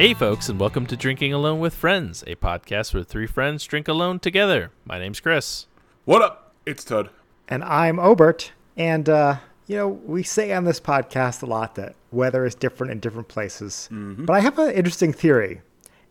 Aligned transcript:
Hey, 0.00 0.14
folks, 0.14 0.48
and 0.48 0.58
welcome 0.58 0.86
to 0.86 0.96
Drinking 0.96 1.34
Alone 1.34 1.60
with 1.60 1.74
Friends, 1.74 2.24
a 2.26 2.34
podcast 2.34 2.94
where 2.94 3.04
three 3.04 3.26
friends 3.26 3.66
drink 3.66 3.86
alone 3.86 4.18
together. 4.18 4.70
My 4.86 4.98
name's 4.98 5.20
Chris. 5.20 5.66
What 6.06 6.22
up? 6.22 6.54
It's 6.64 6.84
Todd. 6.84 7.10
And 7.48 7.62
I'm 7.62 7.98
Obert. 7.98 8.52
And, 8.78 9.10
uh, 9.10 9.36
you 9.66 9.76
know, 9.76 9.88
we 9.88 10.22
say 10.22 10.54
on 10.54 10.64
this 10.64 10.80
podcast 10.80 11.42
a 11.42 11.46
lot 11.46 11.74
that 11.74 11.96
weather 12.12 12.46
is 12.46 12.54
different 12.54 12.92
in 12.92 13.00
different 13.00 13.28
places. 13.28 13.90
But 13.92 14.32
I 14.32 14.40
have 14.40 14.58
an 14.58 14.72
interesting 14.72 15.12
theory. 15.12 15.60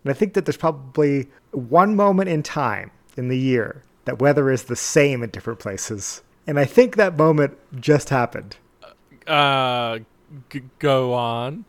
And 0.03 0.11
I 0.11 0.13
think 0.13 0.35
that 0.35 0.45
there's 0.45 0.55
probably 0.55 1.27
one 1.49 1.95
moment 1.95 2.29
in 2.29 2.43
time 2.43 2.91
in 3.17 3.27
the 3.29 3.39
year 3.39 3.81
that 4.05 4.19
weather 4.19 4.51
is 4.51 4.65
the 4.65 4.75
same 4.75 5.23
in 5.23 5.31
different 5.31 5.57
places. 5.57 6.21
And 6.45 6.59
I 6.59 6.65
think 6.65 6.95
that 6.97 7.17
moment 7.17 7.57
just 7.81 8.09
happened. 8.09 8.55
Uh, 9.25 9.97
g- 10.51 10.61
go 10.77 11.15
on. 11.15 11.65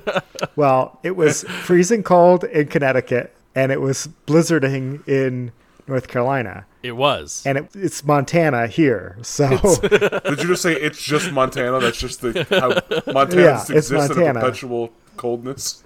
Well, 0.56 0.98
it 1.02 1.16
was 1.16 1.44
freezing 1.44 2.02
cold 2.02 2.44
in 2.44 2.66
Connecticut 2.66 3.34
and 3.54 3.72
it 3.72 3.80
was 3.80 4.08
blizzarding 4.26 5.06
in 5.08 5.52
North 5.86 6.08
Carolina. 6.08 6.66
It 6.82 6.92
was. 6.92 7.42
And 7.46 7.58
it, 7.58 7.70
it's 7.74 8.04
Montana 8.04 8.66
here. 8.66 9.16
So. 9.22 9.48
Did 9.82 10.40
you 10.40 10.48
just 10.48 10.62
say 10.62 10.74
it's 10.74 11.02
just 11.02 11.32
Montana? 11.32 11.80
That's 11.80 11.98
just 11.98 12.20
the 12.20 12.44
how 12.50 13.12
Montana 13.12 13.42
Yeah, 13.42 13.52
just 13.52 13.70
it's 13.70 13.90
exists 13.90 14.10
in 14.10 14.22
a 14.22 14.24
Montana. 14.24 14.40
perpetual 14.40 14.92
coldness. 15.16 15.82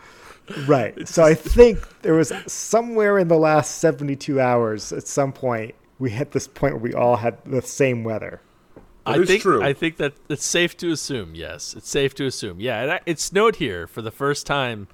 Right. 0.66 1.07
So 1.09 1.23
I 1.24 1.34
think 1.34 2.02
there 2.02 2.15
was 2.15 2.32
somewhere 2.46 3.18
in 3.18 3.29
the 3.29 3.37
last 3.38 3.76
72 3.79 4.41
hours 4.41 4.93
at 4.93 5.07
some 5.07 5.32
point 5.32 5.74
we 5.98 6.10
hit 6.10 6.32
this 6.32 6.46
point 6.46 6.74
where 6.74 6.82
we 6.82 6.95
all 6.95 7.16
had 7.16 7.38
the 7.45 7.63
same 7.63 8.04
weather. 8.04 8.41
I 9.07 9.24
think 9.24 9.43
true. 9.43 9.62
I 9.62 9.73
think 9.73 9.96
that 9.99 10.15
it's 10.29 10.45
safe 10.45 10.76
to 10.79 10.90
assume. 10.90 11.35
Yes, 11.35 11.74
it's 11.76 11.88
safe 11.88 12.15
to 12.16 12.26
assume. 12.26 12.60
Yeah, 12.60 12.96
it, 12.96 13.02
it 13.07 13.21
snowed 13.21 13.57
here 13.57 13.87
for 13.87 14.02
the 14.02 14.10
first 14.10 14.46
time 14.46 14.88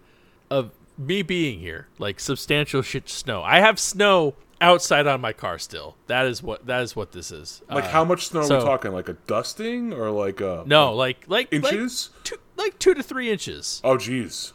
of 0.51 0.71
me 0.99 1.23
being 1.23 1.61
here. 1.61 1.89
Like 1.99 2.21
substantial 2.21 2.83
shit 2.83 3.09
snow. 3.09 3.43
I 3.43 3.61
have 3.61 3.79
snow 3.79 4.35
outside 4.61 5.07
on 5.07 5.21
my 5.21 5.33
car 5.33 5.59
still. 5.59 5.97
That 6.07 6.27
is 6.27 6.43
what 6.43 6.67
that 6.67 6.83
is 6.83 6.95
what 6.95 7.13
this 7.13 7.33
is. 7.33 7.63
Like 7.69 7.85
Uh, 7.85 7.89
how 7.89 8.05
much 8.05 8.27
snow 8.29 8.41
are 8.41 8.45
we 8.45 8.65
talking? 8.65 8.93
Like 8.93 9.09
a 9.09 9.15
dusting 9.27 9.93
or 9.93 10.11
like 10.11 10.41
a 10.41 10.63
No, 10.67 10.95
like 10.95 11.25
like 11.27 11.53
inches? 11.53 12.11
like 12.15 12.25
two, 12.25 12.37
like 12.57 12.79
two 12.79 12.95
to 12.95 13.03
three 13.03 13.31
inches. 13.31 13.81
Oh, 13.83 13.97
jeez. 13.97 14.53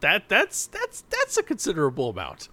That 0.00 0.28
that's 0.28 0.66
that's 0.66 1.02
that's 1.10 1.36
a 1.36 1.42
considerable 1.42 2.10
amount. 2.10 2.48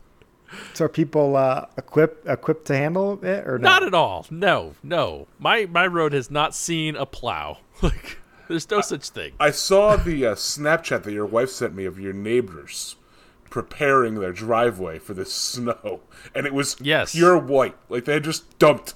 So 0.73 0.85
are 0.85 0.89
people 0.89 1.35
uh, 1.35 1.65
equipped 1.77 2.27
equipped 2.27 2.65
to 2.67 2.75
handle 2.75 3.13
it 3.23 3.47
or 3.47 3.57
Not 3.59 3.81
not? 3.81 3.87
at 3.87 3.93
all. 3.93 4.25
No, 4.29 4.75
no. 4.83 5.27
My 5.39 5.65
my 5.65 5.87
road 5.87 6.13
has 6.13 6.31
not 6.31 6.55
seen 6.55 6.95
a 6.95 7.05
plow. 7.05 7.59
Like 7.81 8.17
there's 8.47 8.69
no 8.71 8.81
such 8.81 9.09
thing. 9.09 9.33
I 9.39 9.51
saw 9.51 9.97
the 9.97 10.25
uh, 10.27 10.35
Snapchat 10.35 11.03
that 11.03 11.11
your 11.11 11.25
wife 11.25 11.49
sent 11.49 11.75
me 11.75 11.83
of 11.85 11.99
your 11.99 12.13
neighbors 12.13 12.95
preparing 13.49 14.15
their 14.15 14.31
driveway 14.31 14.99
for 14.99 15.13
the 15.13 15.25
snow, 15.25 15.99
and 16.33 16.45
it 16.45 16.53
was 16.53 16.75
Yes. 16.81 17.11
pure 17.13 17.37
white. 17.37 17.75
Like 17.89 18.05
they 18.05 18.13
had 18.13 18.23
just 18.23 18.57
dumped 18.57 18.93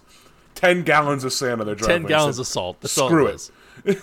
ten 0.55 0.83
gallons 0.83 1.23
of 1.23 1.33
sand 1.33 1.59
on 1.61 1.67
their 1.67 1.75
driveway. 1.75 1.97
Ten 1.99 2.07
gallons 2.07 2.35
said, 2.37 2.41
of 2.41 2.47
salt. 2.47 2.81
That's 2.81 2.93
"Screw 2.93 3.27
it." 3.27 3.51
it 3.85 4.01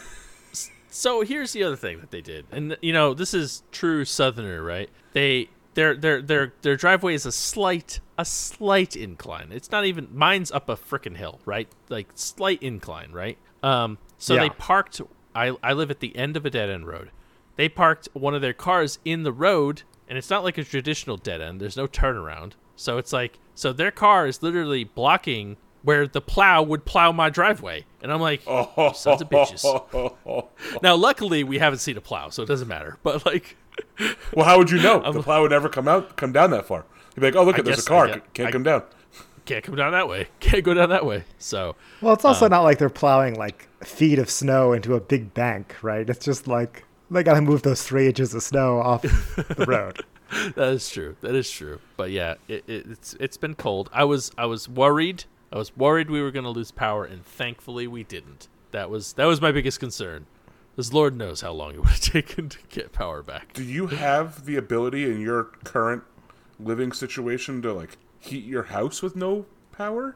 so 0.91 1.23
here's 1.23 1.53
the 1.53 1.63
other 1.63 1.77
thing 1.77 2.01
that 2.01 2.11
they 2.11 2.21
did, 2.21 2.45
and 2.51 2.77
you 2.83 2.93
know 2.93 3.15
this 3.15 3.33
is 3.35 3.63
true 3.73 4.05
Southerner, 4.05 4.63
right? 4.63 4.91
They 5.13 5.49
their 5.79 5.95
their 5.95 6.21
their 6.21 6.53
their 6.63 6.77
driveway 6.77 7.15
is 7.15 7.25
a 7.25 7.31
slight 7.31 8.01
a 8.19 8.25
slight 8.25 8.97
incline. 8.97 9.53
It's 9.53 9.71
not 9.71 9.85
even 9.85 10.09
mine's 10.13 10.51
up 10.51 10.69
a 10.69 10.77
frickin' 10.77 11.17
hill, 11.17 11.39
right? 11.45 11.69
Like 11.89 12.09
slight 12.17 12.61
incline, 12.65 13.13
right? 13.13 13.39
Um, 13.63 13.99
so 14.19 14.35
they 14.35 14.51
parked. 14.51 15.01
I 15.37 15.57
I 15.63 15.75
live 15.75 15.93
at 15.93 16.01
the 16.01 16.17
end 16.17 16.37
of 16.37 16.45
a 16.45 16.51
dead 16.51 16.69
end 16.69 16.89
road. 16.89 17.13
They 17.55 17.69
parked 17.69 18.09
one 18.13 18.35
of 18.35 18.41
their 18.41 18.53
cars 18.53 18.99
in 19.05 19.23
the 19.23 19.33
road, 19.33 19.83
and 20.09 20.19
it's 20.19 20.31
not 20.31 20.43
like 20.43 20.59
a 20.59 20.65
traditional 20.65 21.17
dead 21.17 21.41
end. 21.41 21.61
There's 21.61 21.77
no 21.77 21.87
turnaround, 21.87 22.55
so 22.75 22.99
it's 22.99 23.13
like 23.13 23.39
so 23.55 23.73
their 23.73 23.93
car 23.93 24.27
is 24.27 24.43
literally 24.43 24.83
blocking 24.83 25.59
where 25.83 26.09
the 26.09 26.21
plow 26.21 26.61
would 26.61 26.87
plow 26.87 27.13
my 27.13 27.31
driveway, 27.31 27.85
and 28.03 28.13
I'm 28.13 28.21
like, 28.21 28.43
Oh, 28.49 28.93
sons 28.95 29.23
of 29.23 29.31
bitches. 29.31 29.63
Now, 30.83 30.97
luckily, 30.97 31.45
we 31.45 31.59
haven't 31.59 31.79
seen 31.79 31.97
a 31.97 32.01
plow, 32.01 32.31
so 32.31 32.43
it 32.43 32.47
doesn't 32.47 32.67
matter. 32.67 32.99
But 33.05 33.25
like, 33.25 33.57
Well, 34.35 34.47
how 34.47 34.59
would 34.59 34.71
you 34.71 34.81
know? 34.81 35.01
the 35.13 35.23
plow 35.23 35.43
would 35.43 35.51
never 35.51 35.69
come 35.69 35.89
out, 35.89 36.17
come 36.17 36.33
down 36.33 36.51
that 36.51 36.67
far. 36.67 36.85
You'd 37.17 37.21
be 37.23 37.27
like, 37.29 37.37
"Oh, 37.37 37.45
look, 37.45 37.57
I 37.57 37.59
at 37.61 37.65
there's 37.65 37.79
guess- 37.79 37.87
a 37.87 37.89
car, 37.89 38.05
I 38.09 38.13
get- 38.15 38.35
can't 38.35 38.49
I- 38.49 38.53
come 38.53 38.63
down." 38.63 38.83
can't 39.45 39.65
come 39.65 39.77
down 39.77 39.93
that 39.93 40.07
way. 40.09 40.29
Can't 40.41 40.63
go 40.63 40.75
down 40.75 40.91
that 40.91 41.07
way. 41.07 41.25
So 41.39 41.75
Well, 42.03 42.13
it's 42.13 42.25
also 42.27 42.45
Um, 42.47 42.51
not 42.51 42.61
like 42.65 42.77
they're 42.79 42.91
plowing 42.91 43.35
like 43.35 43.67
feet 43.83 44.19
of 44.19 44.29
snow 44.29 44.75
into 44.75 44.95
a 44.95 45.01
big 45.01 45.33
bank, 45.33 45.75
right? 45.81 46.09
It's 46.09 46.23
just 46.23 46.47
like 46.47 46.85
they 47.11 47.23
got 47.23 47.33
to 47.35 47.41
move 47.41 47.63
those 47.63 47.83
three 47.83 48.07
inches 48.09 48.35
of 48.35 48.43
snow 48.43 48.79
off 48.79 49.01
the 49.03 49.65
road. 49.67 50.05
that 50.55 50.69
is 50.75 50.91
true. 50.91 51.17
That 51.23 51.35
is 51.35 51.51
true. 51.51 51.81
But 51.97 52.11
yeah, 52.11 52.35
it, 52.47 52.63
it, 52.67 52.87
it's 52.91 53.15
it's 53.19 53.39
been 53.39 53.55
cold. 53.55 53.89
I 53.91 54.05
was 54.05 54.31
I 54.37 54.45
was 54.45 54.69
worried. 54.69 55.25
I 55.51 55.57
was 55.57 55.75
worried 55.75 56.11
we 56.11 56.21
were 56.21 56.31
going 56.31 56.45
to 56.45 56.51
lose 56.51 56.71
power, 56.71 57.07
and 57.07 57.25
thankfully 57.25 57.87
we 57.87 58.03
didn't. 58.05 58.49
That 58.73 58.91
was 58.91 59.15
that 59.15 59.25
was 59.25 59.41
my 59.41 59.51
biggest 59.51 59.81
concern. 59.81 60.27
Because 60.79 60.93
Lord 60.93 61.17
knows 61.17 61.41
how 61.41 61.51
long 61.51 61.75
it 61.75 61.79
would 61.79 61.89
have 61.89 62.01
taken 62.01 62.49
to 62.51 62.59
get 62.69 62.93
power 62.93 63.21
back. 63.21 63.53
Do 63.53 63.65
you 63.65 63.89
have 63.89 64.45
the 64.45 64.55
ability 64.55 65.11
in 65.11 65.21
your 65.21 65.43
current 65.65 66.05
living 66.61 66.93
situation 66.93 67.61
to 67.63 67.73
like 67.73 67.99
heat 68.21 68.45
your 68.45 68.63
house 68.63 69.03
with 69.03 69.17
no 69.17 69.47
power? 69.73 70.15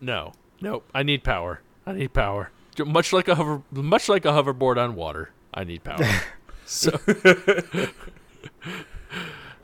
No, 0.00 0.32
nope. 0.60 0.88
I 0.94 1.02
need 1.02 1.24
power. 1.24 1.62
I 1.84 1.94
need 1.94 2.12
power. 2.12 2.52
Much 2.78 3.12
like 3.12 3.26
a 3.26 3.34
hover, 3.34 3.62
much 3.72 4.08
like 4.08 4.24
a 4.24 4.28
hoverboard 4.28 4.76
on 4.76 4.94
water. 4.94 5.30
I 5.52 5.64
need 5.64 5.82
power. 5.82 6.06
so, 6.64 6.96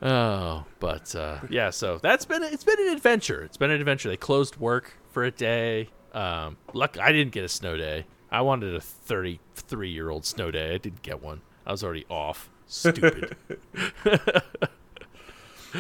oh, 0.03 0.65
but 0.81 1.15
uh, 1.15 1.39
yeah. 1.49 1.71
So 1.71 1.99
that's 1.99 2.25
been 2.25 2.43
it's 2.43 2.65
been 2.65 2.81
an 2.81 2.89
adventure. 2.89 3.45
It's 3.45 3.57
been 3.57 3.71
an 3.71 3.79
adventure. 3.79 4.09
They 4.09 4.17
closed 4.17 4.57
work 4.57 4.95
for 5.13 5.23
a 5.23 5.31
day. 5.31 5.91
Um, 6.13 6.57
luck, 6.73 6.99
I 6.99 7.13
didn't 7.13 7.31
get 7.31 7.45
a 7.45 7.49
snow 7.49 7.77
day. 7.77 8.07
I 8.33 8.41
wanted 8.43 8.75
a 8.75 8.81
33 8.81 9.91
year 9.91 10.11
old 10.11 10.25
snow 10.25 10.51
day. 10.51 10.75
I 10.75 10.79
didn't 10.79 11.03
get 11.03 11.23
one. 11.23 11.41
I 11.67 11.73
was 11.73 11.83
already 11.85 12.07
off. 12.09 12.51
Stupid. 12.67 13.37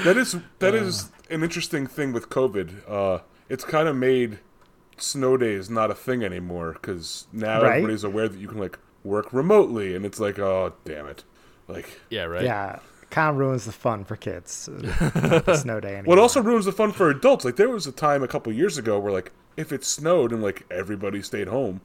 That 0.04 0.16
is 0.16 0.36
that 0.60 0.72
is 0.72 1.10
an 1.30 1.42
interesting 1.42 1.86
thing 1.86 2.12
with 2.12 2.28
COVID. 2.28 2.88
Uh, 2.88 3.22
it's 3.48 3.64
kind 3.64 3.88
of 3.88 3.96
made 3.96 4.38
snow 4.96 5.36
days 5.36 5.68
not 5.68 5.90
a 5.90 5.96
thing 5.96 6.22
anymore 6.22 6.74
because 6.74 7.26
now 7.32 7.60
Right. 7.60 7.70
everybody's 7.78 8.04
aware 8.04 8.28
that 8.28 8.38
you 8.38 8.46
can 8.46 8.58
like 8.58 8.78
work 9.02 9.32
remotely, 9.32 9.96
and 9.96 10.06
it's 10.06 10.20
like, 10.20 10.38
oh 10.38 10.74
damn 10.84 11.06
it, 11.06 11.24
like. 11.66 11.98
yeah. 12.08 12.22
Right. 12.22 12.44
Yeah, 12.44 12.78
kind 13.10 13.30
of 13.30 13.36
ruins 13.36 13.64
the 13.64 13.72
fun 13.72 14.04
for 14.04 14.14
kids. 14.14 14.68
uh, 14.68 15.40
the 15.46 15.56
snow 15.56 15.80
day. 15.80 15.94
Anymore. 15.96 16.04
Well, 16.14 16.18
it 16.18 16.22
also 16.22 16.40
ruins 16.40 16.66
the 16.66 16.72
fun 16.72 16.92
for 16.92 17.10
adults. 17.10 17.44
Like 17.44 17.56
there 17.56 17.68
was 17.68 17.88
a 17.88 17.92
time 17.92 18.22
a 18.22 18.28
couple 18.28 18.52
years 18.52 18.78
ago 18.78 18.96
where 18.96 19.12
like 19.12 19.32
if 19.56 19.72
it 19.72 19.82
snowed 19.84 20.30
and 20.32 20.40
like 20.40 20.66
everybody 20.70 21.20
stayed 21.20 21.48
home, 21.48 21.80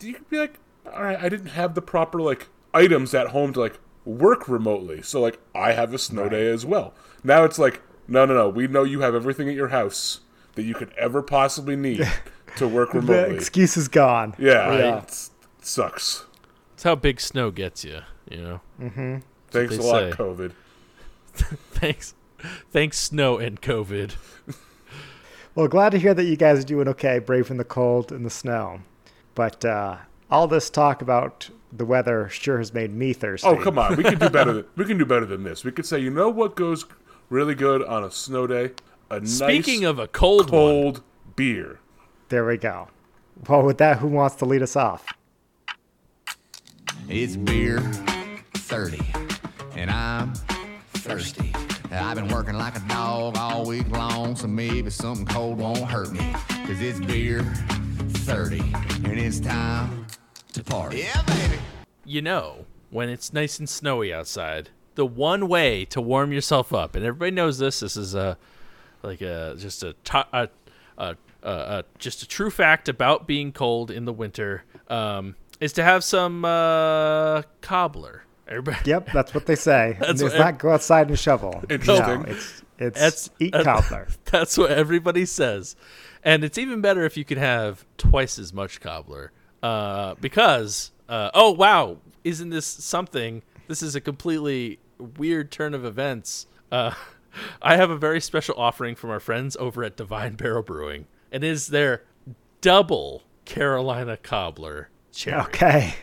you 0.00 0.14
could 0.14 0.28
be 0.28 0.38
like, 0.38 0.58
all 0.92 1.02
right, 1.02 1.18
I 1.18 1.28
didn't 1.28 1.46
have 1.48 1.74
the 1.74 1.82
proper 1.82 2.20
like 2.20 2.48
items 2.72 3.14
at 3.14 3.28
home 3.28 3.52
to 3.54 3.60
like 3.60 3.78
work 4.04 4.48
remotely, 4.48 5.02
so 5.02 5.20
like 5.20 5.38
I 5.54 5.72
have 5.72 5.94
a 5.94 5.98
snow 5.98 6.28
day 6.28 6.48
as 6.50 6.66
well. 6.66 6.94
Now 7.22 7.44
it's 7.44 7.58
like, 7.58 7.80
no, 8.06 8.24
no, 8.26 8.34
no, 8.34 8.48
we 8.48 8.66
know 8.66 8.84
you 8.84 9.00
have 9.00 9.14
everything 9.14 9.48
at 9.48 9.54
your 9.54 9.68
house 9.68 10.20
that 10.54 10.62
you 10.62 10.74
could 10.74 10.92
ever 10.98 11.22
possibly 11.22 11.76
need 11.76 12.06
to 12.56 12.68
work 12.68 12.92
the 12.92 13.00
remotely. 13.00 13.36
excuse 13.36 13.76
is 13.76 13.88
gone. 13.88 14.34
yeah, 14.38 14.76
Yeah. 14.76 14.98
It's, 14.98 15.30
it 15.58 15.66
sucks. 15.66 16.24
That's 16.72 16.82
how 16.84 16.94
big 16.96 17.20
snow 17.20 17.50
gets 17.50 17.84
you. 17.84 18.00
You 18.30 18.42
know. 18.42 18.60
Mm-hmm. 18.80 19.16
Thanks 19.50 19.76
a 19.78 19.82
lot, 19.82 20.12
say. 20.12 20.16
COVID. 20.16 20.52
Thanks. 21.34 22.14
Thanks, 22.70 22.98
snow 22.98 23.38
and 23.38 23.60
COVID. 23.62 24.14
Well, 25.54 25.68
glad 25.68 25.90
to 25.92 25.98
hear 25.98 26.14
that 26.14 26.24
you 26.24 26.36
guys 26.36 26.58
are 26.60 26.64
doing 26.66 26.88
okay, 26.88 27.18
braving 27.20 27.56
the 27.58 27.64
cold 27.64 28.10
and 28.12 28.26
the 28.26 28.30
snow. 28.30 28.80
But 29.34 29.64
uh, 29.64 29.96
all 30.30 30.46
this 30.46 30.70
talk 30.70 31.02
about 31.02 31.50
the 31.72 31.84
weather 31.84 32.28
sure 32.28 32.58
has 32.58 32.72
made 32.72 32.92
me 32.92 33.12
thirsty. 33.12 33.48
Oh 33.48 33.56
come 33.56 33.78
on, 33.78 33.96
we 33.96 34.04
can 34.04 34.18
do 34.18 34.30
better. 34.30 34.52
Than, 34.52 34.64
we 34.76 34.84
can 34.84 34.98
do 34.98 35.04
better 35.04 35.26
than 35.26 35.42
this. 35.42 35.64
We 35.64 35.72
could 35.72 35.86
say, 35.86 35.98
you 35.98 36.10
know 36.10 36.28
what 36.28 36.54
goes 36.54 36.86
really 37.28 37.54
good 37.54 37.82
on 37.82 38.04
a 38.04 38.10
snow 38.10 38.46
day? 38.46 38.72
A 39.10 39.26
Speaking 39.26 39.82
nice 39.82 39.90
of 39.90 39.98
a 39.98 40.08
cold, 40.08 40.50
one, 40.50 40.50
cold 40.50 41.02
beer. 41.36 41.80
There 42.28 42.46
we 42.46 42.56
go. 42.56 42.88
Well, 43.48 43.62
with 43.62 43.78
that, 43.78 43.98
who 43.98 44.06
wants 44.08 44.36
to 44.36 44.44
lead 44.44 44.62
us 44.62 44.76
off? 44.76 45.06
It's 47.08 47.36
beer 47.36 47.80
30, 48.54 49.00
and 49.76 49.90
I'm 49.90 50.32
thirsty. 50.94 51.52
I've 51.90 52.16
been 52.16 52.28
working 52.28 52.54
like 52.54 52.76
a 52.76 52.82
dog 52.88 53.36
all 53.36 53.66
week 53.66 53.88
long, 53.90 54.36
so 54.36 54.46
maybe 54.46 54.90
something 54.90 55.26
cold 55.26 55.58
won't 55.58 55.78
hurt 55.84 56.10
me. 56.12 56.34
Cause 56.66 56.80
it's 56.80 56.98
beer 56.98 57.44
30, 58.24 58.60
and 59.04 59.18
it's 59.18 59.40
time 59.40 60.06
to 60.52 60.62
party. 60.64 60.98
Yeah, 60.98 61.22
baby. 61.22 61.58
you 62.04 62.22
know, 62.22 62.64
when 62.90 63.08
it's 63.08 63.32
nice 63.32 63.58
and 63.58 63.68
snowy 63.68 64.12
outside, 64.12 64.70
the 64.94 65.04
one 65.06 65.48
way 65.48 65.84
to 65.86 66.00
warm 66.00 66.32
yourself 66.32 66.72
up, 66.72 66.94
and 66.96 67.04
everybody 67.04 67.30
knows 67.32 67.58
this. 67.58 67.80
This 67.80 67.96
is 67.96 68.14
a 68.14 68.38
like 69.02 69.20
a 69.20 69.54
just 69.58 69.82
a 69.82 69.94
a, 70.12 70.48
a, 70.98 71.16
a, 71.42 71.50
a 71.50 71.84
just 71.98 72.22
a 72.22 72.28
true 72.28 72.50
fact 72.50 72.88
about 72.88 73.26
being 73.26 73.52
cold 73.52 73.90
in 73.90 74.04
the 74.04 74.12
winter. 74.12 74.64
Um, 74.88 75.36
is 75.60 75.72
to 75.74 75.84
have 75.84 76.02
some 76.04 76.44
uh, 76.44 77.42
cobbler, 77.60 78.24
Everybody, 78.46 78.90
Yep, 78.90 79.10
that's 79.12 79.32
what 79.34 79.46
they 79.46 79.54
say. 79.54 79.96
That's 80.00 80.20
it's 80.20 80.34
what- 80.34 80.38
not 80.38 80.58
go 80.58 80.70
outside 80.70 81.08
and 81.08 81.18
shovel. 81.18 81.62
Interesting. 81.70 82.22
No, 82.22 82.26
it's 82.28 82.62
it's 82.78 82.98
That's- 82.98 83.30
eat 83.38 83.52
that- 83.52 83.64
cobbler. 83.64 84.08
That's 84.26 84.56
what 84.58 84.70
everybody 84.70 85.24
says. 85.26 85.76
And 86.24 86.42
it's 86.42 86.56
even 86.56 86.80
better 86.80 87.04
if 87.04 87.16
you 87.16 87.24
could 87.24 87.38
have 87.38 87.84
twice 87.98 88.38
as 88.38 88.52
much 88.52 88.80
cobbler. 88.80 89.30
Uh, 89.62 90.14
because, 90.20 90.90
uh, 91.08 91.30
oh, 91.34 91.52
wow, 91.52 91.98
isn't 92.24 92.48
this 92.48 92.66
something? 92.66 93.42
This 93.68 93.82
is 93.82 93.94
a 93.94 94.00
completely 94.00 94.78
weird 94.98 95.50
turn 95.52 95.74
of 95.74 95.84
events. 95.84 96.46
Uh, 96.72 96.92
I 97.62 97.76
have 97.76 97.90
a 97.90 97.96
very 97.96 98.20
special 98.20 98.54
offering 98.56 98.94
from 98.94 99.10
our 99.10 99.20
friends 99.20 99.56
over 99.58 99.84
at 99.84 99.96
Divine 99.96 100.34
Barrel 100.34 100.62
Brewing. 100.62 101.06
And 101.30 101.44
it 101.44 101.48
is 101.48 101.68
their 101.68 102.04
double 102.60 103.22
Carolina 103.44 104.16
cobbler 104.16 104.88
cherry. 105.12 105.42
Okay. 105.42 105.94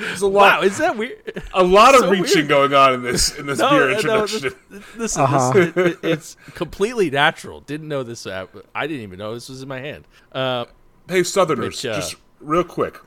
There's 0.00 0.22
a 0.22 0.26
lot, 0.26 0.60
Wow, 0.60 0.62
is 0.66 0.78
that 0.78 0.96
weird? 0.96 1.42
a 1.54 1.62
lot 1.62 1.94
of 1.94 2.00
so 2.02 2.10
reaching 2.10 2.38
weird. 2.38 2.48
going 2.48 2.74
on 2.74 2.94
in 2.94 3.02
this 3.02 3.36
in 3.38 3.46
this 3.46 3.58
No, 3.58 3.70
beer 3.70 3.88
no, 3.88 3.94
introduction. 3.96 4.40
this, 4.70 4.84
this, 4.96 5.16
Uh-huh. 5.18 5.52
this- 5.52 5.76
it- 5.76 5.98
it's 6.02 6.36
completely 6.54 7.10
natural. 7.10 7.60
Didn't 7.60 7.88
know 7.88 8.02
this. 8.02 8.26
uh, 8.26 8.46
I 8.74 8.86
didn't 8.86 9.02
even 9.02 9.18
know 9.18 9.34
this 9.34 9.48
was 9.48 9.62
in 9.62 9.68
my 9.68 9.80
hand. 9.80 10.06
Uh, 10.32 10.64
Hey, 11.08 11.22
Southerners, 11.24 11.82
Which, 11.82 11.86
uh, 11.86 11.94
just 11.96 12.14
real 12.40 12.62
quick 12.64 12.98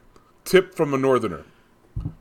tip 0.46 0.76
from 0.76 0.94
a 0.94 0.98
Northerner. 0.98 1.46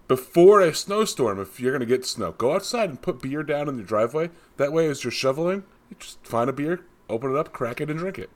Before 0.07 0.61
a 0.61 0.73
snowstorm, 0.75 1.41
if 1.41 1.59
you're 1.59 1.73
going 1.73 1.81
to 1.81 1.87
get 1.87 2.05
snow, 2.07 2.33
go 2.33 2.55
outside 2.55 2.89
and 2.91 3.01
put 3.03 3.21
beer 3.23 3.43
down 3.43 3.69
in 3.69 3.77
your 3.77 3.85
driveway. 3.87 4.31
That 4.59 4.73
way, 4.73 4.87
as 4.89 5.03
you're 5.03 5.11
shoveling, 5.11 5.65
you 5.91 5.97
just 5.99 6.25
find 6.27 6.49
a 6.49 6.53
beer, 6.53 6.83
open 7.09 7.31
it 7.35 7.37
up, 7.39 7.53
crack 7.53 7.81
it, 7.81 7.91
and 7.91 7.99
drink 7.99 8.19
it. 8.19 8.31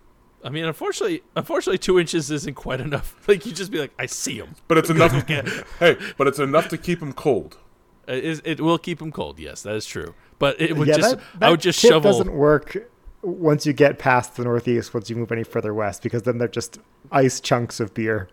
I 0.46 0.48
mean, 0.48 0.64
unfortunately, 0.64 1.24
unfortunately, 1.34 1.78
two 1.78 1.98
inches 1.98 2.30
isn't 2.30 2.54
quite 2.54 2.80
enough. 2.80 3.16
Like 3.28 3.44
you 3.44 3.52
just 3.52 3.72
be 3.72 3.80
like, 3.80 3.90
I 3.98 4.06
see 4.06 4.36
him. 4.36 4.54
But 4.68 4.78
it's 4.78 4.88
enough. 4.88 5.10
hey, 5.80 5.96
but 6.16 6.28
it's 6.28 6.38
enough 6.38 6.68
to 6.68 6.78
keep 6.78 7.00
them 7.00 7.12
cold. 7.12 7.58
It, 8.06 8.40
it 8.44 8.60
will 8.60 8.78
keep 8.78 9.02
him 9.02 9.10
cold. 9.10 9.40
Yes, 9.40 9.62
that 9.62 9.74
is 9.74 9.84
true. 9.84 10.14
But 10.38 10.60
it 10.60 10.76
would 10.76 10.86
yeah, 10.86 10.96
just, 10.98 11.16
that, 11.16 11.46
I 11.48 11.50
would 11.50 11.60
just 11.60 11.80
tip 11.80 11.90
shovel. 11.90 12.12
doesn't 12.12 12.32
work 12.32 12.88
once 13.22 13.66
you 13.66 13.72
get 13.72 13.98
past 13.98 14.36
the 14.36 14.44
northeast. 14.44 14.94
Once 14.94 15.10
you 15.10 15.16
move 15.16 15.32
any 15.32 15.42
further 15.42 15.74
west, 15.74 16.04
because 16.04 16.22
then 16.22 16.38
they're 16.38 16.46
just 16.46 16.78
ice 17.10 17.40
chunks 17.40 17.80
of 17.80 17.92
beer. 17.92 18.28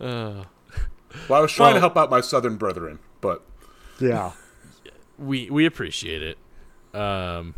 Well, 0.00 0.44
I 1.30 1.40
was 1.40 1.52
trying 1.52 1.74
to 1.74 1.80
help 1.80 1.96
out 1.96 2.10
my 2.10 2.20
Southern 2.20 2.56
brethren, 2.56 2.98
but 3.20 3.44
Yeah. 4.00 4.32
we 5.16 5.48
we 5.50 5.64
appreciate 5.66 6.22
it. 6.22 6.38
Um, 6.98 7.54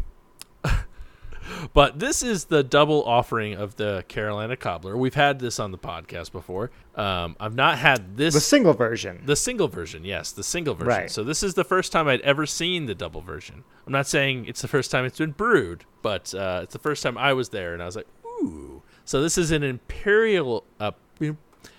but 1.73 1.99
this 1.99 2.23
is 2.23 2.47
the 2.47 2.62
double 2.62 3.05
offering 3.05 3.55
of 3.55 3.77
the 3.77 4.05
Carolina 4.09 4.56
Cobbler. 4.56 4.97
We've 4.97 5.15
had 5.15 5.39
this 5.39 5.59
on 5.59 5.73
the 5.73 5.79
podcast 5.79 6.33
before. 6.33 6.71
Um, 6.95 7.37
I've 7.39 7.55
not 7.55 7.79
had 7.79 8.17
this 8.17 8.35
The 8.35 8.41
single 8.41 8.75
version. 8.75 9.23
The 9.25 9.37
single 9.37 9.69
version, 9.69 10.05
yes, 10.05 10.33
the 10.33 10.43
single 10.43 10.75
version. 10.75 10.89
Right. 10.89 11.11
So 11.11 11.25
this 11.25 11.43
is 11.43 11.55
the 11.55 11.65
first 11.65 11.93
time 11.93 12.09
I'd 12.09 12.21
ever 12.23 12.47
seen 12.47 12.87
the 12.87 12.95
double 12.95 13.21
version. 13.21 13.65
I'm 13.87 13.93
not 13.93 14.06
saying 14.06 14.47
it's 14.47 14.62
the 14.62 14.69
first 14.69 14.91
time 14.91 15.05
it's 15.05 15.19
been 15.19 15.33
brewed, 15.33 15.85
but 16.03 16.35
uh, 16.35 16.61
it's 16.65 16.73
the 16.73 16.79
first 16.79 17.03
time 17.03 17.17
I 17.17 17.33
was 17.33 17.51
there, 17.51 17.75
and 17.75 17.83
I 17.83 17.87
was 17.87 17.97
like, 17.97 18.09
ooh. 18.27 18.83
So 19.05 19.23
this 19.23 19.39
is 19.39 19.51
an 19.51 19.62
imperial. 19.62 20.65
Uh, 20.79 20.93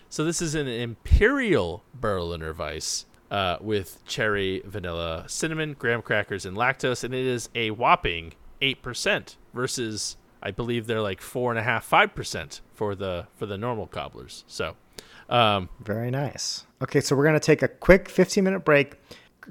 so 0.09 0.25
this 0.25 0.41
is 0.41 0.55
an 0.55 0.67
imperial 0.67 1.83
Berliner 1.93 2.53
Weiss 2.53 3.05
uh, 3.29 3.57
with 3.61 4.03
cherry, 4.05 4.61
vanilla, 4.65 5.25
cinnamon, 5.27 5.75
graham 5.77 6.01
crackers, 6.01 6.45
and 6.45 6.57
lactose, 6.57 7.03
and 7.03 7.13
it 7.13 7.25
is 7.25 7.49
a 7.53 7.71
whopping 7.71 8.33
eight 8.61 8.81
percent 8.81 9.37
versus 9.53 10.17
I 10.41 10.51
believe 10.51 10.87
they're 10.87 11.01
like 11.01 11.21
four 11.21 11.51
and 11.51 11.59
a 11.59 11.63
half, 11.63 11.83
five 11.85 12.15
percent 12.15 12.61
for 12.73 12.95
the 12.95 13.27
for 13.35 13.45
the 13.45 13.57
normal 13.57 13.87
cobblers. 13.87 14.43
So. 14.47 14.75
Um, 15.29 15.69
Very 15.83 16.09
nice. 16.09 16.65
Okay, 16.81 17.01
so 17.01 17.15
we're 17.15 17.23
gonna 17.25 17.39
take 17.39 17.61
a 17.61 17.67
quick 17.67 18.09
15 18.09 18.43
minute 18.43 18.61
break. 18.65 18.95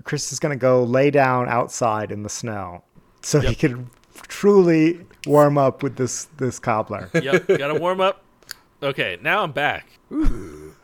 Chris 0.03 0.33
is 0.33 0.41
gonna 0.41 0.57
go 0.57 0.83
lay 0.83 1.09
down 1.11 1.49
outside 1.49 2.11
in 2.11 2.25
the 2.25 2.29
snow, 2.29 2.83
so 3.23 3.39
he 3.39 3.49
Yep. 3.51 3.59
can 3.59 3.91
truly 4.23 5.07
warm 5.25 5.57
up 5.57 5.85
with 5.85 5.95
this 5.95 6.25
this 6.37 6.59
cobbler. 6.59 7.09
yep, 7.23 7.47
gotta 7.47 7.79
warm 7.79 8.01
up. 8.01 8.25
Okay, 8.83 9.19
now 9.23 9.45
I'm 9.45 9.53
back. 9.53 9.87
Ooh. 10.13 10.75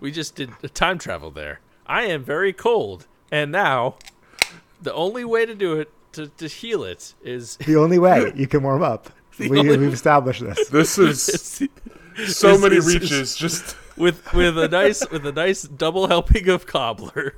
We 0.00 0.12
just 0.12 0.36
did 0.36 0.50
a 0.62 0.68
time 0.68 0.98
travel 0.98 1.30
there. 1.32 1.58
I 1.86 2.04
am 2.04 2.22
very 2.22 2.52
cold, 2.52 3.08
and 3.32 3.50
now 3.50 3.96
the 4.80 4.94
only 4.94 5.24
way 5.24 5.46
to 5.46 5.54
do 5.56 5.74
it 5.80 5.90
to, 6.12 6.26
to 6.28 6.46
heal 6.48 6.84
it 6.84 7.14
is 7.22 7.56
the 7.58 7.76
only 7.76 7.98
way 7.98 8.32
you 8.36 8.46
can 8.46 8.62
warm 8.62 8.82
up. 8.82 9.10
We, 9.38 9.56
only- 9.60 9.78
we've 9.78 9.92
established 9.92 10.40
this. 10.42 10.68
this 10.70 10.98
is 10.98 11.62
it's 12.16 12.36
so 12.36 12.52
This 12.52 12.60
many 12.62 12.76
is- 12.76 12.86
reaches. 12.86 13.36
Just 13.36 13.76
with 13.96 14.32
with 14.34 14.58
a 14.58 14.66
nice 14.68 15.08
with 15.10 15.24
a 15.26 15.30
nice 15.32 15.62
double 15.62 16.08
helping 16.08 16.48
of 16.48 16.66
cobbler. 16.66 17.36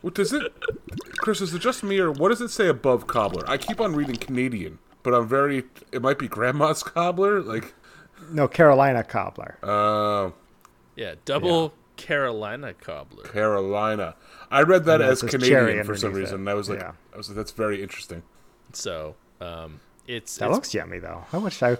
what 0.00 0.14
does 0.14 0.32
it, 0.32 0.52
Chris? 1.18 1.40
Is 1.40 1.54
it 1.54 1.60
just 1.60 1.82
me 1.84 1.98
or 1.98 2.10
what 2.10 2.30
does 2.30 2.40
it 2.40 2.48
say 2.48 2.66
above 2.68 3.06
cobbler? 3.06 3.44
I 3.48 3.56
keep 3.56 3.80
on 3.80 3.94
reading 3.94 4.16
Canadian, 4.16 4.78
but 5.02 5.14
I'm 5.14 5.28
very. 5.28 5.64
It 5.92 6.02
might 6.02 6.18
be 6.18 6.28
grandma's 6.28 6.82
cobbler. 6.82 7.40
Like, 7.40 7.72
No, 8.32 8.48
Carolina 8.48 9.04
cobbler. 9.04 9.58
uh, 9.62 10.30
Yeah, 10.96 11.14
double 11.24 11.72
Carolina 11.96 12.74
cobbler. 12.74 13.24
Carolina. 13.24 14.14
I 14.50 14.62
read 14.62 14.84
that 14.84 15.00
as 15.00 15.20
says 15.20 15.30
Canadian 15.30 15.84
for 15.84 15.96
some 15.96 16.12
reason. 16.12 16.34
it. 16.36 16.38
And 16.40 16.50
I 16.50 16.54
was 16.54 16.68
like, 16.68 16.80
Yeah. 16.80 16.92
I 17.12 17.16
was 17.16 17.28
like, 17.28 17.36
that's 17.36 17.52
very 17.52 17.82
interesting. 17.82 18.22
So 18.72 19.14
um, 19.40 19.80
it's, 20.06 20.36
That 20.38 20.46
it's 20.48 20.54
looks 20.54 20.74
yummy 20.74 20.98
though. 20.98 21.24
I 21.32 21.38
wish 21.38 21.62
I 21.62 21.76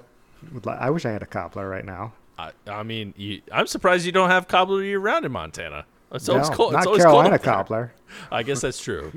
would. 0.53 0.67
Li- 0.67 0.73
I 0.79 0.91
wish 0.91 1.05
I 1.07 1.11
had 1.11 1.23
a 1.23 1.27
cobbler 1.27 1.69
right 1.69 1.85
now. 1.85 2.13
I, 2.39 2.53
I 2.67 2.83
mean, 2.83 3.15
you, 3.17 3.43
I'm 3.53 3.67
surprised 3.67 4.05
you 4.07 4.13
don't 4.13 4.31
have 4.31 4.49
cobbler 4.49 4.83
year 4.83 4.99
round 4.99 5.25
in 5.25 5.33
Montana. 5.33 5.85
It's 6.13 6.29
always 6.29 6.51
No, 6.51 6.57
cold. 6.57 6.73
not 6.73 6.79
it's 6.81 6.87
always 6.87 7.03
Carolina 7.03 7.39
cold 7.39 7.43
cobbler. 7.43 7.93
I 8.33 8.43
guess 8.43 8.61
that's 8.61 8.81
true. 8.83 9.13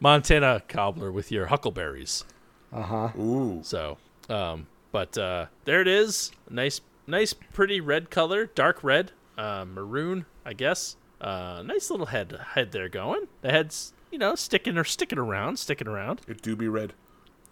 Montana 0.00 0.62
cobbler 0.68 1.10
with 1.12 1.32
your 1.32 1.46
huckleberries. 1.46 2.24
Uh 2.72 2.82
huh. 2.82 3.08
Ooh, 3.18 3.60
So, 3.62 3.96
um, 4.28 4.66
but 4.92 5.16
uh, 5.16 5.46
there 5.64 5.80
it 5.80 5.88
is. 5.88 6.30
Nice, 6.50 6.80
nice, 7.06 7.32
pretty 7.32 7.80
red 7.80 8.10
color, 8.10 8.46
dark 8.46 8.84
red, 8.84 9.12
uh, 9.38 9.64
maroon, 9.64 10.26
I 10.44 10.52
guess. 10.52 10.96
Uh, 11.20 11.62
nice 11.64 11.90
little 11.90 12.06
head, 12.06 12.38
head 12.54 12.72
there 12.72 12.88
going. 12.88 13.28
The 13.40 13.50
head's, 13.50 13.94
you 14.10 14.18
know, 14.18 14.34
sticking 14.34 14.76
or 14.76 14.84
sticking 14.84 15.18
around, 15.18 15.58
sticking 15.58 15.88
around. 15.88 16.20
it 16.28 16.42
do 16.42 16.54
be 16.54 16.68
red. 16.68 16.92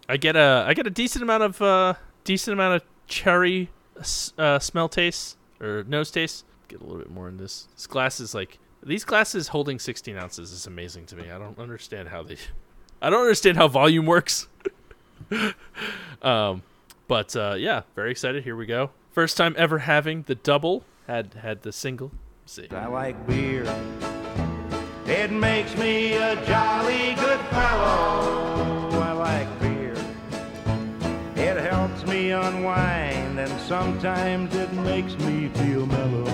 I 0.07 0.17
get 0.17 0.35
a, 0.35 0.63
I 0.67 0.73
get 0.73 0.85
a 0.85 0.91
decent 0.91 1.23
amount 1.23 1.43
of, 1.43 1.61
uh, 1.61 1.93
decent 2.23 2.53
amount 2.53 2.75
of 2.75 2.81
cherry 3.07 3.69
uh, 4.37 4.59
smell 4.59 4.89
taste 4.89 5.37
or 5.59 5.83
nose 5.87 6.11
taste. 6.11 6.45
Get 6.67 6.81
a 6.81 6.83
little 6.83 6.99
bit 6.99 7.09
more 7.09 7.27
in 7.27 7.37
this. 7.37 7.67
This 7.75 7.87
glass 7.87 8.19
is 8.19 8.35
like 8.35 8.59
these 8.83 9.03
glasses 9.03 9.49
holding 9.49 9.79
16 9.79 10.17
ounces 10.17 10.51
is 10.51 10.67
amazing 10.67 11.05
to 11.07 11.15
me. 11.15 11.31
I 11.31 11.37
don't 11.37 11.57
understand 11.57 12.09
how 12.09 12.23
they, 12.23 12.37
I 13.01 13.09
don't 13.09 13.21
understand 13.21 13.57
how 13.57 13.67
volume 13.67 14.05
works. 14.05 14.47
um, 16.21 16.63
but 17.07 17.35
uh, 17.35 17.55
yeah, 17.57 17.83
very 17.95 18.11
excited. 18.11 18.43
Here 18.43 18.55
we 18.55 18.65
go. 18.65 18.91
First 19.11 19.37
time 19.37 19.55
ever 19.57 19.79
having 19.79 20.23
the 20.23 20.35
double. 20.35 20.83
Had 21.07 21.35
had 21.35 21.61
the 21.61 21.71
single. 21.71 22.11
Let's 22.41 22.53
see. 22.53 22.67
I 22.69 22.87
like 22.87 23.27
beer. 23.27 23.63
It 25.05 25.31
makes 25.31 25.75
me 25.77 26.15
a 26.15 26.35
jolly 26.45 27.15
good 27.15 27.39
fellow. 27.47 28.89
I 28.91 29.11
like 29.13 29.59
beer. 29.61 29.95
It 31.37 31.57
helps 31.61 32.05
me 32.05 32.31
unwind, 32.31 33.39
and 33.39 33.61
sometimes 33.61 34.53
it 34.53 34.71
makes 34.73 35.17
me 35.19 35.47
feel 35.47 35.85
mellow. 35.85 36.25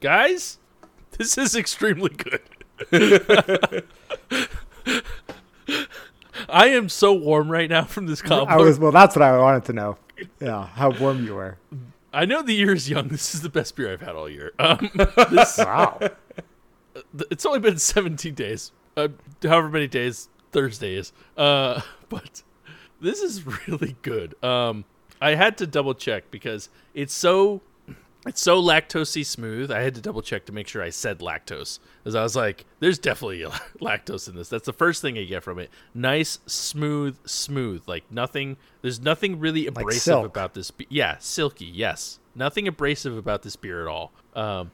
Guys, 0.00 0.58
this 1.18 1.36
is 1.36 1.56
extremely 1.56 2.10
good. 2.10 3.82
I 6.54 6.68
am 6.68 6.88
so 6.88 7.12
warm 7.12 7.50
right 7.50 7.68
now 7.68 7.84
from 7.84 8.06
this 8.06 8.22
cobbler. 8.22 8.52
I 8.52 8.56
was 8.58 8.78
well. 8.78 8.92
That's 8.92 9.16
what 9.16 9.22
I 9.22 9.36
wanted 9.36 9.64
to 9.64 9.72
know. 9.72 9.98
Yeah, 10.40 10.66
how 10.68 10.90
warm 10.90 11.26
you 11.26 11.34
were. 11.34 11.58
I 12.12 12.26
know 12.26 12.42
the 12.42 12.54
year 12.54 12.72
is 12.72 12.88
young. 12.88 13.08
This 13.08 13.34
is 13.34 13.42
the 13.42 13.48
best 13.48 13.74
beer 13.74 13.92
I've 13.92 14.00
had 14.00 14.14
all 14.14 14.28
year. 14.28 14.52
Um, 14.60 14.88
this, 15.30 15.58
Wow. 15.58 15.98
it's 17.30 17.44
only 17.44 17.58
been 17.58 17.78
17 17.78 18.34
days, 18.34 18.70
uh, 18.96 19.08
however 19.42 19.68
many 19.68 19.88
days 19.88 20.28
Thursday 20.52 20.94
is. 20.94 21.12
Uh, 21.36 21.80
but 22.08 22.44
this 23.00 23.20
is 23.20 23.44
really 23.66 23.96
good. 24.02 24.42
Um, 24.44 24.84
I 25.20 25.34
had 25.34 25.58
to 25.58 25.66
double 25.66 25.94
check 25.94 26.30
because 26.30 26.68
it's 26.94 27.12
so 27.12 27.62
it's 28.26 28.40
so 28.40 28.62
lactosey 28.62 29.24
smooth. 29.24 29.70
I 29.70 29.80
had 29.82 29.94
to 29.96 30.00
double 30.00 30.22
check 30.22 30.46
to 30.46 30.52
make 30.52 30.66
sure 30.68 30.82
I 30.82 30.90
said 30.90 31.18
lactose, 31.18 31.78
because 32.02 32.14
I 32.14 32.22
was 32.22 32.34
like, 32.36 32.64
"There's 32.80 32.98
definitely 32.98 33.40
lactose 33.80 34.28
in 34.28 34.34
this." 34.36 34.48
That's 34.48 34.66
the 34.66 34.72
first 34.72 35.02
thing 35.02 35.18
I 35.18 35.24
get 35.24 35.42
from 35.42 35.58
it. 35.58 35.70
Nice, 35.94 36.38
smooth, 36.46 37.16
smooth. 37.26 37.82
Like 37.86 38.04
nothing. 38.10 38.56
There's 38.82 39.00
nothing 39.00 39.38
really 39.40 39.66
abrasive 39.66 40.02
silk. 40.02 40.26
about 40.26 40.54
this. 40.54 40.70
Be- 40.70 40.86
yeah, 40.88 41.16
silky. 41.18 41.66
Yes, 41.66 42.18
nothing 42.34 42.66
abrasive 42.68 43.16
about 43.16 43.42
this 43.42 43.56
beer 43.56 43.82
at 43.82 43.88
all. 43.88 44.12
Um, 44.34 44.70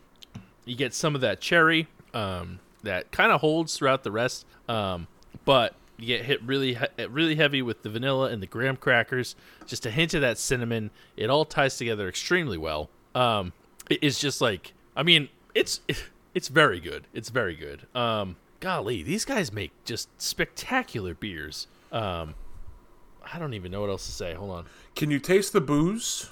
you 0.64 0.76
get 0.76 0.94
some 0.94 1.14
of 1.14 1.20
that 1.22 1.40
cherry 1.40 1.88
um, 2.14 2.60
that 2.82 3.10
kind 3.12 3.32
of 3.32 3.40
holds 3.40 3.76
throughout 3.76 4.04
the 4.04 4.12
rest, 4.12 4.46
um, 4.68 5.06
but 5.44 5.74
You 5.98 6.06
get 6.06 6.24
hit 6.24 6.42
really 6.42 6.78
really 7.10 7.34
heavy 7.36 7.60
with 7.62 7.82
the 7.82 7.90
vanilla 7.90 8.30
and 8.30 8.40
the 8.42 8.46
graham 8.46 8.76
crackers. 8.76 9.34
Just 9.66 9.84
a 9.86 9.90
hint 9.90 10.14
of 10.14 10.20
that 10.22 10.38
cinnamon. 10.38 10.90
It 11.16 11.28
all 11.30 11.44
ties 11.44 11.76
together 11.76 12.08
extremely 12.08 12.56
well. 12.56 12.88
Um, 13.14 13.52
it- 13.88 13.98
it's 14.02 14.18
just 14.20 14.40
like 14.40 14.72
I 14.96 15.02
mean, 15.02 15.28
it's 15.54 15.80
it's 16.34 16.48
very 16.48 16.80
good. 16.80 17.06
It's 17.12 17.28
very 17.30 17.54
good. 17.56 17.86
Um, 17.94 18.36
golly, 18.60 19.02
these 19.02 19.24
guys 19.24 19.52
make 19.52 19.72
just 19.84 20.08
spectacular 20.20 21.14
beers. 21.14 21.66
Um, 21.92 22.34
I 23.32 23.38
don't 23.38 23.54
even 23.54 23.70
know 23.72 23.80
what 23.80 23.90
else 23.90 24.06
to 24.06 24.12
say. 24.12 24.34
Hold 24.34 24.50
on. 24.50 24.66
Can 24.96 25.10
you 25.10 25.18
taste 25.18 25.52
the 25.52 25.60
booze? 25.60 26.30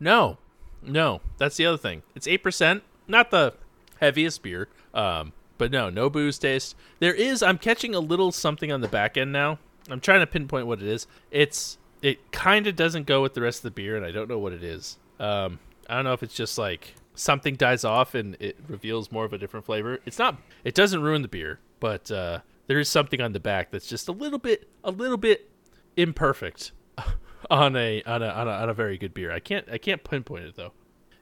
No, 0.00 0.38
no, 0.82 1.20
that's 1.38 1.56
the 1.56 1.66
other 1.66 1.78
thing. 1.78 2.02
It's 2.14 2.26
eight 2.26 2.42
percent, 2.42 2.82
not 3.08 3.30
the 3.30 3.54
heaviest 4.00 4.42
beer. 4.42 4.68
Um, 4.92 5.32
but 5.56 5.70
no, 5.70 5.88
no 5.88 6.10
booze 6.10 6.38
taste. 6.38 6.74
There 6.98 7.14
is. 7.14 7.42
I'm 7.42 7.58
catching 7.58 7.94
a 7.94 8.00
little 8.00 8.32
something 8.32 8.72
on 8.72 8.80
the 8.80 8.88
back 8.88 9.16
end 9.16 9.32
now. 9.32 9.58
I'm 9.88 10.00
trying 10.00 10.20
to 10.20 10.26
pinpoint 10.26 10.66
what 10.66 10.80
it 10.82 10.88
is. 10.88 11.06
It's 11.30 11.78
it 12.02 12.30
kind 12.32 12.66
of 12.66 12.74
doesn't 12.76 13.06
go 13.06 13.22
with 13.22 13.34
the 13.34 13.40
rest 13.40 13.58
of 13.60 13.62
the 13.62 13.70
beer, 13.70 13.96
and 13.96 14.04
I 14.04 14.10
don't 14.10 14.28
know 14.28 14.38
what 14.38 14.52
it 14.52 14.64
is. 14.64 14.98
Um, 15.20 15.58
I 15.88 15.96
don't 15.96 16.04
know 16.04 16.12
if 16.12 16.22
it's 16.22 16.34
just 16.34 16.58
like 16.58 16.94
something 17.14 17.54
dies 17.54 17.84
off 17.84 18.14
and 18.14 18.36
it 18.40 18.56
reveals 18.68 19.12
more 19.12 19.24
of 19.24 19.32
a 19.32 19.38
different 19.38 19.66
flavor. 19.66 20.00
It's 20.06 20.18
not. 20.18 20.40
It 20.64 20.74
doesn't 20.74 21.02
ruin 21.02 21.22
the 21.22 21.28
beer, 21.28 21.60
but 21.80 22.10
uh, 22.10 22.40
there 22.66 22.78
is 22.78 22.88
something 22.88 23.20
on 23.20 23.32
the 23.32 23.40
back 23.40 23.70
that's 23.70 23.86
just 23.86 24.08
a 24.08 24.12
little 24.12 24.38
bit, 24.38 24.68
a 24.82 24.90
little 24.90 25.16
bit 25.16 25.50
imperfect 25.96 26.72
on 27.50 27.76
a 27.76 28.02
on 28.02 28.22
a 28.22 28.28
on 28.28 28.48
a, 28.48 28.50
on 28.50 28.68
a 28.68 28.74
very 28.74 28.98
good 28.98 29.14
beer. 29.14 29.32
I 29.32 29.40
can't 29.40 29.68
I 29.70 29.78
can't 29.78 30.02
pinpoint 30.02 30.44
it 30.44 30.56
though. 30.56 30.72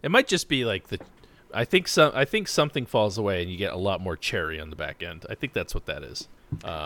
It 0.02 0.10
might 0.10 0.28
just 0.28 0.48
be 0.48 0.64
like 0.64 0.88
the. 0.88 0.98
I 1.54 1.64
think 1.64 1.86
some. 1.86 2.12
I 2.14 2.24
think 2.24 2.48
something 2.48 2.86
falls 2.86 3.18
away 3.18 3.42
and 3.42 3.50
you 3.50 3.58
get 3.58 3.72
a 3.72 3.76
lot 3.78 4.00
more 4.00 4.16
cherry 4.16 4.58
on 4.58 4.70
the 4.70 4.76
back 4.76 5.02
end. 5.02 5.26
I 5.28 5.34
think 5.34 5.52
that's 5.52 5.74
what 5.74 5.86
that 5.86 6.02
is. 6.02 6.28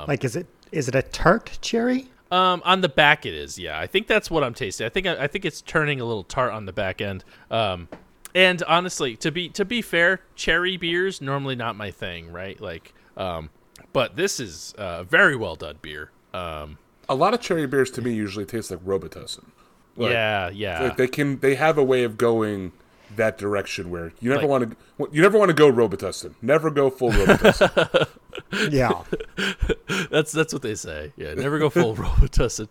like, 0.09 0.25
is 0.25 0.37
it 0.37 0.47
is 0.73 0.89
it 0.89 0.95
a 0.95 1.03
tart 1.03 1.59
cherry? 1.63 2.09
Um, 2.31 2.61
on 2.65 2.81
the 2.81 2.89
back 2.89 3.25
it 3.25 3.35
is. 3.35 3.59
Yeah, 3.59 3.79
I 3.79 3.87
think 3.87 4.07
that's 4.07 4.31
what 4.31 4.43
I'm 4.43 4.55
tasting. 4.55 4.87
I 4.87 4.91
think 4.91 5.07
I, 5.07 5.25
I 5.25 5.27
think 5.27 5.45
it's 5.45 5.61
turning 5.63 6.01
a 6.01 6.05
little 6.05 6.25
tart 6.25 6.53
on 6.53 6.67
the 6.67 6.73
back 6.73 7.01
end. 7.01 7.25
Um, 7.51 7.89
and 8.35 8.63
honestly, 8.65 9.17
to 9.17 9.31
be 9.31 9.49
to 9.51 9.65
be 9.65 9.81
fair, 9.81 10.21
cherry 10.35 10.77
beers 10.77 11.21
normally 11.21 11.57
not 11.57 11.77
my 11.77 11.91
thing, 11.91 12.33
right? 12.33 12.61
Like, 12.61 12.93
um, 13.17 13.51
but 13.93 14.17
this 14.17 14.41
is 14.41 14.75
uh, 14.77 15.05
very 15.05 15.37
well 15.37 15.55
done 15.55 15.79
beer. 15.81 16.11
Um, 16.35 16.79
A 17.09 17.15
lot 17.15 17.33
of 17.33 17.41
cherry 17.41 17.67
beers 17.67 17.91
to 17.93 18.03
me 18.03 18.13
usually 18.13 18.45
taste 18.45 18.71
like 18.71 18.81
Robitussin. 18.81 19.45
Like, 19.97 20.13
yeah, 20.13 20.51
yeah. 20.51 20.83
like 20.83 20.97
they 20.97 21.09
can 21.09 21.39
they 21.39 21.55
have 21.55 21.79
a 21.79 21.85
way 21.85 22.05
of 22.05 22.19
going 22.19 22.73
that 23.17 23.39
direction 23.39 23.91
where 23.91 24.13
you 24.21 24.31
never 24.31 24.43
Like- 24.43 24.49
want 24.51 24.71
to 24.71 25.09
you 25.13 25.21
never 25.23 25.39
want 25.39 25.49
to 25.51 25.55
go 25.55 25.71
Robitussin. 25.71 26.35
Never 26.43 26.71
go 26.71 26.91
full 26.91 27.11
Robitussin. 27.13 28.09
Yeah. 28.71 29.03
That's 30.11 30.31
that's 30.33 30.53
what 30.53 30.63
they 30.63 30.75
say. 30.75 31.13
Yeah, 31.17 31.35
never 31.35 31.59
go 31.59 31.71
full 31.71 31.97
Robitussin. 31.97 32.69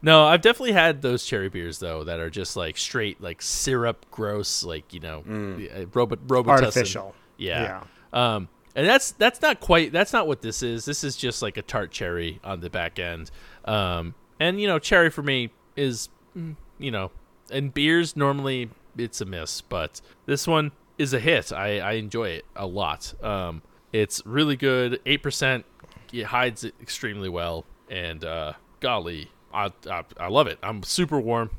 No, 0.00 0.24
I've 0.24 0.40
definitely 0.42 0.72
had 0.72 1.02
those 1.02 1.24
cherry 1.24 1.48
beers 1.48 1.78
though 1.80 2.04
that 2.04 2.20
are 2.20 2.30
just 2.30 2.56
like 2.56 2.76
straight 2.78 3.20
like 3.20 3.42
syrup, 3.42 4.06
gross, 4.10 4.62
like 4.64 4.92
you 4.94 5.00
know, 5.00 5.18
uh, 5.20 5.86
Robi- 5.90 6.16
Robitussin. 6.26 6.48
Artificial. 6.48 7.14
Yeah. 7.36 7.82
Um, 8.12 8.48
and 8.74 8.86
that's 8.88 9.12
that's 9.12 9.42
not 9.42 9.60
quite 9.60 9.92
that's 9.92 10.12
not 10.12 10.26
what 10.26 10.40
this 10.42 10.62
is. 10.62 10.84
This 10.84 11.02
is 11.04 11.16
just 11.16 11.42
like 11.42 11.56
a 11.56 11.62
tart 11.62 11.90
cherry 11.90 12.40
on 12.44 12.60
the 12.60 12.70
back 12.70 12.98
end. 12.98 13.30
Um, 13.64 14.14
and 14.40 14.60
you 14.60 14.66
know, 14.66 14.78
cherry 14.78 15.10
for 15.10 15.22
me 15.22 15.50
is 15.76 16.08
mm, 16.36 16.54
you 16.78 16.90
know, 16.90 17.10
and 17.50 17.74
beers 17.74 18.16
normally 18.16 18.70
it's 18.96 19.20
a 19.20 19.24
miss, 19.24 19.60
but 19.60 20.00
this 20.26 20.46
one 20.46 20.72
is 20.98 21.12
a 21.12 21.20
hit. 21.20 21.52
I 21.52 21.80
I 21.80 21.92
enjoy 21.92 22.28
it 22.28 22.44
a 22.56 22.66
lot. 22.66 23.14
Um, 23.22 23.62
it's 23.92 24.24
really 24.24 24.56
good. 24.56 25.00
Eight 25.06 25.22
percent. 25.22 25.64
It 26.12 26.24
hides 26.24 26.64
it 26.64 26.74
extremely 26.80 27.28
well, 27.28 27.64
and 27.90 28.22
uh, 28.24 28.52
golly, 28.80 29.30
I, 29.52 29.72
I 29.88 30.04
I 30.18 30.28
love 30.28 30.46
it. 30.46 30.58
I'm 30.62 30.82
super 30.82 31.18
warm, 31.20 31.50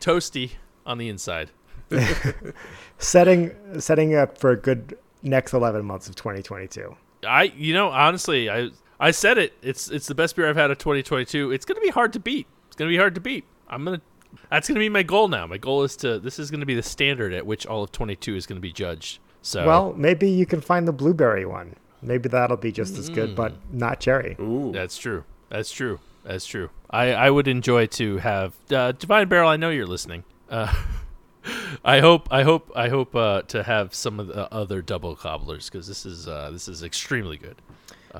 toasty 0.00 0.52
on 0.86 0.98
the 0.98 1.08
inside. 1.08 1.50
Setting 2.98 3.80
setting 3.80 4.14
up 4.14 4.38
for 4.38 4.50
a 4.50 4.56
good 4.56 4.98
next 5.22 5.52
11 5.52 5.84
months 5.84 6.08
of 6.08 6.16
2022. 6.16 6.94
I 7.26 7.44
you 7.56 7.72
know 7.72 7.88
honestly 7.88 8.50
I 8.50 8.70
I 9.00 9.10
said 9.10 9.38
it 9.38 9.54
it's 9.62 9.88
it's 9.90 10.06
the 10.06 10.14
best 10.14 10.36
beer 10.36 10.48
I've 10.48 10.56
had 10.56 10.70
of 10.70 10.78
2022. 10.78 11.50
It's 11.52 11.64
gonna 11.64 11.80
be 11.80 11.88
hard 11.88 12.12
to 12.14 12.20
beat. 12.20 12.46
It's 12.66 12.76
gonna 12.76 12.90
be 12.90 12.96
hard 12.96 13.14
to 13.14 13.20
beat. 13.20 13.44
I'm 13.68 13.84
gonna 13.84 14.02
that's 14.50 14.68
gonna 14.68 14.80
be 14.80 14.88
my 14.88 15.02
goal 15.02 15.28
now. 15.28 15.46
My 15.46 15.58
goal 15.58 15.82
is 15.84 15.96
to 15.96 16.18
this 16.18 16.38
is 16.38 16.50
gonna 16.50 16.66
be 16.66 16.74
the 16.74 16.82
standard 16.82 17.32
at 17.32 17.46
which 17.46 17.66
all 17.66 17.82
of 17.84 17.92
22 17.92 18.36
is 18.36 18.46
gonna 18.46 18.60
be 18.60 18.72
judged. 18.72 19.18
So 19.42 19.66
Well, 19.66 19.94
maybe 19.96 20.28
you 20.30 20.46
can 20.46 20.60
find 20.60 20.86
the 20.86 20.92
blueberry 20.92 21.46
one. 21.46 21.76
Maybe 22.02 22.28
that'll 22.28 22.56
be 22.56 22.70
just 22.72 22.96
as 22.96 23.08
good, 23.08 23.34
but 23.34 23.54
not 23.72 24.00
cherry. 24.00 24.36
Ooh. 24.40 24.70
that's 24.72 24.96
true. 24.98 25.24
That's 25.48 25.70
true. 25.70 25.98
That's 26.24 26.46
true. 26.46 26.70
I 26.90 27.12
I 27.12 27.30
would 27.30 27.48
enjoy 27.48 27.86
to 27.86 28.18
have 28.18 28.54
uh, 28.70 28.92
Divine 28.92 29.28
Barrel. 29.28 29.48
I 29.48 29.56
know 29.56 29.70
you're 29.70 29.86
listening. 29.86 30.24
Uh, 30.48 30.72
I 31.84 32.00
hope 32.00 32.28
I 32.30 32.42
hope 32.42 32.70
I 32.76 32.88
hope 32.88 33.14
uh, 33.14 33.42
to 33.42 33.62
have 33.62 33.94
some 33.94 34.20
of 34.20 34.26
the 34.26 34.52
other 34.52 34.82
double 34.82 35.16
cobblers 35.16 35.70
because 35.70 35.86
this 35.88 36.04
is 36.04 36.28
uh, 36.28 36.50
this 36.50 36.68
is 36.68 36.82
extremely 36.82 37.36
good. 37.36 37.56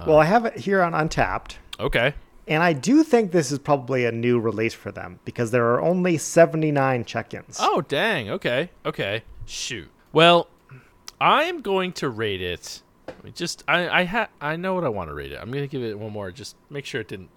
well, 0.06 0.18
I 0.18 0.24
have 0.24 0.44
it 0.44 0.56
here 0.56 0.82
on 0.82 0.92
Untappd, 0.92 1.56
Okay. 1.80 2.14
And 2.49 2.62
I 2.62 2.73
do 2.73 3.02
think 3.05 3.33
this 3.33 3.52
is 3.52 3.59
probably 3.59 4.05
a 4.05 4.12
new 4.12 4.38
release 4.40 4.75
for 4.75 4.90
them 4.90 5.21
because 5.25 5.50
there 5.50 5.67
are 5.75 5.81
only 5.81 6.19
79 6.19 7.05
check-ins. 7.05 7.59
Oh 7.61 7.81
dang. 7.83 8.31
Okay. 8.31 8.71
Okay. 8.85 9.23
Shoot. 9.47 9.88
Well, 10.12 10.49
I'm 11.21 11.61
going 11.61 11.93
to 11.95 12.09
rate 12.09 12.43
it. 12.43 12.83
let 13.07 13.25
me 13.25 13.31
Just 13.33 13.64
I 13.69 13.88
I 13.88 14.05
ha- 14.05 14.28
I 14.40 14.57
know 14.57 14.75
what 14.75 14.85
I 14.85 14.88
want 14.88 15.11
to 15.11 15.14
rate 15.14 15.33
it. 15.33 15.38
I'm 15.40 15.50
gonna 15.50 15.67
give 15.67 15.83
it 15.83 15.99
one 15.99 16.12
more. 16.12 16.31
Just 16.31 16.57
make 16.71 16.85
sure 16.85 17.00
it 17.00 17.09
didn't. 17.09 17.31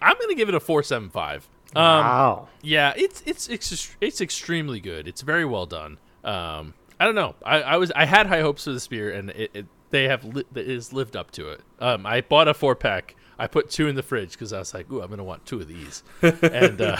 I'm 0.00 0.16
gonna 0.20 0.34
give 0.34 0.48
it 0.48 0.54
a 0.54 0.60
four 0.60 0.82
seven 0.82 1.10
five. 1.10 1.48
Um, 1.74 1.82
wow. 1.82 2.48
yeah, 2.62 2.92
it's 2.96 3.22
it's 3.26 3.48
it's 3.48 3.94
it's 4.00 4.20
extremely 4.20 4.80
good. 4.80 5.08
It's 5.08 5.22
very 5.22 5.44
well 5.44 5.66
done. 5.66 5.98
Um, 6.24 6.74
I 6.98 7.04
don't 7.04 7.14
know. 7.14 7.34
I, 7.44 7.62
I 7.62 7.76
was 7.76 7.90
I 7.94 8.04
had 8.04 8.26
high 8.26 8.40
hopes 8.40 8.64
for 8.64 8.72
this 8.72 8.86
beer, 8.86 9.10
and 9.10 9.30
it, 9.30 9.50
it 9.52 9.66
they 9.90 10.04
have 10.04 10.24
li- 10.24 10.44
it 10.54 10.92
lived 10.92 11.16
up 11.16 11.30
to 11.32 11.48
it. 11.50 11.60
Um, 11.80 12.06
I 12.06 12.20
bought 12.20 12.48
a 12.48 12.54
four 12.54 12.74
pack. 12.74 13.14
I 13.38 13.46
put 13.46 13.70
two 13.70 13.86
in 13.88 13.96
the 13.96 14.02
fridge 14.02 14.32
because 14.32 14.52
I 14.52 14.58
was 14.58 14.72
like, 14.74 14.90
"Ooh, 14.90 15.02
I'm 15.02 15.10
gonna 15.10 15.24
want 15.24 15.44
two 15.46 15.60
of 15.60 15.68
these," 15.68 16.02
and 16.22 16.80
uh, 16.80 16.96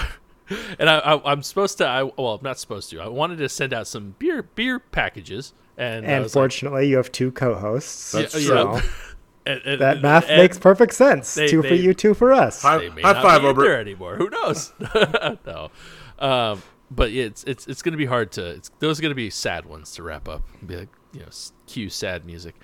and 0.79 0.89
I, 0.91 0.99
I 0.99 1.33
I'm 1.33 1.43
supposed 1.43 1.79
to. 1.79 1.87
I 1.87 2.03
well, 2.05 2.35
I'm 2.35 2.43
not 2.43 2.59
supposed 2.59 2.91
to. 2.91 3.01
I 3.01 3.09
wanted 3.09 3.39
to 3.39 3.49
send 3.49 3.73
out 3.73 3.87
some 3.87 4.15
beer 4.19 4.43
beer 4.43 4.79
packages, 4.79 5.55
and 5.77 6.07
I 6.07 6.11
And 6.11 6.23
was 6.23 6.37
like- 6.37 6.63
you 6.63 6.97
have 6.97 7.11
two 7.13 7.33
co-hosts. 7.33 8.13
That's 8.13 8.35
Yeah, 8.35 8.47
so 8.49 8.75
yeah. 8.75 8.83
and- 9.47 9.63
and- 9.65 9.81
that 9.81 10.03
math 10.03 10.29
and 10.29 10.43
makes 10.43 10.59
perfect 10.59 10.95
sense. 10.95 11.35
they- 11.35 11.49
two 11.49 11.63
for 11.63 11.75
you, 11.75 11.95
two 11.95 12.15
for 12.15 12.33
us. 12.33 12.63
High, 12.63 12.79
they 12.79 12.91
may 12.91 13.03
high 13.03 13.13
not 13.15 13.23
five, 13.23 13.43
be 13.43 13.49
in 13.49 13.57
there 13.59 13.81
anymore. 13.81 14.17
Who 14.17 14.29
knows? 14.31 14.73
no. 15.47 15.71
Um, 16.19 16.63
but 16.91 17.11
it's 17.11 17.43
it's 17.45 17.67
it's 17.67 17.83
gonna 17.83 17.97
be 17.97 18.07
hard 18.07 18.31
to. 18.33 18.47
It's, 18.47 18.71
those 18.79 18.99
are 18.99 19.03
gonna 19.03 19.15
be 19.15 19.31
sad 19.31 19.67
ones 19.67 19.93
to 19.95 20.03
wrap 20.03 20.29
up. 20.29 20.43
Be 20.65 20.77
like 20.77 20.89
you 21.13 21.21
know, 21.21 21.27
cue 21.67 21.89
sad 21.91 22.25
music. 22.25 22.55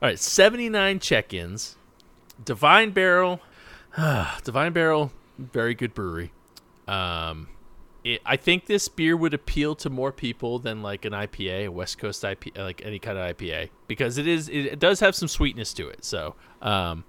All 0.00 0.08
right, 0.08 0.18
seventy 0.18 0.68
nine 0.68 0.98
check 1.00 1.32
ins. 1.34 1.76
Divine 2.44 2.90
Barrel, 2.90 3.40
Divine 4.44 4.72
Barrel, 4.72 5.12
very 5.38 5.74
good 5.74 5.94
brewery. 5.94 6.32
Um, 6.88 7.48
it, 8.04 8.20
I 8.26 8.36
think 8.36 8.66
this 8.66 8.88
beer 8.88 9.16
would 9.16 9.34
appeal 9.34 9.74
to 9.76 9.90
more 9.90 10.12
people 10.12 10.58
than 10.58 10.82
like 10.82 11.04
an 11.04 11.12
IPA, 11.12 11.66
a 11.66 11.68
West 11.68 11.98
Coast 11.98 12.22
IPA, 12.22 12.58
like 12.58 12.82
any 12.84 12.98
kind 12.98 13.16
of 13.16 13.36
IPA, 13.36 13.70
because 13.86 14.18
it 14.18 14.26
is 14.26 14.48
it, 14.48 14.66
it 14.66 14.78
does 14.78 15.00
have 15.00 15.14
some 15.14 15.28
sweetness 15.28 15.72
to 15.74 15.88
it. 15.88 16.04
So, 16.04 16.34
um, 16.60 17.04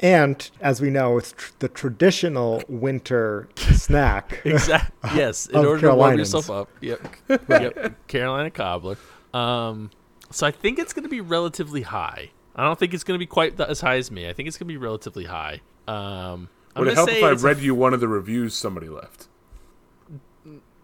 And 0.00 0.50
as 0.62 0.80
we 0.80 0.88
know, 0.88 1.18
it's 1.18 1.32
tr- 1.32 1.52
the 1.58 1.68
traditional 1.68 2.62
winter 2.68 3.48
snack. 3.56 4.40
Exactly. 4.44 5.10
Yes. 5.14 5.46
In 5.46 5.64
order 5.64 5.88
to 5.88 5.94
warm 5.94 6.18
yourself 6.18 6.50
up. 6.50 6.70
Yep. 6.80 7.16
yep. 7.48 8.06
Carolina 8.08 8.50
cobbler. 8.50 8.96
Um, 9.34 9.90
so 10.30 10.46
I 10.46 10.50
think 10.52 10.78
it's 10.78 10.92
going 10.92 11.02
to 11.02 11.08
be 11.10 11.20
relatively 11.20 11.82
high. 11.82 12.30
I 12.60 12.64
don't 12.64 12.78
think 12.78 12.92
it's 12.94 13.04
going 13.04 13.14
to 13.16 13.18
be 13.18 13.26
quite 13.26 13.56
th- 13.56 13.68
as 13.68 13.80
high 13.80 13.96
as 13.96 14.10
me. 14.10 14.28
I 14.28 14.32
think 14.32 14.46
it's 14.48 14.58
going 14.58 14.68
to 14.68 14.72
be 14.72 14.76
relatively 14.76 15.24
high. 15.24 15.60
Um, 15.88 16.48
Would 16.76 16.88
it 16.88 16.94
help 16.94 17.08
if 17.10 17.22
I 17.24 17.32
it's 17.32 17.42
a 17.42 17.46
read 17.46 17.58
you 17.60 17.74
one 17.74 17.94
of 17.94 18.00
the 18.00 18.08
reviews 18.08 18.54
somebody 18.54 18.88
left? 18.88 19.28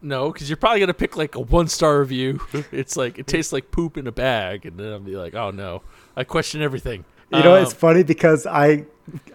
No, 0.02 0.30
because 0.30 0.48
you're 0.48 0.56
probably 0.58 0.80
gonna 0.80 0.94
pick 0.94 1.16
like 1.16 1.34
a 1.34 1.40
one 1.40 1.68
star 1.68 1.98
review. 2.00 2.40
It's 2.72 2.96
like 2.96 3.18
it 3.18 3.26
tastes 3.26 3.52
like 3.52 3.70
poop 3.70 3.96
in 3.96 4.06
a 4.06 4.12
bag, 4.12 4.66
and 4.66 4.78
then 4.78 4.92
I'll 4.92 5.00
be 5.00 5.16
like, 5.16 5.34
oh 5.34 5.50
no, 5.50 5.82
I 6.16 6.22
question 6.24 6.60
everything. 6.62 7.04
You 7.32 7.42
know, 7.42 7.56
Um, 7.56 7.62
it's 7.62 7.72
funny 7.72 8.02
because 8.04 8.46
I 8.46 8.84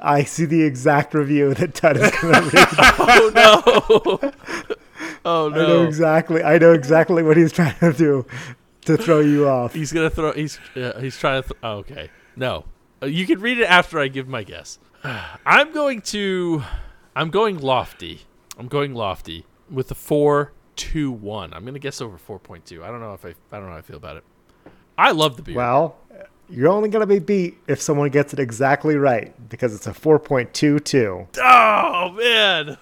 I 0.01 0.24
see 0.24 0.45
the 0.45 0.62
exact 0.63 1.13
review 1.13 1.53
that 1.55 1.74
Ted 1.74 1.98
is 1.98 2.12
going 2.12 2.33
to 2.36 2.41
read. 2.41 2.67
oh 3.00 3.31
no, 3.36 4.31
oh 5.25 5.51
I 5.51 5.55
know 5.55 5.67
no, 5.67 5.83
exactly. 5.88 6.43
I 6.43 6.57
know 6.57 6.74
exactly 6.74 7.24
what 7.24 7.38
he's 7.38 7.51
trying 7.51 7.77
to 7.79 7.91
do 7.93 8.25
to 8.86 8.98
throw 8.98 9.19
you 9.19 9.48
off. 9.50 9.74
he's 9.74 9.91
gonna 9.91 10.10
throw. 10.12 10.31
He's 10.31 10.60
uh, 10.75 11.00
he's 11.00 11.17
trying 11.17 11.41
to. 11.41 11.50
Th- 11.50 11.60
oh, 11.63 11.77
okay, 11.79 12.10
no, 12.35 12.65
Uh, 13.01 13.07
you 13.07 13.25
can 13.25 13.39
read 13.41 13.57
it 13.59 13.65
after 13.65 14.00
I 14.00 14.07
give 14.07 14.27
my 14.27 14.43
guess. 14.43 14.79
I'm 15.45 15.71
going 15.73 16.01
to. 16.13 16.63
I'm 17.15 17.29
going 17.29 17.57
lofty. 17.59 18.21
I'm 18.57 18.67
going 18.67 18.93
lofty 18.93 19.45
with 19.69 19.89
a 19.91 19.95
four 19.95 20.51
two 20.75 21.11
one. 21.11 21.53
I'm 21.53 21.65
gonna 21.65 21.79
guess 21.79 22.00
over 22.01 22.17
four 22.17 22.39
point 22.39 22.65
two. 22.65 22.83
I 22.83 22.88
don't 22.88 23.00
know 23.01 23.13
if 23.13 23.25
I. 23.25 23.29
I 23.51 23.57
don't 23.57 23.65
know 23.65 23.71
how 23.71 23.77
I 23.77 23.81
feel 23.81 23.97
about 23.97 24.17
it. 24.17 24.23
I 24.97 25.11
love 25.11 25.35
the 25.35 25.41
beer. 25.41 25.55
Well, 25.55 25.97
you're 26.50 26.67
only 26.69 26.89
going 26.89 27.00
to 27.01 27.07
be 27.07 27.17
beat 27.19 27.57
if 27.67 27.81
someone 27.81 28.09
gets 28.09 28.33
it 28.33 28.39
exactly 28.39 28.95
right 28.97 29.33
because 29.50 29.73
it's 29.73 29.88
a 29.88 29.91
4.22. 29.93 31.27
Oh 31.41 32.11
man. 32.11 32.77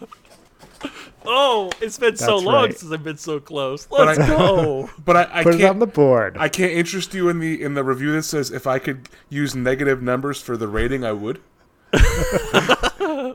Oh, 1.25 1.69
it's 1.81 1.97
been 1.97 2.15
so 2.15 2.37
long 2.37 2.65
right. 2.65 2.77
since 2.77 2.91
I've 2.91 3.03
been 3.03 3.17
so 3.17 3.39
close. 3.39 3.87
Let's 3.91 4.19
I- 4.19 4.27
go. 4.27 4.89
But 5.05 5.15
I, 5.17 5.39
I 5.39 5.43
Put 5.43 5.57
can't. 5.57 5.69
on 5.71 5.79
the 5.79 5.87
board. 5.87 6.37
I 6.39 6.49
can't 6.49 6.71
interest 6.71 7.13
you 7.13 7.29
in 7.29 7.39
the 7.39 7.61
in 7.61 7.73
the 7.73 7.83
review 7.83 8.11
that 8.13 8.23
says 8.23 8.51
if 8.51 8.65
I 8.67 8.79
could 8.79 9.09
use 9.29 9.55
negative 9.55 10.01
numbers 10.01 10.41
for 10.41 10.55
the 10.57 10.67
rating, 10.67 11.03
I 11.03 11.11
would. 11.13 11.41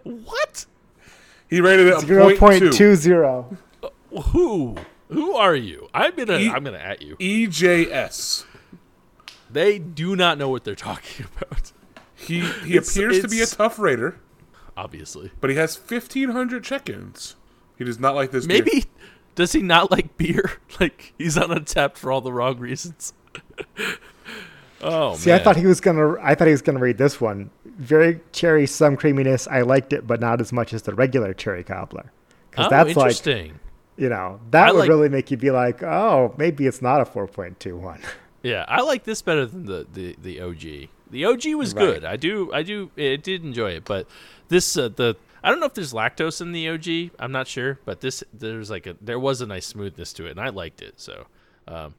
what? 0.03 0.67
He 1.49 1.61
rated 1.61 1.87
it 1.89 1.95
a 2.03 2.37
point 2.37 2.61
two. 2.73 2.93
0.20. 2.93 3.57
Uh, 3.83 3.89
who? 4.31 4.77
Who 5.09 5.35
are 5.35 5.55
you? 5.55 5.89
I'm 5.93 6.15
gonna 6.17 6.39
E- 6.39 6.49
I'm 6.51 6.65
gonna 6.65 6.79
at 6.79 7.03
you. 7.03 7.17
EJS. 7.17 8.45
They 9.51 9.79
do 9.79 10.17
not 10.17 10.39
know 10.39 10.49
what 10.49 10.65
they're 10.65 10.75
talking 10.75 11.27
about. 11.37 11.73
He 12.15 12.41
he 12.41 12.77
It's- 12.77 12.97
appears 12.97 13.21
to 13.21 13.29
be 13.29 13.41
a 13.43 13.47
tough 13.47 13.79
raider, 13.79 14.17
Obviously. 14.77 15.31
but 15.41 15.51
he 15.51 15.57
has 15.57 15.77
fifteen 15.77 16.31
hundred 16.31 16.65
check-ins. 16.65 17.37
He 17.79 17.85
does 17.85 17.99
not 17.99 18.15
like 18.15 18.31
this. 18.31 18.47
beer. 18.47 18.63
Maybe 18.65 18.85
does 19.35 19.53
he 19.53 19.63
not 19.63 19.91
like 19.91 20.17
beer? 20.17 20.53
Like 20.81 21.13
he's 21.17 21.39
on 21.39 21.51
untappd 21.51 21.97
for 21.97 22.11
all 22.11 22.21
the 22.21 22.33
wrong 22.33 22.59
reasons. 22.59 23.13
oh 24.83 25.15
See, 25.17 25.31
man. 25.31 25.41
I 25.41 25.43
thought 25.45 25.57
he 25.57 25.67
was 25.67 25.81
gonna. 25.81 26.17
I 26.21 26.35
thought 26.35 26.47
he 26.47 26.53
was 26.53 26.63
gonna 26.63 26.81
read 26.81 26.99
this 26.99 27.21
one. 27.21 27.51
Very 27.65 28.21
cherry, 28.33 28.67
some 28.67 28.97
creaminess. 28.97 29.47
I 29.49 29.63
liked 29.63 29.93
it, 29.93 30.07
but 30.07 30.21
not 30.21 30.41
as 30.41 30.53
much 30.53 30.73
as 30.73 30.83
the 30.83 30.95
regular 30.95 31.33
cherry 31.35 31.65
cobbler. 31.65 32.11
Because 32.51 32.67
oh, 32.67 32.71
that's 32.71 32.97
like, 32.97 33.07
interesting. 33.17 33.59
you 33.97 34.09
know, 34.09 34.41
that 34.51 34.69
I 34.69 34.73
would 34.73 34.79
like- 34.81 34.89
really 34.89 35.09
make 35.09 35.31
you 35.31 35.37
be 35.37 35.51
like, 35.51 35.83
oh, 35.83 36.35
maybe 36.39 36.67
it's 36.67 36.81
not 36.81 37.01
a 37.01 37.05
4.21. 37.05 38.01
Yeah, 38.45 38.65
I 38.69 38.83
like 38.83 39.03
this 39.05 39.23
better 39.23 39.45
than 39.47 39.65
the, 39.65 39.87
the, 39.93 40.17
the 40.23 40.41
OG. 40.41 40.89
The 41.11 41.25
OG 41.25 41.55
was 41.57 41.75
Right. 41.75 41.83
good. 41.83 42.05
I 42.05 42.17
do 42.17 42.53
I 42.53 42.63
do 42.63 42.91
it 42.97 43.23
did 43.23 43.43
enjoy 43.45 43.71
it, 43.73 43.85
but 43.85 44.07
this 44.49 44.77
uh, 44.77 44.89
the 44.89 45.17
I 45.45 45.51
don't 45.51 45.61
know 45.61 45.67
if 45.67 45.75
there's 45.75 45.93
lactose 45.93 46.41
in 46.41 46.53
the 46.53 46.71
OG. 46.71 47.15
I'm 47.19 47.31
not 47.31 47.47
sure, 47.47 47.79
but 47.85 48.01
this 48.01 48.25
there's 48.33 48.71
like 48.71 48.87
a 48.87 48.97
there 49.03 49.21
was 49.21 49.43
a 49.43 49.47
nice 49.47 49.67
smoothness 49.67 50.15
to 50.15 50.27
it, 50.27 50.31
and 50.31 50.41
I 50.41 50.49
liked 50.49 50.81
it. 50.81 50.99
So, 50.99 51.27
um, 51.69 51.95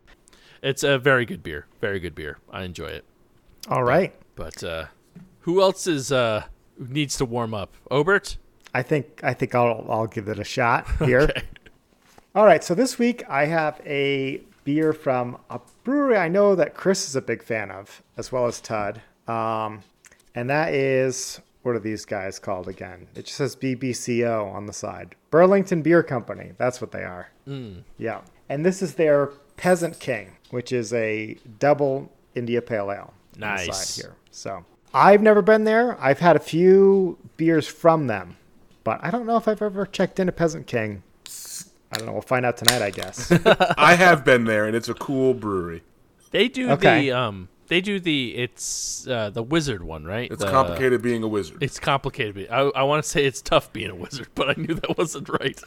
it's 0.64 0.82
a 0.82 0.98
very 0.98 1.28
good 1.28 1.44
beer. 1.44 1.68
Very 1.80 2.00
good 2.00 2.16
beer. 2.16 2.40
I 2.52 2.64
enjoy 2.64 2.88
it. 2.88 3.06
All 3.70 3.84
right. 3.84 4.16
But 4.36 4.64
uh, 4.64 4.86
who 5.42 5.62
else 5.62 5.86
is 5.86 6.12
uh 6.12 6.46
needs 6.80 7.18
to 7.18 7.26
warm 7.26 7.54
up? 7.54 7.76
Obert. 7.92 8.38
I 8.74 8.82
think 8.82 9.22
I 9.24 9.36
think 9.36 9.54
I'll 9.54 9.86
I'll 9.88 10.08
give 10.08 10.28
it 10.28 10.40
a 10.40 10.44
shot 10.44 10.88
here. 11.06 11.30
All 12.34 12.46
right, 12.46 12.64
so 12.64 12.74
this 12.74 12.98
week 12.98 13.24
I 13.30 13.46
have 13.46 13.80
a 13.86 14.42
beer 14.64 14.92
from 14.92 15.38
a 15.52 15.62
brewery 15.84 16.18
I 16.18 16.28
know 16.28 16.56
that 16.56 16.74
Chris 16.74 17.08
is 17.08 17.16
a 17.16 17.22
big 17.22 17.44
fan 17.44 17.70
of, 17.70 18.02
as 18.18 18.32
well 18.32 18.48
as 18.48 18.60
Todd. 18.60 19.02
Um, 19.28 19.84
and 20.34 20.50
that 20.50 20.74
is 20.74 21.40
what 21.66 21.76
are 21.76 21.80
these 21.80 22.06
guys 22.06 22.38
called 22.38 22.68
again? 22.68 23.08
It 23.16 23.26
just 23.26 23.38
says 23.38 23.56
BBCO 23.56 24.54
on 24.54 24.68
the 24.68 24.74
side. 24.74 25.16
Burlington 25.32 25.82
Beer 25.82 26.04
Company. 26.04 26.52
That's 26.58 26.80
what 26.80 26.92
they 26.92 27.04
are. 27.04 27.30
Yeah, 27.98 28.22
and 28.50 28.64
this 28.66 28.82
is 28.82 28.96
their 28.96 29.28
Peasant 29.58 30.00
King, 30.00 30.36
which 30.52 30.72
is 30.72 30.94
a 30.94 31.38
double 31.60 32.12
India 32.36 32.62
Pale 32.62 32.92
Ale. 32.92 33.14
on 33.36 33.40
the 33.40 33.40
Nice. 33.40 33.96
side 33.96 34.04
here. 34.04 34.16
So 34.32 34.64
I've 34.94 35.22
never 35.22 35.42
been 35.42 35.64
there. 35.64 35.98
I've 36.00 36.20
had 36.20 36.36
a 36.36 36.40
few 36.40 37.18
beers 37.38 37.68
from 37.68 38.08
them, 38.08 38.38
but 38.84 39.00
I 39.04 39.10
don't 39.12 39.26
know 39.26 39.38
if 39.38 39.48
I've 39.48 39.62
ever 39.62 39.86
checked 39.86 40.20
in 40.20 40.30
a 40.30 40.32
Peasant 40.32 40.68
King. 40.68 41.02
I 41.92 41.98
don't 41.98 42.06
know. 42.08 42.14
We'll 42.14 42.22
find 42.22 42.46
out 42.46 42.58
tonight, 42.58 42.82
I 42.82 42.90
guess. 42.92 43.32
I 43.78 43.96
have 43.96 44.24
been 44.26 44.44
there, 44.46 44.66
and 44.66 44.76
it's 44.76 44.90
a 44.90 44.94
cool 44.94 45.34
brewery. 45.34 45.84
They 46.32 46.48
do 46.48 46.70
Okay. 46.72 47.02
the 47.02 47.12
um 47.14 47.50
they 47.68 47.82
do 47.82 48.00
the 48.00 48.36
it's 48.36 49.08
uh, 49.08 49.30
the 49.30 49.44
wizard 49.44 49.84
one, 49.84 50.04
right? 50.06 50.32
It's 50.32 50.44
The- 50.44 50.52
complicated 50.52 51.02
being 51.02 51.24
a 51.24 51.28
wizard. 51.28 51.62
It's 51.62 51.80
complicated. 51.80 52.48
I, 52.52 52.60
I 52.62 52.84
want 52.84 53.04
to 53.04 53.10
say 53.10 53.26
it's 53.26 53.42
tough 53.42 53.72
being 53.74 53.90
a 53.92 53.96
wizard, 53.96 54.28
but 54.36 54.50
I 54.50 54.54
knew 54.62 54.74
that 54.76 54.98
wasn't 54.98 55.30
right. 55.30 55.60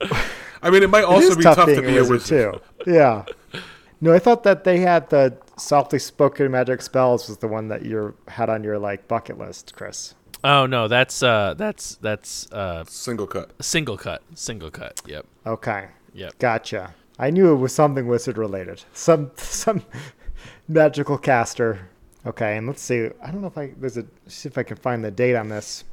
I 0.62 0.70
mean, 0.70 0.82
it 0.82 0.90
might 0.90 1.04
also 1.04 1.28
is 1.30 1.36
be 1.36 1.42
tough, 1.42 1.56
to 1.58 1.66
being 1.66 1.82
be 1.84 1.96
a 1.98 2.04
wizard. 2.04 2.60
too. 2.86 2.90
Yeah. 2.90 3.24
No, 4.00 4.12
I 4.14 4.18
thought 4.18 4.42
that 4.44 4.64
they 4.64 4.78
had 4.80 5.10
the 5.10 5.36
softly 5.58 5.98
spoken 5.98 6.50
magic 6.50 6.80
spells 6.82 7.28
was 7.28 7.38
the 7.38 7.48
one 7.48 7.68
that 7.68 7.84
you 7.84 8.14
had 8.28 8.48
on 8.48 8.64
your 8.64 8.78
like 8.78 9.06
bucket 9.08 9.38
list, 9.38 9.74
Chris. 9.76 10.14
Oh 10.42 10.64
no, 10.64 10.88
that's 10.88 11.22
uh 11.22 11.52
that's 11.56 11.96
that's 11.96 12.50
uh 12.50 12.84
Single 12.88 13.26
cut. 13.26 13.50
single 13.62 13.98
cut. 13.98 14.22
Single 14.34 14.70
cut. 14.70 15.02
Yep. 15.06 15.26
Okay. 15.46 15.88
Yep. 16.14 16.38
Gotcha. 16.38 16.94
I 17.18 17.28
knew 17.28 17.52
it 17.52 17.56
was 17.56 17.74
something 17.74 18.06
wizard 18.06 18.38
related. 18.38 18.82
Some 18.94 19.32
some 19.36 19.82
magical 20.68 21.18
caster. 21.18 21.88
Okay, 22.26 22.56
and 22.56 22.66
let's 22.66 22.82
see. 22.82 23.08
I 23.22 23.30
don't 23.30 23.40
know 23.40 23.46
if 23.46 23.56
I 23.56 23.72
there's 23.78 23.96
a 23.96 24.04
see 24.26 24.48
if 24.48 24.58
I 24.58 24.62
can 24.62 24.76
find 24.76 25.04
the 25.04 25.10
date 25.10 25.36
on 25.36 25.48
this. 25.48 25.84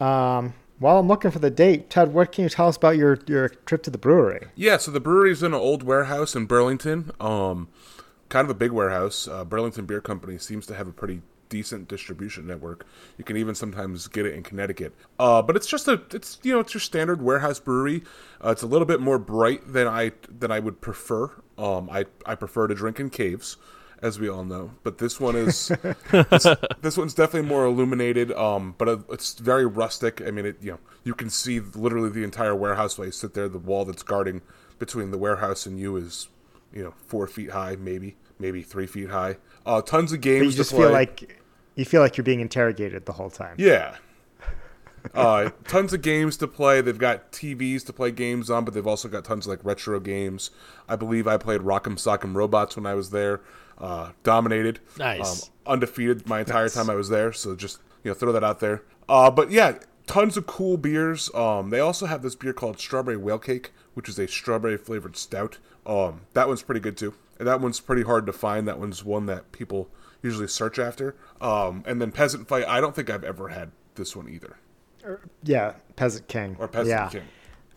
Um, 0.00 0.54
while 0.78 0.98
I'm 0.98 1.08
looking 1.08 1.30
for 1.30 1.38
the 1.38 1.50
date, 1.50 1.88
Ted, 1.90 2.12
what 2.12 2.32
can 2.32 2.44
you 2.44 2.50
tell 2.50 2.68
us 2.68 2.76
about 2.76 2.96
your 2.96 3.18
your 3.26 3.48
trip 3.48 3.82
to 3.84 3.90
the 3.90 3.98
brewery? 3.98 4.48
Yeah, 4.54 4.76
so 4.78 4.90
the 4.90 5.00
brewery's 5.00 5.42
in 5.42 5.52
an 5.52 5.60
old 5.60 5.82
warehouse 5.82 6.34
in 6.34 6.46
Burlington. 6.46 7.12
Um, 7.20 7.68
kind 8.28 8.44
of 8.44 8.50
a 8.50 8.58
big 8.58 8.72
warehouse. 8.72 9.28
Uh, 9.28 9.44
Burlington 9.44 9.86
Beer 9.86 10.00
Company 10.00 10.38
seems 10.38 10.66
to 10.66 10.74
have 10.74 10.88
a 10.88 10.92
pretty 10.92 11.22
decent 11.48 11.88
distribution 11.88 12.46
network. 12.46 12.86
You 13.18 13.24
can 13.24 13.36
even 13.36 13.54
sometimes 13.54 14.06
get 14.08 14.26
it 14.26 14.34
in 14.34 14.42
Connecticut. 14.42 14.94
Uh, 15.18 15.42
but 15.42 15.56
it's 15.56 15.66
just 15.66 15.88
a, 15.88 16.00
it's 16.12 16.38
you 16.42 16.52
know, 16.52 16.60
it's 16.60 16.74
your 16.74 16.80
standard 16.80 17.22
warehouse 17.22 17.58
brewery. 17.58 18.02
Uh, 18.44 18.50
it's 18.50 18.62
a 18.62 18.66
little 18.66 18.86
bit 18.86 19.00
more 19.00 19.18
bright 19.18 19.72
than 19.72 19.86
I 19.86 20.12
than 20.28 20.50
I 20.50 20.60
would 20.60 20.80
prefer. 20.80 21.30
Um, 21.58 21.88
I 21.90 22.06
I 22.24 22.34
prefer 22.34 22.66
to 22.66 22.74
drink 22.74 23.00
in 23.00 23.10
caves. 23.10 23.56
As 24.02 24.20
we 24.20 24.28
all 24.28 24.44
know, 24.44 24.72
but 24.82 24.98
this 24.98 25.18
one 25.18 25.36
is 25.36 25.68
this, 26.10 26.46
this 26.82 26.98
one's 26.98 27.14
definitely 27.14 27.48
more 27.48 27.64
illuminated. 27.64 28.30
Um, 28.32 28.74
but 28.76 29.06
it's 29.10 29.38
very 29.38 29.64
rustic. 29.64 30.20
I 30.20 30.30
mean, 30.30 30.44
it 30.44 30.56
you 30.60 30.72
know 30.72 30.78
you 31.02 31.14
can 31.14 31.30
see 31.30 31.60
literally 31.60 32.10
the 32.10 32.22
entire 32.22 32.54
warehouse 32.54 32.98
while 32.98 33.06
you 33.06 33.12
sit 33.12 33.32
there. 33.32 33.48
The 33.48 33.58
wall 33.58 33.86
that's 33.86 34.02
guarding 34.02 34.42
between 34.78 35.12
the 35.12 35.18
warehouse 35.18 35.64
and 35.64 35.80
you 35.80 35.96
is 35.96 36.28
you 36.74 36.84
know 36.84 36.92
four 37.06 37.26
feet 37.26 37.52
high, 37.52 37.76
maybe 37.76 38.16
maybe 38.38 38.62
three 38.62 38.86
feet 38.86 39.08
high. 39.08 39.38
Uh, 39.66 39.82
tons 39.82 40.12
of 40.12 40.20
games. 40.22 40.40
But 40.40 40.44
you 40.46 40.50
to 40.52 40.56
just 40.56 40.70
play. 40.70 40.80
feel 40.80 40.92
like 40.92 41.38
you 41.74 41.84
feel 41.84 42.00
like 42.00 42.16
you're 42.16 42.24
being 42.24 42.40
interrogated 42.40 43.04
the 43.04 43.12
whole 43.12 43.30
time. 43.30 43.56
Yeah. 43.58 43.96
Uh, 45.14 45.50
tons 45.68 45.92
of 45.92 46.02
games 46.02 46.36
to 46.36 46.48
play. 46.48 46.80
They've 46.80 46.98
got 46.98 47.30
TVs 47.30 47.86
to 47.86 47.92
play 47.92 48.10
games 48.10 48.50
on, 48.50 48.64
but 48.64 48.74
they've 48.74 48.86
also 48.86 49.06
got 49.08 49.24
tons 49.24 49.46
of 49.46 49.50
like 49.50 49.64
retro 49.64 50.00
games. 50.00 50.50
I 50.88 50.96
believe 50.96 51.28
I 51.28 51.36
played 51.36 51.60
Rock'em 51.60 51.94
Sock'em 51.94 52.34
Robots 52.34 52.74
when 52.74 52.86
I 52.86 52.94
was 52.94 53.10
there. 53.10 53.40
Uh, 53.78 54.10
dominated, 54.24 54.80
Nice. 54.98 55.44
um, 55.44 55.48
undefeated 55.74 56.28
my 56.28 56.40
entire 56.40 56.68
time 56.68 56.90
I 56.90 56.96
was 56.96 57.08
there. 57.08 57.32
So 57.32 57.54
just 57.54 57.78
you 58.02 58.10
know 58.10 58.14
throw 58.16 58.32
that 58.32 58.42
out 58.42 58.58
there. 58.58 58.82
Uh, 59.08 59.30
but 59.30 59.52
yeah, 59.52 59.78
tons 60.08 60.36
of 60.36 60.46
cool 60.46 60.76
beers. 60.76 61.32
Um, 61.36 61.70
they 61.70 61.78
also 61.78 62.06
have 62.06 62.22
this 62.22 62.34
beer 62.34 62.52
called 62.52 62.80
Strawberry 62.80 63.16
Whale 63.16 63.38
Cake, 63.38 63.72
which 63.94 64.08
is 64.08 64.18
a 64.18 64.26
strawberry 64.26 64.76
flavored 64.76 65.16
stout. 65.16 65.58
Um, 65.86 66.22
that 66.32 66.48
one's 66.48 66.62
pretty 66.64 66.80
good 66.80 66.96
too. 66.96 67.14
And 67.38 67.46
that 67.46 67.60
one's 67.60 67.80
pretty 67.80 68.02
hard 68.02 68.26
to 68.26 68.32
find. 68.32 68.66
That 68.66 68.78
one's 68.78 69.04
one 69.04 69.26
that 69.26 69.52
people 69.52 69.90
usually 70.22 70.48
search 70.48 70.78
after. 70.78 71.16
Um, 71.40 71.84
and 71.86 72.00
then 72.00 72.12
Peasant 72.12 72.48
Fight. 72.48 72.66
I 72.66 72.80
don't 72.80 72.94
think 72.94 73.10
I've 73.10 73.24
ever 73.24 73.48
had 73.48 73.70
this 73.94 74.16
one 74.16 74.28
either. 74.28 74.56
Yeah, 75.42 75.74
Peasant 75.94 76.28
King. 76.28 76.56
Or 76.58 76.68
Peasant 76.68 76.88
yeah. 76.88 77.08
King. 77.08 77.28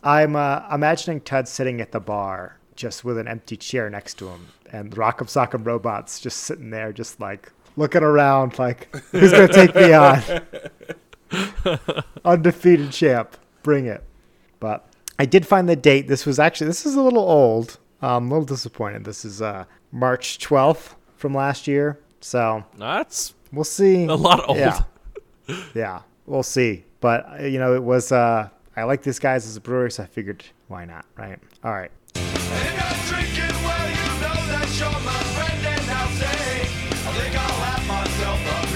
I'm 0.04 0.36
uh, 0.36 0.64
imagining 0.72 1.22
Ted 1.22 1.48
sitting 1.48 1.82
at 1.82 1.92
the 1.92 2.00
bar 2.00 2.58
just 2.76 3.04
with 3.04 3.18
an 3.18 3.28
empty 3.28 3.58
chair 3.58 3.90
next 3.90 4.18
to 4.18 4.30
him 4.30 4.48
and 4.72 4.92
Rock'em 4.92 5.28
Sock'em 5.28 5.66
Robots 5.66 6.20
just 6.20 6.38
sitting 6.40 6.70
there, 6.70 6.94
just 6.94 7.20
like 7.20 7.52
looking 7.76 8.04
around, 8.04 8.58
like, 8.60 8.94
who's 9.12 9.32
going 9.32 9.48
to 9.48 9.54
take 9.54 9.76
me 9.76 9.94
on? 9.94 10.22
Undefeated 12.26 12.92
champ. 12.92 13.38
Bring 13.64 13.86
it. 13.86 14.04
But 14.60 14.88
I 15.18 15.26
did 15.26 15.46
find 15.46 15.68
the 15.68 15.76
date. 15.76 16.08
This 16.08 16.26
was 16.26 16.40
actually, 16.40 16.68
this 16.68 16.86
is 16.86 16.96
a 16.96 17.02
little 17.02 17.24
old. 17.24 17.80
I'm 18.02 18.28
a 18.28 18.30
little 18.30 18.46
disappointed. 18.46 19.04
This 19.04 19.26
is 19.26 19.42
uh, 19.42 19.66
March 19.92 20.40
12th 20.40 20.96
from 21.16 21.34
last 21.34 21.68
year. 21.68 22.00
So 22.22 22.64
That's 22.78 23.34
we'll 23.52 23.64
see. 23.64 24.06
a 24.06 24.16
lot 24.16 24.48
old. 24.48 24.58
Yeah. 24.58 24.82
Yeah, 25.74 26.02
we'll 26.28 26.44
see. 26.44 26.86
But 27.02 27.26
uh, 27.40 27.46
you 27.46 27.58
know, 27.60 27.74
it 27.74 27.82
was. 27.84 28.12
Uh, 28.12 28.50
I 28.76 28.84
like 28.84 29.02
these 29.04 29.18
guys 29.20 29.46
as 29.48 29.56
a 29.58 29.62
brewery, 29.62 29.90
so 29.92 30.04
I 30.04 30.06
figured 30.06 30.46
why 30.68 30.86
not, 30.86 31.06
right? 31.18 31.40
All 31.64 31.72
right. 31.74 31.90
If 32.16 33.10
you're 33.10 33.18
drinking, 33.18 33.64
well, 33.64 33.90
you 33.90 33.96
know 34.22 34.36
that 34.48 34.70
you're 34.80 34.92
my 34.92 35.24
friend, 35.34 35.66
and 35.66 35.90
I'll 35.90 36.10
say, 36.10 36.62
I 36.62 37.12
think 37.18 37.36
I'll 37.36 37.62
have 37.64 37.88
myself 37.88 38.40
a 38.54 38.74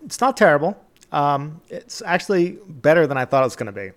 beer. 0.00 0.04
It's 0.04 0.20
not 0.20 0.36
terrible. 0.36 0.76
Um, 1.12 1.60
it's 1.68 2.02
actually 2.02 2.58
better 2.68 3.06
than 3.06 3.16
I 3.16 3.24
thought 3.24 3.42
it 3.42 3.46
was 3.46 3.56
going 3.56 3.66
to 3.66 3.72
be. 3.72 3.90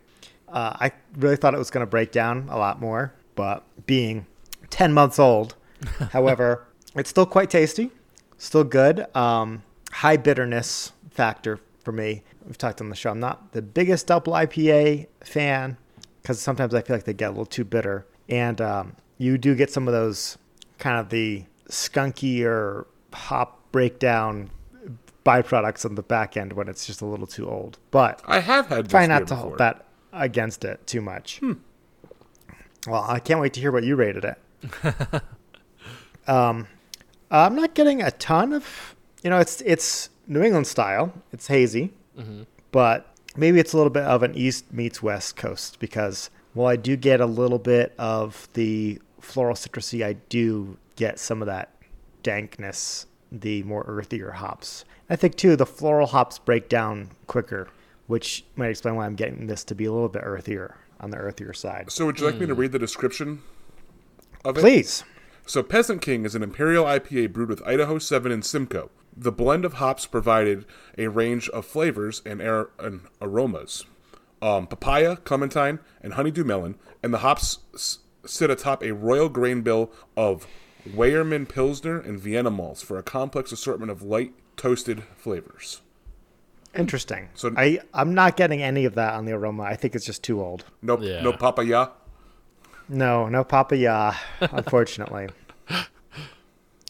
Uh, 0.51 0.75
I 0.79 0.91
really 1.17 1.35
thought 1.35 1.53
it 1.53 1.57
was 1.57 1.69
going 1.71 1.85
to 1.85 1.89
break 1.89 2.12
down 2.12 2.47
a 2.49 2.57
lot 2.57 2.79
more, 2.79 3.13
but 3.35 3.63
being 3.85 4.25
10 4.69 4.93
months 4.93 5.19
old, 5.19 5.55
however, 6.12 6.65
it's 6.95 7.09
still 7.09 7.25
quite 7.25 7.49
tasty, 7.49 7.91
still 8.38 8.63
good. 8.63 9.05
Um, 9.15 9.63
high 9.91 10.17
bitterness 10.17 10.91
factor 11.12 11.59
for 11.83 11.91
me. 11.91 12.23
We've 12.45 12.57
talked 12.57 12.81
on 12.81 12.89
the 12.89 12.95
show. 12.95 13.12
I'm 13.12 13.19
not 13.19 13.51
the 13.51 13.62
biggest 13.62 14.07
double 14.07 14.33
IPA 14.33 15.07
fan 15.23 15.77
because 16.21 16.39
sometimes 16.39 16.73
I 16.73 16.81
feel 16.81 16.95
like 16.95 17.05
they 17.05 17.13
get 17.13 17.27
a 17.27 17.31
little 17.31 17.45
too 17.45 17.63
bitter. 17.63 18.05
And 18.27 18.59
um, 18.62 18.95
you 19.17 19.38
do 19.38 19.55
get 19.55 19.71
some 19.71 19.88
of 19.88 19.93
those 19.93 20.38
kind 20.77 20.99
of 20.99 21.09
the 21.09 21.45
skunkier 21.69 22.85
hop 23.13 23.59
breakdown 23.71 24.49
byproducts 25.25 25.85
on 25.85 25.95
the 25.95 26.01
back 26.03 26.38
end 26.38 26.53
when 26.53 26.67
it's 26.67 26.85
just 26.88 27.01
a 27.01 27.05
little 27.05 27.27
too 27.27 27.49
old. 27.49 27.77
But 27.91 28.21
I 28.25 28.39
have 28.39 28.67
had 28.67 28.85
this 28.85 28.91
try 28.91 29.05
not 29.05 29.19
to 29.19 29.25
before. 29.25 29.38
hold 29.38 29.57
that 29.59 29.85
against 30.12 30.63
it 30.65 30.86
too 30.88 31.02
much. 31.02 31.39
Well, 32.88 33.06
I 33.08 33.19
can't 33.19 33.39
wait 33.39 33.54
to 33.54 33.60
hear 33.60 33.72
what 33.72 33.84
you 33.84 33.95
rated 33.95 34.26
it. 34.26 35.22
um, 36.28 36.67
I'm 37.32 37.56
not 37.56 37.74
getting 37.76 38.02
a 38.02 38.12
ton 38.12 38.54
of, 38.54 38.95
you 39.24 39.30
know, 39.30 39.39
it's 39.39 39.62
it's 39.62 40.10
New 40.28 40.41
England 40.41 40.67
style. 40.67 41.13
It's 41.32 41.48
hazy, 41.48 41.93
but 42.72 43.13
maybe 43.36 43.60
it's 43.60 43.74
a 43.74 43.78
little 43.78 43.91
bit 43.91 44.04
of 44.04 44.24
an 44.24 44.36
East 44.36 44.72
meets 44.74 45.02
West 45.04 45.36
Coast 45.36 45.80
because 45.80 46.30
while 46.54 46.67
I 46.67 46.76
do 46.76 46.95
get 46.95 47.22
a 47.22 47.26
little 47.26 47.60
bit 47.60 47.93
of 48.00 48.48
the 48.54 49.00
floral 49.19 49.56
citrusy, 49.56 50.04
I 50.06 50.13
do 50.30 50.78
get 50.95 51.19
some 51.19 51.41
of 51.41 51.45
that 51.45 51.69
dankness, 52.24 53.06
the 53.32 53.63
more 53.63 53.84
earthier 53.88 54.32
hops. 54.32 54.86
I 55.10 55.15
think 55.15 55.36
too 55.36 55.56
the 55.56 55.65
floral 55.65 56.08
hops 56.08 56.39
break 56.39 56.69
down 56.69 57.10
quicker, 57.28 57.67
which 58.10 58.43
might 58.56 58.69
explain 58.72 58.95
why 58.95 59.06
I'm 59.06 59.13
getting 59.15 59.45
this 59.45 59.63
to 59.65 59.76
be 59.76 59.86
a 59.86 59.91
little 59.91 60.10
bit 60.10 60.24
earthier 60.26 60.76
on 61.00 61.12
the 61.12 61.17
earthier 61.17 61.54
side. 61.54 61.91
So 61.91 62.08
would 62.08 62.19
you 62.19 62.26
like 62.26 62.39
me 62.39 62.48
to 62.48 62.56
read 62.56 62.72
the 62.72 62.80
description 62.80 63.43
of 64.43 64.58
it? 64.58 64.62
Please. 64.62 65.04
So 65.45 65.62
Peasant 65.62 66.02
King 66.02 66.26
is 66.26 66.34
an 66.34 66.41
imperial 66.41 66.86
IPA 66.86 67.32
brewed 67.34 67.50
with 67.50 67.62
Idaho 67.67 68.00
7 68.00 68.32
and 68.32 68.43
Simcoe. 68.43 68.89
The 69.15 69.32
blend 69.32 69.63
of 69.63 69.74
hops 69.74 70.08
provided 70.08 70.65
a 70.98 71.08
range 71.08 71.50
of 71.50 71.67
flavors 71.67 72.24
and, 72.26 72.41
ar- 72.41 72.72
and 72.80 73.02
aromas. 73.22 73.86
Um, 74.41 74.65
papaya, 74.65 75.17
clementine, 75.17 75.78
and 76.02 76.13
honeydew 76.13 76.43
melon, 76.45 76.76
and 77.04 77.13
the 77.13 77.19
hops 77.19 77.60
s- 77.76 78.00
sit 78.26 78.50
atop 78.50 78.82
a 78.84 78.91
royal 78.93 79.30
grain 79.30 79.62
bill 79.62 79.91
of 80.17 80.48
Weyermann 80.89 81.48
Pilsner 81.48 82.00
and 82.00 82.19
Vienna 82.19 82.50
malts 82.50 82.82
for 82.82 82.98
a 82.98 83.04
complex 83.04 83.52
assortment 83.52 83.91
of 83.91 84.02
light 84.02 84.34
toasted 84.58 85.04
flavors. 85.15 85.82
Interesting. 86.75 87.29
So- 87.34 87.53
I 87.58 87.79
I'm 87.93 88.13
not 88.13 88.38
getting 88.38 88.62
any 88.62 88.86
of 88.86 88.95
that 88.95 89.13
on 89.13 89.25
the 89.25 89.34
aroma. 89.34 89.63
I 89.63 89.75
think 89.75 89.95
it's 89.95 90.05
just 90.05 90.23
too 90.23 90.41
old. 90.41 90.65
No, 90.82 90.99
Yeah. 90.99 91.21
no 91.21 91.34
papaya. 91.34 91.89
No, 92.88 93.27
no 93.29 93.43
papaya, 93.43 94.13
unfortunately. 94.41 95.29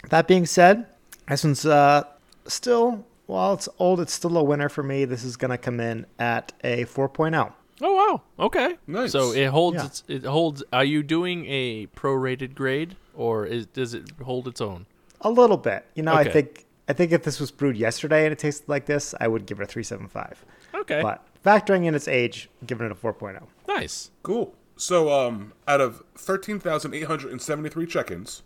that 0.09 0.27
being 0.27 0.45
said, 0.45 0.85
this 1.27 1.43
one's 1.43 1.65
uh, 1.65 2.03
still, 2.47 3.05
while 3.25 3.53
it's 3.53 3.67
old, 3.79 3.99
it's 3.99 4.13
still 4.13 4.37
a 4.37 4.43
winner 4.43 4.69
for 4.69 4.81
me. 4.83 5.05
This 5.05 5.23
is 5.23 5.35
going 5.37 5.51
to 5.51 5.57
come 5.57 5.79
in 5.79 6.05
at 6.17 6.53
a 6.63 6.85
4.0. 6.85 7.53
Oh 7.81 7.93
wow. 7.95 8.21
Okay. 8.45 8.77
Nice. 8.87 9.13
So 9.13 9.31
it 9.31 9.47
holds. 9.47 9.75
Yeah. 9.77 9.85
Its, 9.85 10.03
it 10.09 10.25
holds. 10.25 10.63
Are 10.73 10.83
you 10.83 11.01
doing 11.01 11.45
a 11.47 11.87
prorated 11.87 12.53
grade, 12.53 12.97
or 13.13 13.45
is, 13.45 13.67
does 13.67 13.93
it 13.93 14.11
hold 14.21 14.49
its 14.49 14.59
own? 14.59 14.85
A 15.21 15.29
little 15.29 15.55
bit. 15.55 15.85
You 15.95 16.03
know, 16.03 16.13
I 16.13 16.25
think 16.25 16.65
I 16.89 16.93
think 16.93 17.11
if 17.11 17.21
this 17.21 17.39
was 17.39 17.51
brewed 17.51 17.77
yesterday 17.77 18.25
and 18.25 18.33
it 18.33 18.39
tasted 18.39 18.67
like 18.67 18.87
this, 18.87 19.13
I 19.19 19.27
would 19.27 19.45
give 19.45 19.61
it 19.61 19.63
a 19.63 19.77
3.75. 19.77 20.37
Okay. 20.73 21.03
But 21.03 21.23
factoring 21.45 21.85
in 21.85 21.93
its 21.93 22.07
age, 22.07 22.49
giving 22.65 22.87
it 22.87 22.91
a 22.91 23.07
oh. 23.07 23.13
4.0. 23.13 23.43
Nice. 23.67 24.09
Cool. 24.23 24.55
So, 24.75 25.11
um, 25.11 25.53
out 25.67 25.81
of 25.81 26.01
13,873 26.17 27.85
check-ins, 27.85 28.41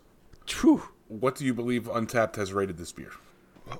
Phew. 0.46 0.82
what 1.08 1.36
do 1.36 1.46
you 1.46 1.54
believe 1.54 1.84
Untappd 1.84 2.36
has 2.36 2.52
rated 2.52 2.76
this 2.76 2.92
beer? 2.92 3.12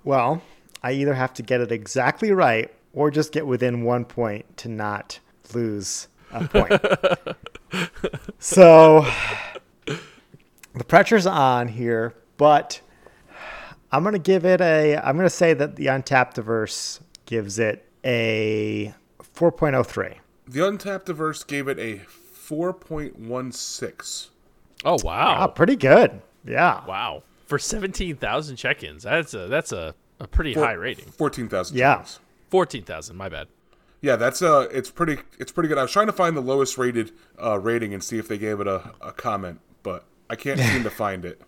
Well, 0.03 0.43
I 0.83 0.93
either 0.93 1.15
have 1.15 1.35
to 1.35 1.43
get 1.43 1.61
it 1.61 1.71
exactly 1.71 2.33
right 2.33 2.73
or 2.95 3.11
just 3.11 3.33
get 3.33 3.47
within 3.47 3.83
one 3.83 4.07
point 4.07 4.57
to 4.59 4.69
not 4.69 5.19
lose 5.53 6.09
a 6.33 6.49
point. 6.49 7.37
so 8.39 9.07
the 10.75 10.85
pressure's 10.85 11.27
on 11.27 11.69
here, 11.69 12.15
but 12.39 12.81
I'm 13.97 14.03
going 14.03 14.13
to 14.15 14.19
give 14.19 14.45
it 14.45 14.61
a, 14.61 14.97
I'm 14.99 15.17
going 15.17 15.27
to 15.27 15.31
say 15.31 15.55
that 15.55 15.77
the 15.77 15.87
Untappd 15.87 16.35
Diverse 16.35 17.01
gives 17.27 17.59
it 17.59 17.87
a 18.05 18.93
4.03. 19.23 20.17
The 20.49 20.61
Untappd 20.61 21.05
Diverse 21.05 21.45
gave 21.45 21.69
it 21.69 21.79
a 21.79 22.01
4.16. 22.03 24.29
Oh 24.87 24.97
Ah, 24.97 24.99
wow. 25.05 25.47
pretty 25.47 25.77
good. 25.77 26.21
Yeah. 26.45 26.85
Wow. 26.87 27.23
For 27.47 27.59
seventeen 27.59 28.17
thousand 28.17 28.57
check-ins, 28.57 29.03
that's 29.05 29.33
a 29.35 29.47
that's 29.49 29.73
a, 29.73 29.95
a 30.21 30.27
pretty 30.27 30.53
high 30.55 30.73
rating. 30.73 31.05
14,000 31.07 31.77
Yeah. 31.77 31.95
check-ins. 31.97 32.21
Fourteen 32.51 32.83
thousand. 32.85 33.17
My 33.17 33.29
bad. 33.29 33.49
Yeah, 34.03 34.17
that's 34.17 34.43
uh 34.43 34.69
it's 34.71 34.91
pretty 34.91 35.19
it's 35.39 35.53
pretty 35.53 35.69
good. 35.69 35.79
I 35.79 35.83
was 35.83 35.93
trying 35.93 36.07
to 36.09 36.13
find 36.13 36.37
the 36.37 36.41
lowest 36.43 36.77
rated 36.77 37.13
uh, 37.43 37.59
rating 37.59 37.95
and 37.95 38.03
see 38.05 38.19
if 38.19 38.29
they 38.29 38.37
gave 38.39 38.61
it 38.61 38.67
a, 38.67 38.93
a 39.01 39.13
comment, 39.13 39.61
but 39.83 40.05
I 40.29 40.37
can't 40.37 40.61
seem 40.61 40.83
to 40.83 40.91
find 40.91 41.25
it. 41.25 41.41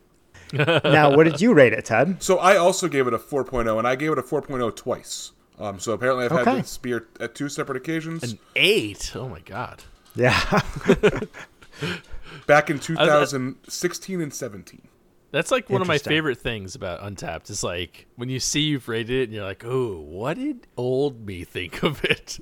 Now, 0.84 1.14
what 1.16 1.24
did 1.24 1.40
you 1.40 1.54
rate 1.54 1.72
it, 1.72 1.84
Ted? 1.84 2.22
So 2.22 2.38
I 2.38 2.56
also 2.56 2.88
gave 2.88 3.06
it 3.06 3.14
a 3.14 3.18
4.0 3.18 3.78
and 3.78 3.86
I 3.86 3.96
gave 3.96 4.12
it 4.12 4.18
a 4.18 4.22
4.0 4.22 4.74
twice. 4.76 5.32
Um, 5.58 5.78
so 5.80 5.92
apparently 5.92 6.24
I've 6.26 6.32
Okay. 6.32 6.50
had 6.50 6.64
this 6.64 6.76
beer 6.78 7.06
at 7.18 7.34
two 7.34 7.48
separate 7.48 7.76
occasions. 7.76 8.34
Eight. 8.54 9.12
Oh 9.14 9.28
my 9.28 9.40
god. 9.40 9.82
Yeah. 10.14 10.38
back 12.46 12.70
in 12.70 12.78
2016 12.78 14.20
and 14.20 14.32
17. 14.34 14.88
That's 15.32 15.50
like 15.50 15.68
one 15.68 15.82
of 15.82 15.88
my 15.88 15.98
favorite 15.98 16.38
things 16.38 16.74
about 16.74 17.00
Untappd. 17.00 17.50
Is 17.50 17.62
like 17.64 18.06
when 18.16 18.28
you 18.28 18.40
see 18.40 18.60
you've 18.60 18.88
rated 18.88 19.10
it, 19.20 19.22
and 19.24 19.32
you're 19.32 19.44
like, 19.44 19.64
"Oh, 19.66 19.98
what 20.00 20.34
did 20.38 20.66
old 20.76 21.26
me 21.26 21.44
think 21.44 21.82
of 21.82 22.02
it? 22.04 22.38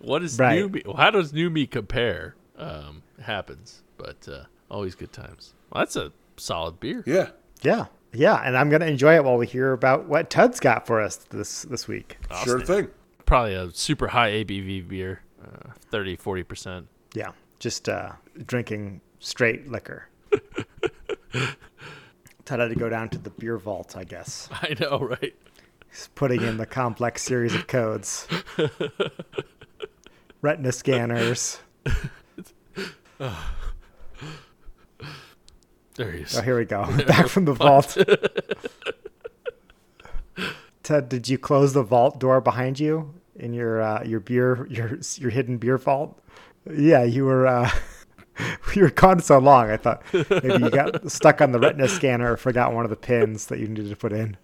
what 0.00 0.22
is 0.22 0.38
Right. 0.38 0.56
new 0.60 0.68
me? 0.68 0.82
How 0.96 1.10
does 1.10 1.32
new 1.32 1.50
me 1.50 1.66
compare?" 1.66 2.34
Um, 2.56 3.02
happens, 3.20 3.82
but 3.98 4.26
uh, 4.28 4.44
always 4.70 4.94
good 4.96 5.12
times. 5.12 5.54
Well, 5.70 5.82
that's 5.82 5.94
a 5.94 6.12
solid 6.36 6.80
beer. 6.80 7.02
Yeah. 7.06 7.30
Yeah. 7.62 7.86
Yeah. 8.12 8.42
And 8.44 8.56
I'm 8.56 8.68
going 8.68 8.80
to 8.80 8.86
enjoy 8.88 9.14
it 9.16 9.24
while 9.24 9.36
we 9.36 9.46
hear 9.46 9.72
about 9.72 10.06
what 10.06 10.30
Tud's 10.30 10.60
got 10.60 10.86
for 10.86 11.00
us 11.00 11.16
this, 11.16 11.62
this 11.62 11.88
week. 11.88 12.18
Sure 12.44 12.60
thing. 12.60 12.88
Probably 13.26 13.54
a 13.54 13.70
super 13.72 14.08
high 14.08 14.30
ABV 14.30 14.88
beer, 14.88 15.22
uh, 15.42 15.70
30, 15.90 16.16
40 16.16 16.42
percent. 16.42 16.88
Yeah. 17.14 17.30
Just 17.58 17.88
uh, 17.88 18.12
drinking 18.46 19.00
straight 19.20 19.70
liquor. 19.70 20.08
Ted 22.44 22.60
had 22.60 22.68
to 22.68 22.74
go 22.74 22.88
down 22.88 23.08
to 23.10 23.18
the 23.18 23.30
beer 23.30 23.56
vault, 23.56 23.96
I 23.96 24.04
guess. 24.04 24.48
I 24.52 24.74
know, 24.80 24.98
right? 24.98 25.34
He's 25.88 26.08
putting 26.14 26.42
in 26.42 26.56
the 26.56 26.66
complex 26.66 27.22
series 27.22 27.54
of 27.54 27.66
codes. 27.66 28.26
Retina 30.42 30.72
scanners. 30.72 31.60
There 35.96 36.10
he 36.10 36.22
is. 36.22 36.36
Oh, 36.36 36.42
here 36.42 36.58
we 36.58 36.64
go. 36.64 36.84
Back 37.06 37.28
from 37.28 37.44
the 37.44 37.52
vault. 37.52 37.96
Ted, 40.82 41.08
did 41.08 41.28
you 41.28 41.38
close 41.38 41.74
the 41.74 41.82
vault 41.82 42.18
door 42.18 42.40
behind 42.40 42.80
you 42.80 43.14
in 43.36 43.52
your 43.52 43.80
uh, 43.80 44.02
your 44.04 44.20
beer 44.20 44.66
your 44.68 44.98
your 45.16 45.30
hidden 45.30 45.58
beer 45.58 45.78
vault? 45.78 46.20
Yeah, 46.70 47.04
you 47.04 47.24
were 47.24 47.46
uh, 47.46 47.70
you 48.74 48.82
were 48.82 48.90
gone 48.90 49.20
so 49.20 49.38
long. 49.38 49.70
I 49.70 49.76
thought 49.76 50.02
maybe 50.12 50.64
you 50.64 50.70
got 50.70 51.10
stuck 51.10 51.40
on 51.40 51.52
the 51.52 51.60
retina 51.60 51.88
scanner 51.88 52.32
or 52.32 52.36
forgot 52.36 52.72
one 52.72 52.84
of 52.84 52.90
the 52.90 52.96
pins 52.96 53.46
that 53.46 53.58
you 53.58 53.68
needed 53.68 53.90
to 53.90 53.96
put 53.96 54.12
in. 54.12 54.36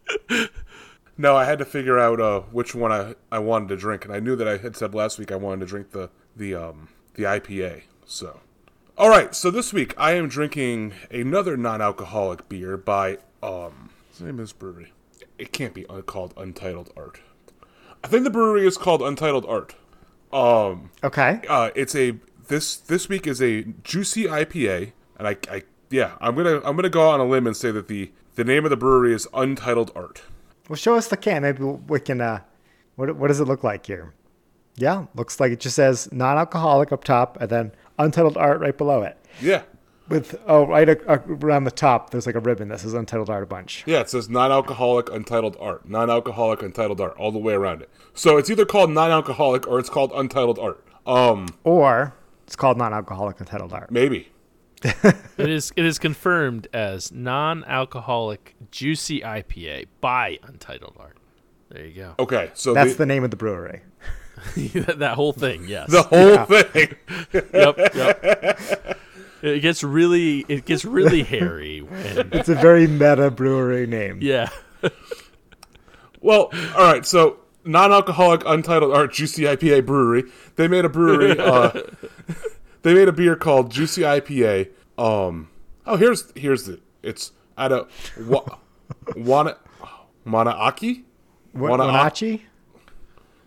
No, 1.20 1.37
I 1.37 1.44
had 1.44 1.58
to 1.58 1.64
figure 1.64 1.98
out 1.98 2.20
uh, 2.20 2.40
which 2.52 2.76
one 2.76 2.92
I, 2.92 3.16
I 3.32 3.40
wanted 3.40 3.70
to 3.70 3.76
drink, 3.76 4.04
and 4.04 4.14
I 4.14 4.20
knew 4.20 4.37
that 4.37 4.46
I 4.46 4.56
had 4.58 4.76
said 4.76 4.94
last 4.94 5.18
week 5.18 5.32
I 5.32 5.37
wanted 5.37 5.61
to 5.61 5.66
drink 5.66 5.90
the 5.90 6.11
the 6.37 6.54
um 6.54 6.88
the 7.14 7.24
IPA. 7.24 7.82
So, 8.06 8.40
all 8.98 9.08
right. 9.08 9.34
So 9.34 9.50
this 9.50 9.72
week 9.72 9.94
I 9.96 10.12
am 10.12 10.28
drinking 10.28 10.94
another 11.11 11.56
non-alcoholic 11.56 12.48
beer 12.48 12.76
by 12.76 13.18
um 13.42 13.90
what's 14.08 14.18
the 14.18 14.26
name 14.26 14.37
this 14.38 14.52
brewery? 14.52 14.92
It 15.38 15.52
can't 15.52 15.74
be 15.74 15.87
un- 15.87 16.02
called 16.02 16.34
Untitled 16.37 16.92
Art. 16.96 17.20
I 18.02 18.08
think 18.08 18.24
the 18.24 18.30
brewery 18.30 18.66
is 18.66 18.76
called 18.76 19.02
Untitled 19.02 19.46
Art. 19.46 19.74
Um, 20.32 20.90
Okay. 21.02 21.40
uh, 21.48 21.70
it's 21.74 21.94
a 21.94 22.16
this 22.48 22.76
this 22.76 23.08
week 23.08 23.26
is 23.26 23.40
a 23.42 23.62
juicy 23.82 24.24
IPA, 24.24 24.92
and 25.18 25.28
I, 25.28 25.37
I 25.50 25.62
yeah 25.90 26.16
I'm 26.20 26.34
gonna 26.34 26.56
I'm 26.64 26.76
gonna 26.76 26.88
go 26.90 27.08
on 27.08 27.20
a 27.20 27.24
limb 27.24 27.46
and 27.46 27.56
say 27.56 27.70
that 27.70 27.88
the 27.88 28.11
the 28.34 28.44
name 28.44 28.64
of 28.64 28.70
the 28.70 28.76
brewery 28.76 29.14
is 29.14 29.26
Untitled 29.34 29.90
Art. 29.94 30.22
Well, 30.68 30.76
show 30.76 30.96
us 30.96 31.08
the 31.08 31.16
can. 31.16 31.42
Maybe 31.42 31.62
we 31.62 32.00
can. 32.00 32.20
Uh, 32.20 32.40
what 32.96 33.14
what 33.16 33.28
does 33.28 33.40
it 33.40 33.44
look 33.46 33.64
like 33.64 33.87
here? 33.87 34.12
Yeah, 34.76 35.06
looks 35.14 35.40
like 35.40 35.50
it 35.50 35.58
just 35.61 35.74
says 35.74 36.08
non-alcoholic 36.12 36.92
up 36.92 37.02
top, 37.04 37.37
and 37.40 37.50
then 37.50 37.72
untitled 37.98 38.37
art 38.37 38.61
right 38.61 38.76
below 38.76 39.02
it. 39.02 39.16
Yeah. 39.40 39.62
With 40.08 40.40
oh, 40.46 40.66
right 40.66 40.88
a, 40.88 41.22
around 41.28 41.64
the 41.64 41.70
top, 41.70 42.11
there's 42.11 42.24
like 42.24 42.34
a 42.34 42.40
ribbon 42.40 42.68
that 42.68 42.80
says 42.80 42.94
untitled 42.94 43.28
art 43.28 43.42
a 43.42 43.46
bunch. 43.46 43.84
Yeah, 43.87 44.00
it 44.00 44.08
says 44.08 44.28
non-alcoholic 44.30 45.11
untitled 45.11 45.56
art, 45.61 45.87
non-alcoholic 45.87 46.62
untitled 46.62 47.00
art, 47.00 47.14
all 47.18 47.30
the 47.30 47.38
way 47.38 47.52
around 47.52 47.82
it. 47.82 47.90
So 48.14 48.38
it's 48.38 48.48
either 48.48 48.64
called 48.64 48.90
non-alcoholic 48.90 49.68
or 49.68 49.78
it's 49.78 49.90
called 49.90 50.12
untitled 50.14 50.58
art. 50.58 50.82
Um, 51.06 51.46
Or 51.62 52.14
it's 52.46 52.56
called 52.56 52.78
non-alcoholic 52.78 53.38
untitled 53.40 53.72
art. 53.74 53.90
maybe. 53.90 54.28
It 55.38 55.50
is 55.50 55.72
it 55.76 55.84
is 55.84 55.98
confirmed 56.00 56.66
as 56.72 57.12
non-alcoholic 57.12 58.56
juicy 58.72 59.20
IPA 59.20 59.87
by 60.00 60.38
Untitled 60.42 60.96
Art. 60.98 61.16
There 61.70 61.84
you 61.84 61.94
go. 61.94 62.14
Okay, 62.18 62.50
so 62.54 62.74
That's 62.74 62.92
the, 62.92 62.98
the 62.98 63.06
name 63.06 63.22
of 63.24 63.30
the 63.30 63.37
brewery. 63.37 63.82
that 64.57 65.12
whole 65.14 65.33
thing, 65.33 65.64
yes. 65.66 65.90
the 65.90 66.03
whole 66.03 66.44
thing. 66.44 66.94
yep, 67.53 67.94
yep. 67.94 68.98
It 69.42 69.61
gets 69.61 69.85
really 69.85 70.44
it 70.48 70.64
gets 70.64 70.85
really 70.85 71.22
hairy 71.22 71.81
when 71.81 72.29
It's 72.33 72.48
a 72.48 72.55
very 72.57 72.87
meta 72.88 73.31
brewery 73.31 73.87
name. 73.87 74.18
yeah. 74.20 74.48
Well, 76.20 76.51
all 76.77 76.92
right. 76.92 77.07
So 77.07 77.38
non-alcoholic 77.64 78.42
untitled 78.46 78.92
art 78.92 79.12
Juicy 79.12 79.42
IPA 79.42 79.87
brewery. 79.87 80.24
They 80.57 80.66
made 80.66 80.85
a 80.85 80.88
brewery. 80.88 81.38
uh, 81.38 81.70
they 82.83 82.94
made 82.94 83.07
a 83.09 83.12
beer 83.12 83.37
called 83.37 83.70
Juicy 83.70 84.03
IPA. 84.03 84.70
Um. 84.98 85.48
Oh, 85.87 85.96
here's 85.96 86.33
here's 86.35 86.68
it. 86.68 86.81
It's 87.03 87.31
out 87.57 87.70
of 87.72 87.88
wa- 88.29 88.44
Wana 89.11 89.57
Wanaaki, 90.27 91.05
Wa- 91.55 91.68
Wana- 91.70 91.87
Wenatchee? 91.87 92.44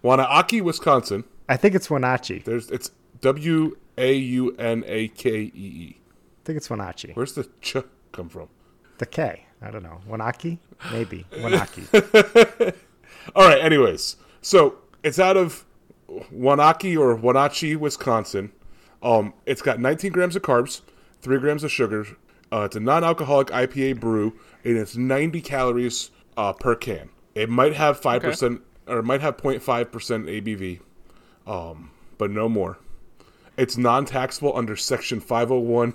Wanaaki, 0.04 0.62
Wisconsin. 0.62 1.24
I 1.48 1.58
think 1.58 1.76
it's 1.76 1.88
Wanachi. 1.88 2.44
There's 2.44 2.70
it's 2.72 2.92
W 3.22 3.78
A 3.98 4.14
U 4.14 4.56
N 4.58 4.84
A 4.88 5.10
K 5.10 5.30
E 5.30 5.52
E. 5.54 5.98
I 5.98 6.46
think 6.46 6.58
it's 6.58 6.70
Wanachi. 6.70 7.16
Where's 7.16 7.34
the 7.34 7.48
ch 7.62 7.78
come 8.12 8.30
from? 8.30 8.50
The 8.98 9.06
K. 9.06 9.46
I 9.62 9.70
don't 9.70 9.84
know. 9.84 10.00
Wenaki? 10.10 10.58
Maybe. 10.92 11.26
Wenaki. 11.32 12.74
All 13.36 13.48
right. 13.48 13.62
Anyways, 13.62 14.16
so 14.42 14.78
it's 15.04 15.20
out 15.20 15.38
of 15.38 15.66
Wanaki 16.10 16.98
or 16.98 17.16
Wanachi, 17.16 17.78
Wisconsin. 17.78 18.52
Um, 19.04 19.34
it's 19.46 19.62
got 19.62 19.80
19 19.80 20.12
grams 20.12 20.36
of 20.36 20.42
carbs, 20.42 20.82
three 21.22 21.40
grams 21.40 21.64
of 21.64 21.72
sugar. 21.72 22.06
Uh, 22.52 22.62
it's 22.62 22.76
a 22.76 22.80
non-alcoholic 22.80 23.48
IPA 23.48 24.00
brew, 24.00 24.38
and 24.64 24.78
it's 24.78 24.96
90 24.96 25.42
calories 25.42 26.12
uh, 26.38 26.54
per 26.54 26.76
can. 26.76 27.10
It 27.34 27.50
might 27.50 27.74
have 27.74 28.00
five 28.00 28.22
percent, 28.22 28.62
or 28.88 29.00
it 29.00 29.04
might 29.04 29.22
have 29.22 29.38
0.5 29.38 29.92
percent 29.92 30.26
ABV, 30.28 30.80
um, 31.48 31.92
but 32.18 32.32
no 32.32 32.50
more. 32.50 32.78
It's 33.58 33.78
non-taxable 33.78 34.56
under 34.58 34.76
Section 34.76 35.20
501 35.20 35.94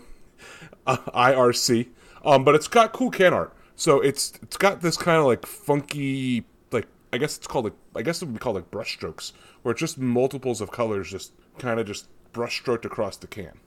uh, 0.87 0.97
IRC, 0.97 1.89
um, 2.25 2.45
but 2.45 2.55
it's 2.55 2.69
got 2.69 2.93
cool 2.93 3.11
can 3.11 3.33
art. 3.33 3.55
So 3.75 4.01
it's 4.01 4.33
it's 4.43 4.57
got 4.57 4.81
this 4.81 4.97
kind 4.97 5.19
of 5.19 5.27
like 5.27 5.45
funky, 5.47 6.45
like 6.73 6.87
I 7.13 7.19
guess 7.19 7.37
it's 7.37 7.47
called 7.47 7.67
like 7.67 7.75
I 7.95 8.03
guess 8.03 8.23
it 8.23 8.27
would 8.27 8.35
be 8.35 8.39
called 8.39 8.57
like 8.57 8.71
brush 8.71 8.95
strokes, 8.95 9.33
where 9.63 9.73
it's 9.73 9.81
just 9.81 9.99
multiples 9.99 10.61
of 10.61 10.71
colors 10.71 11.11
just 11.11 11.33
kind 11.59 11.81
of 11.81 11.87
just 11.87 12.09
brush 12.33 12.61
stroked 12.61 12.85
across 12.85 13.17
the 13.17 13.27
can. 13.27 13.59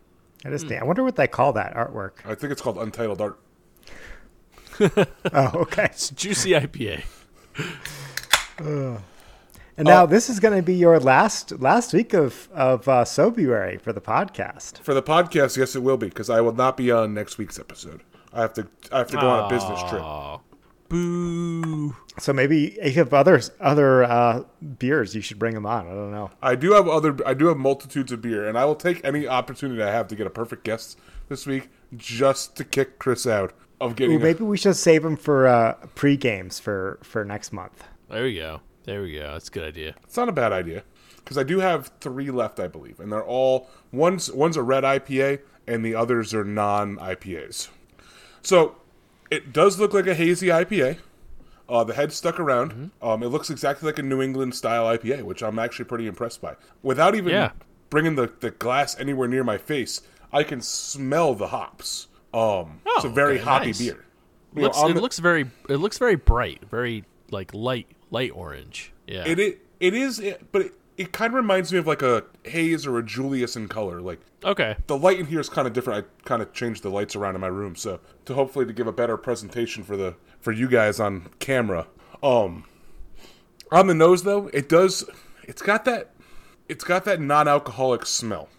That 0.43 0.53
is 0.53 0.63
neat. 0.63 0.77
I 0.77 0.83
wonder 0.83 1.03
what 1.03 1.15
they 1.15 1.27
call 1.27 1.53
that 1.53 1.75
artwork. 1.75 2.25
I 2.25 2.33
think 2.35 2.51
it's 2.53 2.61
called 2.61 2.77
Untitled 2.77 3.21
Art. 3.21 3.39
Oh, 5.33 5.51
okay. 5.55 5.85
It's 5.85 6.09
juicy 6.09 6.51
IPA. 6.51 7.03
And 9.79 9.87
Oh. 9.87 9.91
now 9.91 10.05
this 10.05 10.29
is 10.29 10.41
going 10.41 10.55
to 10.57 10.61
be 10.61 10.75
your 10.75 10.99
last 10.99 11.53
last 11.61 11.93
week 11.93 12.13
of 12.13 12.49
of 12.53 12.85
uh, 12.89 13.05
Sobuary 13.05 13.79
for 13.79 13.93
the 13.93 14.01
podcast. 14.01 14.79
For 14.79 14.93
the 14.93 15.01
podcast, 15.01 15.55
yes, 15.55 15.73
it 15.73 15.81
will 15.81 15.95
be 15.95 16.09
because 16.09 16.29
I 16.29 16.41
will 16.41 16.53
not 16.53 16.75
be 16.75 16.91
on 16.91 17.13
next 17.13 17.37
week's 17.37 17.57
episode. 17.57 18.01
I 18.33 18.41
have 18.41 18.53
to 18.55 18.67
I 18.91 18.97
have 18.99 19.07
to 19.07 19.17
go 19.17 19.29
on 19.29 19.45
a 19.45 19.49
business 19.49 19.79
trip. 19.89 20.03
Boo. 20.89 21.95
So 22.19 22.33
maybe 22.33 22.77
if 22.79 22.95
you 22.95 22.99
have 22.99 23.13
other 23.13 23.39
other 23.61 24.03
uh, 24.03 24.43
beers, 24.79 25.15
you 25.15 25.21
should 25.21 25.39
bring 25.39 25.53
them 25.53 25.65
on. 25.65 25.87
I 25.87 25.91
don't 25.91 26.11
know. 26.11 26.29
I 26.41 26.55
do 26.55 26.73
have 26.73 26.87
other 26.89 27.15
I 27.25 27.33
do 27.33 27.47
have 27.47 27.57
multitudes 27.57 28.11
of 28.11 28.21
beer, 28.21 28.47
and 28.49 28.57
I 28.57 28.65
will 28.65 28.75
take 28.75 28.99
any 29.05 29.27
opportunity 29.27 29.81
I 29.81 29.91
have 29.91 30.09
to 30.09 30.15
get 30.15 30.27
a 30.27 30.31
perfect 30.31 30.65
guest 30.65 30.99
this 31.29 31.47
week 31.47 31.69
just 31.95 32.57
to 32.57 32.65
kick 32.65 32.99
Chris 32.99 33.25
out 33.25 33.53
of 33.79 33.95
getting. 33.95 34.17
Ooh, 34.17 34.19
maybe 34.19 34.43
we 34.43 34.57
should 34.57 34.75
save 34.75 35.05
him 35.05 35.15
for 35.15 35.47
uh, 35.47 35.73
pre 35.95 36.17
games 36.17 36.59
for 36.59 36.99
for 37.01 37.23
next 37.23 37.53
month. 37.53 37.85
There 38.09 38.23
we 38.23 38.35
go. 38.35 38.59
There 38.89 39.03
we 39.03 39.13
go. 39.13 39.33
That's 39.33 39.49
a 39.49 39.51
good 39.51 39.63
idea. 39.67 39.93
It's 40.03 40.17
not 40.17 40.29
a 40.29 40.31
bad 40.31 40.51
idea 40.51 40.83
because 41.17 41.37
I 41.37 41.43
do 41.43 41.59
have 41.59 41.91
three 42.01 42.31
left, 42.31 42.59
I 42.59 42.67
believe, 42.67 42.99
and 42.99 43.11
they're 43.11 43.23
all 43.23 43.69
one's 43.91 44.31
one's 44.31 44.57
a 44.57 44.63
red 44.63 44.83
IPA 44.83 45.41
and 45.67 45.85
the 45.85 45.93
others 45.93 46.33
are 46.33 46.43
non 46.43 46.97
IPAs. 46.97 47.67
So 48.41 48.77
it 49.29 49.53
does 49.53 49.79
look 49.79 49.93
like 49.93 50.07
a 50.07 50.15
hazy 50.15 50.47
IPA. 50.47 50.97
Uh, 51.67 51.83
the 51.83 51.93
head 51.93 52.11
stuck 52.11 52.39
around. 52.39 52.89
Um, 52.99 53.21
it 53.21 53.27
looks 53.27 53.51
exactly 53.51 53.85
like 53.85 53.99
a 53.99 54.01
New 54.01 54.23
England 54.23 54.55
style 54.55 54.85
IPA, 54.85 55.21
which 55.21 55.43
I'm 55.43 55.59
actually 55.59 55.85
pretty 55.85 56.07
impressed 56.07 56.41
by. 56.41 56.55
Without 56.81 57.13
even 57.13 57.31
Yeah. 57.31 57.51
bringing 57.91 58.15
the, 58.15 58.33
the 58.39 58.49
glass 58.49 58.99
anywhere 58.99 59.27
near 59.27 59.43
my 59.43 59.59
face, 59.59 60.01
I 60.33 60.41
can 60.41 60.61
smell 60.61 61.35
the 61.35 61.49
hops. 61.49 62.07
Um, 62.33 62.81
it's 62.87 63.05
a 63.05 63.07
Oh, 63.07 63.11
very 63.11 63.35
okay, 63.35 63.43
hoppy 63.43 63.65
nice. 63.67 63.77
beer. 63.79 64.03
You 64.55 64.63
know, 64.63 64.69
it 64.87 64.93
the- 64.95 64.99
looks 65.01 65.19
very 65.19 65.45
it 65.69 65.75
looks 65.77 65.99
very 65.99 66.15
bright, 66.15 66.63
very 66.71 67.03
like 67.29 67.53
light 67.53 67.85
light 68.11 68.31
orange. 68.33 68.91
Yeah. 69.07 69.23
It 69.25 69.39
it, 69.39 69.65
it 69.79 69.93
is, 69.93 70.19
it, 70.19 70.51
but 70.51 70.63
it, 70.63 70.73
it 70.97 71.11
kind 71.13 71.31
of 71.31 71.35
reminds 71.35 71.71
me 71.71 71.79
of 71.79 71.87
like 71.87 72.01
a 72.01 72.25
haze 72.43 72.85
or 72.85 72.97
a 72.97 73.03
Julius 73.03 73.55
in 73.55 73.67
color. 73.67 74.01
Like 74.01 74.19
okay. 74.43 74.75
the 74.87 74.97
light 74.97 75.19
in 75.19 75.27
here 75.27 75.39
is 75.39 75.49
kind 75.49 75.67
of 75.67 75.73
different. 75.73 76.05
I 76.05 76.25
kind 76.27 76.41
of 76.41 76.53
changed 76.53 76.83
the 76.83 76.89
lights 76.89 77.15
around 77.15 77.35
in 77.35 77.41
my 77.41 77.47
room, 77.47 77.75
so 77.75 77.99
to 78.25 78.33
hopefully 78.33 78.65
to 78.65 78.73
give 78.73 78.87
a 78.87 78.91
better 78.91 79.15
presentation 79.15 79.83
for 79.83 79.95
the 79.95 80.15
for 80.39 80.51
you 80.51 80.67
guys 80.67 80.99
on 80.99 81.29
camera. 81.39 81.87
Um, 82.21 82.65
on 83.71 83.87
the 83.87 83.93
nose 83.93 84.23
though, 84.23 84.47
it 84.47 84.67
does. 84.67 85.05
It's 85.43 85.61
got 85.61 85.85
that. 85.85 86.11
It's 86.67 86.83
got 86.83 87.05
that 87.05 87.19
non-alcoholic 87.19 88.05
smell. 88.05 88.49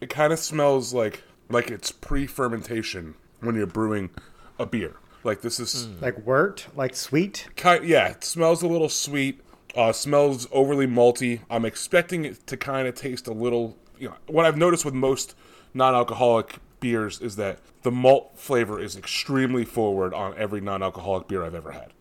It 0.00 0.10
kind 0.10 0.32
of 0.32 0.38
smells 0.38 0.92
like 0.92 1.22
like 1.48 1.70
it's 1.70 1.92
pre-fermentation 1.92 3.14
when 3.40 3.54
you're 3.54 3.66
brewing 3.66 4.10
a 4.58 4.66
beer. 4.66 4.96
Like 5.26 5.40
this 5.42 5.60
is 5.60 5.88
Like 6.00 6.24
wort, 6.26 6.68
like 6.76 6.94
sweet. 6.94 7.48
kind 7.56 7.84
yeah, 7.84 8.08
it 8.08 8.24
smells 8.24 8.62
a 8.62 8.68
little 8.68 8.88
sweet. 8.88 9.40
Uh, 9.74 9.92
smells 9.92 10.46
overly 10.52 10.86
malty. 10.86 11.40
I'm 11.50 11.66
expecting 11.66 12.24
it 12.24 12.46
to 12.46 12.56
kind 12.56 12.88
of 12.88 12.94
taste 12.94 13.26
a 13.26 13.32
little. 13.32 13.76
You 13.98 14.08
know, 14.08 14.14
what 14.26 14.46
I've 14.46 14.56
noticed 14.56 14.84
with 14.84 14.94
most 14.94 15.34
non-alcoholic 15.74 16.58
beers 16.80 17.20
is 17.20 17.36
that 17.36 17.58
the 17.82 17.90
malt 17.90 18.32
flavor 18.38 18.80
is 18.80 18.96
extremely 18.96 19.64
forward 19.64 20.14
on 20.14 20.34
every 20.38 20.60
non-alcoholic 20.60 21.28
beer 21.28 21.44
I've 21.44 21.54
ever 21.54 21.72
had. 21.72 21.92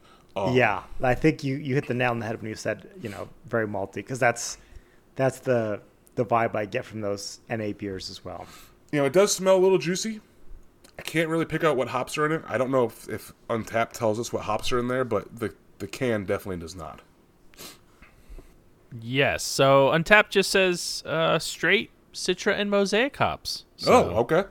Yeah, 0.53 0.83
I 1.01 1.15
think 1.15 1.43
you 1.43 1.55
you 1.55 1.75
hit 1.75 1.87
the 1.87 1.93
nail 1.93 2.11
on 2.11 2.19
the 2.19 2.25
head 2.25 2.41
when 2.41 2.49
you 2.49 2.55
said 2.55 2.89
you 3.01 3.09
know 3.09 3.29
very 3.47 3.67
malty 3.67 3.95
because 3.95 4.19
that's 4.19 4.57
that's 5.15 5.39
the 5.39 5.81
the 6.15 6.25
vibe 6.25 6.55
I 6.55 6.65
get 6.65 6.85
from 6.85 7.01
those 7.01 7.39
NA 7.49 7.71
beers 7.71 8.09
as 8.09 8.23
well. 8.23 8.45
You 8.91 8.99
know, 8.99 9.05
it 9.05 9.13
does 9.13 9.33
smell 9.33 9.55
a 9.57 9.61
little 9.63 9.77
juicy. 9.77 10.21
I 10.97 11.01
can't 11.01 11.29
really 11.29 11.45
pick 11.45 11.63
out 11.63 11.75
what 11.77 11.89
hops 11.89 12.17
are 12.17 12.25
in 12.25 12.31
it. 12.31 12.43
I 12.47 12.57
don't 12.57 12.71
know 12.71 12.85
if, 12.85 13.09
if 13.09 13.33
Untappd 13.49 13.91
tells 13.91 14.19
us 14.19 14.31
what 14.31 14.43
hops 14.43 14.71
are 14.71 14.79
in 14.79 14.87
there, 14.87 15.03
but 15.03 15.39
the 15.39 15.53
the 15.79 15.87
can 15.87 16.23
definitely 16.23 16.57
does 16.57 16.75
not. 16.75 17.01
Yes. 19.01 19.43
So 19.43 19.89
Untappd 19.89 20.29
just 20.29 20.49
says 20.51 21.03
uh, 21.05 21.37
straight 21.39 21.91
Citra 22.13 22.57
and 22.57 22.69
Mosaic 22.69 23.15
hops. 23.17 23.65
So 23.77 23.91
oh, 23.91 24.17
okay. 24.19 24.45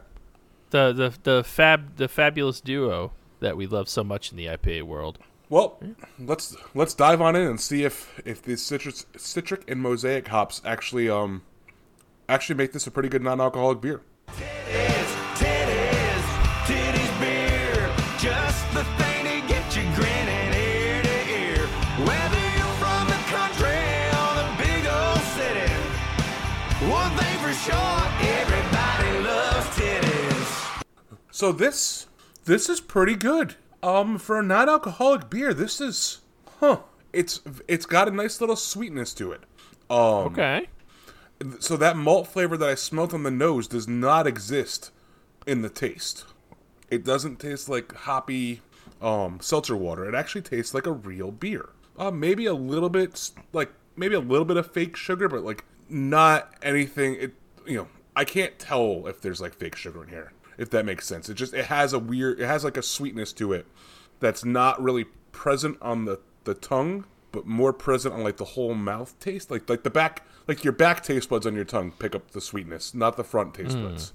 the 0.71 0.93
the 0.93 1.15
the 1.23 1.45
fab 1.45 1.97
the 1.97 2.09
fabulous 2.09 2.61
duo 2.61 3.13
that 3.41 3.57
we 3.57 3.67
love 3.67 3.89
so 3.89 4.05
much 4.05 4.31
in 4.31 4.37
the 4.37 4.47
IPA 4.47 4.83
world. 4.83 5.19
Well, 5.49 5.79
let's 6.19 6.57
let's 6.75 6.95
dive 6.95 7.21
on 7.21 7.37
in 7.37 7.47
and 7.47 7.61
see 7.61 7.85
if 7.85 8.21
if 8.25 8.43
the 8.43 8.57
citrus 8.57 9.07
citric 9.17 9.63
and 9.69 9.81
mosaic 9.81 10.29
hops 10.29 10.61
actually 10.65 11.09
um 11.09 11.43
actually 12.29 12.57
make 12.57 12.73
this 12.73 12.87
a 12.87 12.91
pretty 12.91 13.09
good 13.09 13.23
non-alcoholic 13.23 13.81
beer. 13.81 14.03
So 31.45 31.53
this 31.53 32.07
this 32.47 32.71
is 32.71 32.81
pretty 32.81 33.17
good. 33.17 33.57
Um 33.83 34.17
for 34.17 34.39
a 34.39 34.43
non-alcoholic 34.43 35.29
beer, 35.29 35.53
this 35.53 35.79
is 35.79 36.23
huh. 36.59 36.79
It's 37.13 37.43
it's 37.69 37.85
got 37.85 38.09
a 38.09 38.11
nice 38.11 38.41
little 38.41 38.57
sweetness 38.57 39.13
to 39.13 39.33
it. 39.33 39.43
Um 39.91 40.33
Okay. 40.33 40.69
so 41.59 41.77
that 41.77 41.99
malt 41.99 42.29
flavor 42.29 42.57
that 42.57 42.71
I 42.71 42.75
smelt 42.75 43.13
on 43.13 43.25
the 43.25 43.31
nose 43.31 43.69
does 43.69 43.87
not 43.87 44.27
exist 44.27 44.91
in 45.47 45.61
the 45.61 45.69
taste. 45.69 46.25
It 46.89 47.05
doesn't 47.05 47.41
taste 47.41 47.69
like 47.69 47.93
hoppy 47.95 48.63
um, 49.03 49.39
seltzer 49.43 49.77
water. 49.77 50.09
It 50.09 50.15
actually 50.15 50.41
tastes 50.41 50.73
like 50.73 50.87
a 50.87 50.93
real 50.93 51.31
beer. 51.31 51.69
Uh, 51.99 52.11
maybe 52.11 52.47
a 52.47 52.55
little 52.55 52.89
bit 52.89 53.33
like 53.53 53.71
maybe 53.97 54.15
a 54.15 54.21
little 54.21 54.47
bit 54.47 54.57
of 54.57 54.73
fake 54.73 54.97
sugar, 54.97 55.29
but 55.29 55.45
like 55.45 55.63
not 55.91 56.55
anything. 56.63 57.17
It 57.17 57.35
you 57.67 57.77
know 57.77 57.89
I 58.17 58.25
can't 58.25 58.59
tell 58.59 59.07
if 59.09 59.21
there's 59.21 59.43
like 59.43 59.53
fake 59.53 59.77
sugar 59.77 60.03
in 60.05 60.09
here. 60.09 60.33
If 60.59 60.71
that 60.71 60.85
makes 60.85 61.07
sense. 61.07 61.29
It 61.29 61.35
just 61.35 61.55
it 61.55 61.67
has 61.67 61.93
a 61.93 61.99
weird. 61.99 62.41
It 62.41 62.47
has 62.47 62.65
like 62.65 62.77
a 62.77 62.83
sweetness 62.83 63.33
to 63.35 63.53
it 63.53 63.67
that's 64.21 64.45
not 64.45 64.83
really 64.83 65.05
present 65.33 65.79
on 65.83 66.05
the 66.05 66.21
the 66.45 66.55
tongue, 66.55 67.07
but 67.33 67.47
more 67.47 67.73
present 67.73 68.15
on 68.15 68.23
like 68.23 68.37
the 68.37 68.45
whole 68.45 68.75
mouth 68.75 69.19
taste. 69.21 69.51
Like 69.51 69.69
like 69.69 69.83
the 69.83 69.91
back, 69.91 70.23
like 70.47 70.65
your 70.65 70.73
back 70.73 71.03
taste 71.03 71.29
buds 71.29 71.47
on 71.47 71.55
your 71.55 71.65
tongue 71.65 71.93
pick 71.99 72.15
up 72.15 72.31
the 72.31 72.41
sweetness, 72.41 72.95
not 72.95 73.17
the 73.17 73.25
front 73.25 73.55
taste 73.55 73.77
hmm. 73.77 73.85
buds. 73.85 74.13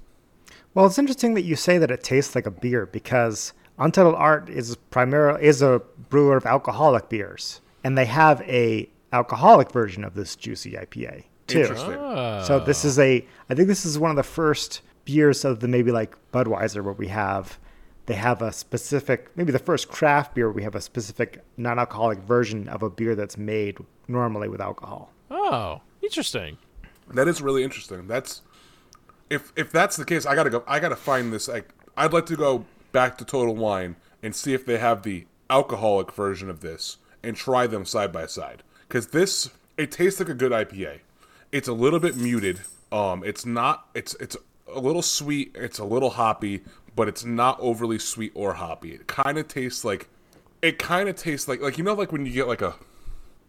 Well, 0.74 0.86
it's 0.86 1.00
interesting 1.00 1.34
that 1.34 1.44
you 1.44 1.56
say 1.56 1.78
that 1.78 1.92
it 1.92 2.04
tastes 2.04 2.36
like 2.36 2.46
a 2.46 2.52
beer 2.52 2.86
because 2.86 3.54
Untitled 3.78 4.16
Art 4.16 4.50
is 4.50 4.76
primarily 4.76 5.44
is 5.44 5.62
a 5.62 5.82
brewer 6.10 6.38
of 6.38 6.46
alcoholic 6.46 7.10
beers, 7.10 7.62
and 7.84 7.98
they 7.98 8.06
have 8.06 8.42
a 8.42 8.90
alcoholic 9.12 9.72
version 9.72 10.04
of 10.04 10.14
this 10.14 10.36
juicy 10.36 10.74
IPA 10.74 11.24
too. 11.48 11.62
Interesting. 11.62 11.98
Ah. 11.98 12.44
So 12.44 12.60
this 12.60 12.86
is 12.86 13.00
a 13.00 13.26
I 13.50 13.56
think 13.56 13.68
this 13.68 13.86
is 13.86 13.98
one 13.98 14.12
of 14.12 14.18
the 14.18 14.24
first 14.24 14.82
beers 15.06 15.44
other 15.46 15.56
than 15.56 15.72
maybe 15.72 15.92
like 15.92 16.16
Budweiser, 16.32 16.84
where 16.84 16.94
we 16.94 17.08
have 17.08 17.60
they 18.06 18.16
have 18.16 18.42
a 18.42 18.52
specific 18.52 19.30
maybe 19.36 19.52
the 19.52 19.60
first 19.60 19.88
craft 19.88 20.34
beer 20.34 20.52
we 20.52 20.64
have 20.64 20.74
a 20.74 20.82
specific 20.82 21.44
non-alcoholic 21.58 22.20
version 22.20 22.68
of 22.68 22.82
a 22.82 22.90
beer 22.90 23.16
that's 23.16 23.38
made 23.38 23.78
normally 24.08 24.50
with 24.50 24.62
alcohol. 24.62 25.12
Oh, 25.30 25.82
interesting. 26.02 26.58
That 27.14 27.28
is 27.28 27.42
really 27.42 27.64
interesting. 27.64 28.08
That's 28.08 28.42
if 29.30 29.54
if 29.56 29.72
that's 29.72 29.96
the 29.96 30.06
case, 30.06 30.26
I 30.26 30.36
gotta 30.36 30.50
go. 30.50 30.64
I 30.68 30.80
gotta 30.80 30.96
find 30.96 31.32
this. 31.32 31.48
Like, 31.48 31.70
I'd 31.96 32.14
like 32.14 32.26
to 32.28 32.36
go 32.36 32.66
back 32.92 33.18
to 33.20 33.26
Total 33.26 33.56
Wine 33.56 33.96
and 34.22 34.36
see 34.36 34.54
if 34.54 34.66
they 34.66 34.78
have 34.78 35.04
the 35.04 35.26
alcoholic 35.50 36.12
version 36.12 36.50
of 36.50 36.62
this 36.62 36.98
and 37.24 37.36
try 37.36 37.68
them 37.68 37.86
side 37.86 38.12
by 38.12 38.26
side. 38.26 38.64
Because 38.88 39.08
this, 39.08 39.50
it 39.78 39.92
tastes 39.92 40.20
like 40.20 40.30
a 40.30 40.34
good 40.34 40.52
IPA. 40.52 41.00
It's 41.52 41.68
a 41.68 41.74
little 41.74 42.00
bit 42.00 42.16
muted. 42.16 42.62
Um, 42.92 43.24
it's 43.24 43.46
not. 43.46 43.88
It's 43.94 44.16
it's 44.16 44.36
a 44.74 44.80
little 44.80 45.02
sweet. 45.02 45.52
It's 45.56 45.80
a 45.80 45.86
little 45.86 46.12
hoppy, 46.12 46.64
but 46.96 47.08
it's 47.08 47.24
not 47.26 47.60
overly 47.60 48.00
sweet 48.00 48.32
or 48.36 48.54
hoppy. 48.56 48.94
It 48.94 49.08
kind 49.08 49.38
of 49.38 49.48
tastes 49.48 49.84
like. 49.84 50.10
It 50.62 50.78
kind 50.78 51.08
of 51.08 51.16
tastes 51.16 51.48
like 51.48 51.62
like 51.62 51.78
you 51.78 51.84
know 51.86 51.94
like 51.94 52.12
when 52.12 52.26
you 52.26 52.34
get 52.34 52.48
like 52.48 52.62
a 52.62 52.76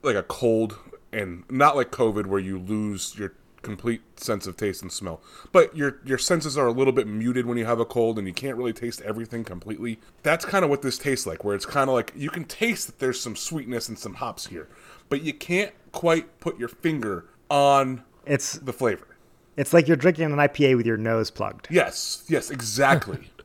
like 0.02 0.16
a 0.16 0.22
cold 0.22 0.78
and 1.12 1.44
not 1.50 1.76
like 1.76 1.90
COVID 1.90 2.26
where 2.26 2.38
you 2.38 2.59
lose 2.59 3.16
your 3.18 3.33
complete 3.62 4.00
sense 4.18 4.46
of 4.46 4.56
taste 4.56 4.83
and 4.83 4.92
smell. 4.92 5.20
But 5.52 5.76
your 5.76 5.98
your 6.04 6.18
senses 6.18 6.56
are 6.56 6.66
a 6.66 6.72
little 6.72 6.92
bit 6.92 7.06
muted 7.06 7.46
when 7.46 7.59
you 7.59 7.66
have 7.66 7.80
a 7.80 7.85
cold 7.85 8.18
and 8.18 8.26
you 8.26 8.33
can't 8.33 8.56
really 8.56 8.72
taste 8.72 9.00
everything 9.02 9.44
completely. 9.44 9.98
That's 10.22 10.44
kind 10.44 10.64
of 10.64 10.70
what 10.70 10.83
this 10.83 10.98
tastes 10.98 11.26
like, 11.26 11.44
where 11.44 11.54
it's 11.54 11.66
kind 11.66 11.88
of 11.90 11.94
like 11.94 12.12
you 12.16 12.30
can 12.30 12.44
taste 12.44 12.87
that 12.87 12.98
there's 12.98 13.20
some 13.20 13.37
sweetness 13.37 13.88
and 13.88 13.98
some 13.98 14.14
hops 14.14 14.46
here, 14.46 14.68
but 15.09 15.22
you 15.22 15.35
can't 15.35 15.72
quite 15.92 16.40
put 16.40 16.59
your 16.59 16.68
finger 16.68 17.26
on 17.50 18.02
It's 18.26 18.52
the 18.52 18.72
flavor. 18.72 19.10
It's 19.61 19.73
like 19.73 19.87
you're 19.87 19.96
drinking 19.96 20.25
an 20.25 20.33
IPA 20.38 20.77
with 20.77 20.87
your 20.87 20.96
nose 20.96 21.31
plugged. 21.31 21.68
Yes, 21.70 22.25
yes, 22.29 22.51
exactly. 22.51 23.31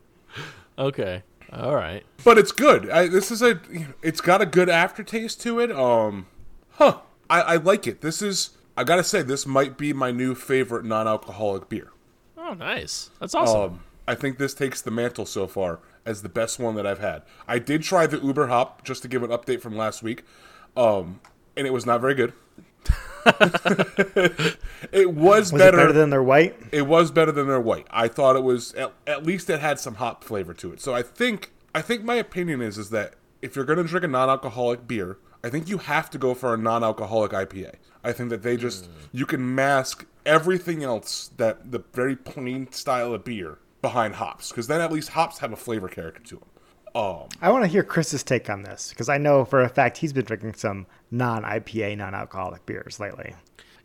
Okay. 0.78 1.24
All 1.54 1.74
right. 1.74 2.04
but 2.26 2.38
it's 2.38 2.52
good. 2.52 2.90
I, 2.90 3.08
this 3.08 3.32
is 3.32 3.42
a. 3.42 3.62
It's 4.02 4.20
got 4.20 4.42
a 4.42 4.46
good 4.46 4.68
aftertaste 4.68 5.40
to 5.44 5.62
it. 5.62 5.72
Um, 5.72 6.28
huh. 6.72 7.00
I, 7.30 7.42
I 7.42 7.56
like 7.56 7.88
it. 7.88 8.02
This 8.02 8.22
is. 8.22 8.50
I 8.76 8.84
gotta 8.84 9.06
say, 9.06 9.22
this 9.22 9.46
might 9.46 9.78
be 9.78 9.94
my 9.94 10.12
new 10.12 10.36
favorite 10.36 10.84
non-alcoholic 10.84 11.70
beer. 11.70 11.92
Oh, 12.38 12.54
nice. 12.56 13.10
That's 13.22 13.34
awesome. 13.34 13.62
Um, 13.62 13.80
I 14.06 14.16
think 14.16 14.38
this 14.38 14.54
takes 14.54 14.82
the 14.82 14.92
mantle 14.92 15.26
so 15.26 15.48
far 15.48 15.80
as 16.06 16.22
the 16.22 16.30
best 16.30 16.60
one 16.60 16.76
that 16.76 16.86
I've 16.86 17.00
had. 17.00 17.24
I 17.48 17.58
did 17.60 17.84
try 17.84 18.06
the 18.06 18.20
Uber 18.20 18.48
Hop 18.48 18.84
just 18.84 19.02
to 19.04 19.08
give 19.08 19.24
an 19.24 19.30
update 19.30 19.62
from 19.62 19.78
last 19.78 20.04
week, 20.04 20.24
um, 20.76 21.22
and 21.56 21.66
it 21.66 21.72
was 21.72 21.86
not 21.86 22.02
very 22.02 22.16
good. 22.16 22.34
it 24.92 25.12
was, 25.14 25.52
Was 25.52 25.60
better. 25.60 25.78
it 25.78 25.82
better 25.82 25.94
than 25.94 26.12
their 26.12 26.22
white? 26.24 26.56
it 26.72 26.84
was 26.84 27.10
better 27.12 27.32
than 27.32 27.48
their 27.48 27.60
white. 27.60 27.88
I 27.90 28.08
thought 28.08 28.36
it 28.36 28.44
was 28.44 28.74
at, 28.76 28.94
at 29.08 29.26
least 29.26 29.50
it 29.50 29.60
had 29.60 29.80
some 29.80 29.96
hop 29.96 30.24
flavor 30.24 30.54
to 30.56 30.74
it. 30.74 30.82
So 30.82 30.94
I 30.94 31.02
think 31.02 31.52
I 31.74 31.82
think 31.82 32.04
my 32.04 32.16
opinion 32.16 32.62
is 32.62 32.78
is 32.78 32.92
that 32.92 33.16
if 33.42 33.56
you're 33.56 33.66
going 33.66 33.78
to 33.78 33.84
drink 33.84 34.04
a 34.04 34.08
non-alcoholic 34.08 34.88
beer, 34.88 35.18
I 35.44 35.50
think 35.50 35.68
you 35.68 35.80
have 35.80 36.10
to 36.12 36.18
go 36.18 36.34
for 36.34 36.54
a 36.54 36.58
non-alcoholic 36.58 37.32
IPA. 37.32 37.76
I 38.04 38.12
think 38.12 38.30
that 38.30 38.44
they 38.44 38.58
just 38.58 38.86
mm. 38.86 38.94
you 39.12 39.26
can 39.26 39.56
mask 39.56 40.06
everything 40.26 40.84
else 40.84 41.32
that 41.38 41.72
the 41.72 41.84
very 41.94 42.16
plain 42.16 42.72
style 42.72 43.14
of 43.14 43.24
beer 43.24 43.58
behind 43.82 44.16
hops 44.16 44.50
because 44.50 44.68
then 44.68 44.82
at 44.82 44.92
least 44.92 45.10
hops 45.10 45.40
have 45.40 45.52
a 45.52 45.56
flavor 45.56 45.88
character 45.88 46.22
to 46.22 46.36
them. 46.36 46.50
Um, 46.96 47.28
I 47.42 47.52
want 47.52 47.64
to 47.66 47.68
hear 47.68 47.84
Chris's 47.84 48.24
take 48.24 48.50
on 48.50 48.62
this 48.62 48.90
because 48.90 49.10
I 49.10 49.18
know 49.18 49.44
for 49.44 49.62
a 49.62 49.68
fact 49.68 49.98
he's 49.98 50.14
been 50.14 50.24
drinking 50.24 50.54
some 50.54 50.88
non-IPA, 51.12 51.98
non-alcoholic 51.98 52.66
beers 52.66 53.02
lately. 53.02 53.36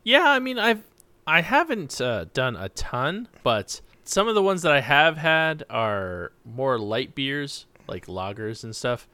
Yeah, 0.05 0.31
I 0.31 0.39
mean, 0.39 0.59
I've 0.59 0.83
I 1.27 1.43
haven't 1.43 2.01
uh, 2.01 2.27
done 2.33 2.57
a 2.57 2.69
ton, 2.71 3.29
but 3.43 3.81
some 4.05 4.29
of 4.29 4.35
the 4.37 4.43
ones 4.43 4.63
that 4.63 4.73
I 4.73 4.81
have 4.81 5.17
had 5.17 5.65
are 5.69 6.33
more 6.45 6.79
light 6.79 7.15
beers, 7.17 7.67
like 7.89 8.07
lagers 8.07 8.63
and 8.63 8.75
stuff. 8.75 9.09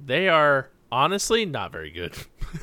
They 0.00 0.28
are 0.28 0.70
honestly 0.90 1.44
not 1.44 1.70
very 1.70 1.90
good. 1.90 2.14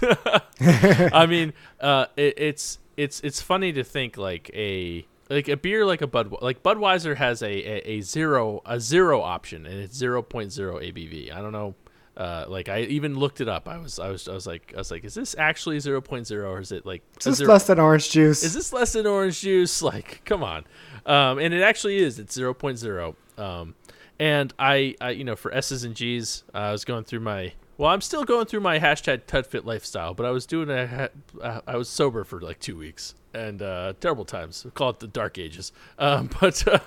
I 1.13 1.26
mean, 1.28 1.54
uh, 1.80 2.08
it, 2.17 2.34
it's 2.38 2.80
it's 2.98 3.22
it's 3.22 3.39
funny 3.39 3.72
to 3.74 3.84
think 3.84 4.17
like 4.17 4.50
a 4.54 5.06
like 5.32 5.48
a 5.48 5.58
beer 5.58 5.86
like 5.86 6.02
a 6.02 6.08
Bud 6.08 6.34
like 6.41 6.62
Budweiser 6.63 7.15
has 7.15 7.41
a, 7.41 7.48
a, 7.50 7.91
a 7.98 8.02
zero 8.02 8.62
a 8.65 8.80
zero 8.80 9.22
option 9.22 9.65
and 9.65 9.76
it's 9.80 9.98
0.0 10.00 10.24
ABV. 10.28 11.34
I 11.34 11.41
don't 11.41 11.52
know 11.52 11.76
uh, 12.17 12.46
like 12.50 12.67
I 12.67 12.82
even 12.82 13.17
looked 13.17 13.39
it 13.41 13.48
up. 13.48 13.67
I 13.70 13.78
was 13.78 13.98
I 13.98 14.10
was 14.10 14.28
I 14.28 14.34
was 14.34 14.46
like 14.46 14.74
I 14.76 14.80
was 14.80 14.91
like 14.91 15.04
is 15.06 15.13
this 15.13 15.34
actually 15.39 15.78
0.0 15.78 16.44
or 16.44 16.60
is 16.60 16.72
it 16.72 16.86
like 16.86 17.02
Is 17.20 17.24
this 17.26 17.38
zero- 17.38 17.54
less 17.54 17.67
than 17.67 17.80
orange 17.80 18.12
juice? 18.12 18.44
is 18.44 18.54
this 18.54 18.74
less 18.74 18.94
than 18.94 19.08
orange 19.08 19.39
juice? 19.41 19.82
Like, 19.91 20.22
come 20.26 20.44
on. 20.44 20.65
Um, 21.06 21.39
and 21.39 21.54
it 21.54 21.62
actually 21.63 21.98
is. 21.98 22.20
It's 22.20 22.38
0.0. 22.38 23.15
Um, 23.38 23.76
and 24.20 24.54
I, 24.60 24.96
I, 25.02 25.10
you 25.12 25.24
know, 25.24 25.36
for 25.36 25.52
S's 25.52 25.84
and 25.84 25.96
G's, 25.96 26.44
uh, 26.54 26.58
I 26.58 26.72
was 26.72 26.86
going 26.86 27.04
through 27.06 27.22
my. 27.22 27.54
Well, 27.82 27.89
I'm 27.89 28.02
still 28.02 28.26
going 28.26 28.46
through 28.46 28.60
my 28.60 28.78
hashtag 28.78 29.24
TudFit 29.24 29.65
lifestyle, 29.65 30.13
but 30.13 30.24
I 30.24 30.30
was 30.30 30.46
doing 30.46 30.70
a. 30.70 31.10
Uh, 31.41 31.62
I 31.65 31.78
was 31.78 31.89
sober 31.89 32.24
for 32.24 32.39
like 32.39 32.60
two 32.60 32.78
weeks 32.78 33.15
and 33.34 33.60
uh, 33.60 33.94
terrible 34.00 34.24
times. 34.24 34.63
We 34.63 34.70
call 34.70 34.91
it 34.91 35.00
the 35.00 35.08
dark 35.08 35.39
ages. 35.39 35.72
Um, 35.98 36.30
but 36.39 36.67
uh, 36.67 36.78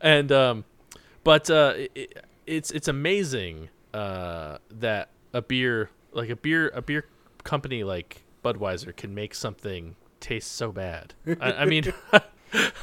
and 0.00 0.32
um, 0.32 0.64
but 1.22 1.50
uh, 1.50 1.74
it, 1.94 2.24
it's 2.46 2.70
it's 2.70 2.88
amazing 2.88 3.68
uh, 3.92 4.56
that 4.70 5.10
a 5.34 5.42
beer 5.42 5.90
like 6.12 6.30
a 6.30 6.36
beer 6.36 6.70
a 6.72 6.80
beer 6.80 7.04
company 7.44 7.84
like 7.84 8.22
Budweiser 8.42 8.96
can 8.96 9.14
make 9.14 9.34
something 9.34 9.96
taste 10.20 10.52
so 10.52 10.72
bad. 10.72 11.12
I, 11.42 11.52
I 11.52 11.64
mean, 11.66 11.92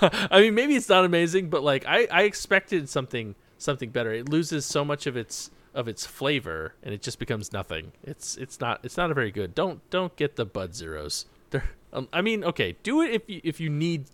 I 0.01 0.39
mean 0.39 0.53
maybe 0.53 0.75
it's 0.75 0.89
not 0.89 1.03
amazing, 1.03 1.49
but 1.49 1.63
like 1.63 1.83
I, 1.87 2.07
I 2.11 2.21
expected 2.23 2.89
something 2.89 3.33
something 3.57 3.89
better. 3.89 4.13
It 4.13 4.29
loses 4.29 4.67
so 4.67 4.85
much 4.85 5.07
of 5.07 5.17
its 5.17 5.49
of 5.73 5.87
its 5.87 6.05
flavor 6.05 6.73
and 6.83 6.93
it 6.93 7.01
just 7.01 7.19
becomes 7.19 7.51
nothing. 7.53 7.91
It's 8.03 8.35
it's 8.37 8.59
not 8.59 8.79
it's 8.83 8.97
not 8.97 9.11
a 9.11 9.13
very 9.13 9.31
good. 9.31 9.53
Don't 9.55 9.87
don't 9.89 10.15
get 10.15 10.35
the 10.35 10.45
Bud 10.45 10.73
Zeros. 10.75 11.25
They're, 11.51 11.69
um, 11.93 12.07
I 12.13 12.21
mean, 12.21 12.43
okay, 12.43 12.75
do 12.83 13.01
it 13.01 13.11
if 13.11 13.29
you 13.29 13.41
if 13.43 13.59
you 13.59 13.69
need. 13.69 14.05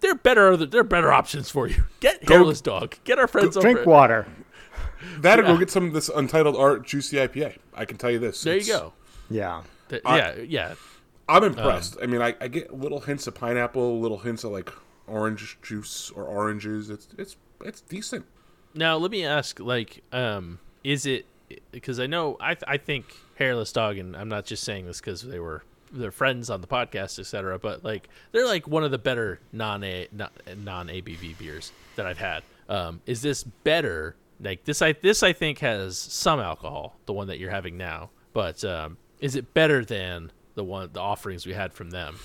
There 0.00 0.12
are 0.12 0.16
better 0.16 0.52
other 0.52 0.66
there 0.66 0.80
are 0.80 0.84
better 0.84 1.12
options 1.12 1.50
for 1.50 1.66
you. 1.66 1.84
Get 2.00 2.28
hairless 2.28 2.60
dog. 2.60 2.96
Get 3.04 3.18
our 3.18 3.26
friends 3.26 3.56
Drink 3.56 3.80
over. 3.80 3.90
water. 3.90 4.26
that 5.18 5.38
or 5.40 5.42
Yeah. 5.42 5.48
go 5.48 5.56
get 5.58 5.70
some 5.70 5.86
of 5.86 5.92
this 5.92 6.08
Untitled 6.08 6.54
Art 6.56 6.86
Juicy 6.86 7.16
IPA. 7.16 7.58
I 7.74 7.84
can 7.84 7.96
tell 7.98 8.10
you 8.10 8.18
this. 8.20 8.40
There 8.42 8.56
you 8.56 8.64
go. 8.66 8.92
Yeah. 9.28 9.62
Th- 9.88 10.00
I- 10.04 10.16
yeah, 10.18 10.34
yeah. 10.46 10.74
I'm 11.28 11.42
impressed. 11.44 11.96
I 12.02 12.06
mean, 12.06 12.22
I, 12.22 12.34
I 12.40 12.48
get 12.48 12.72
little 12.72 13.00
hints 13.00 13.26
of 13.26 13.34
pineapple, 13.34 14.00
little 14.00 14.18
hints 14.18 14.44
of 14.44 14.52
like 14.52 14.70
orange 15.06 15.58
juice 15.62 16.10
or 16.14 16.24
oranges. 16.24 16.88
It's 16.90 17.08
it's 17.18 17.36
it's 17.64 17.80
decent. 17.80 18.24
Now 18.74 18.96
let 18.96 19.10
me 19.10 19.24
ask, 19.24 19.58
like, 19.60 20.04
um, 20.12 20.58
is 20.84 21.06
it 21.06 21.26
because 21.70 21.98
I 22.00 22.06
know 22.06 22.36
I 22.40 22.56
I 22.66 22.76
think 22.76 23.06
hairless 23.36 23.72
dog, 23.72 23.98
and 23.98 24.16
I'm 24.16 24.28
not 24.28 24.44
just 24.44 24.64
saying 24.64 24.86
this 24.86 25.00
because 25.00 25.22
they 25.22 25.38
were 25.38 25.62
they're 25.92 26.10
friends 26.10 26.50
on 26.50 26.60
the 26.60 26.66
podcast, 26.66 27.18
etc. 27.18 27.58
But 27.58 27.84
like 27.84 28.08
they're 28.32 28.46
like 28.46 28.68
one 28.68 28.84
of 28.84 28.90
the 28.90 28.98
better 28.98 29.40
non 29.52 29.84
a 29.84 30.08
non 30.12 30.88
ABV 30.88 31.38
beers 31.38 31.72
that 31.96 32.06
I've 32.06 32.18
had. 32.18 32.42
Um, 32.68 33.00
is 33.06 33.22
this 33.22 33.44
better? 33.44 34.16
Like 34.40 34.64
this, 34.64 34.82
I 34.82 34.92
this 34.92 35.22
I 35.22 35.32
think 35.32 35.58
has 35.60 35.98
some 35.98 36.38
alcohol, 36.40 36.96
the 37.06 37.12
one 37.12 37.26
that 37.28 37.38
you're 37.38 37.50
having 37.50 37.76
now. 37.76 38.10
But 38.32 38.62
um, 38.64 38.98
is 39.20 39.34
it 39.34 39.52
better 39.54 39.84
than 39.84 40.30
the 40.54 40.64
one 40.64 40.90
the 40.92 41.00
offerings 41.00 41.46
we 41.46 41.54
had 41.54 41.72
from 41.72 41.90
them? 41.90 42.18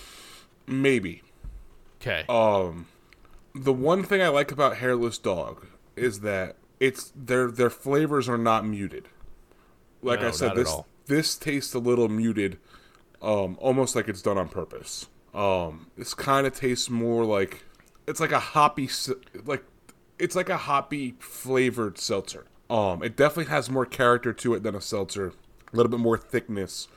Maybe. 0.67 1.23
Okay. 2.01 2.25
Um, 2.29 2.87
the 3.55 3.73
one 3.73 4.03
thing 4.03 4.21
I 4.21 4.27
like 4.27 4.51
about 4.51 4.77
Hairless 4.77 5.17
Dog 5.17 5.65
is 5.95 6.19
that 6.19 6.57
it's 6.83 7.13
their 7.15 7.49
their 7.49 7.69
flavors 7.69 8.27
are 8.27 8.37
not 8.37 8.65
muted. 8.65 9.07
Like 10.01 10.19
No, 10.19 10.27
I 10.27 10.31
said, 10.31 10.55
this 10.55 10.75
this 11.05 11.37
tastes 11.37 11.73
a 11.73 11.79
little 11.79 12.09
muted, 12.09 12.59
um, 13.21 13.57
almost 13.61 13.95
like 13.95 14.09
it's 14.09 14.21
done 14.21 14.37
on 14.37 14.49
purpose. 14.49 15.07
Um, 15.33 15.87
this 15.97 16.13
kind 16.13 16.45
of 16.45 16.53
tastes 16.53 16.89
more 16.89 17.23
like 17.23 17.63
it's 18.05 18.19
like 18.19 18.33
a 18.33 18.39
hoppy, 18.39 18.89
like 19.45 19.63
it's 20.19 20.35
like 20.35 20.49
a 20.49 20.57
hoppy 20.57 21.15
flavored 21.19 21.97
seltzer. 21.97 22.45
Um, 22.69 23.01
it 23.01 23.15
definitely 23.15 23.49
has 23.51 23.69
more 23.69 23.85
character 23.85 24.33
to 24.33 24.53
it 24.53 24.63
than 24.63 24.75
a 24.75 24.81
seltzer, 24.81 25.27
a 25.71 25.75
little 25.75 25.89
bit 25.89 26.01
more 26.01 26.17
thickness, 26.17 26.89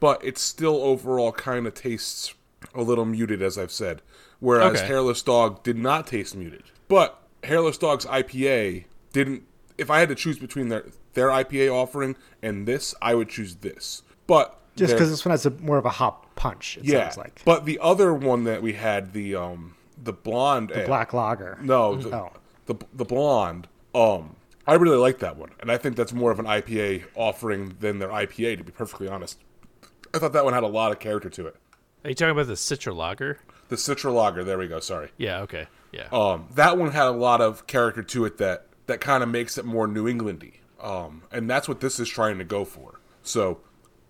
but 0.00 0.22
it 0.22 0.36
still 0.36 0.82
overall 0.82 1.32
kind 1.32 1.66
of 1.66 1.72
tastes 1.72 2.34
a 2.74 2.82
little 2.82 3.06
muted, 3.06 3.40
as 3.40 3.56
I've 3.56 3.72
said. 3.72 4.02
Whereas 4.38 4.78
Okay. 4.78 4.86
Hairless 4.86 5.22
Dog 5.22 5.62
did 5.62 5.78
not 5.78 6.06
taste 6.06 6.36
muted, 6.36 6.64
but 6.88 7.22
Hairless 7.44 7.78
Dog's 7.78 8.04
IPA 8.04 8.84
didn't. 9.12 9.42
If 9.78 9.90
I 9.90 10.00
had 10.00 10.08
to 10.10 10.14
choose 10.14 10.38
between 10.38 10.68
their 10.68 10.84
their 11.14 11.28
IPA 11.28 11.72
offering 11.72 12.16
and 12.42 12.66
this, 12.66 12.94
I 13.00 13.14
would 13.14 13.28
choose 13.28 13.56
this. 13.56 14.02
But 14.26 14.58
Just 14.76 14.92
because 14.94 15.10
this 15.10 15.24
one 15.24 15.30
has 15.30 15.46
a 15.46 15.50
more 15.50 15.78
of 15.78 15.84
a 15.86 15.90
hop 15.90 16.34
punch. 16.36 16.76
It 16.78 16.84
yeah, 16.84 17.04
sounds 17.08 17.16
like 17.18 17.42
but 17.44 17.64
the 17.64 17.78
other 17.80 18.12
one 18.14 18.44
that 18.44 18.62
we 18.62 18.74
had, 18.74 19.12
the 19.12 19.34
um, 19.36 19.74
the 20.02 20.12
blonde, 20.12 20.72
ale- 20.74 20.86
black 20.86 21.12
lager. 21.12 21.58
no, 21.62 21.96
the, 21.96 22.14
Oh. 22.16 22.32
the 22.66 22.74
the 22.92 23.04
blonde. 23.04 23.66
Um, 23.94 24.36
I 24.66 24.74
really 24.74 24.98
like 24.98 25.18
that 25.18 25.36
one, 25.36 25.50
and 25.60 25.70
I 25.72 25.78
think 25.78 25.96
that's 25.96 26.12
more 26.12 26.30
of 26.30 26.38
an 26.38 26.46
IPA 26.46 27.04
offering 27.16 27.76
than 27.80 27.98
their 27.98 28.10
IPA. 28.10 28.58
To 28.58 28.64
be 28.64 28.70
perfectly 28.72 29.08
honest, 29.08 29.38
I 30.14 30.18
thought 30.18 30.32
that 30.34 30.44
one 30.44 30.54
had 30.54 30.62
a 30.62 30.68
lot 30.68 30.92
of 30.92 31.00
character 31.00 31.28
to 31.30 31.46
it. 31.48 31.56
Are 32.04 32.08
you 32.10 32.14
talking 32.14 32.30
about 32.32 32.46
the 32.46 32.54
Citra 32.54 32.94
Lager? 32.94 33.38
The 33.68 33.76
Citra 33.76 34.12
Lager. 34.14 34.44
There 34.44 34.56
we 34.58 34.68
go. 34.68 34.80
Sorry. 34.80 35.10
Yeah. 35.18 35.40
Okay. 35.40 35.66
Yeah. 35.92 36.06
Um, 36.12 36.46
that 36.54 36.78
one 36.78 36.92
had 36.92 37.06
a 37.06 37.10
lot 37.10 37.40
of 37.40 37.66
character 37.66 38.02
to 38.02 38.24
it 38.24 38.38
that 38.38 38.66
that 38.90 39.00
kind 39.00 39.22
of 39.22 39.28
makes 39.28 39.56
it 39.56 39.64
more 39.64 39.86
New 39.86 40.06
Englandy. 40.06 40.54
Um, 40.80 41.22
and 41.30 41.48
that's 41.48 41.68
what 41.68 41.80
this 41.80 42.00
is 42.00 42.08
trying 42.08 42.38
to 42.38 42.44
go 42.44 42.64
for. 42.64 43.00
So 43.22 43.60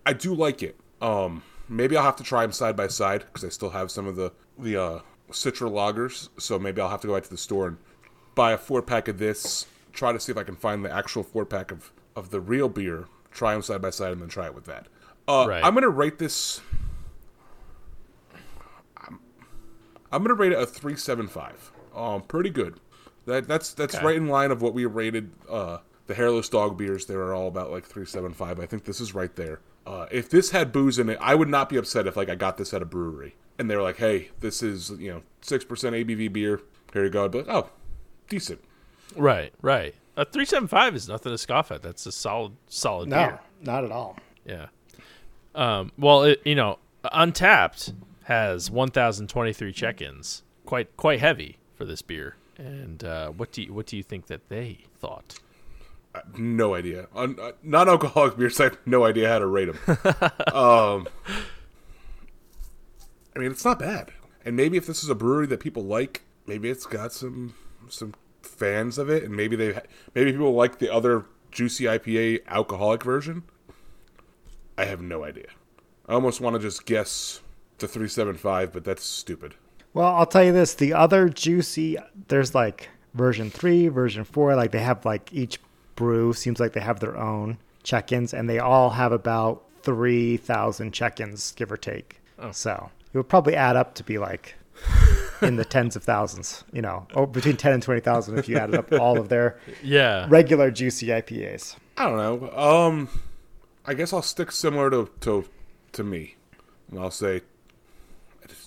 I 0.05 0.13
do 0.13 0.33
like 0.33 0.63
it. 0.63 0.79
Um, 1.01 1.43
maybe 1.69 1.95
I'll 1.95 2.03
have 2.03 2.15
to 2.17 2.23
try 2.23 2.41
them 2.41 2.51
side 2.51 2.75
by 2.75 2.87
side 2.87 3.21
because 3.21 3.43
I 3.43 3.49
still 3.49 3.69
have 3.71 3.91
some 3.91 4.07
of 4.07 4.15
the 4.15 4.31
the 4.57 4.81
uh, 4.81 4.99
Citra 5.31 5.69
lagers. 5.69 6.29
So 6.39 6.57
maybe 6.57 6.81
I'll 6.81 6.89
have 6.89 7.01
to 7.01 7.07
go 7.07 7.15
out 7.15 7.23
to 7.25 7.29
the 7.29 7.37
store 7.37 7.67
and 7.67 7.77
buy 8.35 8.53
a 8.53 8.57
four 8.57 8.81
pack 8.81 9.07
of 9.07 9.17
this. 9.19 9.67
Try 9.93 10.13
to 10.13 10.19
see 10.19 10.31
if 10.31 10.37
I 10.37 10.43
can 10.43 10.55
find 10.55 10.83
the 10.85 10.91
actual 10.91 11.23
four 11.23 11.45
pack 11.45 11.71
of 11.71 11.91
of 12.15 12.29
the 12.31 12.39
real 12.39 12.69
beer. 12.69 13.05
Try 13.31 13.53
them 13.53 13.61
side 13.61 13.81
by 13.81 13.89
side 13.91 14.11
and 14.13 14.21
then 14.21 14.29
try 14.29 14.45
it 14.47 14.55
with 14.55 14.65
that. 14.65 14.87
Uh, 15.27 15.45
Right. 15.47 15.63
I'm 15.63 15.73
gonna 15.73 15.89
rate 15.89 16.17
this. 16.19 16.61
I'm, 18.97 19.19
I'm 20.11 20.23
gonna 20.23 20.33
rate 20.33 20.51
it 20.53 20.59
a 20.59 20.65
three 20.65 20.95
seven 20.95 21.27
five. 21.27 21.71
Um, 21.95 22.21
pretty 22.21 22.49
good. 22.49 22.79
That 23.25 23.47
that's 23.47 23.73
that's 23.73 23.95
Okay. 23.95 24.05
right 24.05 24.15
in 24.15 24.27
line 24.27 24.51
of 24.51 24.61
what 24.61 24.73
we 24.73 24.85
rated 24.85 25.31
uh, 25.49 25.77
the 26.07 26.15
hairless 26.15 26.49
dog 26.49 26.77
beers. 26.77 27.05
They 27.05 27.15
were 27.15 27.33
all 27.33 27.47
about 27.47 27.71
like 27.71 27.85
three 27.85 28.05
seven 28.05 28.33
five. 28.33 28.59
I 28.59 28.65
think 28.65 28.85
this 28.85 28.99
is 28.99 29.13
right 29.13 29.35
there. 29.35 29.59
Uh, 29.85 30.05
if 30.11 30.29
this 30.29 30.51
had 30.51 30.71
booze 30.71 30.99
in 30.99 31.09
it, 31.09 31.17
I 31.21 31.35
would 31.35 31.49
not 31.49 31.69
be 31.69 31.77
upset 31.77 32.07
if 32.07 32.15
like 32.17 32.29
I 32.29 32.35
got 32.35 32.57
this 32.57 32.73
at 32.73 32.81
a 32.81 32.85
brewery 32.85 33.35
and 33.59 33.69
they 33.69 33.75
were 33.75 33.81
like, 33.83 33.97
"Hey, 33.97 34.29
this 34.39 34.61
is 34.63 34.89
you 34.91 35.11
know 35.11 35.21
six 35.41 35.63
percent 35.65 35.95
ABV 35.95 36.31
beer. 36.33 36.61
Here 36.93 37.03
you 37.03 37.09
go." 37.09 37.25
I'd 37.25 37.31
be 37.31 37.39
like, 37.39 37.47
"Oh, 37.49 37.69
decent." 38.29 38.59
Right, 39.15 39.53
right. 39.61 39.93
A 40.17 40.25
three 40.25 40.45
seven 40.45 40.67
five 40.67 40.95
is 40.95 41.07
nothing 41.07 41.31
to 41.31 41.37
scoff 41.37 41.71
at. 41.71 41.81
That's 41.81 42.05
a 42.05 42.11
solid, 42.11 42.53
solid 42.67 43.09
No, 43.09 43.17
beer. 43.17 43.39
not 43.61 43.83
at 43.83 43.91
all. 43.91 44.17
Yeah. 44.45 44.67
Um, 45.55 45.91
well, 45.97 46.23
it, 46.23 46.41
you 46.45 46.55
know, 46.55 46.79
Untappd 47.03 47.93
has 48.23 48.71
1,023 48.71 49.73
check-ins. 49.73 50.43
Quite, 50.65 50.95
quite 50.95 51.19
heavy 51.19 51.57
for 51.75 51.83
this 51.85 52.01
beer. 52.01 52.35
And 52.57 53.03
uh, 53.03 53.29
what 53.29 53.51
do 53.51 53.63
you, 53.63 53.73
what 53.73 53.85
do 53.85 53.97
you 53.97 54.03
think 54.03 54.27
that 54.27 54.49
they 54.49 54.85
thought? 54.99 55.39
No 56.37 56.75
idea. 56.75 57.07
Uh, 57.15 57.51
non-alcoholic 57.63 58.37
beers, 58.37 58.59
I 58.59 58.65
have 58.65 58.77
no 58.85 59.05
idea 59.05 59.29
how 59.29 59.39
to 59.39 59.47
rate 59.47 59.69
them. 59.73 59.97
um, 60.53 61.07
I 63.35 63.39
mean, 63.39 63.51
it's 63.51 63.63
not 63.63 63.79
bad. 63.79 64.11
And 64.43 64.55
maybe 64.55 64.77
if 64.77 64.85
this 64.85 65.03
is 65.03 65.09
a 65.09 65.15
brewery 65.15 65.47
that 65.47 65.59
people 65.59 65.83
like, 65.83 66.23
maybe 66.45 66.69
it's 66.69 66.85
got 66.85 67.13
some 67.13 67.53
some 67.87 68.13
fans 68.41 68.97
of 68.97 69.09
it, 69.09 69.23
and 69.23 69.35
maybe 69.35 69.55
they 69.55 69.79
maybe 70.15 70.31
people 70.31 70.53
like 70.53 70.79
the 70.79 70.91
other 70.91 71.25
juicy 71.51 71.85
IPA 71.85 72.45
alcoholic 72.47 73.03
version. 73.03 73.43
I 74.77 74.85
have 74.85 75.01
no 75.01 75.23
idea. 75.23 75.47
I 76.07 76.13
almost 76.13 76.41
want 76.41 76.55
to 76.55 76.61
just 76.61 76.85
guess 76.85 77.41
the 77.77 77.87
three 77.87 78.07
seven 78.07 78.35
five, 78.35 78.73
but 78.73 78.83
that's 78.83 79.03
stupid. 79.03 79.55
Well, 79.93 80.07
I'll 80.15 80.25
tell 80.25 80.43
you 80.43 80.53
this: 80.53 80.73
the 80.75 80.93
other 80.93 81.29
juicy, 81.29 81.97
there's 82.27 82.55
like 82.55 82.89
version 83.13 83.49
three, 83.49 83.87
version 83.89 84.23
four. 84.23 84.55
Like 84.55 84.71
they 84.71 84.79
have 84.79 85.05
like 85.05 85.31
each 85.33 85.59
brew 85.95 86.33
seems 86.33 86.59
like 86.59 86.73
they 86.73 86.79
have 86.81 86.99
their 86.99 87.17
own 87.17 87.57
check-ins, 87.83 88.33
and 88.33 88.49
they 88.49 88.59
all 88.59 88.91
have 88.91 89.11
about 89.11 89.63
three 89.83 90.37
thousand 90.37 90.93
check-ins, 90.93 91.51
give 91.53 91.71
or 91.71 91.77
take. 91.77 92.19
So 92.51 92.89
it 93.13 93.17
would 93.17 93.29
probably 93.29 93.55
add 93.55 93.75
up 93.75 93.93
to 93.95 94.03
be 94.03 94.17
like 94.17 94.55
in 95.41 95.57
the 95.57 95.65
tens 95.65 95.95
of 95.95 96.03
thousands. 96.03 96.63
You 96.71 96.81
know, 96.81 97.05
or 97.13 97.27
between 97.27 97.57
ten 97.57 97.73
and 97.73 97.83
twenty 97.83 98.01
thousand 98.01 98.37
if 98.39 98.47
you 98.47 98.57
added 98.57 98.75
up 98.75 98.91
all 98.93 99.19
of 99.19 99.29
their 99.29 99.59
Yeah. 99.83 100.25
regular 100.29 100.71
juicy 100.71 101.07
IPAs. 101.07 101.75
I 101.97 102.05
don't 102.07 102.17
know. 102.17 102.49
Um, 102.57 103.09
I 103.85 103.93
guess 103.93 104.13
I'll 104.13 104.21
stick 104.21 104.51
similar 104.51 104.89
to 104.89 105.09
to 105.21 105.45
to 105.91 106.03
me, 106.03 106.35
and 106.89 106.99
I'll 106.99 107.11
say 107.11 107.35
I 107.35 107.39
just 107.39 107.50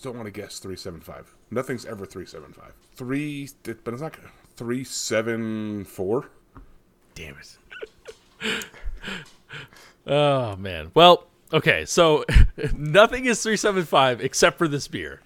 don't 0.04 0.16
want 0.16 0.26
to 0.26 0.40
guess 0.40 0.58
three 0.58 0.76
seven 0.76 1.00
five. 1.00 1.34
Nothing's 1.50 1.84
ever 1.84 2.06
three 2.06 2.26
seven 2.26 2.52
five. 2.52 2.72
Three, 2.94 3.48
but 3.62 3.94
it's 3.94 4.02
not 4.02 4.16
three 4.56 4.84
seven 4.84 5.84
four. 5.84 6.30
Damn 7.14 7.36
it. 7.36 8.66
oh 10.06 10.56
man. 10.56 10.90
Well, 10.94 11.26
okay. 11.52 11.84
So 11.84 12.24
nothing 12.76 13.24
is 13.26 13.42
375 13.42 14.20
except 14.20 14.58
for 14.58 14.68
this 14.68 14.86
beer. 14.88 15.20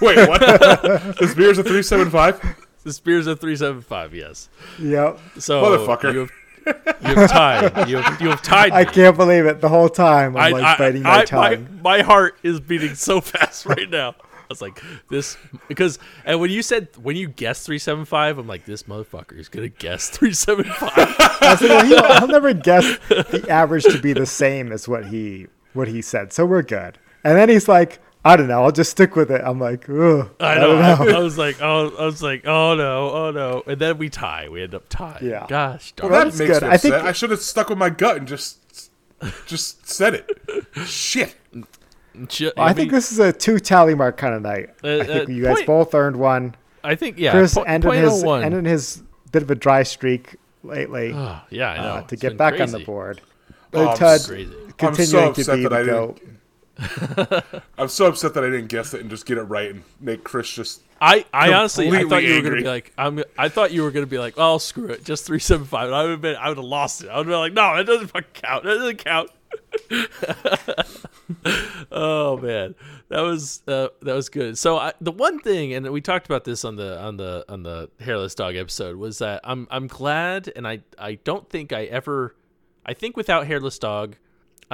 Wait, 0.00 0.28
what? 0.28 0.40
this 1.20 1.34
beer's 1.34 1.58
a 1.58 1.64
three 1.64 1.82
seven 1.82 2.10
five. 2.10 2.40
This 2.84 3.00
beer's 3.00 3.26
a 3.26 3.34
375, 3.34 4.14
yes. 4.14 4.48
Yep. 4.78 5.18
So 5.38 5.62
Motherfucker. 5.62 6.12
You 6.12 6.18
have, 6.20 6.30
you 6.66 7.14
have 7.14 7.30
tied. 7.30 7.88
You 7.88 7.98
have, 7.98 8.20
you 8.20 8.28
have 8.30 8.42
tied. 8.42 8.72
I 8.72 8.84
can't 8.84 9.16
believe 9.16 9.46
it. 9.46 9.60
The 9.60 9.68
whole 9.68 9.88
time 9.88 10.36
I'm 10.36 10.52
like 10.52 10.78
biting 10.78 11.02
my 11.02 11.20
I- 11.20 11.24
tongue. 11.24 11.80
my 11.82 12.02
heart 12.02 12.36
is 12.42 12.60
beating 12.60 12.94
so 12.94 13.20
fast 13.22 13.66
right 13.66 13.88
now. 13.88 14.14
I 14.20 14.46
was 14.50 14.60
like, 14.60 14.82
this 15.08 15.38
because 15.68 15.98
and 16.26 16.38
when 16.38 16.50
you 16.50 16.62
said 16.62 16.88
when 17.00 17.16
you 17.16 17.28
guessed 17.28 17.64
three 17.64 17.78
seven 17.78 18.04
five, 18.04 18.36
I'm 18.38 18.46
like, 18.46 18.66
this 18.66 18.82
motherfucker 18.84 19.38
is 19.38 19.48
gonna 19.48 19.68
guess 19.70 20.10
three 20.10 20.34
seven 20.34 20.64
five. 20.66 20.92
I 20.96 21.50
like, 21.52 21.60
well, 21.62 21.84
he'll, 21.86 22.18
he'll 22.18 22.28
never 22.28 22.52
guess 22.52 22.84
the 23.08 23.46
average 23.48 23.84
to 23.84 23.98
be 24.00 24.12
the 24.12 24.26
same 24.26 24.70
as 24.70 24.86
what 24.86 25.06
he 25.06 25.46
what 25.72 25.88
he 25.88 26.02
said. 26.02 26.32
So 26.32 26.44
we're 26.44 26.62
good. 26.62 26.98
And 27.24 27.38
then 27.38 27.48
he's 27.48 27.68
like, 27.68 28.00
I 28.26 28.36
don't 28.36 28.48
know. 28.48 28.62
I'll 28.64 28.72
just 28.72 28.90
stick 28.90 29.16
with 29.16 29.30
it. 29.30 29.42
I'm 29.44 29.58
like, 29.60 29.88
Ugh, 29.88 30.30
I 30.40 30.54
know. 30.56 30.76
I, 30.78 30.92
I 31.16 31.18
was 31.18 31.36
like, 31.36 31.60
oh, 31.60 31.94
I 31.98 32.04
was 32.06 32.22
like, 32.22 32.46
oh 32.46 32.74
no, 32.74 33.10
oh 33.10 33.30
no, 33.30 33.62
and 33.66 33.78
then 33.78 33.98
we 33.98 34.08
tie. 34.08 34.48
We 34.48 34.62
end 34.62 34.74
up 34.74 34.88
tied. 34.88 35.20
Yeah. 35.22 35.46
Gosh 35.48 35.92
darn. 35.92 36.10
Well, 36.10 36.20
That 36.20 36.24
That's 36.30 36.38
makes 36.38 36.52
good. 36.60 36.62
me 36.62 36.68
I 36.72 36.76
think- 36.78 36.94
upset. 36.94 37.08
I 37.08 37.12
should 37.12 37.30
have 37.30 37.40
stuck 37.40 37.68
with 37.68 37.78
my 37.78 37.90
gut 37.90 38.16
and 38.16 38.26
just 38.28 38.90
just 39.46 39.86
said 39.88 40.14
it. 40.14 40.66
Shit. 40.86 41.34
Sh- 42.28 42.44
I 42.56 42.72
think 42.72 42.90
mean, 42.90 42.94
this 42.94 43.10
is 43.12 43.18
a 43.18 43.32
two 43.32 43.58
tally 43.58 43.94
mark 43.94 44.16
kind 44.16 44.34
of 44.34 44.42
night. 44.42 44.70
Uh, 44.84 44.98
I 45.00 45.04
think 45.04 45.28
uh, 45.28 45.32
you 45.32 45.42
guys 45.42 45.56
point- 45.56 45.66
both 45.66 45.94
earned 45.94 46.16
one. 46.16 46.54
I 46.82 46.94
think 46.94 47.18
yeah. 47.18 47.30
Chris 47.32 47.54
po- 47.54 47.62
ended 47.62 47.92
his 47.94 48.22
oh 48.22 48.26
one. 48.26 48.42
ended 48.44 48.66
his 48.66 49.02
bit 49.32 49.42
of 49.42 49.50
a 49.50 49.54
dry 49.54 49.82
streak 49.82 50.36
lately 50.62 51.12
Oh, 51.14 51.40
yeah, 51.50 51.70
I 51.72 51.76
know. 51.76 51.82
uh, 51.82 52.00
to 52.02 52.14
It's 52.14 52.22
get 52.22 52.28
been 52.30 52.36
back 52.36 52.60
on 52.60 52.70
the 52.70 52.78
board. 52.80 53.20
Oh, 53.72 53.86
Uh, 53.86 53.90
I'm 53.90 53.96
Tud 53.96 54.20
Crazy. 54.26 54.50
I'm 54.52 54.68
so 54.68 54.74
continuing 54.76 55.34
to 55.34 55.40
upset 55.40 55.56
be 55.56 55.62
that 55.64 55.68
the 55.70 55.74
I 55.76 55.78
didn't- 55.80 55.94
goat. 55.94 56.20
I'm 57.78 57.88
so 57.88 58.06
upset 58.06 58.34
that 58.34 58.44
I 58.44 58.50
didn't 58.50 58.66
guess 58.68 58.94
it 58.94 59.00
and 59.00 59.10
just 59.10 59.26
get 59.26 59.38
it 59.38 59.42
right 59.42 59.70
and 59.70 59.84
make 60.00 60.24
Chris 60.24 60.50
just. 60.50 60.82
I, 61.00 61.24
I 61.32 61.52
honestly 61.52 61.88
I 61.90 62.04
thought 62.04 62.24
you 62.24 62.34
were 62.34 62.42
gonna 62.42 62.56
be 62.56 62.64
like 62.64 62.92
I'm 62.96 63.22
I 63.36 63.48
thought 63.48 63.72
you 63.72 63.82
were 63.82 63.90
gonna 63.90 64.06
be 64.06 64.18
like 64.18 64.34
oh 64.38 64.58
screw 64.58 64.86
it 64.88 65.04
just 65.04 65.26
three 65.26 65.38
seven 65.38 65.66
five. 65.66 65.92
I 65.92 66.02
would 66.02 66.10
have 66.12 66.20
been 66.20 66.36
I 66.36 66.48
would 66.48 66.56
have 66.56 66.64
lost 66.64 67.02
it. 67.04 67.08
I 67.08 67.18
would 67.18 67.26
have 67.26 67.32
been 67.32 67.38
like 67.38 67.52
no 67.52 67.76
that 67.76 67.86
doesn't 67.86 68.08
fucking 68.08 68.30
count. 68.32 68.64
That 68.64 68.74
doesn't 68.74 69.04
count. 69.04 69.30
Oh 71.90 72.36
man. 72.38 72.74
That 73.08 73.20
was 73.20 73.62
uh, 73.68 73.88
that 74.02 74.14
was 74.14 74.28
good. 74.28 74.58
So 74.58 74.78
I, 74.78 74.92
the 75.00 75.12
one 75.12 75.38
thing 75.38 75.72
and 75.74 75.88
we 75.90 76.00
talked 76.00 76.26
about 76.26 76.44
this 76.44 76.64
on 76.64 76.76
the 76.76 77.00
on 77.00 77.16
the 77.16 77.44
on 77.48 77.62
the 77.62 77.88
hairless 78.00 78.34
dog 78.34 78.56
episode 78.56 78.96
was 78.96 79.18
that 79.18 79.40
I'm 79.44 79.68
I'm 79.70 79.86
glad 79.86 80.52
and 80.54 80.66
I 80.66 80.80
I 80.98 81.14
don't 81.14 81.48
think 81.48 81.72
I 81.72 81.84
ever 81.84 82.34
I 82.84 82.94
think 82.94 83.16
without 83.16 83.46
hairless 83.46 83.78
dog 83.78 84.16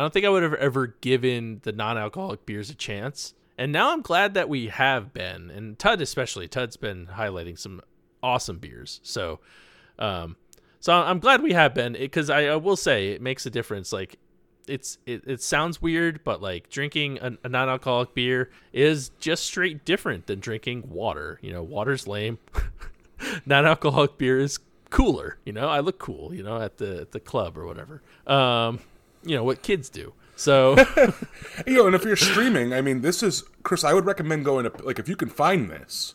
I 0.00 0.02
don't 0.02 0.14
think 0.14 0.24
I 0.24 0.30
would 0.30 0.42
have 0.42 0.54
ever 0.54 0.96
given 1.02 1.60
the 1.62 1.72
non-alcoholic 1.72 2.46
beers 2.46 2.70
a 2.70 2.74
chance. 2.74 3.34
And 3.58 3.70
now 3.70 3.92
I'm 3.92 4.00
glad 4.00 4.32
that 4.32 4.48
we 4.48 4.68
have 4.68 5.12
been, 5.12 5.50
and 5.50 5.78
Tud 5.78 6.00
especially. 6.00 6.48
Tud's 6.48 6.78
been 6.78 7.08
highlighting 7.08 7.58
some 7.58 7.82
awesome 8.22 8.56
beers. 8.56 9.00
So, 9.02 9.40
um, 9.98 10.36
so 10.78 10.94
I'm 10.94 11.18
glad 11.18 11.42
we 11.42 11.52
have 11.52 11.74
been 11.74 11.92
because 11.92 12.30
I, 12.30 12.46
I 12.46 12.56
will 12.56 12.78
say 12.78 13.08
it 13.08 13.20
makes 13.20 13.44
a 13.44 13.50
difference. 13.50 13.92
Like, 13.92 14.18
it's 14.66 14.96
it, 15.04 15.22
it 15.26 15.42
sounds 15.42 15.82
weird, 15.82 16.24
but 16.24 16.40
like 16.40 16.70
drinking 16.70 17.18
a, 17.20 17.32
a 17.44 17.50
non-alcoholic 17.50 18.14
beer 18.14 18.48
is 18.72 19.10
just 19.20 19.44
straight 19.44 19.84
different 19.84 20.28
than 20.28 20.40
drinking 20.40 20.88
water. 20.88 21.38
You 21.42 21.52
know, 21.52 21.62
water's 21.62 22.06
lame. 22.06 22.38
non-alcoholic 23.44 24.16
beer 24.16 24.38
is 24.38 24.60
cooler. 24.88 25.36
You 25.44 25.52
know, 25.52 25.68
I 25.68 25.80
look 25.80 25.98
cool. 25.98 26.34
You 26.34 26.42
know, 26.42 26.58
at 26.58 26.78
the 26.78 27.02
at 27.02 27.12
the 27.12 27.20
club 27.20 27.58
or 27.58 27.66
whatever. 27.66 28.00
Um, 28.26 28.80
you 29.24 29.36
know 29.36 29.44
what 29.44 29.62
kids 29.62 29.88
do. 29.88 30.12
So 30.36 30.76
You 31.66 31.74
know, 31.76 31.86
and 31.86 31.94
if 31.94 32.04
you're 32.04 32.16
streaming, 32.16 32.72
I 32.72 32.80
mean, 32.80 33.02
this 33.02 33.22
is 33.22 33.44
Chris. 33.62 33.84
I 33.84 33.92
would 33.92 34.06
recommend 34.06 34.44
going 34.44 34.64
to 34.70 34.84
like 34.84 34.98
if 34.98 35.08
you 35.08 35.16
can 35.16 35.28
find 35.28 35.68
this, 35.68 36.14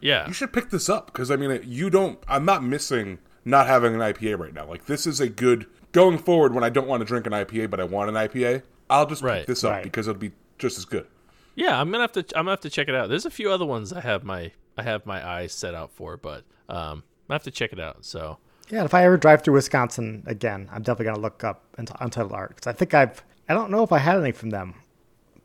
yeah, 0.00 0.26
you 0.26 0.32
should 0.32 0.52
pick 0.52 0.70
this 0.70 0.88
up 0.88 1.06
because 1.06 1.30
I 1.30 1.36
mean, 1.36 1.60
you 1.64 1.90
don't. 1.90 2.18
I'm 2.28 2.44
not 2.44 2.62
missing 2.64 3.18
not 3.44 3.66
having 3.66 3.94
an 3.94 4.00
IPA 4.00 4.38
right 4.38 4.54
now. 4.54 4.66
Like 4.66 4.86
this 4.86 5.06
is 5.06 5.20
a 5.20 5.28
good 5.28 5.66
going 5.92 6.18
forward 6.18 6.54
when 6.54 6.64
I 6.64 6.68
don't 6.70 6.86
want 6.88 7.00
to 7.00 7.04
drink 7.04 7.26
an 7.26 7.32
IPA 7.32 7.70
but 7.70 7.80
I 7.80 7.84
want 7.84 8.08
an 8.08 8.14
IPA. 8.16 8.62
I'll 8.88 9.06
just 9.06 9.22
Right. 9.22 9.38
pick 9.40 9.46
this 9.48 9.64
up 9.64 9.72
Right. 9.72 9.82
because 9.84 10.08
it'll 10.08 10.18
be 10.20 10.32
just 10.58 10.78
as 10.78 10.84
good. 10.84 11.06
yeah. 11.54 11.78
I'm 11.80 11.90
gonna 11.90 12.02
have 12.04 12.12
to 12.12 12.20
I'm 12.34 12.44
gonna 12.44 12.50
have 12.52 12.60
to 12.60 12.70
check 12.70 12.88
it 12.88 12.94
out. 12.94 13.08
There's 13.08 13.26
a 13.26 13.30
few 13.30 13.50
other 13.50 13.66
ones 13.66 13.92
I 13.92 14.00
have 14.00 14.24
my 14.24 14.52
I 14.78 14.82
have 14.82 15.04
my 15.06 15.26
eyes 15.26 15.52
set 15.52 15.74
out 15.74 15.90
for, 15.92 16.16
but 16.16 16.44
um, 16.68 17.02
I 17.28 17.34
have 17.34 17.42
to 17.44 17.50
check 17.50 17.72
it 17.72 17.80
out. 17.80 18.04
So 18.04 18.38
Yeah, 18.68 18.84
if 18.84 18.94
I 18.94 19.04
ever 19.04 19.16
drive 19.16 19.42
through 19.42 19.54
Wisconsin 19.54 20.24
again, 20.26 20.68
I'm 20.72 20.82
definitely 20.82 21.06
gonna 21.06 21.20
look 21.20 21.44
up 21.44 21.62
Untitled 21.78 22.32
Art 22.32 22.56
because 22.56 22.66
I 22.66 22.72
think 22.72 22.94
I've 22.94 23.22
I 23.48 23.54
don't 23.54 23.70
know 23.70 23.82
if 23.82 23.92
I 23.92 23.98
had 23.98 24.18
any 24.18 24.32
from 24.32 24.50
them, 24.50 24.74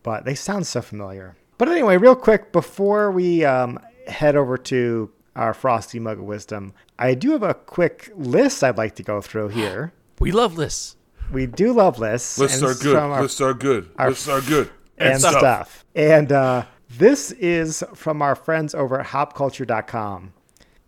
but 0.03 0.25
they 0.25 0.33
sound 0.35 0.65
so 0.65 0.81
familiar. 0.81 1.35
But 1.57 1.69
anyway, 1.69 1.97
real 1.97 2.15
quick 2.15 2.51
before 2.51 3.11
we 3.11 3.45
um, 3.45 3.77
head 4.07 4.35
over 4.35 4.57
to 4.57 5.11
our 5.35 5.53
frosty 5.53 5.99
mug 5.99 6.17
of 6.17 6.25
wisdom, 6.25 6.73
I 6.97 7.13
do 7.13 7.31
have 7.31 7.43
a 7.43 7.53
quick 7.53 8.11
list 8.15 8.63
I'd 8.63 8.77
like 8.77 8.95
to 8.95 9.03
go 9.03 9.21
through 9.21 9.49
here. 9.49 9.93
we 10.19 10.31
love 10.31 10.57
lists. 10.57 10.95
We 11.31 11.45
do 11.45 11.71
love 11.73 11.99
lists. 11.99 12.37
Lists 12.39 12.61
are 12.63 12.73
good. 12.73 12.95
from 12.97 13.11
our- 13.11 13.21
Lists 13.21 13.39
are 13.39 13.53
good. 13.53 13.89
Lists 13.99 14.27
are 14.27 14.41
good. 14.41 14.69
and 14.97 15.21
stuff. 15.21 15.85
And 15.95 16.31
uh, 16.31 16.65
this 16.97 17.31
is 17.33 17.83
from 17.93 18.21
our 18.21 18.35
friends 18.35 18.73
over 18.75 18.99
at 18.99 19.05
hopculture.com. 19.07 20.33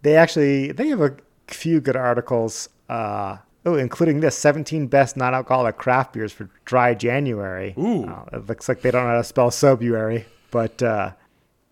they 0.02 0.16
actually 0.16 0.72
they 0.72 0.88
have 0.90 1.02
a 1.02 1.16
few 1.48 1.82
good 1.82 1.96
articles. 1.96 2.70
Uh, 2.90 3.38
oh, 3.66 3.76
including 3.76 4.20
this: 4.20 4.38
17 4.38 4.88
best 4.88 5.18
non-alcoholic 5.18 5.78
craft 5.78 6.14
beers 6.14 6.32
for 6.32 6.50
dry 6.66 6.94
January. 6.94 7.74
Ooh. 7.78 8.06
Uh, 8.06 8.26
it 8.34 8.48
looks 8.48 8.68
like 8.70 8.82
they 8.82 8.92
don't 8.92 9.04
know 9.04 9.12
how 9.12 9.18
to 9.18 9.24
spell 9.24 9.50
Sobuary, 9.50 10.26
but 10.52 10.82
uh, 10.82 11.12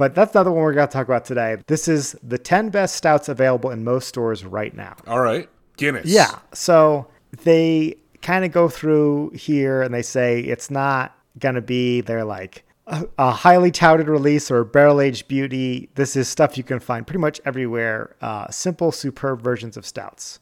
but 0.01 0.15
that's 0.15 0.34
not 0.34 0.43
the 0.43 0.51
one 0.51 0.63
we're 0.63 0.74
going 0.74 0.88
to 0.88 0.91
talk 0.91 1.07
about 1.07 1.26
today. 1.26 1.57
This 1.67 1.88
is 1.88 2.15
the 2.24 2.39
10 2.39 2.69
best 2.69 2.95
stouts 2.95 3.30
available 3.30 3.69
in 3.69 3.84
most 3.84 4.07
stores 4.07 4.43
right 4.43 4.76
now. 4.76 4.95
All 5.05 5.19
right. 5.19 5.47
Guinness. 5.78 6.07
Yeah. 6.07 6.39
So 6.53 7.05
they 7.43 7.97
kind 8.24 8.43
of 8.43 8.51
go 8.51 8.67
through 8.67 9.30
here 9.36 9.84
and 9.84 9.93
they 9.93 10.01
say 10.01 10.39
it's 10.39 10.72
not 10.72 11.15
going 11.38 11.53
to 11.53 11.61
be 11.61 12.01
their 12.01 12.24
like 12.24 12.63
a, 12.92 13.08
a 13.18 13.32
highly 13.32 13.72
touted 13.72 14.08
release 14.08 14.52
or 14.52 14.64
barrel 14.64 15.02
aged 15.02 15.28
beauty. 15.28 15.89
This 15.96 16.16
is 16.16 16.28
stuff 16.28 16.58
you 16.58 16.64
can 16.64 16.80
find 16.80 17.08
pretty 17.08 17.20
much 17.20 17.42
everywhere. 17.46 18.16
Uh, 18.22 18.50
simple, 18.50 18.92
superb 18.92 19.42
versions 19.42 19.78
of 19.78 19.86
stouts. 19.86 20.39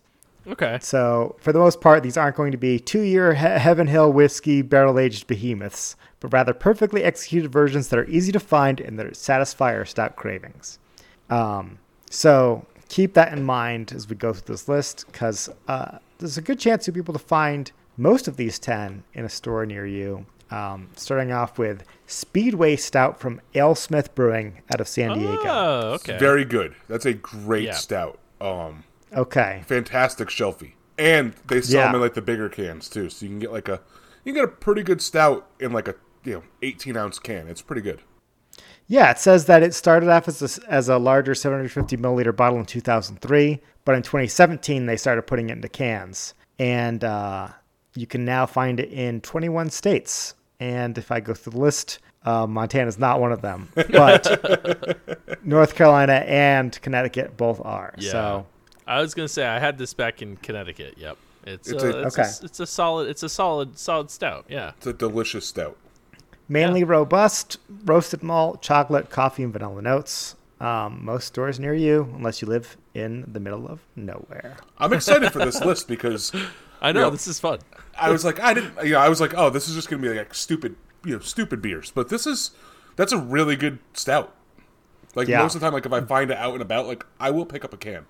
Okay. 0.47 0.79
So 0.81 1.35
for 1.39 1.53
the 1.53 1.59
most 1.59 1.79
part, 1.79 2.01
these 2.01 2.17
aren't 2.17 2.35
going 2.35 2.51
to 2.51 2.57
be 2.57 2.79
two-year 2.79 3.35
he- 3.35 3.41
Heaven 3.41 3.87
Hill 3.87 4.11
whiskey 4.11 4.61
barrel-aged 4.61 5.27
behemoths, 5.27 5.95
but 6.19 6.33
rather 6.33 6.53
perfectly 6.53 7.03
executed 7.03 7.51
versions 7.51 7.89
that 7.89 7.99
are 7.99 8.09
easy 8.09 8.31
to 8.31 8.39
find 8.39 8.81
and 8.81 8.97
that 8.97 9.15
satisfy 9.15 9.73
our 9.75 9.85
stout 9.85 10.15
cravings. 10.15 10.79
Um, 11.29 11.77
so 12.09 12.65
keep 12.87 13.13
that 13.13 13.31
in 13.31 13.43
mind 13.43 13.91
as 13.93 14.09
we 14.09 14.15
go 14.15 14.33
through 14.33 14.53
this 14.53 14.67
list, 14.67 15.05
because 15.11 15.49
uh, 15.67 15.99
there's 16.17 16.37
a 16.37 16.41
good 16.41 16.59
chance 16.59 16.87
you'll 16.87 16.95
be 16.95 16.99
able 16.99 17.13
to 17.13 17.19
find 17.19 17.71
most 17.95 18.27
of 18.27 18.37
these 18.37 18.57
10 18.57 19.03
in 19.13 19.25
a 19.25 19.29
store 19.29 19.65
near 19.65 19.85
you. 19.85 20.25
Um, 20.51 20.89
starting 20.95 21.31
off 21.31 21.57
with 21.59 21.83
Speedway 22.07 22.75
Stout 22.75 23.19
from 23.19 23.39
Alesmith 23.53 24.15
Brewing 24.15 24.61
out 24.71 24.81
of 24.81 24.87
San 24.87 25.17
Diego. 25.17 25.47
Oh, 25.47 25.91
okay. 25.95 26.17
Very 26.17 26.43
good. 26.45 26.75
That's 26.87 27.05
a 27.05 27.13
great 27.13 27.65
Yeah. 27.65 27.73
stout. 27.73 28.17
Um, 28.41 28.83
Okay. 29.15 29.63
fantastic 29.67 30.29
shelfie, 30.29 30.73
and 30.97 31.33
they 31.47 31.61
sell 31.61 31.81
Yeah. 31.81 31.85
them 31.87 31.95
in 31.95 32.01
like 32.01 32.13
the 32.15 32.21
bigger 32.21 32.49
cans 32.49 32.89
too, 32.89 33.09
so 33.09 33.25
you 33.25 33.29
can 33.31 33.39
get 33.39 33.51
like 33.51 33.67
a 33.67 33.81
you 34.23 34.33
can 34.33 34.41
get 34.41 34.45
a 34.45 34.47
pretty 34.55 34.83
good 34.83 35.01
stout 35.01 35.47
in 35.59 35.71
like 35.71 35.87
a 35.87 35.95
you 36.23 36.33
know 36.33 36.43
18 36.61 36.97
ounce 36.97 37.19
can. 37.19 37.47
It's 37.47 37.61
pretty 37.61 37.81
good. 37.81 38.01
Yeah, 38.87 39.11
it 39.11 39.19
says 39.19 39.45
that 39.45 39.61
it 39.61 39.73
started 39.75 40.09
off 40.09 40.27
as 40.27 40.41
a, 40.59 40.71
as 40.71 40.89
a 40.89 40.97
larger 40.97 41.35
750 41.35 41.95
milliliter 41.97 42.35
bottle 42.35 42.57
in 42.59 42.65
2003, 42.65 43.61
but 43.85 43.93
in 43.95 44.01
2017 44.01 44.87
they 44.87 44.97
started 44.97 45.21
putting 45.23 45.49
it 45.49 45.53
into 45.53 45.69
cans, 45.69 46.33
and 46.57 47.03
uh, 47.03 47.49
you 47.95 48.07
can 48.07 48.25
now 48.25 48.45
find 48.47 48.79
it 48.79 48.91
in 48.91 49.21
21 49.21 49.69
states. 49.69 50.33
And 50.59 50.97
if 50.97 51.11
I 51.11 51.19
go 51.21 51.33
through 51.33 51.53
the 51.53 51.59
list, 51.59 51.99
uh, 52.25 52.45
Montana 52.45 52.87
is 52.87 52.99
not 52.99 53.21
one 53.21 53.31
of 53.31 53.41
them, 53.41 53.69
but 53.75 54.99
North 55.45 55.75
Carolina 55.75 56.23
and 56.27 56.79
Connecticut 56.81 57.37
both 57.37 57.61
are. 57.63 57.93
Yeah. 57.97 58.11
So 58.11 58.45
I 58.85 58.99
was 59.01 59.13
gonna 59.13 59.27
say 59.29 59.45
I 59.45 59.59
had 59.59 59.77
this 59.77 59.93
back 59.93 60.21
in 60.21 60.35
Connecticut. 60.37 60.95
Yep. 60.97 61.17
It's, 61.45 61.69
It's 61.71 61.83
uh, 61.83 61.87
a- 61.87 62.01
it's, 62.07 62.19
Okay. 62.19 62.27
a, 62.27 62.45
it's 62.45 62.59
a 62.59 62.67
solid 62.67 63.07
it's 63.09 63.23
a 63.23 63.29
solid 63.29 63.77
solid 63.79 64.11
stout. 64.11 64.45
Yeah. 64.49 64.71
It's 64.77 64.87
a 64.87 64.93
delicious 64.93 65.45
stout. 65.47 65.77
mainly 66.49 66.83
robust, 66.83 67.57
roasted 67.85 68.21
malt, 68.23 68.61
chocolate, 68.61 69.09
coffee, 69.09 69.43
and 69.43 69.53
vanilla 69.53 69.81
notes. 69.81 70.35
Um, 70.59 71.05
most 71.05 71.27
stores 71.27 71.57
near 71.57 71.73
you, 71.73 72.11
unless 72.17 72.41
you 72.41 72.47
live 72.49 72.75
in 72.93 73.23
the 73.31 73.39
middle 73.39 73.65
of 73.69 73.79
nowhere. 73.95 74.57
I'm 74.77 74.91
excited 74.91 75.31
for 75.31 75.39
this 75.39 75.63
list 75.63 75.87
because 75.87 76.33
I 76.81 76.91
know 76.91 77.05
Yeah. 77.05 77.09
this 77.09 77.27
is 77.27 77.39
fun. 77.39 77.59
I 77.97 78.09
was 78.09 78.23
like 78.23 78.39
I 78.39 78.53
didn't 78.53 78.73
you 78.85 78.93
know 78.93 78.99
I 78.99 79.09
was 79.09 79.19
like 79.21 79.33
oh 79.35 79.49
this 79.49 79.67
is 79.67 79.75
just 79.75 79.89
gonna 79.89 80.01
be 80.01 80.09
like 80.09 80.33
stupid 80.33 80.75
you 81.05 81.13
know 81.13 81.19
stupid 81.19 81.61
beers, 81.61 81.91
but 81.91 82.09
this 82.09 82.25
is 82.27 82.51
that's 82.95 83.11
a 83.11 83.17
really 83.17 83.55
good 83.55 83.79
stout. 83.93 84.33
Like 85.15 85.27
Yeah. 85.27 85.41
most 85.41 85.55
of 85.55 85.61
the 85.61 85.65
time, 85.67 85.73
like 85.73 85.85
if 85.85 85.93
I 85.93 86.01
find 86.01 86.29
it 86.31 86.37
out 86.37 86.53
and 86.53 86.61
about, 86.61 86.87
like 86.87 87.05
I 87.19 87.31
will 87.31 87.45
pick 87.45 87.63
up 87.65 87.73
a 87.73 87.77
can. 87.77 88.05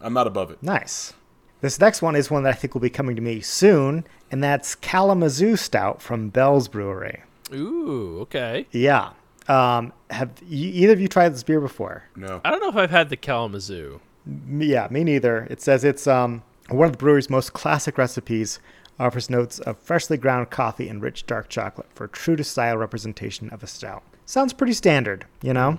I'm 0.00 0.12
not 0.12 0.26
above 0.26 0.50
it. 0.50 0.62
Nice. 0.62 1.12
This 1.60 1.80
next 1.80 2.02
one 2.02 2.14
is 2.14 2.30
one 2.30 2.44
that 2.44 2.50
I 2.50 2.52
think 2.52 2.74
will 2.74 2.80
be 2.80 2.90
coming 2.90 3.16
to 3.16 3.22
me 3.22 3.40
soon, 3.40 4.06
and 4.30 4.42
that's 4.44 4.76
Kalamazoo 4.76 5.56
Stout 5.56 6.00
from 6.00 6.28
Bell's 6.28 6.68
Brewery. 6.68 7.22
Ooh, 7.52 8.18
okay. 8.20 8.66
Yeah. 8.70 9.10
Um, 9.48 9.92
have 10.10 10.30
you, 10.46 10.68
either 10.84 10.92
of 10.92 11.00
you 11.00 11.08
tried 11.08 11.30
this 11.34 11.42
beer 11.42 11.60
before? 11.60 12.04
No. 12.14 12.40
I 12.44 12.50
don't 12.52 12.60
know 12.60 12.68
if 12.68 12.76
I've 12.76 12.90
had 12.92 13.08
the 13.08 13.16
Kalamazoo. 13.16 14.00
Yeah, 14.48 14.86
me 14.90 15.02
neither. 15.02 15.48
It 15.50 15.60
says 15.60 15.82
it's 15.82 16.06
um, 16.06 16.44
one 16.68 16.86
of 16.86 16.92
the 16.92 16.98
brewery's 16.98 17.30
most 17.30 17.52
classic 17.52 17.98
recipes. 17.98 18.58
Offers 19.00 19.30
notes 19.30 19.60
of 19.60 19.78
freshly 19.78 20.16
ground 20.16 20.50
coffee 20.50 20.88
and 20.88 21.00
rich 21.00 21.24
dark 21.24 21.48
chocolate 21.48 21.86
for 21.94 22.04
a 22.04 22.08
true 22.08 22.34
to 22.34 22.42
style 22.42 22.76
representation 22.76 23.48
of 23.50 23.62
a 23.62 23.66
stout. 23.68 24.02
Sounds 24.26 24.52
pretty 24.52 24.72
standard, 24.72 25.24
you 25.40 25.52
know? 25.52 25.78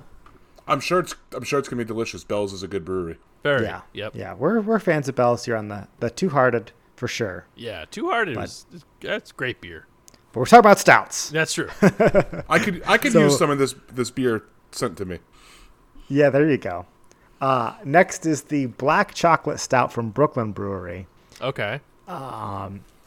I'm 0.70 0.80
sure 0.80 1.00
it's 1.00 1.16
I'm 1.34 1.44
sure 1.44 1.60
it's 1.60 1.68
gonna 1.68 1.84
be 1.84 1.88
delicious. 1.88 2.24
Bell's 2.24 2.54
is 2.54 2.64
a 2.64 2.68
good 2.70 2.86
brewery. 2.86 3.18
Very. 3.44 3.64
Yeah. 3.66 3.82
Yep. 3.92 4.16
Yeah, 4.16 4.36
we're 4.36 4.62
we're 4.62 4.80
fans 4.80 5.10
of 5.10 5.16
Bell's 5.16 5.44
here 5.44 5.58
on 5.58 5.68
the 5.68 5.88
the 6.00 6.10
Two 6.10 6.30
Hearted 6.30 6.72
for 6.96 7.10
sure. 7.10 7.46
Yeah. 7.56 7.84
Two 7.92 8.10
Hearted 8.10 8.38
was 8.38 8.66
that's 9.02 9.34
great 9.34 9.60
beer. 9.60 9.86
But 10.32 10.40
we're 10.40 10.46
talking 10.46 10.60
about 10.60 10.80
stouts. 10.80 11.30
That's 11.30 11.54
true. 11.54 11.68
I 12.48 12.60
could 12.60 12.84
I 12.88 12.98
could 12.98 13.12
So- 13.12 13.20
use 13.24 13.38
some 13.38 13.50
of 13.50 13.58
this 13.58 13.76
this 13.92 14.12
beer 14.12 14.46
sent 14.72 14.96
to 14.98 15.04
me. 15.06 15.20
Yeah, 16.08 16.30
there 16.30 16.50
you 16.50 16.58
go. 16.58 16.86
Uh, 17.42 17.74
next 17.86 18.26
is 18.26 18.44
the 18.44 18.68
black 18.68 19.14
chocolate 19.14 19.60
stout 19.60 19.94
from 19.94 20.10
Brooklyn 20.10 20.52
Brewery. 20.52 21.08
okay. 21.42 21.80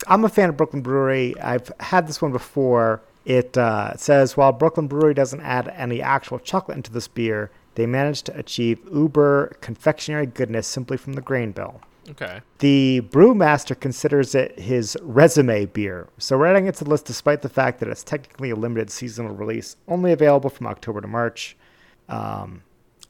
I'm 0.06 0.24
a 0.24 0.28
fan 0.28 0.48
of 0.48 0.56
Brooklyn 0.56 0.82
Brewery. 0.82 1.38
I've 1.40 1.70
had 1.80 2.06
this 2.06 2.20
one 2.22 2.32
before. 2.32 3.02
It 3.24 3.56
uh, 3.56 3.96
says 3.96 4.36
while 4.36 4.52
Brooklyn 4.52 4.88
Brewery 4.88 5.14
doesn't 5.14 5.40
add 5.40 5.68
any 5.76 6.02
actual 6.02 6.38
chocolate 6.38 6.76
into 6.76 6.92
this 6.92 7.08
beer, 7.08 7.50
they 7.74 7.86
managed 7.86 8.26
to 8.26 8.38
achieve 8.38 8.80
uber 8.92 9.56
confectionery 9.60 10.26
goodness 10.26 10.66
simply 10.66 10.96
from 10.96 11.12
the 11.12 11.20
grain 11.20 11.52
bill. 11.52 11.80
Okay. 12.10 12.40
The 12.58 13.02
brewmaster 13.10 13.78
considers 13.78 14.34
it 14.34 14.58
his 14.58 14.96
resume 15.02 15.66
beer, 15.66 16.08
so 16.18 16.36
we're 16.36 16.46
adding 16.46 16.66
it 16.66 16.74
to 16.76 16.84
the 16.84 16.90
list 16.90 17.04
despite 17.06 17.42
the 17.42 17.48
fact 17.48 17.78
that 17.78 17.88
it's 17.88 18.02
technically 18.02 18.50
a 18.50 18.56
limited 18.56 18.90
seasonal 18.90 19.34
release, 19.34 19.76
only 19.86 20.10
available 20.10 20.50
from 20.50 20.66
October 20.66 21.00
to 21.00 21.06
March. 21.06 21.56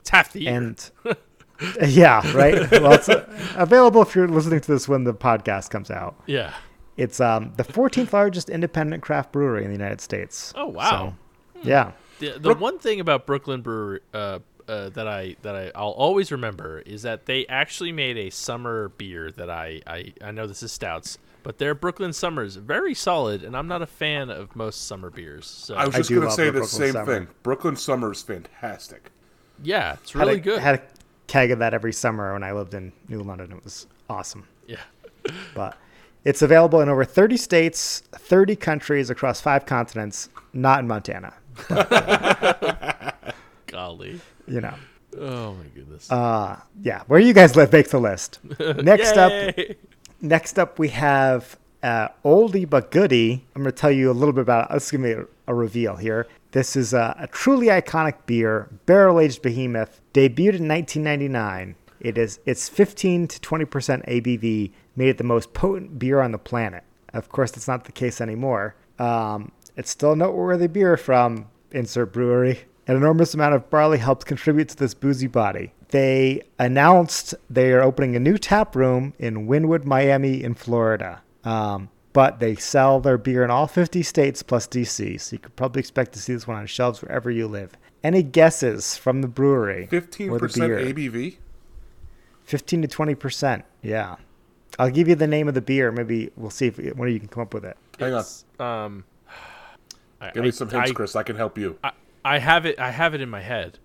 It's 0.02 0.10
half 0.10 0.32
the 0.32 0.42
year. 0.42 0.54
And 0.54 0.90
yeah, 1.88 2.20
right. 2.36 2.70
Well, 2.72 2.92
it's 2.92 3.08
uh, 3.08 3.24
available 3.56 4.02
if 4.02 4.14
you're 4.14 4.28
listening 4.28 4.60
to 4.60 4.72
this 4.72 4.88
when 4.88 5.04
the 5.04 5.14
podcast 5.14 5.70
comes 5.70 5.90
out. 5.90 6.20
yeah. 6.26 6.54
It's 6.98 7.20
um, 7.20 7.54
the 7.56 7.64
14th 7.64 8.12
largest 8.12 8.50
independent 8.50 9.02
craft 9.02 9.32
brewery 9.32 9.64
in 9.64 9.70
the 9.70 9.76
United 9.76 10.02
States. 10.02 10.52
Oh 10.54 10.66
wow. 10.66 11.14
So, 11.54 11.62
yeah. 11.62 11.92
The, 12.18 12.38
the 12.38 12.54
one 12.54 12.78
thing 12.78 13.00
about 13.00 13.26
Brooklyn 13.26 13.62
Brewery 13.62 14.00
uh, 14.12 14.40
uh, 14.68 14.90
that 14.90 15.08
I 15.08 15.36
that 15.42 15.56
I 15.56 15.72
I'll 15.74 15.90
always 15.90 16.30
remember 16.30 16.80
is 16.80 17.02
that 17.02 17.26
they 17.26 17.46
actually 17.46 17.92
made 17.92 18.18
a 18.18 18.30
summer 18.30 18.90
beer 18.90 19.30
that 19.32 19.48
I 19.48 19.80
I, 19.86 20.12
I 20.22 20.30
know 20.32 20.46
this 20.46 20.62
is 20.62 20.70
stouts, 20.70 21.18
but 21.42 21.58
their 21.58 21.74
Brooklyn 21.74 22.12
Summers 22.12 22.56
very 22.56 22.94
solid, 22.94 23.42
and 23.42 23.56
I'm 23.56 23.68
not 23.68 23.80
a 23.82 23.86
fan 23.86 24.30
of 24.30 24.54
most 24.54 24.86
summer 24.86 25.10
beers. 25.10 25.46
So 25.46 25.74
I 25.74 25.86
was 25.86 25.94
just 25.94 26.08
do 26.10 26.20
gonna 26.20 26.30
say 26.30 26.44
the 26.46 26.52
the 26.52 26.58
Brooklyn 26.60 26.80
same 26.80 26.92
Summer. 26.92 27.18
thing. 27.20 27.28
Brooklyn 27.42 27.76
Summer 27.76 28.12
is 28.12 28.22
fantastic. 28.22 29.10
Yeah, 29.62 29.94
it's 29.94 30.12
Had 30.12 30.20
really 30.26 30.34
a, 30.38 30.40
good. 30.40 30.60
Had 30.60 30.74
a 30.76 30.82
keg 31.26 31.50
of 31.50 31.58
that 31.60 31.74
every 31.74 31.92
summer 31.92 32.32
when 32.32 32.42
I 32.42 32.52
lived 32.52 32.74
in 32.74 32.92
New 33.08 33.22
London. 33.22 33.52
It 33.52 33.64
was 33.64 33.86
awesome. 34.08 34.46
yeah. 34.66 34.80
But 35.54 35.76
it's 36.24 36.42
available 36.42 36.80
in 36.80 36.88
over 36.88 37.04
30 37.04 37.36
states, 37.36 38.00
30 38.12 38.56
countries 38.56 39.08
across 39.10 39.40
five 39.40 39.66
continents, 39.66 40.28
not 40.52 40.80
in 40.80 40.88
Montana. 40.88 41.32
Golly. 43.66 44.20
You 44.46 44.60
know. 44.60 44.74
Oh 45.18 45.54
my 45.54 45.64
goodness. 45.74 46.10
Uh, 46.10 46.58
yeah, 46.80 47.02
where 47.06 47.20
you 47.20 47.32
guys 47.32 47.54
live 47.56 47.72
makes 47.72 47.90
the 47.90 48.00
list. 48.00 48.40
Next 48.58 49.16
up, 49.16 49.54
Next 50.20 50.58
up, 50.58 50.78
we 50.78 50.88
have 50.88 51.58
uh, 51.82 52.08
oldie 52.24 52.68
but 52.68 52.90
goodie. 52.90 53.44
I'm 53.54 53.62
going 53.62 53.72
to 53.72 53.78
tell 53.78 53.90
you 53.90 54.10
a 54.10 54.12
little 54.12 54.32
bit 54.32 54.42
about 54.42 54.70
it. 54.70 54.72
Let's 54.74 54.90
give 54.90 55.00
me 55.00 55.12
a, 55.12 55.26
a 55.46 55.54
reveal 55.54 55.96
here. 55.96 56.26
This 56.52 56.76
is 56.76 56.92
a, 56.92 57.16
a 57.18 57.26
truly 57.26 57.68
iconic 57.68 58.26
beer, 58.26 58.68
barrel 58.84 59.20
aged 59.20 59.42
behemoth, 59.42 60.00
debuted 60.12 60.60
in 60.60 60.68
1999. 60.68 61.74
It 62.00 62.18
is 62.18 62.40
it's 62.44 62.68
15 62.68 63.28
to 63.28 63.40
20 63.40 63.64
percent 63.64 64.06
ABV, 64.06 64.70
made 64.94 65.08
it 65.08 65.18
the 65.18 65.24
most 65.24 65.54
potent 65.54 65.98
beer 65.98 66.20
on 66.20 66.32
the 66.32 66.38
planet. 66.38 66.84
Of 67.14 67.28
course, 67.30 67.50
that's 67.50 67.68
not 67.68 67.84
the 67.84 67.92
case 67.92 68.20
anymore. 68.20 68.74
Um, 68.98 69.52
it's 69.76 69.90
still 69.90 70.12
a 70.12 70.16
noteworthy 70.16 70.66
beer 70.66 70.96
from 70.96 71.46
insert 71.70 72.12
brewery. 72.12 72.60
An 72.86 72.96
enormous 72.96 73.32
amount 73.32 73.54
of 73.54 73.70
barley 73.70 73.98
helped 73.98 74.26
contribute 74.26 74.68
to 74.70 74.76
this 74.76 74.92
boozy 74.92 75.28
body. 75.28 75.72
They 75.88 76.42
announced 76.58 77.34
they 77.48 77.72
are 77.72 77.82
opening 77.82 78.16
a 78.16 78.20
new 78.20 78.36
tap 78.36 78.74
room 78.74 79.14
in 79.18 79.46
Wynwood, 79.46 79.84
Miami, 79.84 80.42
in 80.42 80.54
Florida. 80.54 81.22
Um, 81.44 81.88
but 82.12 82.40
they 82.40 82.54
sell 82.54 83.00
their 83.00 83.18
beer 83.18 83.42
in 83.44 83.50
all 83.50 83.66
50 83.66 84.02
states 84.02 84.42
plus 84.42 84.66
DC, 84.66 85.20
so 85.20 85.34
you 85.34 85.38
could 85.38 85.56
probably 85.56 85.80
expect 85.80 86.12
to 86.12 86.18
see 86.18 86.32
this 86.34 86.46
one 86.46 86.56
on 86.58 86.66
shelves 86.66 87.00
wherever 87.02 87.30
you 87.30 87.46
live. 87.46 87.72
Any 88.04 88.22
guesses 88.22 88.96
from 88.96 89.22
the 89.22 89.28
brewery? 89.28 89.86
Fifteen 89.86 90.30
or 90.30 90.38
the 90.38 90.46
percent 90.46 90.66
beer? 90.68 90.78
ABV. 90.78 91.36
15 92.44 92.82
to 92.82 92.88
20 92.88 93.14
percent. 93.14 93.64
Yeah. 93.82 94.16
I'll 94.78 94.90
give 94.90 95.06
you 95.08 95.14
the 95.14 95.26
name 95.26 95.48
of 95.48 95.54
the 95.54 95.60
beer. 95.60 95.92
Maybe 95.92 96.30
we'll 96.36 96.50
see 96.50 96.66
if 96.66 96.78
one 96.96 97.06
of 97.08 97.14
you 97.14 97.20
can 97.20 97.28
come 97.28 97.42
up 97.42 97.54
with 97.54 97.64
it. 97.64 97.76
Hang 97.98 98.14
on. 98.14 98.24
Um, 98.58 99.04
Give 100.34 100.42
I- 100.42 100.46
me 100.46 100.50
some 100.50 100.68
hints, 100.68 100.90
I- 100.90 100.94
Chris. 100.94 101.14
I 101.16 101.22
can 101.22 101.36
help 101.36 101.58
you. 101.58 101.78
I, 101.84 101.92
I 102.24 102.38
have 102.38 102.66
it. 102.66 102.78
I 102.78 102.90
have 102.90 103.14
it 103.14 103.20
in 103.20 103.28
my 103.28 103.40
head. 103.40 103.78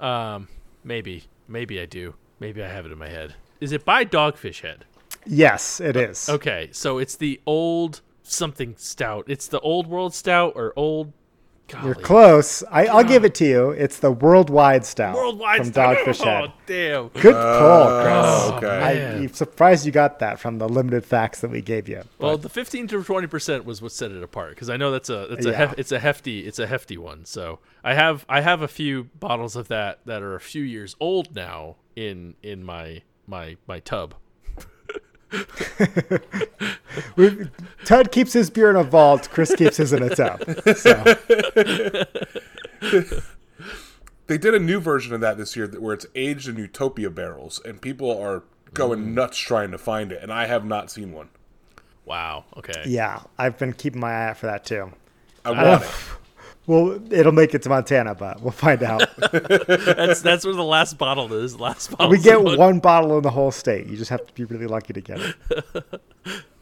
Um, 0.00 0.48
maybe, 0.82 1.24
maybe 1.48 1.80
I 1.80 1.86
do. 1.86 2.14
Maybe 2.40 2.62
I 2.62 2.68
have 2.68 2.84
it 2.86 2.92
in 2.92 2.98
my 2.98 3.08
head. 3.08 3.34
Is 3.60 3.72
it 3.72 3.84
by 3.84 4.04
Dogfish 4.04 4.60
Head? 4.60 4.84
Yes, 5.26 5.80
it 5.80 5.96
is. 5.96 6.28
Okay, 6.28 6.68
so 6.72 6.98
it's 6.98 7.16
the 7.16 7.40
old 7.46 8.00
something 8.22 8.74
stout. 8.78 9.24
It's 9.28 9.46
the 9.48 9.60
old 9.60 9.86
world 9.86 10.14
stout 10.14 10.52
or 10.56 10.72
old. 10.76 11.12
You're 11.82 11.94
close. 11.94 12.62
I, 12.70 12.86
I'll 12.86 13.04
give 13.04 13.24
it 13.24 13.34
to 13.36 13.46
you. 13.46 13.70
It's 13.70 13.98
the 13.98 14.12
worldwide 14.12 14.84
stout 14.84 15.16
Worldwide 15.16 15.62
from 15.62 15.72
stout. 15.72 15.96
Dogfish 15.96 16.20
oh, 16.20 16.24
Head. 16.24 16.44
Oh 16.44 16.52
damn! 16.66 17.08
Good 17.08 17.32
call, 17.32 17.88
oh, 17.88 18.58
Chris. 18.58 18.70
okay. 18.70 18.98
man. 18.98 19.22
I'm 19.22 19.32
surprised 19.32 19.86
you 19.86 19.90
got 19.90 20.18
that 20.18 20.38
from 20.38 20.58
the 20.58 20.68
limited 20.68 21.06
facts 21.06 21.40
that 21.40 21.50
we 21.50 21.62
gave 21.62 21.88
you. 21.88 22.02
Well, 22.18 22.36
the 22.36 22.50
fifteen 22.50 22.86
to 22.88 23.02
twenty 23.02 23.28
percent 23.28 23.64
was 23.64 23.80
what 23.80 23.92
set 23.92 24.10
it 24.12 24.22
apart 24.22 24.50
because 24.50 24.68
I 24.68 24.76
know 24.76 24.90
that's 24.90 25.08
a 25.08 25.26
that's 25.30 25.46
a 25.46 25.50
Yeah. 25.50 25.56
hef- 25.56 25.78
it's 25.78 25.90
a 25.90 25.98
hefty 25.98 26.40
it's 26.40 26.58
a 26.58 26.66
hefty 26.66 26.98
one. 26.98 27.24
So 27.24 27.60
I 27.82 27.94
have 27.94 28.26
I 28.28 28.42
have 28.42 28.60
a 28.60 28.68
few 28.68 29.04
bottles 29.18 29.56
of 29.56 29.68
that 29.68 30.00
that 30.04 30.22
are 30.22 30.34
a 30.34 30.40
few 30.40 30.62
years 30.62 30.94
old 31.00 31.34
now 31.34 31.76
in 31.96 32.34
in 32.42 32.62
my 32.62 33.00
my 33.26 33.56
my 33.66 33.80
tub. 33.80 34.14
We- 37.16 37.48
Tud 37.84 38.12
keeps 38.12 38.32
his 38.32 38.50
beer 38.50 38.70
in 38.70 38.76
a 38.76 38.84
vault. 38.84 39.28
Chris 39.30 39.54
keeps 39.54 39.76
his 39.76 39.92
in 39.92 40.02
a 40.02 40.10
tub. 40.14 40.42
So, 40.76 41.14
They 44.26 44.38
did 44.38 44.54
a 44.54 44.58
new 44.58 44.80
version 44.80 45.12
of 45.12 45.20
that 45.20 45.36
this 45.36 45.54
year 45.54 45.66
that- 45.66 45.82
where 45.82 45.92
it's 45.94 46.06
aged 46.14 46.48
in 46.48 46.56
Utopia 46.56 47.10
barrels, 47.10 47.60
and 47.64 47.80
people 47.80 48.10
are 48.18 48.42
going 48.72 49.00
Mm. 49.00 49.14
nuts 49.14 49.36
trying 49.38 49.70
to 49.70 49.78
find 49.78 50.12
it, 50.12 50.22
and 50.22 50.32
I 50.32 50.46
have 50.46 50.64
not 50.64 50.90
seen 50.90 51.12
one. 51.12 51.28
Wow. 52.06 52.44
Okay. 52.56 52.82
yeah, 52.86 53.20
I've 53.38 53.58
been 53.58 53.72
keeping 53.74 54.00
my 54.00 54.10
eye 54.12 54.28
out 54.30 54.38
for 54.38 54.46
that 54.46 54.64
too. 54.64 54.92
I 55.44 55.50
want 55.50 55.82
it. 55.84 55.90
Well, 56.66 56.98
it'll 57.12 57.32
make 57.32 57.54
it 57.54 57.62
to 57.62 57.68
Montana, 57.68 58.14
but 58.14 58.40
we'll 58.40 58.50
find 58.52 58.82
out. 58.82 59.02
That's 59.32 60.22
that's 60.22 60.46
where 60.46 60.54
the 60.54 60.64
last 60.64 60.96
bottle 60.96 61.32
is. 61.34 61.60
Last 61.60 61.90
bottle. 61.90 62.08
we 62.08 62.18
get 62.18 62.42
one 62.42 62.78
bottle 62.80 63.16
in 63.18 63.22
the 63.22 63.30
whole 63.30 63.50
state. 63.50 63.86
You 63.86 63.96
just 63.96 64.10
have 64.10 64.26
to 64.26 64.32
be 64.32 64.44
really 64.44 64.66
lucky 64.66 64.92
to 64.94 65.00
get 65.02 65.20
it. 65.20 65.36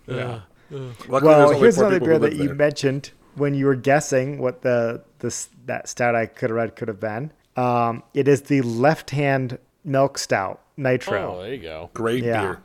Luckily, 0.08 0.44
there's 0.70 1.08
Well, 1.08 1.52
here's 1.60 1.76
four 1.76 1.84
another 1.86 2.00
beer 2.04 2.18
that 2.18 2.32
live 2.34 2.48
you 2.48 2.54
mentioned 2.54 3.10
when 3.36 3.54
you 3.54 3.66
were 3.66 3.74
guessing 3.76 4.38
what 4.38 4.62
the 4.62 5.02
this 5.20 5.48
that 5.66 5.88
stout 5.88 6.14
I 6.14 6.26
could 6.26 6.50
have 6.50 6.56
read 6.56 6.76
could 6.76 6.88
have 6.88 7.00
been. 7.00 7.30
Um, 7.56 8.02
it 8.14 8.26
is 8.28 8.42
the 8.42 8.62
left 8.62 9.10
hand 9.10 9.58
milk 9.84 10.18
stout 10.18 10.60
nitro. 10.76 11.36
Oh, 11.36 11.42
there 11.42 11.54
you 11.54 11.62
go. 11.62 11.90
Great 11.94 12.24
Yeah. 12.24 12.40
beer. 12.42 12.58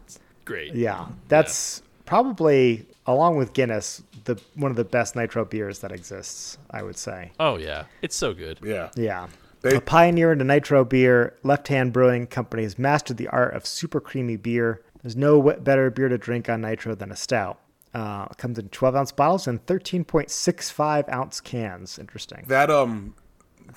Great. 0.46 0.74
Yeah, 0.74 1.08
that's 1.28 1.82
probably 2.08 2.88
along 3.06 3.38
with 3.38 3.54
Guinness 3.54 4.02
the 4.26 4.42
one 4.56 4.72
of 4.72 4.78
the 4.78 4.84
best 4.84 5.16
nitro 5.16 5.46
beers 5.46 5.80
that 5.80 5.92
exists. 5.92 6.58
I 6.72 6.82
would 6.82 6.98
say. 6.98 7.32
Oh 7.40 7.58
yeah, 7.58 7.86
it's 8.02 8.16
so 8.16 8.34
good. 8.34 8.60
Yeah. 8.64 8.90
Yeah. 8.96 9.28
They- 9.62 9.76
a 9.76 9.82
pioneer 9.82 10.32
in 10.32 10.38
the 10.38 10.44
nitro 10.44 10.84
beer, 10.86 11.36
Left 11.44 11.68
Hand 11.68 11.92
Brewing 11.94 12.28
Company 12.28 12.64
has 12.64 12.78
mastered 12.80 13.18
the 13.18 13.28
art 13.30 13.54
of 13.54 13.66
super 13.66 14.00
creamy 14.00 14.36
beer. 14.38 14.82
There's 15.02 15.16
no 15.16 15.42
better 15.42 15.90
beer 15.90 16.10
to 16.10 16.18
drink 16.18 16.48
on 16.50 16.62
nitro 16.62 16.96
than 16.96 17.12
a 17.12 17.16
stout. 17.16 17.60
Uh, 17.94 18.28
it 18.30 18.38
comes 18.38 18.60
in 18.60 18.70
12 18.70 18.96
ounce 18.96 19.12
bottles 19.12 19.48
and 19.48 19.66
13.65 19.66 21.12
ounce 21.12 21.42
cans. 21.42 21.98
Interesting. 21.98 22.46
That 22.48 22.70
um, 22.70 23.16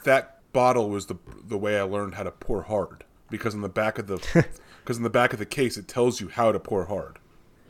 that 0.05 0.41
bottle 0.53 0.91
was 0.91 1.07
the 1.07 1.17
the 1.47 1.57
way 1.59 1.79
I 1.79 1.83
learned 1.83 2.15
how 2.15 2.25
to 2.25 2.31
pour 2.31 2.63
hard 2.63 3.05
because 3.31 3.55
in 3.55 3.61
the 3.63 3.69
back 3.69 3.99
of 3.99 4.07
the 4.07 4.17
because 4.83 4.97
in 4.97 5.03
the 5.03 5.11
back 5.11 5.33
of 5.33 5.39
the 5.39 5.47
case 5.47 5.77
it 5.77 5.89
tells 5.89 6.21
you 6.21 6.29
how 6.29 6.53
to 6.53 6.59
pour 6.61 6.87
hard. 6.87 7.19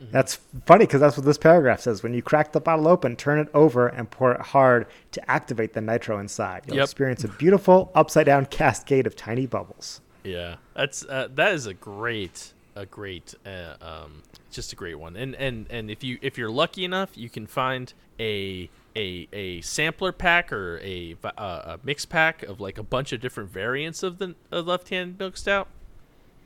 That's 0.09 0.39
funny 0.65 0.85
because 0.85 0.99
that's 1.01 1.15
what 1.15 1.25
this 1.25 1.37
paragraph 1.37 1.81
says. 1.81 2.01
When 2.01 2.13
you 2.13 2.21
crack 2.23 2.53
the 2.53 2.59
bottle 2.59 2.87
open, 2.87 3.15
turn 3.15 3.39
it 3.39 3.49
over 3.53 3.87
and 3.87 4.09
pour 4.09 4.31
it 4.31 4.41
hard 4.41 4.87
to 5.11 5.31
activate 5.31 5.73
the 5.73 5.81
nitro 5.81 6.17
inside. 6.17 6.63
You'll 6.65 6.77
Yep. 6.77 6.85
experience 6.85 7.23
a 7.23 7.27
beautiful 7.27 7.91
upside 7.93 8.25
down 8.25 8.47
cascade 8.47 9.05
of 9.05 9.15
tiny 9.15 9.45
bubbles. 9.45 10.01
Yeah, 10.23 10.55
that's 10.75 11.05
uh, 11.05 11.27
that 11.35 11.53
is 11.53 11.65
a 11.67 11.73
great 11.73 12.53
a 12.75 12.85
great 12.85 13.35
uh, 13.45 13.75
um 13.81 14.23
just 14.49 14.71
a 14.73 14.75
great 14.75 14.95
one. 14.95 15.15
And 15.15 15.35
and 15.35 15.67
and 15.69 15.91
if 15.91 16.03
you 16.03 16.17
if 16.21 16.37
you're 16.37 16.49
lucky 16.51 16.83
enough, 16.85 17.17
you 17.17 17.29
can 17.29 17.45
find 17.45 17.93
a 18.19 18.69
a 18.95 19.27
a 19.33 19.61
sampler 19.61 20.11
pack 20.11 20.51
or 20.51 20.79
a 20.79 21.15
uh, 21.23 21.29
a 21.37 21.79
mix 21.83 22.05
pack 22.05 22.43
of 22.43 22.59
like 22.59 22.77
a 22.77 22.83
bunch 22.83 23.11
of 23.13 23.21
different 23.21 23.49
variants 23.51 24.03
of 24.03 24.17
the 24.17 24.35
left 24.51 24.89
hand 24.89 25.17
milk 25.19 25.37
stout. 25.37 25.67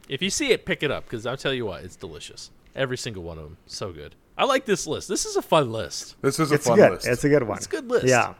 If 0.08 0.22
you 0.22 0.30
see 0.30 0.52
it, 0.52 0.66
pick 0.66 0.84
it 0.84 0.92
up 0.92 1.06
because 1.06 1.26
I'll 1.26 1.38
tell 1.38 1.54
you 1.54 1.66
what, 1.66 1.84
it's 1.84 1.96
delicious. 1.96 2.52
Every 2.76 2.98
single 2.98 3.24
one 3.24 3.38
of 3.38 3.44
them, 3.46 3.58
so 3.66 3.92
good. 3.92 4.16
I 4.38 4.44
like 4.46 4.66
this 4.66 4.86
list. 4.86 5.08
This 5.08 5.26
is 5.26 5.38
a 5.38 5.42
fun 5.42 5.72
list. 5.72 6.22
This 6.22 6.40
is 6.40 6.52
a 6.52 6.56
It's 6.56 6.68
fun 6.68 6.78
good. 6.78 6.92
list. 6.92 7.08
It's 7.08 7.24
a 7.24 7.30
good 7.30 7.44
one. 7.44 7.58
It's 7.58 7.68
a 7.68 7.70
good 7.70 7.90
list. 7.90 8.06
Yeah. 8.06 8.34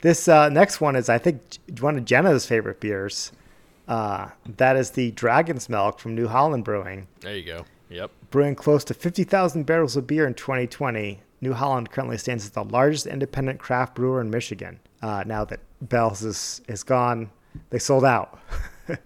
This 0.00 0.28
uh, 0.28 0.48
next 0.48 0.80
one 0.80 0.96
is, 0.96 1.08
I 1.08 1.18
think, 1.18 1.40
one 1.80 1.96
of 1.96 2.04
Jenna's 2.04 2.46
favorite 2.46 2.80
beers. 2.80 3.32
Uh, 3.86 4.30
that 4.56 4.76
is 4.76 4.90
the 4.90 5.12
Dragon's 5.12 5.68
Milk 5.68 6.00
from 6.00 6.14
New 6.16 6.26
Holland 6.26 6.64
Brewing. 6.64 7.06
There 7.20 7.36
you 7.36 7.44
go. 7.44 7.64
Yep. 7.90 8.10
Brewing 8.30 8.56
close 8.56 8.82
to 8.84 8.94
50,000 8.94 9.64
barrels 9.64 9.96
of 9.96 10.06
beer 10.06 10.26
in 10.26 10.34
2020, 10.34 11.20
New 11.40 11.52
Holland 11.52 11.90
currently 11.92 12.18
stands 12.18 12.44
as 12.44 12.50
the 12.50 12.64
largest 12.64 13.06
independent 13.06 13.60
craft 13.60 13.94
brewer 13.94 14.20
in 14.20 14.30
Michigan. 14.30 14.80
Uh, 15.02 15.22
now 15.24 15.44
that 15.44 15.60
Bell's 15.80 16.24
is, 16.24 16.60
is 16.66 16.82
gone, 16.82 17.30
they 17.70 17.78
sold 17.78 18.04
out. 18.04 18.40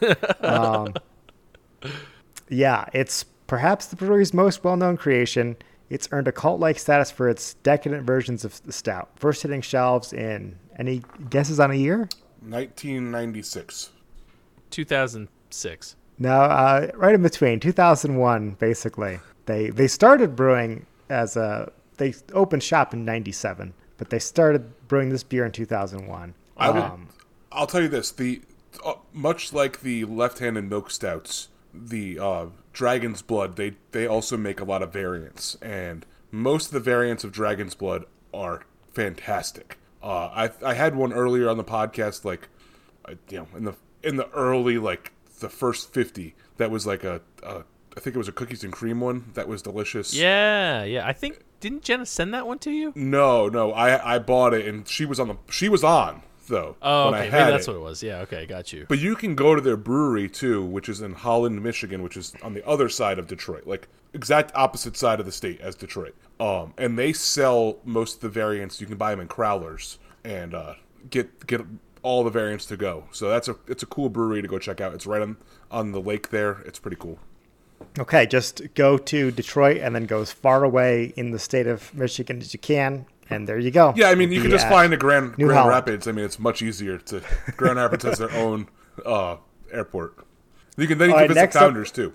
um, 0.42 0.92
yeah, 2.48 2.84
it's 2.92 3.24
perhaps 3.48 3.86
the 3.86 3.96
brewery's 3.96 4.32
most 4.32 4.62
well 4.62 4.76
known 4.76 4.96
creation. 4.96 5.56
It's 5.90 6.08
earned 6.12 6.28
a 6.28 6.32
cult 6.32 6.60
like 6.60 6.78
status 6.78 7.10
for 7.10 7.28
its 7.28 7.54
decadent 7.54 8.06
versions 8.06 8.44
of 8.44 8.62
the 8.64 8.72
stout, 8.72 9.08
first 9.16 9.42
hitting 9.42 9.62
shelves 9.62 10.12
in 10.12 10.56
any 10.78 11.02
guesses 11.30 11.58
on 11.58 11.70
a 11.72 11.74
year? 11.74 12.08
1996. 12.42 13.90
2006. 14.70 15.96
No, 16.18 16.30
uh, 16.30 16.88
right 16.94 17.14
in 17.14 17.22
between, 17.22 17.60
2001, 17.60 18.50
basically. 18.58 19.20
They 19.46 19.70
they 19.70 19.86
started 19.88 20.36
brewing 20.36 20.84
as 21.08 21.36
a 21.36 21.72
they 21.96 22.14
opened 22.34 22.62
shop 22.62 22.92
in 22.92 23.04
'97, 23.04 23.72
but 23.96 24.10
they 24.10 24.18
started 24.18 24.86
brewing 24.88 25.08
this 25.08 25.22
beer 25.22 25.46
in 25.46 25.52
2001. 25.52 26.34
I 26.56 26.70
would, 26.70 26.82
Um, 26.82 27.08
I'll 27.50 27.66
tell 27.66 27.80
you 27.80 27.88
this: 27.88 28.10
the 28.10 28.42
uh, 28.84 28.94
much 29.12 29.52
like 29.52 29.80
the 29.80 30.04
left-handed 30.04 30.68
milk 30.68 30.90
stouts, 30.90 31.48
the 31.72 32.18
uh, 32.18 32.46
Dragon's 32.72 33.22
Blood, 33.22 33.56
they 33.56 33.74
they 33.92 34.06
also 34.06 34.36
make 34.36 34.60
a 34.60 34.64
lot 34.64 34.82
of 34.82 34.92
variants, 34.92 35.56
and 35.62 36.06
most 36.30 36.66
of 36.66 36.72
the 36.72 36.80
variants 36.80 37.24
of 37.24 37.32
Dragon's 37.32 37.74
Blood 37.74 38.04
are 38.32 38.62
fantastic. 38.92 39.78
Uh, 40.02 40.28
I 40.28 40.50
I 40.64 40.74
had 40.74 40.94
one 40.94 41.12
earlier 41.12 41.48
on 41.48 41.56
the 41.56 41.64
podcast, 41.64 42.24
like 42.24 42.48
uh, 43.04 43.14
you 43.28 43.38
know, 43.38 43.48
in 43.56 43.64
the 43.64 43.74
in 44.02 44.16
the 44.16 44.28
early 44.30 44.78
like 44.78 45.12
the 45.40 45.48
first 45.48 45.92
fifty, 45.92 46.34
that 46.56 46.70
was 46.70 46.86
like 46.86 47.04
a, 47.04 47.20
a 47.42 47.64
I 47.96 48.00
think 48.00 48.14
it 48.14 48.18
was 48.18 48.28
a 48.28 48.32
cookies 48.32 48.62
and 48.62 48.72
cream 48.72 49.00
one 49.00 49.30
that 49.34 49.48
was 49.48 49.62
delicious. 49.62 50.14
Yeah, 50.14 50.84
yeah. 50.84 51.06
I 51.06 51.12
think 51.12 51.40
didn't 51.60 51.82
Jenna 51.82 52.06
send 52.06 52.32
that 52.34 52.46
one 52.46 52.58
to 52.60 52.70
you? 52.70 52.92
No, 52.94 53.48
no, 53.48 53.72
I 53.72 54.14
I 54.14 54.18
bought 54.18 54.54
it 54.54 54.66
and 54.66 54.86
she 54.86 55.04
was 55.04 55.18
on 55.18 55.28
the 55.28 55.36
she 55.50 55.68
was 55.68 55.82
on 55.82 56.22
though 56.48 56.76
Oh, 56.82 57.08
okay. 57.08 57.18
Maybe 57.20 57.30
that's 57.30 57.68
it. 57.68 57.70
what 57.70 57.76
it 57.76 57.82
was. 57.82 58.02
Yeah, 58.02 58.18
okay, 58.20 58.44
got 58.46 58.72
you. 58.72 58.86
But 58.88 58.98
you 58.98 59.14
can 59.14 59.34
go 59.34 59.54
to 59.54 59.60
their 59.60 59.76
brewery 59.76 60.28
too, 60.28 60.64
which 60.64 60.88
is 60.88 61.00
in 61.00 61.12
Holland, 61.12 61.62
Michigan, 61.62 62.02
which 62.02 62.16
is 62.16 62.34
on 62.42 62.54
the 62.54 62.66
other 62.66 62.88
side 62.88 63.18
of 63.18 63.26
Detroit, 63.26 63.66
like 63.66 63.88
exact 64.14 64.52
opposite 64.54 64.96
side 64.96 65.20
of 65.20 65.26
the 65.26 65.32
state 65.32 65.60
as 65.60 65.74
Detroit. 65.74 66.14
Um, 66.40 66.74
and 66.78 66.98
they 66.98 67.12
sell 67.12 67.78
most 67.84 68.16
of 68.16 68.20
the 68.22 68.28
variants. 68.28 68.80
You 68.80 68.86
can 68.86 68.96
buy 68.96 69.10
them 69.12 69.20
in 69.20 69.28
crowlers 69.28 69.98
and 70.24 70.54
uh, 70.54 70.74
get 71.10 71.46
get 71.46 71.60
all 72.02 72.24
the 72.24 72.30
variants 72.30 72.64
to 72.66 72.76
go. 72.76 73.04
So 73.12 73.28
that's 73.28 73.48
a 73.48 73.56
it's 73.66 73.82
a 73.82 73.86
cool 73.86 74.08
brewery 74.08 74.42
to 74.42 74.48
go 74.48 74.58
check 74.58 74.80
out. 74.80 74.94
It's 74.94 75.06
right 75.06 75.22
on 75.22 75.36
on 75.70 75.92
the 75.92 76.00
lake 76.00 76.30
there. 76.30 76.60
It's 76.64 76.78
pretty 76.78 76.96
cool. 76.98 77.18
okay, 77.98 78.26
just 78.26 78.62
go 78.74 78.98
to 78.98 79.30
Detroit 79.30 79.78
and 79.78 79.94
then 79.94 80.06
go 80.06 80.20
as 80.20 80.32
far 80.32 80.64
away 80.64 81.12
in 81.16 81.30
the 81.32 81.38
state 81.38 81.66
of 81.66 81.92
Michigan 81.94 82.40
as 82.40 82.52
you 82.52 82.58
can, 82.58 83.06
and 83.30 83.46
there 83.48 83.58
you 83.58 83.70
go. 83.70 83.92
Yeah, 83.96 84.08
I 84.10 84.14
mean 84.14 84.32
you 84.32 84.40
can 84.42 84.50
just 84.50 84.66
fly 84.68 84.82
find 84.82 84.94
a 84.94 84.96
Grand 84.96 85.36
New 85.38 85.46
Grand 85.46 85.58
Holland. 85.58 85.74
Rapids. 85.74 86.06
I 86.08 86.12
mean 86.12 86.24
it's 86.24 86.38
much 86.38 86.62
easier 86.62 86.98
to 86.98 87.22
Grand 87.56 87.76
Rapids 87.76 88.04
has 88.04 88.18
their 88.18 88.30
own 88.32 88.68
uh, 89.04 89.36
airport. 89.72 90.16
You 90.76 90.86
can 90.86 90.98
then 90.98 91.08
you 91.10 91.14
All 91.14 91.18
can 91.20 91.22
right, 91.22 91.28
visit 91.28 91.40
next 91.40 91.56
up- 91.56 91.62
Founders 91.62 91.90
too. 91.92 92.12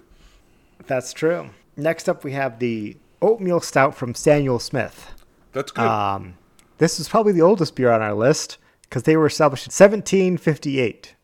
That's 0.87 1.13
true. 1.13 1.49
Next 1.77 2.07
up, 2.09 2.23
we 2.23 2.33
have 2.33 2.59
the 2.59 2.97
oatmeal 3.21 3.59
stout 3.61 3.95
from 3.95 4.13
Samuel 4.13 4.59
Smith. 4.59 5.11
That's 5.53 5.71
good. 5.71 5.85
Um, 5.85 6.35
this 6.77 6.99
is 6.99 7.07
probably 7.09 7.31
the 7.33 7.41
oldest 7.41 7.75
beer 7.75 7.91
on 7.91 8.01
our 8.01 8.13
list 8.13 8.57
because 8.83 9.03
they 9.03 9.15
were 9.17 9.25
established 9.27 9.65
in 9.65 9.71
1758. 9.71 11.15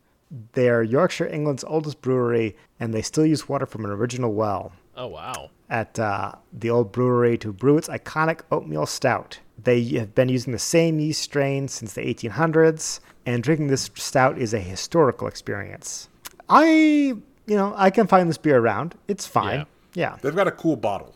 They 0.54 0.70
are 0.70 0.84
Yorkshire, 0.84 1.28
England's 1.28 1.64
oldest 1.64 2.02
brewery, 2.02 2.56
and 2.80 2.94
they 2.94 3.02
still 3.02 3.26
use 3.26 3.50
water 3.50 3.66
from 3.66 3.84
an 3.86 3.92
original 3.92 4.34
well 4.34 4.72
Oh 4.96 5.08
wow. 5.08 5.50
at 5.70 5.98
uh, 6.00 6.34
the 6.54 6.70
old 6.70 6.92
brewery 6.92 7.38
to 7.40 7.52
brew 7.52 7.78
its 7.78 7.88
iconic 7.90 8.42
oatmeal 8.52 8.86
stout. 8.86 9.40
They 9.64 9.84
have 9.97 10.16
been 10.16 10.30
using 10.30 10.53
the 10.53 10.60
same 10.60 10.99
yeast 10.99 11.22
strain 11.22 11.68
since 11.68 11.93
the 11.93 12.01
1800s, 12.01 12.99
and 13.26 13.43
drinking 13.43 13.68
this 13.68 13.89
stout 13.95 14.38
is 14.38 14.53
a 14.53 14.60
historical 14.60 15.28
experience. 15.28 16.10
I, 16.49 16.66
you 16.68 17.55
know, 17.55 17.74
I 17.76 17.89
can 17.89 18.07
find 18.07 18.30
this 18.30 18.38
beer 18.38 18.57
around. 18.57 18.95
It's 19.07 19.28
fine. 19.28 19.66
yeah. 19.93 20.18
They've 20.22 20.36
got 20.36 20.47
a 20.47 20.51
cool 20.51 20.76
bottle. 20.76 21.16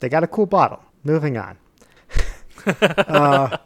They 0.00 0.08
got 0.08 0.24
a 0.24 0.26
cool 0.26 0.46
bottle. 0.46 0.82
Moving 1.04 1.36
on. 1.36 1.58
uh, 2.66 3.56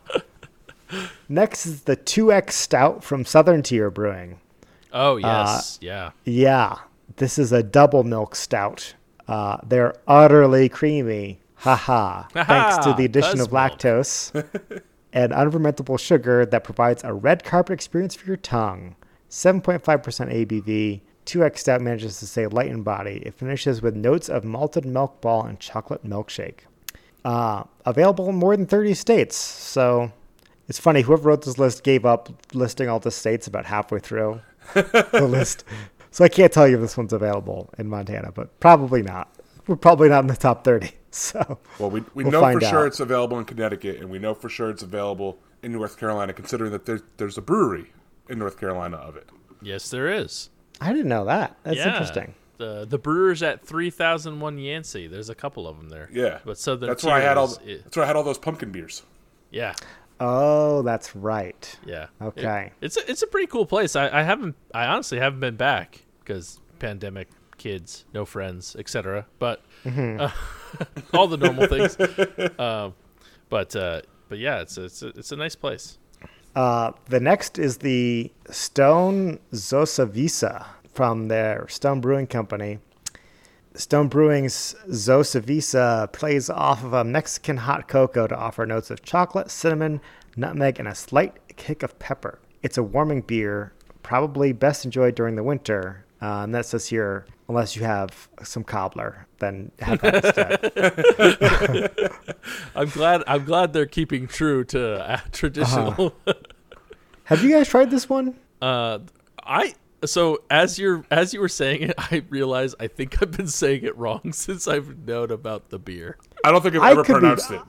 next 1.28 1.66
is 1.66 1.82
the 1.82 1.96
2X 1.96 2.52
Stout 2.52 3.04
from 3.04 3.24
Southern 3.24 3.62
Tier 3.62 3.90
Brewing. 3.90 4.38
Oh 4.92 5.16
yes, 5.16 5.78
yeah. 5.82 6.10
Yeah. 6.24 6.76
this 7.16 7.38
is 7.38 7.52
a 7.52 7.62
double 7.62 8.04
milk 8.04 8.34
stout. 8.34 8.94
Uh, 9.28 9.58
they're 9.66 9.94
utterly 10.06 10.68
creamy. 10.68 11.40
Haha. 11.56 12.24
Thanks 12.32 12.84
to 12.84 12.92
the 12.92 13.04
addition 13.04 13.40
of 13.40 13.48
lactose 13.48 14.32
and 15.12 15.32
unfermentable 15.32 15.98
sugar 15.98 16.46
that 16.46 16.64
provides 16.64 17.02
a 17.04 17.12
red 17.12 17.44
carpet 17.44 17.72
experience 17.72 18.14
for 18.14 18.26
your 18.26 18.36
tongue. 18.36 18.96
7.5% 19.30 19.82
ABV. 19.82 21.00
2X 21.26 21.58
stout 21.58 21.80
manages 21.80 22.20
to 22.20 22.26
stay 22.26 22.46
light 22.46 22.70
in 22.70 22.82
body. 22.82 23.22
It 23.26 23.34
finishes 23.34 23.82
with 23.82 23.96
notes 23.96 24.28
of 24.28 24.44
malted 24.44 24.84
milk 24.84 25.20
ball 25.20 25.44
and 25.44 25.58
chocolate 25.58 26.04
milkshake. 26.04 26.60
Uh, 27.24 27.64
available 27.84 28.28
in 28.28 28.36
more 28.36 28.56
than 28.56 28.66
30 28.66 28.94
states. 28.94 29.36
So 29.36 30.12
it's 30.68 30.78
funny, 30.78 31.02
whoever 31.02 31.24
wrote 31.28 31.44
this 31.44 31.58
list 31.58 31.82
gave 31.82 32.04
up 32.04 32.28
listing 32.54 32.88
all 32.88 33.00
the 33.00 33.10
states 33.10 33.48
about 33.48 33.66
halfway 33.66 33.98
through 33.98 34.40
the 34.74 35.26
list. 35.28 35.64
So 36.12 36.24
I 36.24 36.28
can't 36.28 36.52
tell 36.52 36.68
you 36.68 36.76
if 36.76 36.80
this 36.80 36.96
one's 36.96 37.12
available 37.12 37.70
in 37.78 37.88
Montana, 37.88 38.30
but 38.32 38.60
probably 38.60 39.02
not. 39.02 39.34
We're 39.66 39.76
probably 39.76 40.08
not 40.08 40.20
in 40.20 40.28
the 40.28 40.36
top 40.36 40.62
30. 40.64 40.92
So 41.16 41.58
Well, 41.78 41.88
we, 41.90 42.00
we 42.14 42.24
We'll 42.24 42.32
know 42.32 42.40
find 42.42 42.60
for 42.60 42.66
sure 42.66 42.80
out. 42.80 42.88
it's 42.88 43.00
available 43.00 43.38
in 43.38 43.46
Connecticut, 43.46 44.00
and 44.00 44.10
we 44.10 44.18
know 44.18 44.34
for 44.34 44.50
sure 44.50 44.68
it's 44.68 44.82
available 44.82 45.38
in 45.62 45.72
North 45.72 45.98
Carolina, 45.98 46.34
considering 46.34 46.72
that 46.72 46.84
there's 46.84 47.00
there's 47.16 47.38
a 47.38 47.42
brewery 47.42 47.92
in 48.28 48.38
North 48.38 48.60
Carolina 48.60 48.96
of 48.98 49.16
it. 49.16 49.28
Yes, 49.62 49.88
there 49.88 50.08
is. 50.12 50.50
I 50.80 50.92
didn't 50.92 51.08
know 51.08 51.24
that. 51.24 51.56
That's 51.62 51.78
yeah. 51.78 51.92
interesting. 51.92 52.34
The 52.58 52.84
the 52.84 52.98
brewers 52.98 53.42
at 53.42 53.66
three 53.66 53.88
thousand 53.88 54.40
one 54.40 54.58
Yancey. 54.58 55.06
There's 55.06 55.30
a 55.30 55.34
couple 55.34 55.66
of 55.66 55.78
them 55.78 55.88
there. 55.88 56.10
Yeah, 56.12 56.40
but 56.44 56.58
Southern 56.58 56.88
that's 56.90 57.02
where 57.02 57.14
I 57.14 57.20
had 57.20 57.38
all. 57.38 57.48
Tier 57.48 57.76
is- 57.76 57.82
That's 57.84 57.96
where 57.96 58.04
I 58.04 58.06
had 58.06 58.16
all 58.16 58.22
those 58.24 58.38
pumpkin 58.38 58.70
beers. 58.70 59.02
yeah, 59.50 59.74
Oh, 60.20 60.82
that's 60.82 61.14
right. 61.16 61.78
yeah. 61.86 62.06
Okay. 62.20 62.72
It- 62.80 62.84
it's 62.86 62.96
a, 62.98 63.10
it's 63.10 63.22
a 63.22 63.26
pretty 63.26 63.46
cool 63.46 63.64
place. 63.66 63.96
I, 63.96 64.20
I 64.20 64.22
haven't. 64.22 64.54
I 64.74 64.84
honestly 64.86 65.18
haven't 65.18 65.40
been 65.40 65.56
back 65.56 66.04
because 66.20 66.60
pandemic, 66.78 67.28
kids, 67.58 68.04
no 68.12 68.24
friends, 68.24 68.76
etc. 68.78 69.26
But 69.38 69.62
Mm-hmm. 69.84 70.20
uh, 70.20 70.30
all 71.16 71.28
the 71.28 71.36
normal 71.36 71.66
things. 71.68 71.96
um, 72.58 72.94
but 73.48 73.74
uh, 73.76 74.02
but 74.28 74.38
yeah, 74.38 74.60
it's 74.60 74.76
a, 74.78 74.84
it's 74.84 75.02
a, 75.02 75.08
it's 75.08 75.32
a 75.32 75.36
nice 75.36 75.54
place. 75.54 75.98
Uh, 76.54 76.92
the 77.06 77.20
next 77.20 77.58
is 77.58 77.78
the 77.78 78.32
Stone 78.50 79.38
Xocoveza 79.52 80.66
from 80.92 81.28
their 81.28 81.68
Stone 81.68 82.00
Brewing 82.00 82.26
Company. 82.26 82.78
Stone 83.74 84.08
Brewing's 84.08 84.74
Xocoveza 84.88 86.10
plays 86.12 86.48
off 86.48 86.82
of 86.82 86.94
a 86.94 87.04
Mexican 87.04 87.58
hot 87.58 87.88
cocoa 87.88 88.26
to 88.26 88.34
offer 88.36 88.64
notes 88.66 88.90
of 88.90 89.02
chocolate, 89.02 89.50
cinnamon, 89.50 90.00
nutmeg, 90.36 90.78
and 90.78 90.88
a 90.88 90.94
slight 90.94 91.34
kick 91.56 91.82
of 91.82 91.98
pepper. 91.98 92.38
It's 92.62 92.78
a 92.78 92.82
warming 92.82 93.20
beer, 93.20 93.72
probably 94.02 94.52
best 94.52 94.84
enjoyed 94.86 95.14
during 95.14 95.36
the 95.36 95.42
winter. 95.42 96.04
Uh, 96.22 96.40
and 96.44 96.54
that 96.54 96.64
says 96.66 96.86
here, 96.86 97.26
unless 97.48 97.76
you 97.76 97.84
have 97.84 98.28
some 98.42 98.64
cobbler, 98.64 99.26
then 99.38 99.70
have 99.80 100.00
that 100.00 100.64
instead. 101.94 102.10
I'm 102.74 102.88
glad. 102.88 103.22
I'm 103.26 103.44
glad 103.44 103.72
they're 103.72 103.86
keeping 103.86 104.26
true 104.26 104.64
to 104.64 105.10
uh, 105.10 105.20
traditional. 105.32 106.14
have 107.24 107.42
you 107.42 107.50
guys 107.50 107.68
tried 107.68 107.90
this 107.90 108.08
one? 108.08 108.34
Uh, 108.60 109.00
I 109.44 109.74
so 110.04 110.42
as 110.50 110.78
you're 110.78 111.04
as 111.10 111.32
you 111.32 111.40
were 111.40 111.48
saying 111.48 111.82
it, 111.82 111.94
I 111.98 112.22
realize 112.28 112.74
I 112.80 112.86
think 112.88 113.20
I've 113.22 113.30
been 113.32 113.48
saying 113.48 113.84
it 113.84 113.96
wrong 113.96 114.20
since 114.32 114.68
I've 114.68 115.06
known 115.06 115.30
about 115.30 115.70
the 115.70 115.78
beer. 115.78 116.18
I 116.44 116.50
don't 116.52 116.62
think 116.62 116.76
I've 116.76 116.92
ever 116.92 117.04
could 117.04 117.14
be- 117.14 117.20
pronounced 117.20 117.50
it. 117.50 117.60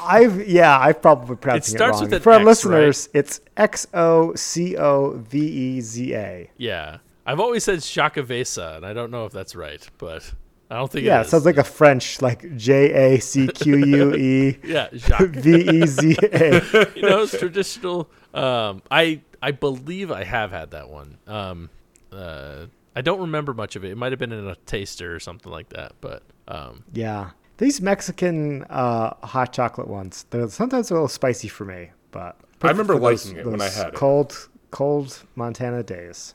I've 0.00 0.46
yeah, 0.48 0.78
I've 0.78 1.02
probably 1.02 1.36
pronounced 1.36 1.68
it, 1.68 1.72
starts 1.72 1.94
wrong. 1.96 2.02
with 2.04 2.12
an 2.14 2.20
For 2.20 2.32
our 2.32 2.38
X, 2.38 2.46
listeners, 2.46 3.08
it's 3.12 3.40
X 3.56 3.86
O 3.92 4.32
C 4.36 4.76
O 4.76 5.18
V 5.28 5.38
E 5.38 5.80
Z 5.80 6.14
A. 6.14 6.50
Yeah, 6.56 6.98
I've 7.26 7.40
always 7.40 7.64
said 7.64 7.78
Shakavesa, 7.80 8.76
and 8.76 8.86
I 8.86 8.92
don't 8.92 9.10
know 9.10 9.26
if 9.26 9.32
that's 9.32 9.54
right, 9.54 9.86
but 9.98 10.32
I 10.70 10.76
don't 10.76 10.90
think 10.90 11.04
Yeah, 11.06 11.18
it 11.18 11.20
it 11.20 11.24
is. 11.26 11.30
sounds 11.30 11.44
like 11.44 11.56
a 11.58 11.64
French 11.64 12.20
like 12.22 12.56
J 12.56 13.14
A 13.16 13.20
C 13.20 13.46
Q 13.48 13.76
U 13.84 14.14
E 14.14 14.58
yeah, 14.64 14.88
Jacques. 14.92 15.28
V 15.30 15.82
E 15.82 15.86
Z 15.86 16.16
A. 16.22 16.52
you 16.96 17.02
know, 17.02 17.22
it's 17.22 17.38
traditional. 17.38 18.10
Um, 18.34 18.82
I 18.90 19.20
I 19.42 19.50
believe 19.52 20.10
I 20.10 20.24
have 20.24 20.50
had 20.50 20.70
that 20.72 20.88
one. 20.88 21.18
Um, 21.26 21.70
uh, 22.12 22.66
I 22.96 23.00
don't 23.02 23.20
remember 23.20 23.54
much 23.54 23.76
of 23.76 23.84
it. 23.84 23.90
It 23.92 23.96
might 23.96 24.12
have 24.12 24.18
been 24.18 24.32
in 24.32 24.46
a 24.46 24.56
taster 24.66 25.14
or 25.14 25.20
something 25.20 25.50
like 25.50 25.68
that, 25.70 25.92
but 26.00 26.22
um, 26.48 26.84
Yeah, 26.92 27.30
these 27.58 27.80
Mexican 27.80 28.64
uh, 28.64 29.14
hot 29.26 29.52
chocolate 29.52 29.88
ones, 29.88 30.26
they're 30.30 30.48
sometimes 30.48 30.90
a 30.90 30.94
little 30.94 31.08
spicy 31.08 31.48
for 31.48 31.64
me, 31.64 31.90
but 32.10 32.36
I 32.62 32.68
remember 32.68 32.94
for 32.94 33.00
those- 33.00 33.26
liking 33.26 33.40
it 33.40 33.46
when 33.46 33.60
I 33.62 33.66
those 33.66 33.76
had 33.76 33.88
it. 33.88 33.94
Cold, 33.94 34.48
cold 34.70 35.22
Montana 35.36 35.82
days. 35.82 36.34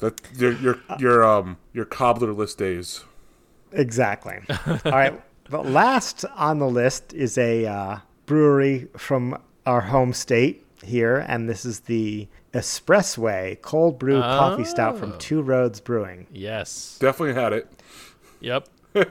That 0.00 0.20
your 0.36 0.52
your 0.52 0.78
your 0.98 1.24
um 1.24 1.56
your 1.72 1.84
cobblerless 1.86 2.56
days. 2.56 3.04
Exactly. 3.72 4.38
All 4.66 4.76
right. 4.84 5.20
The 5.48 5.58
last 5.62 6.24
on 6.34 6.58
the 6.58 6.66
list 6.68 7.12
is 7.14 7.38
a 7.38 7.66
uh, 7.66 7.98
brewery 8.26 8.88
from 8.96 9.38
our 9.64 9.80
home 9.82 10.12
state 10.12 10.64
here, 10.82 11.18
and 11.28 11.48
this 11.48 11.64
is 11.64 11.80
the 11.80 12.26
Espressway 12.52 13.60
Cold 13.62 13.98
Brew 13.98 14.20
Coffee 14.20 14.64
Stout 14.64 14.98
from 14.98 15.16
Two 15.18 15.42
Roads 15.42 15.80
Brewing. 15.80 16.26
yes, 16.32 16.96
Definitely 17.00 17.40
had 17.40 17.52
it. 17.52 17.70
yep. 18.40 18.68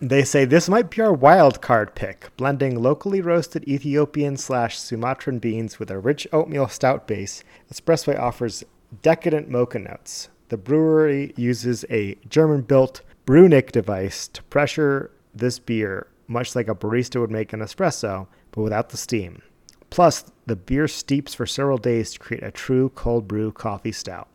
They 0.00 0.22
say 0.22 0.44
this 0.44 0.68
might 0.68 0.88
be 0.88 1.02
our 1.02 1.12
wild 1.12 1.60
card 1.60 1.94
pick, 1.96 2.30
blending 2.36 2.80
locally 2.80 3.20
roasted 3.20 3.66
Ethiopian 3.68 4.36
slash 4.36 4.78
Sumatran 4.78 5.40
beans 5.40 5.78
with 5.78 5.90
a 5.90 5.98
rich 5.98 6.28
oatmeal 6.32 6.68
stout 6.68 7.06
base. 7.08 7.42
Espressway 7.72 8.18
offers 8.18 8.62
decadent 9.02 9.48
mocha 9.48 9.78
notes. 9.78 10.28
The 10.48 10.56
brewery 10.56 11.32
uses 11.36 11.84
a 11.90 12.16
German-built 12.28 13.02
Brewnik 13.26 13.72
device 13.72 14.28
to 14.28 14.42
pressure 14.44 15.10
this 15.34 15.58
beer, 15.58 16.06
much 16.28 16.54
like 16.54 16.68
a 16.68 16.74
barista 16.74 17.20
would 17.20 17.30
make 17.30 17.52
an 17.52 17.60
espresso, 17.60 18.26
but 18.52 18.62
without 18.62 18.90
the 18.90 18.96
steam. 18.96 19.42
Plus, 19.90 20.24
the 20.46 20.56
beer 20.56 20.88
steeps 20.88 21.34
for 21.34 21.46
several 21.46 21.78
days 21.78 22.12
to 22.12 22.18
create 22.18 22.42
a 22.42 22.50
true 22.50 22.90
cold 22.90 23.26
brew 23.28 23.52
coffee 23.52 23.92
stout. 23.92 24.28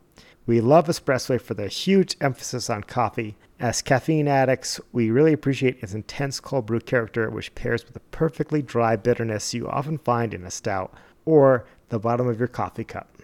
We 0.46 0.62
love 0.62 0.88
Espressway 0.88 1.40
for 1.40 1.54
their 1.54 1.68
huge 1.68 2.16
emphasis 2.22 2.72
on 2.72 2.84
coffee. 2.84 3.38
As 3.60 3.84
caffeine 3.84 4.28
addicts, 4.28 4.80
we 4.92 5.12
really 5.12 5.34
appreciate 5.34 5.84
its 5.84 5.94
intense 5.94 6.40
cold 6.40 6.66
brew 6.66 6.80
character, 6.80 7.30
which 7.30 7.54
pairs 7.54 7.84
with 7.84 7.94
the 7.94 8.00
perfectly 8.00 8.64
dry 8.64 8.96
bitterness 8.96 9.54
you 9.54 9.68
often 9.68 10.00
find 10.00 10.34
in 10.34 10.46
a 10.46 10.50
stout 10.50 10.92
or 11.26 11.66
the 11.90 12.00
bottom 12.00 12.28
of 12.28 12.40
your 12.40 12.48
coffee 12.48 12.84
cup. 12.84 13.19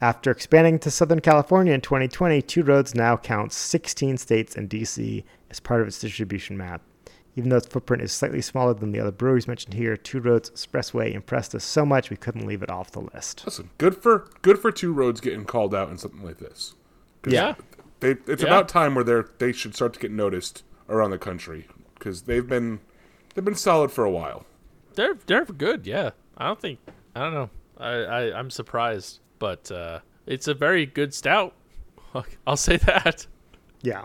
After 0.00 0.30
expanding 0.30 0.78
to 0.80 0.90
Southern 0.90 1.20
California 1.20 1.72
in 1.72 1.80
2020, 1.80 2.42
Two 2.42 2.62
Roads 2.62 2.94
now 2.94 3.16
counts 3.16 3.56
16 3.56 4.16
states 4.18 4.54
and 4.56 4.68
DC 4.68 5.24
as 5.50 5.60
part 5.60 5.80
of 5.80 5.86
its 5.86 5.98
distribution 6.00 6.56
map. 6.56 6.82
Even 7.36 7.50
though 7.50 7.56
its 7.56 7.66
footprint 7.66 8.02
is 8.02 8.12
slightly 8.12 8.40
smaller 8.40 8.74
than 8.74 8.92
the 8.92 9.00
other 9.00 9.10
breweries 9.10 9.48
mentioned 9.48 9.74
here, 9.74 9.96
Two 9.96 10.20
Roads 10.20 10.50
Espressway 10.50 11.12
impressed 11.14 11.54
us 11.54 11.64
so 11.64 11.84
much 11.86 12.10
we 12.10 12.16
couldn't 12.16 12.46
leave 12.46 12.62
it 12.62 12.70
off 12.70 12.90
the 12.92 13.00
list. 13.00 13.42
Listen, 13.44 13.70
good 13.78 13.96
for 13.96 14.28
good 14.42 14.58
for 14.58 14.70
two 14.70 14.92
roads 14.92 15.20
getting 15.20 15.44
called 15.44 15.74
out 15.74 15.88
in 15.90 15.98
something 15.98 16.22
like 16.24 16.38
this. 16.38 16.74
Yeah. 17.26 17.54
they, 18.00 18.10
it's 18.26 18.42
Yeah. 18.42 18.48
about 18.48 18.68
time 18.68 18.94
where 18.94 19.04
they're 19.04 19.28
they 19.38 19.52
should 19.52 19.74
start 19.74 19.94
to 19.94 20.00
get 20.00 20.10
noticed 20.12 20.62
around 20.88 21.10
the 21.10 21.18
country 21.18 21.66
because 21.94 22.22
they've 22.22 22.46
been 22.46 22.80
they've 23.34 23.44
been 23.44 23.54
solid 23.54 23.90
for 23.90 24.04
a 24.04 24.10
while. 24.10 24.44
They're 24.94 25.14
they're 25.26 25.44
good. 25.46 25.86
Yeah, 25.86 26.10
I 26.36 26.46
don't 26.46 26.60
think 26.60 26.78
I 27.16 27.20
don't 27.20 27.34
know. 27.34 27.50
I, 27.78 27.88
I 27.90 28.38
I'm 28.38 28.50
surprised, 28.50 29.18
but 29.38 29.70
uh, 29.70 30.00
it's 30.26 30.48
a 30.48 30.54
very 30.54 30.86
good 30.86 31.12
stout. 31.14 31.54
I'll 32.46 32.56
say 32.56 32.76
that. 32.78 33.26
Yeah. 33.82 34.04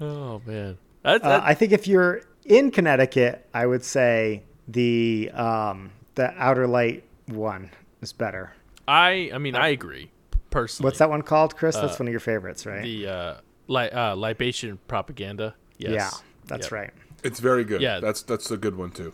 Oh 0.00 0.42
man, 0.44 0.78
that, 1.02 1.24
Uh, 1.24 1.40
I 1.42 1.54
think 1.54 1.72
if 1.72 1.86
you're 1.88 2.22
in 2.44 2.70
Connecticut, 2.70 3.48
I 3.54 3.66
would 3.66 3.84
say 3.84 4.42
the 4.68 5.30
um, 5.34 5.90
the 6.16 6.32
outer 6.36 6.66
light 6.66 7.04
one 7.26 7.70
is 8.02 8.12
better. 8.12 8.52
I 8.86 9.30
I 9.32 9.38
mean 9.38 9.56
I 9.56 9.68
agree 9.68 10.10
personally. 10.50 10.88
What's 10.88 10.98
that 10.98 11.08
one 11.10 11.22
called, 11.22 11.56
Chris? 11.56 11.76
That's 11.76 11.98
one 11.98 12.08
of 12.08 12.12
your 12.12 12.20
favorites, 12.20 12.66
right? 12.66 12.82
The 12.82 13.06
uh, 13.08 13.34
li- 13.68 13.90
uh, 13.90 14.14
libation 14.16 14.78
propaganda. 14.86 15.54
Yes. 15.78 15.92
Yeah, 15.92 16.10
that's 16.46 16.66
Yep. 16.66 16.72
right. 16.72 16.90
It's 17.24 17.40
very 17.40 17.64
good. 17.64 17.80
Yeah. 17.80 18.00
that's 18.00 18.22
that's 18.22 18.50
a 18.50 18.56
good 18.56 18.76
one 18.76 18.90
too. 18.90 19.12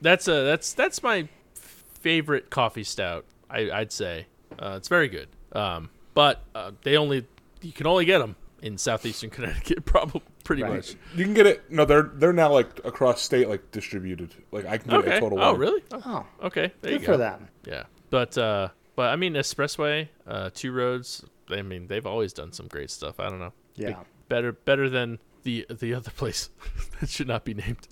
That's 0.00 0.28
a 0.28 0.44
that's 0.44 0.72
that's 0.72 1.02
my 1.02 1.28
favorite 1.54 2.50
coffee 2.50 2.84
stout. 2.84 3.24
I, 3.50 3.70
I'd 3.70 3.92
say 3.92 4.26
uh, 4.58 4.74
it's 4.76 4.88
very 4.88 5.08
good. 5.08 5.28
Um, 5.52 5.90
but 6.14 6.42
uh, 6.54 6.72
they 6.82 6.96
only 6.96 7.26
you 7.62 7.72
can 7.72 7.86
only 7.86 8.04
get 8.04 8.18
them 8.18 8.36
in 8.62 8.78
southeastern 8.78 9.30
Connecticut, 9.36 9.84
probably 9.84 10.22
pretty 10.44 10.62
Right. 10.62 10.74
much. 10.76 10.94
You 11.14 11.24
can 11.24 11.34
get 11.34 11.46
it. 11.46 11.70
No, 11.70 11.84
they're 11.84 12.10
they're 12.14 12.32
now 12.32 12.52
like 12.52 12.80
across 12.84 13.20
state, 13.22 13.48
like 13.48 13.70
distributed. 13.70 14.34
Like 14.52 14.66
I 14.66 14.78
can 14.78 14.90
get 14.90 14.98
it 15.00 15.06
Okay. 15.06 15.16
at 15.16 15.20
Total 15.20 15.38
Oh, 15.40 15.50
Wine. 15.52 15.60
really? 15.60 15.82
Oh, 15.92 16.26
Okay. 16.44 16.72
There 16.82 16.92
good 16.92 17.00
you 17.00 17.06
go. 17.06 17.12
for 17.12 17.16
them. 17.18 17.48
Yeah. 17.66 17.84
But 18.10 18.36
uh, 18.38 18.68
but 18.94 19.10
I 19.12 19.16
mean, 19.16 19.34
Espressway, 19.34 20.08
uh, 20.26 20.50
Two 20.54 20.72
Roads. 20.72 21.24
I 21.50 21.62
mean, 21.62 21.86
they've 21.86 22.06
always 22.06 22.32
done 22.32 22.52
some 22.52 22.66
great 22.66 22.90
stuff. 22.90 23.20
I 23.20 23.28
don't 23.28 23.38
know. 23.38 23.52
Yeah. 23.76 24.00
better 24.28 24.52
better 24.52 24.88
than 24.88 25.18
the 25.42 25.66
the 25.70 25.94
other 25.94 26.10
place 26.10 26.50
that 27.00 27.08
should 27.10 27.28
not 27.28 27.44
be 27.44 27.54
named. 27.54 27.86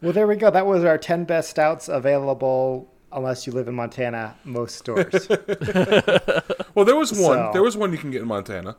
Well, 0.00 0.12
there 0.12 0.26
we 0.26 0.36
go. 0.36 0.50
That 0.50 0.66
was 0.66 0.84
our 0.84 0.96
10 0.98 1.24
best 1.24 1.50
stouts 1.50 1.88
available 1.88 2.92
unless 3.12 3.46
you 3.46 3.52
live 3.52 3.68
in 3.68 3.74
Montana, 3.74 4.36
most 4.44 4.76
stores. 4.76 5.28
Well, 6.74 6.84
there 6.84 6.94
was 6.96 7.10
one. 7.12 7.36
So- 7.38 7.50
There 7.52 7.62
was 7.62 7.76
one 7.76 7.90
you 7.92 7.98
can 7.98 8.10
get 8.12 8.22
in 8.22 8.28
Montana. 8.28 8.76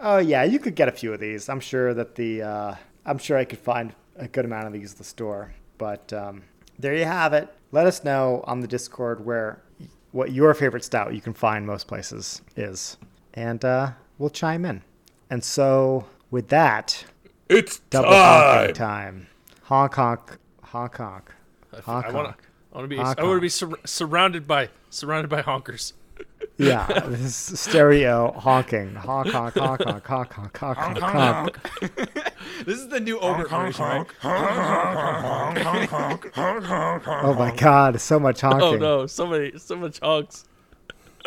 Oh 0.00 0.16
yeah, 0.18 0.42
you 0.42 0.58
could 0.58 0.74
get 0.74 0.88
a 0.88 0.92
few 0.92 1.12
of 1.12 1.20
these. 1.20 1.48
I'm 1.50 1.60
sure 1.60 1.92
that 1.92 2.14
the 2.14 2.42
uh, 2.42 2.74
I'm 3.04 3.18
sure 3.18 3.36
I 3.36 3.44
could 3.44 3.58
find 3.58 3.92
a 4.16 4.26
good 4.26 4.44
amount 4.46 4.66
of 4.68 4.72
these 4.72 4.92
at 4.92 4.98
the 4.98 5.04
store. 5.04 5.52
But 5.76 6.12
um, 6.14 6.42
there 6.78 6.94
you 6.96 7.04
have 7.04 7.34
it. 7.34 7.52
Let 7.70 7.86
us 7.86 8.04
know 8.04 8.42
on 8.46 8.60
the 8.60 8.66
Discord 8.66 9.24
where 9.26 9.62
what 10.12 10.32
your 10.32 10.54
favorite 10.54 10.82
stout 10.84 11.12
you 11.14 11.20
can 11.20 11.34
find 11.34 11.66
most 11.66 11.88
places 11.88 12.40
is, 12.56 12.96
and 13.34 13.62
uh, 13.64 13.90
we'll 14.18 14.30
chime 14.30 14.64
in. 14.64 14.82
And 15.28 15.44
so 15.44 16.06
with 16.30 16.48
that, 16.48 17.04
It's 17.50 17.80
double 17.90 18.10
time. 18.10 18.56
honking 18.58 18.74
time. 18.74 19.26
Honk 19.64 19.94
honk 19.94 20.38
honk 20.62 20.96
honk. 20.96 21.30
Honk 21.84 22.06
I 22.06 22.10
want 22.12 22.26
honk. 22.28 22.38
to. 22.42 22.48
I 22.72 22.76
want 22.78 22.84
to 22.84 22.88
be. 22.88 22.96
Honk, 22.96 23.18
I 23.18 23.22
want 23.24 23.36
to 23.36 23.40
be 23.40 23.48
sur- 23.48 23.78
surrounded 23.84 24.46
by 24.46 24.70
surrounded 24.90 25.28
by 25.28 25.42
honkers. 25.42 25.92
Yeah, 26.58 26.86
this 27.06 27.50
is 27.50 27.60
stereo 27.60 28.32
honking. 28.32 28.94
Honk 28.94 29.28
honk 29.28 29.54
honk 29.54 29.82
honk 29.82 30.06
honk 30.06 30.32
honk 30.32 30.56
honk 30.56 30.98
honk 30.98 30.98
honk. 30.98 31.56
This 32.64 32.78
is 32.78 32.88
the 32.88 33.00
new 33.00 33.18
Ogre 33.18 33.48
version, 33.48 33.84
right? 33.84 34.06
Oh 37.24 37.34
my 37.38 37.54
god, 37.56 38.00
so 38.00 38.18
much 38.20 38.40
honking. 38.40 38.62
Oh 38.62 38.76
no, 38.76 39.06
so 39.06 39.26
many, 39.26 39.58
so 39.58 39.76
much 39.76 39.98
honks. 40.00 40.44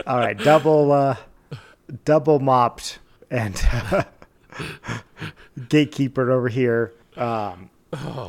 All 0.06 0.18
right, 0.18 0.38
double 0.38 0.92
uh 0.92 1.16
double 2.06 2.40
mopped 2.40 3.00
and 3.30 3.56
gatekeeper 5.70 6.32
over 6.32 6.50
here. 6.50 6.94
Um 7.18 7.70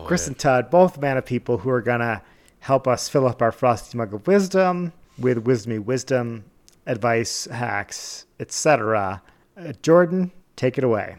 Chris 0.06 0.26
and 0.28 0.38
Todd, 0.38 0.70
both 0.70 0.98
man 0.98 1.16
of 1.16 1.24
people 1.26 1.58
who 1.58 1.70
are 1.70 1.82
gonna 1.82 2.22
help 2.66 2.88
us 2.88 3.08
fill 3.08 3.28
up 3.28 3.40
our 3.40 3.52
frosty 3.52 3.96
mug 3.96 4.12
of 4.12 4.26
wisdom 4.26 4.92
with 5.20 5.44
wisdomy 5.44 5.78
wisdom, 5.78 6.44
advice, 6.84 7.44
hacks, 7.44 8.26
etc. 8.40 9.22
Uh, 9.56 9.72
Jordan, 9.82 10.32
take 10.56 10.76
it 10.76 10.82
away. 10.82 11.14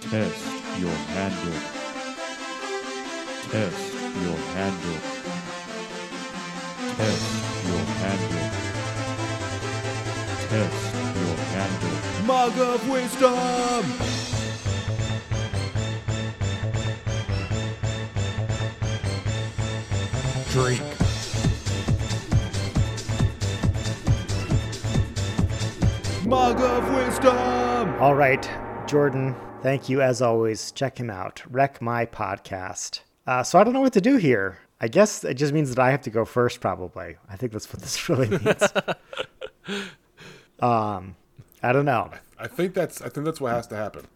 Test 0.00 0.46
your 0.80 0.96
handle. 1.12 1.60
Test 3.50 3.92
your 4.22 4.38
handle. 4.56 4.98
Test 6.96 7.24
your 7.68 7.84
handle. 8.00 8.46
Test 10.48 10.94
your 11.20 11.36
handle. 11.52 11.96
Mug 12.24 12.58
of 12.58 12.88
Wisdom! 12.88 14.43
Drink. 20.54 20.80
Mug 26.24 26.60
of 26.60 26.94
Wisdom! 26.94 27.94
All 28.00 28.14
right, 28.14 28.48
Jordan, 28.88 29.34
thank 29.62 29.88
you 29.88 30.00
as 30.00 30.22
always. 30.22 30.72
Check 30.72 30.98
him 30.98 31.10
out. 31.10 31.42
Wreck 31.50 31.82
My 31.82 32.06
Podcast. 32.06 33.00
Uh, 33.26 33.42
so 33.42 33.58
I 33.58 33.64
don't 33.64 33.72
know 33.74 33.80
what 33.80 33.92
to 33.94 34.00
do 34.00 34.16
here. 34.16 34.58
I 34.80 34.88
guess 34.88 35.24
it 35.24 35.34
just 35.34 35.52
means 35.52 35.74
that 35.74 35.78
I 35.78 35.90
have 35.90 36.02
to 36.02 36.10
go 36.10 36.24
first, 36.24 36.60
probably. 36.60 37.16
I 37.28 37.36
think 37.36 37.52
that's 37.52 37.70
what 37.72 37.82
this 37.82 38.08
really 38.08 38.28
means. 38.28 38.62
um, 40.60 41.16
I 41.62 41.72
don't 41.72 41.84
know. 41.84 42.10
I 42.38 42.46
think 42.48 42.74
that's 42.74 43.02
I 43.02 43.08
think 43.08 43.26
that's 43.26 43.40
what 43.40 43.52
has 43.52 43.66
to 43.68 43.76
happen. 43.76 44.06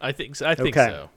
I 0.00 0.12
think. 0.12 0.36
So. 0.36 0.46
I 0.46 0.54
think 0.54 0.76
Okay. 0.76 0.88
so. 0.90 1.10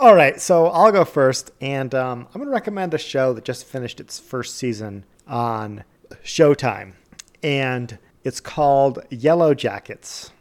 All 0.00 0.16
right, 0.16 0.40
so 0.40 0.66
I'll 0.66 0.90
go 0.90 1.04
first, 1.04 1.52
and 1.60 1.94
um, 1.94 2.26
I'm 2.26 2.40
going 2.40 2.48
to 2.48 2.52
recommend 2.52 2.92
a 2.94 2.98
show 2.98 3.32
that 3.32 3.44
just 3.44 3.64
finished 3.64 4.00
its 4.00 4.18
first 4.18 4.56
season 4.56 5.04
on 5.28 5.84
Showtime, 6.24 6.94
and 7.44 7.96
it's 8.24 8.40
called 8.40 8.98
Yellow 9.10 9.54
Jackets. 9.54 10.32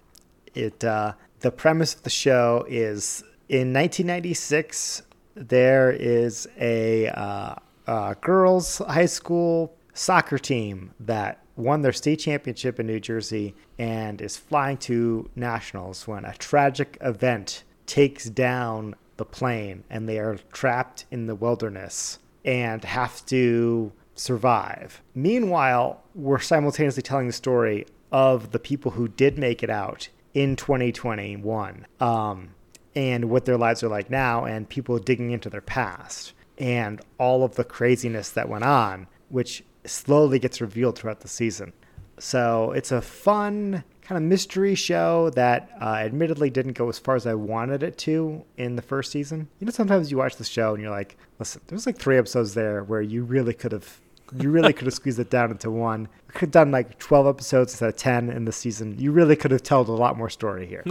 It 0.55 0.83
uh, 0.83 1.13
the 1.41 1.51
premise 1.51 1.93
of 1.93 2.01
the 2.01 2.09
show 2.09 2.65
is 2.67 3.21
in 3.47 3.73
1996 3.73 5.03
there 5.35 5.91
is 5.91 6.47
a 6.59 7.09
uh, 7.09 7.55
uh, 7.85 8.15
girls' 8.21 8.79
high 8.79 9.05
school 9.05 9.75
soccer 9.93 10.39
team 10.39 10.93
that 10.99 11.39
won 11.55 11.83
their 11.83 11.93
state 11.93 12.17
championship 12.17 12.79
in 12.79 12.87
New 12.87 12.99
Jersey 12.99 13.53
and 13.77 14.19
is 14.19 14.35
flying 14.35 14.77
to 14.77 15.29
nationals 15.35 16.07
when 16.07 16.25
a 16.25 16.33
tragic 16.33 16.97
event 17.01 17.63
takes 17.85 18.25
down 18.25 18.95
the 19.17 19.25
plane 19.25 19.83
and 19.89 20.07
they 20.07 20.19
are 20.19 20.37
trapped 20.51 21.05
in 21.11 21.27
the 21.27 21.35
wilderness 21.35 22.19
and 22.45 22.83
have 22.83 23.25
to 23.27 23.91
survive. 24.15 25.01
Meanwhile, 25.15 26.03
we're 26.13 26.39
simultaneously 26.39 27.03
telling 27.03 27.27
the 27.27 27.33
story 27.33 27.85
of 28.11 28.51
the 28.51 28.59
people 28.59 28.91
who 28.91 29.07
did 29.07 29.37
make 29.37 29.63
it 29.63 29.69
out 29.69 30.09
in 30.33 30.55
2021 30.55 31.87
um, 31.99 32.49
and 32.95 33.29
what 33.29 33.45
their 33.45 33.57
lives 33.57 33.83
are 33.83 33.87
like 33.87 34.09
now, 34.09 34.45
and 34.45 34.69
people 34.69 34.97
digging 34.99 35.31
into 35.31 35.49
their 35.49 35.61
past 35.61 36.33
and 36.57 37.01
all 37.17 37.43
of 37.43 37.55
the 37.55 37.63
craziness 37.63 38.29
that 38.29 38.47
went 38.47 38.63
on, 38.63 39.07
which 39.29 39.63
slowly 39.85 40.37
gets 40.37 40.61
revealed 40.61 40.97
throughout 40.97 41.21
the 41.21 41.27
season. 41.27 41.73
So 42.19 42.71
it's 42.71 42.91
a 42.91 43.01
fun 43.01 43.83
kind 44.03 44.17
of 44.17 44.23
mystery 44.29 44.75
show 44.75 45.29
that 45.31 45.69
uh, 45.81 45.95
admittedly 45.95 46.49
didn't 46.49 46.73
go 46.73 46.89
as 46.89 46.99
far 46.99 47.15
as 47.15 47.25
I 47.25 47.33
wanted 47.33 47.83
it 47.83 47.97
to 47.99 48.43
in 48.57 48.75
the 48.75 48.81
first 48.81 49.11
season. 49.11 49.47
You 49.59 49.65
know, 49.65 49.71
sometimes 49.71 50.11
you 50.11 50.17
watch 50.17 50.35
the 50.35 50.43
show 50.43 50.73
and 50.73 50.81
you're 50.81 50.91
like, 50.91 51.17
listen, 51.39 51.61
there's 51.67 51.85
like 51.85 51.97
three 51.97 52.17
episodes 52.17 52.53
there 52.53 52.83
where 52.83 53.01
you 53.01 53.23
really 53.23 53.53
could 53.53 53.71
have. 53.71 53.99
You 54.39 54.49
really 54.49 54.73
could 54.73 54.85
have 54.85 54.95
squeezed 54.95 55.19
it 55.19 55.29
down 55.29 55.51
into 55.51 55.69
one. 55.69 56.01
You 56.27 56.33
could 56.33 56.41
have 56.47 56.51
done 56.51 56.71
like 56.71 56.97
12 56.97 57.27
episodes 57.27 57.73
instead 57.73 57.89
of 57.89 57.95
10 57.97 58.29
in 58.29 58.45
the 58.45 58.51
season. 58.51 58.97
You 58.97 59.11
really 59.11 59.35
could 59.35 59.51
have 59.51 59.61
told 59.61 59.89
a 59.89 59.91
lot 59.91 60.17
more 60.17 60.29
story 60.29 60.65
here. 60.65 60.83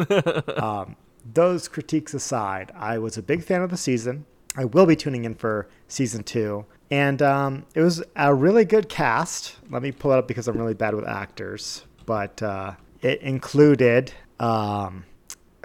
um, 0.56 0.94
those 1.34 1.66
critiques 1.66 2.14
aside, 2.14 2.70
I 2.76 2.98
was 2.98 3.18
a 3.18 3.22
big 3.22 3.42
fan 3.42 3.62
of 3.62 3.70
the 3.70 3.76
season. 3.76 4.26
I 4.56 4.66
will 4.66 4.86
be 4.86 4.94
tuning 4.94 5.24
in 5.24 5.34
for 5.34 5.68
season 5.88 6.22
two. 6.22 6.66
And 6.90 7.20
um, 7.22 7.64
it 7.74 7.80
was 7.80 8.02
a 8.14 8.32
really 8.32 8.64
good 8.64 8.88
cast. 8.88 9.56
Let 9.70 9.82
me 9.82 9.92
pull 9.92 10.12
it 10.12 10.18
up 10.18 10.28
because 10.28 10.46
I'm 10.46 10.56
really 10.56 10.74
bad 10.74 10.94
with 10.94 11.08
actors. 11.08 11.84
But 12.04 12.40
uh, 12.42 12.74
it 13.03 13.20
included 13.20 14.12
um, 14.40 15.05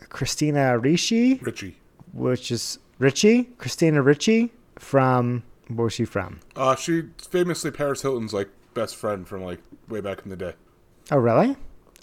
Christina 0.10 0.78
Ricci, 0.78 1.36
Richie. 1.36 1.78
which 2.14 2.52
is 2.52 2.80
Richie? 3.00 3.44
Christina 3.58 4.02
Ricci 4.02 4.52
from, 4.78 5.44
where 5.68 5.86
was 5.86 5.94
she 5.94 6.06
from? 6.06 6.40
Uh, 6.56 6.76
she 6.76 7.04
famously 7.18 7.72
Paris 7.72 8.02
Hilton's 8.02 8.34
like 8.34 8.50
best 8.74 8.96
friend 8.96 9.28
from 9.28 9.44
like 9.44 9.60
way 9.88 10.02
back 10.02 10.22
in 10.24 10.30
the 10.30 10.36
day. 10.36 10.54
Oh, 11.12 11.18
really? 11.18 11.56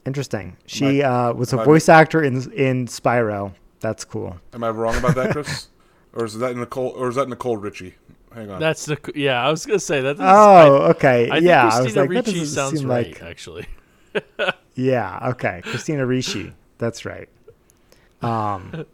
Interesting. 0.06 0.56
She 0.66 0.84
Might- 0.84 1.02
uh, 1.02 1.32
was 1.34 1.52
a 1.52 1.58
voice 1.58 1.88
actor 1.88 2.22
in 2.22 2.50
in 2.52 2.86
Spyro. 2.86 3.54
That's 3.80 4.04
cool. 4.04 4.38
Am 4.52 4.64
I 4.64 4.70
wrong 4.70 4.96
about 4.96 5.14
that, 5.16 5.32
Chris? 5.32 5.68
or 6.14 6.24
is 6.24 6.38
that 6.38 6.56
Nicole? 6.56 6.90
Or 6.90 7.08
is 7.08 7.16
that 7.16 7.28
Nicole 7.28 7.56
Richie? 7.56 7.94
Hang 8.34 8.50
on. 8.50 8.60
That's 8.60 8.86
the. 8.86 8.98
Yeah, 9.14 9.44
I 9.46 9.50
was 9.50 9.64
gonna 9.64 9.78
say 9.78 10.00
that. 10.00 10.16
Oh, 10.18 10.90
okay. 10.90 11.30
I, 11.30 11.36
I 11.36 11.38
yeah, 11.38 11.70
think 11.70 11.72
I 11.72 11.82
was 11.82 11.96
like, 11.96 12.08
that 12.08 12.14
Ricci 12.14 12.32
doesn't 12.40 12.46
sounds 12.46 12.80
seem 12.80 12.88
right. 12.88 13.12
like. 13.12 13.22
Actually, 13.22 13.66
Yeah, 14.74 15.30
okay. 15.30 15.60
Christina 15.64 16.04
Ricci. 16.06 16.52
That's 16.78 17.04
right. 17.04 17.28
Um, 18.22 18.86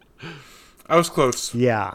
I 0.87 0.95
was 0.95 1.09
close. 1.09 1.53
yeah. 1.55 1.93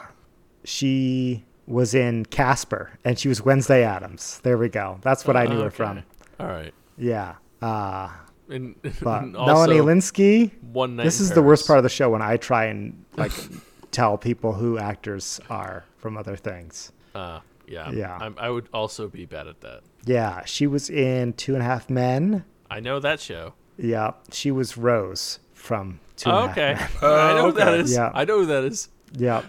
She 0.65 1.45
was 1.67 1.95
in 1.95 2.25
Casper 2.27 2.99
and 3.05 3.19
she 3.19 3.29
was 3.29 3.45
Wednesday 3.45 3.85
Addams. 3.85 4.41
There 4.43 4.59
we 4.59 4.69
go. 4.69 4.99
That's 5.03 5.27
what 5.27 5.37
I 5.37 5.47
knew 5.47 5.61
her 5.61 5.71
from. 5.71 6.03
all 6.41 6.47
right. 6.47 6.73
Yeah. 6.99 7.35
Uh, 7.63 8.11
And, 8.49 8.75
but 9.03 9.23
and 9.25 9.33
Melanie 9.33 9.77
Lynskey, 9.77 10.51
One 10.73 10.97
night. 10.97 11.05
this 11.05 11.21
in 11.21 11.25
is 11.27 11.33
the 11.33 11.43
worst 11.43 11.67
part 11.67 11.79
of 11.79 11.83
the 11.83 11.89
show 11.89 12.11
when 12.11 12.23
I 12.23 12.37
try 12.37 12.65
and 12.67 13.05
like 13.17 13.33
tell 13.93 14.17
people 14.19 14.53
who 14.55 14.79
actors 14.79 15.41
are 15.51 15.85
from 15.99 16.17
other 16.17 16.37
things. 16.37 16.93
Uh, 17.15 17.41
yeah. 17.69 17.91
Yeah. 17.91 18.17
I'm, 18.21 18.35
I 18.39 18.51
would 18.51 18.69
also 18.73 19.09
be 19.09 19.25
bad 19.27 19.47
at 19.49 19.61
that. 19.63 19.83
Yeah, 20.05 20.45
she 20.45 20.67
was 20.69 20.89
in 20.89 21.33
Two 21.35 21.55
and 21.55 21.63
a 21.63 21.67
Half 21.67 21.91
Men. 21.91 22.45
I 22.71 22.79
know 22.81 22.99
that 23.01 23.21
show. 23.21 23.55
Yeah, 23.79 24.13
she 24.33 24.51
was 24.51 24.77
Rose 24.77 25.39
from 25.55 26.01
Two 26.17 26.31
Oh, 26.31 26.49
okay. 26.51 26.75
Men. 26.75 26.89
I 27.03 27.35
know 27.35 27.47
who 27.47 27.53
that 27.53 27.69
okay. 27.69 27.81
is. 27.81 27.93
Yeah. 27.93 28.11
I 28.15 28.25
know 28.25 28.39
who 28.41 28.47
that 28.47 28.65
is. 28.65 28.89
Yeah, 29.13 29.43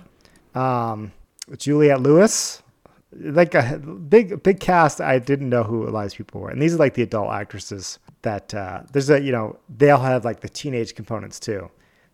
Um, 0.53 1.11
Juliette 1.57 2.01
Lewis, 2.01 2.61
like 3.11 3.55
a 3.55 3.77
big 3.77 4.43
big 4.43 4.59
cast. 4.59 5.01
I 5.01 5.19
didn't 5.19 5.49
know 5.49 5.63
who 5.63 5.87
a 5.87 5.91
lot 5.91 6.05
of 6.05 6.13
people 6.13 6.41
were, 6.41 6.49
and 6.49 6.61
these 6.61 6.75
are 6.75 6.77
like 6.77 6.93
the 6.93 7.03
adult 7.03 7.31
actresses 7.31 7.99
that 8.21 8.53
uh, 8.53 8.83
there's 8.91 9.09
a 9.09 9.21
you 9.21 9.31
know 9.31 9.57
they 9.69 9.89
all 9.91 10.01
have 10.01 10.25
like 10.25 10.41
the 10.41 10.49
teenage 10.49 10.93
components 10.95 11.39
too. 11.39 11.69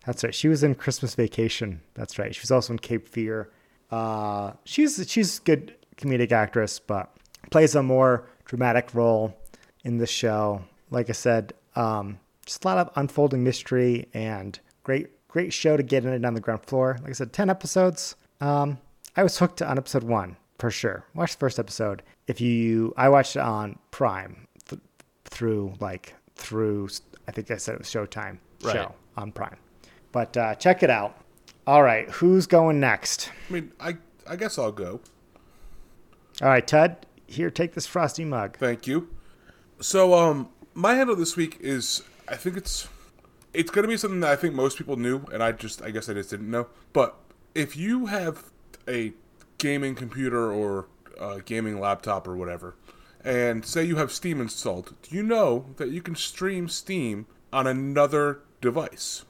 That's 0.06 0.22
right. 0.22 0.34
She 0.34 0.48
was 0.48 0.62
in 0.62 0.74
Christmas 0.74 1.14
Vacation. 1.14 1.80
That's 1.94 2.18
right. 2.18 2.34
She 2.34 2.40
was 2.42 2.50
also 2.50 2.72
in 2.74 2.78
Cape 2.78 3.08
Fear. 3.08 3.50
Uh, 3.90 4.52
she's 4.64 5.04
she's 5.08 5.38
a 5.38 5.42
good 5.42 5.74
comedic 5.96 6.32
actress, 6.32 6.78
but 6.78 7.10
plays 7.50 7.74
a 7.74 7.82
more 7.82 8.26
dramatic 8.44 8.94
role 8.94 9.36
in 9.84 9.98
the 9.98 10.06
show. 10.06 10.62
Like 10.90 11.08
I 11.08 11.12
said, 11.12 11.52
um, 11.76 12.18
just 12.46 12.64
a 12.64 12.68
lot 12.68 12.78
of 12.78 12.90
unfolding 12.96 13.42
mystery 13.44 14.08
and 14.14 14.58
great 14.82 15.08
great 15.28 15.52
show 15.52 15.76
to 15.76 15.82
get 15.82 16.04
in 16.04 16.12
it 16.12 16.24
on 16.24 16.34
the 16.34 16.40
ground 16.40 16.62
floor. 16.66 16.96
Like 17.00 17.10
I 17.10 17.12
said, 17.14 17.32
ten 17.32 17.50
episodes. 17.50 18.14
Um, 18.40 18.78
I 19.16 19.22
was 19.22 19.38
hooked 19.38 19.62
on 19.62 19.78
episode 19.78 20.04
one 20.04 20.36
for 20.58 20.70
sure. 20.70 21.04
Watch 21.14 21.32
the 21.32 21.38
first 21.38 21.58
episode. 21.58 22.02
If 22.26 22.40
you, 22.40 22.92
I 22.96 23.08
watched 23.08 23.36
it 23.36 23.40
on 23.42 23.78
Prime 23.90 24.46
th- 24.68 24.80
through 25.24 25.74
like 25.80 26.14
through. 26.36 26.88
I 27.28 27.32
think 27.32 27.50
I 27.50 27.56
said 27.56 27.74
it 27.74 27.78
was 27.78 27.88
Showtime 27.88 28.38
Right. 28.62 28.72
show 28.74 28.94
on 29.16 29.32
Prime. 29.32 29.56
But 30.12 30.36
uh, 30.36 30.54
check 30.56 30.82
it 30.82 30.90
out. 30.90 31.16
All 31.66 31.82
right, 31.82 32.08
who's 32.10 32.46
going 32.46 32.78
next? 32.80 33.30
I 33.48 33.52
mean, 33.52 33.72
I 33.80 33.96
I 34.28 34.36
guess 34.36 34.58
I'll 34.58 34.72
go. 34.72 35.00
All 36.42 36.48
right, 36.48 36.66
Ted. 36.66 37.06
Here, 37.26 37.50
take 37.50 37.72
this 37.74 37.86
frosty 37.86 38.24
mug. 38.24 38.56
Thank 38.58 38.86
you. 38.86 39.08
So, 39.80 40.14
um, 40.14 40.48
my 40.74 40.94
handle 40.94 41.16
this 41.16 41.36
week 41.36 41.58
is 41.60 42.02
I 42.28 42.36
think 42.36 42.56
it's 42.56 42.88
it's 43.52 43.70
going 43.70 43.84
to 43.84 43.88
be 43.88 43.96
something 43.96 44.20
that 44.20 44.32
I 44.32 44.36
think 44.36 44.54
most 44.54 44.76
people 44.76 44.96
knew, 44.96 45.24
and 45.32 45.42
I 45.42 45.52
just 45.52 45.82
I 45.82 45.90
guess 45.90 46.08
I 46.08 46.14
just 46.14 46.30
didn't 46.30 46.50
know. 46.50 46.66
But 46.92 47.16
if 47.54 47.76
you 47.76 48.06
have 48.06 48.50
a 48.88 49.12
gaming 49.58 49.94
computer 49.94 50.52
or 50.52 50.86
a 51.20 51.40
gaming 51.40 51.78
laptop 51.78 52.26
or 52.26 52.36
whatever, 52.36 52.74
and 53.24 53.64
say 53.64 53.84
you 53.84 53.96
have 53.96 54.12
Steam 54.12 54.40
installed, 54.40 54.94
do 55.02 55.14
you 55.14 55.22
know 55.22 55.66
that 55.76 55.90
you 55.90 56.02
can 56.02 56.16
stream 56.16 56.68
Steam 56.68 57.26
on 57.52 57.66
another 57.66 58.40
device? 58.60 59.24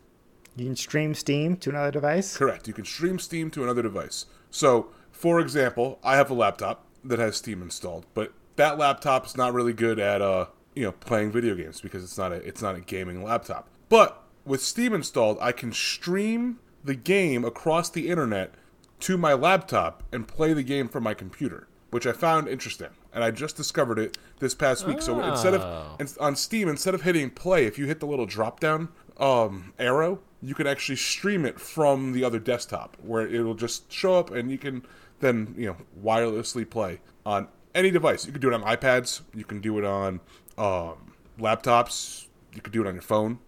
You 0.56 0.66
can 0.66 0.76
stream 0.76 1.14
Steam 1.14 1.56
to 1.58 1.70
another 1.70 1.90
device. 1.90 2.36
Correct. 2.36 2.68
You 2.68 2.74
can 2.74 2.84
stream 2.84 3.18
Steam 3.18 3.50
to 3.50 3.64
another 3.64 3.82
device. 3.82 4.26
So, 4.50 4.88
for 5.10 5.40
example, 5.40 5.98
I 6.02 6.16
have 6.16 6.30
a 6.30 6.34
laptop 6.34 6.86
that 7.02 7.18
has 7.18 7.36
Steam 7.36 7.60
installed, 7.60 8.06
but 8.14 8.32
that 8.56 8.78
laptop 8.78 9.26
is 9.26 9.36
not 9.36 9.52
really 9.52 9.72
good 9.72 9.98
at 9.98 10.22
uh, 10.22 10.46
you 10.74 10.84
know, 10.84 10.92
playing 10.92 11.32
video 11.32 11.54
games 11.54 11.80
because 11.80 12.02
it's 12.02 12.18
not 12.18 12.32
a 12.32 12.36
it's 12.36 12.62
not 12.62 12.74
a 12.74 12.80
gaming 12.80 13.22
laptop. 13.22 13.68
But 13.88 14.22
with 14.44 14.62
Steam 14.62 14.92
installed, 14.94 15.38
I 15.40 15.52
can 15.52 15.72
stream 15.72 16.58
the 16.82 16.94
game 16.94 17.44
across 17.44 17.88
the 17.88 18.08
internet 18.08 18.54
to 19.00 19.16
my 19.16 19.32
laptop 19.32 20.02
and 20.12 20.26
play 20.28 20.52
the 20.52 20.62
game 20.62 20.88
from 20.88 21.02
my 21.04 21.14
computer, 21.14 21.68
which 21.90 22.06
I 22.06 22.12
found 22.12 22.48
interesting. 22.48 22.90
And 23.12 23.22
I 23.22 23.30
just 23.30 23.56
discovered 23.56 23.98
it 23.98 24.18
this 24.40 24.54
past 24.54 24.86
week. 24.86 25.00
So 25.00 25.20
instead 25.20 25.54
of 25.54 26.16
on 26.20 26.36
Steam, 26.36 26.68
instead 26.68 26.94
of 26.94 27.02
hitting 27.02 27.30
play, 27.30 27.64
if 27.66 27.78
you 27.78 27.86
hit 27.86 28.00
the 28.00 28.06
little 28.06 28.26
drop 28.26 28.60
down 28.60 28.88
um, 29.18 29.72
arrow, 29.78 30.20
you 30.42 30.54
can 30.54 30.66
actually 30.66 30.96
stream 30.96 31.46
it 31.46 31.60
from 31.60 32.12
the 32.12 32.24
other 32.24 32.38
desktop, 32.38 32.96
where 33.02 33.26
it 33.26 33.40
will 33.42 33.54
just 33.54 33.90
show 33.92 34.18
up, 34.18 34.30
and 34.30 34.50
you 34.50 34.58
can 34.58 34.84
then 35.20 35.54
you 35.56 35.66
know 35.66 35.76
wirelessly 36.02 36.68
play 36.68 37.00
on 37.24 37.48
any 37.74 37.90
device. 37.90 38.26
You 38.26 38.32
can 38.32 38.40
do 38.40 38.48
it 38.48 38.54
on 38.54 38.62
iPads. 38.62 39.22
You 39.34 39.44
can 39.44 39.60
do 39.60 39.78
it 39.78 39.84
on 39.84 40.20
um, 40.58 41.12
laptops. 41.38 42.26
You 42.54 42.60
could 42.60 42.72
do 42.72 42.82
it 42.82 42.86
on 42.86 42.94
your 42.94 43.02
phone 43.02 43.38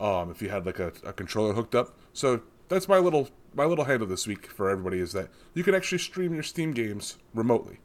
um, 0.00 0.30
if 0.30 0.42
you 0.42 0.48
had 0.48 0.66
like 0.66 0.78
a, 0.78 0.92
a 1.04 1.12
controller 1.12 1.54
hooked 1.54 1.74
up. 1.74 1.96
So 2.12 2.42
that's 2.68 2.88
my 2.88 2.98
little 2.98 3.28
my 3.54 3.64
little 3.64 3.84
handle 3.84 4.06
this 4.06 4.26
week 4.26 4.46
for 4.46 4.68
everybody 4.70 4.98
is 5.00 5.12
that 5.12 5.28
you 5.54 5.64
can 5.64 5.74
actually 5.74 5.98
stream 5.98 6.34
your 6.34 6.42
Steam 6.42 6.72
games 6.72 7.18
remotely. 7.34 7.78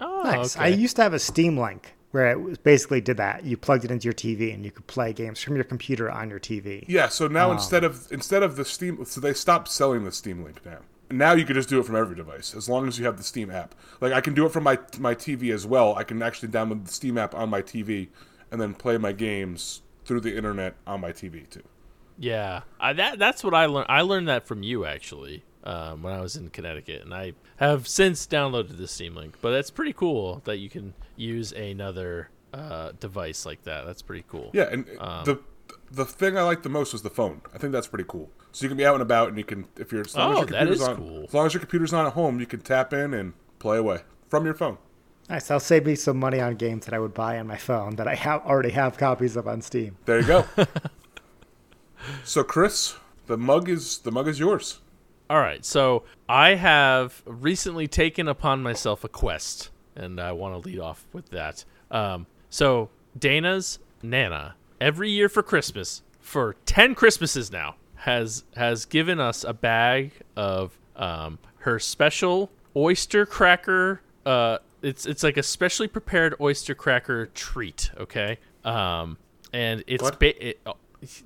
Oh, 0.00 0.22
Nice. 0.22 0.56
okay. 0.56 0.66
I 0.66 0.68
used 0.68 0.96
to 0.96 1.02
have 1.02 1.12
a 1.14 1.18
Steam 1.18 1.58
Link 1.58 1.94
where 2.10 2.30
it 2.30 2.40
was 2.40 2.58
basically 2.58 3.00
did 3.00 3.16
that. 3.16 3.44
You 3.44 3.56
plugged 3.56 3.84
it 3.84 3.90
into 3.90 4.04
your 4.04 4.12
TV 4.14 4.54
and 4.54 4.64
you 4.64 4.70
could 4.70 4.86
play 4.86 5.12
games 5.12 5.42
from 5.42 5.54
your 5.56 5.64
computer 5.64 6.10
on 6.10 6.30
your 6.30 6.40
TV. 6.40 6.84
Yeah. 6.88 7.08
So 7.08 7.26
now 7.28 7.50
instead 7.52 7.84
of 7.84 8.10
instead 8.12 8.42
of 8.42 8.56
the 8.56 8.64
Steam, 8.64 9.04
so 9.04 9.20
they 9.20 9.32
stopped 9.32 9.68
selling 9.68 10.04
the 10.04 10.12
Steam 10.12 10.42
Link 10.44 10.64
now. 10.64 10.78
Now 11.10 11.32
you 11.32 11.44
can 11.44 11.54
just 11.54 11.68
do 11.68 11.80
it 11.80 11.84
from 11.84 11.96
every 11.96 12.16
device 12.16 12.54
as 12.54 12.68
long 12.68 12.86
as 12.86 12.98
you 12.98 13.06
have 13.06 13.16
the 13.16 13.22
Steam 13.22 13.50
app. 13.50 13.74
Like 14.00 14.12
I 14.12 14.20
can 14.20 14.34
do 14.34 14.44
it 14.46 14.52
from 14.52 14.64
my 14.64 14.78
my 14.98 15.14
TV 15.14 15.52
as 15.52 15.66
well. 15.66 15.94
I 15.94 16.04
can 16.04 16.22
actually 16.22 16.48
download 16.48 16.84
the 16.84 16.92
Steam 16.92 17.16
app 17.16 17.34
on 17.34 17.48
my 17.48 17.62
TV 17.62 18.08
and 18.50 18.60
then 18.60 18.74
play 18.74 18.98
my 18.98 19.12
games 19.12 19.82
through 20.04 20.20
the 20.20 20.36
internet 20.36 20.74
on 20.86 21.00
my 21.00 21.12
TV 21.12 21.48
too. 21.48 21.62
Yeah, 22.18 22.62
I, 22.80 22.92
that 22.94 23.18
that's 23.18 23.44
what 23.44 23.54
I 23.54 23.66
learned. 23.66 23.86
I 23.88 24.02
learned 24.02 24.28
that 24.28 24.46
from 24.46 24.62
you 24.62 24.84
actually 24.84 25.44
um, 25.64 26.02
when 26.02 26.12
I 26.12 26.20
was 26.20 26.36
in 26.36 26.48
Connecticut, 26.50 27.02
and 27.02 27.14
I 27.14 27.34
have 27.56 27.86
since 27.86 28.26
downloaded 28.26 28.76
the 28.76 28.88
Steam 28.88 29.14
Link. 29.14 29.36
But 29.40 29.52
that's 29.52 29.70
pretty 29.70 29.92
cool 29.92 30.42
that 30.44 30.56
you 30.58 30.68
can 30.68 30.94
use 31.16 31.52
another 31.52 32.30
uh, 32.52 32.92
device 32.98 33.46
like 33.46 33.62
that. 33.64 33.86
That's 33.86 34.02
pretty 34.02 34.24
cool. 34.28 34.50
Yeah, 34.52 34.68
and 34.70 34.86
Um, 34.98 35.24
the 35.24 35.40
the 35.90 36.04
thing 36.04 36.36
I 36.36 36.42
liked 36.42 36.62
the 36.62 36.68
most 36.68 36.92
was 36.92 37.02
the 37.02 37.10
phone. 37.10 37.42
I 37.54 37.58
think 37.58 37.72
that's 37.72 37.86
pretty 37.86 38.06
cool. 38.08 38.30
So 38.58 38.64
you 38.64 38.70
can 38.70 38.76
be 38.76 38.84
out 38.84 38.94
and 38.94 39.02
about, 39.02 39.28
and 39.28 39.38
you 39.38 39.44
can 39.44 39.66
if 39.76 39.92
you're 39.92 40.00
as 40.00 40.16
long 40.16 40.32
as 40.32 40.36
Oh, 40.36 40.38
your 40.40 40.46
computer's 40.48 40.80
is 40.80 40.88
on, 40.88 40.96
cool. 40.96 41.24
as 41.28 41.32
long 41.34 41.46
as 41.46 41.54
your 41.54 41.60
computer's 41.60 41.92
on 41.92 42.06
at 42.06 42.14
home, 42.14 42.40
you 42.40 42.46
can 42.46 42.58
tap 42.60 42.92
in 42.92 43.14
and 43.14 43.34
play 43.60 43.78
away 43.78 44.00
from 44.28 44.44
your 44.44 44.54
phone. 44.54 44.78
Nice. 45.30 45.48
I'll 45.48 45.60
save 45.60 45.86
me 45.86 45.94
some 45.94 46.18
money 46.18 46.40
on 46.40 46.56
games 46.56 46.84
that 46.86 46.92
I 46.92 46.98
would 46.98 47.14
buy 47.14 47.38
on 47.38 47.46
my 47.46 47.56
phone 47.56 47.94
that 47.96 48.08
I 48.08 48.16
have 48.16 48.44
already 48.44 48.70
have 48.70 48.96
copies 48.96 49.36
of 49.36 49.46
on 49.46 49.62
Steam. 49.62 49.96
There 50.06 50.18
you 50.20 50.26
go. 50.26 50.44
so 52.24 52.42
Chris, 52.42 52.96
the 53.28 53.36
mug 53.38 53.68
is 53.68 53.98
the 53.98 54.10
mug 54.10 54.26
is 54.26 54.40
yours. 54.40 54.80
All 55.30 55.38
right, 55.38 55.64
so 55.64 56.02
I 56.28 56.54
have 56.56 57.22
recently 57.26 57.86
taken 57.86 58.26
upon 58.26 58.60
myself 58.62 59.04
a 59.04 59.08
quest, 59.08 59.70
and 59.94 60.18
I 60.20 60.32
want 60.32 60.60
to 60.60 60.68
lead 60.68 60.80
off 60.80 61.06
with 61.12 61.28
that. 61.30 61.64
Um, 61.92 62.26
so 62.50 62.88
Dana's 63.16 63.78
Nana 64.02 64.56
every 64.80 65.10
year 65.10 65.28
for 65.28 65.44
Christmas, 65.44 66.02
for 66.18 66.56
ten 66.66 66.96
Christmases 66.96 67.52
now, 67.52 67.76
has 67.98 68.44
has 68.56 68.84
given 68.84 69.20
us 69.20 69.44
a 69.44 69.52
bag 69.52 70.12
of 70.36 70.78
um, 70.96 71.38
her 71.58 71.78
special 71.78 72.50
oyster 72.76 73.26
cracker. 73.26 74.00
Uh, 74.24 74.58
it's 74.82 75.06
it's 75.06 75.22
like 75.22 75.36
a 75.36 75.42
specially 75.42 75.88
prepared 75.88 76.34
oyster 76.40 76.74
cracker 76.74 77.26
treat. 77.26 77.90
Okay, 77.98 78.38
um, 78.64 79.18
and 79.52 79.82
it's 79.86 80.10
ba- 80.12 80.48
it, 80.48 80.60
oh, 80.66 80.74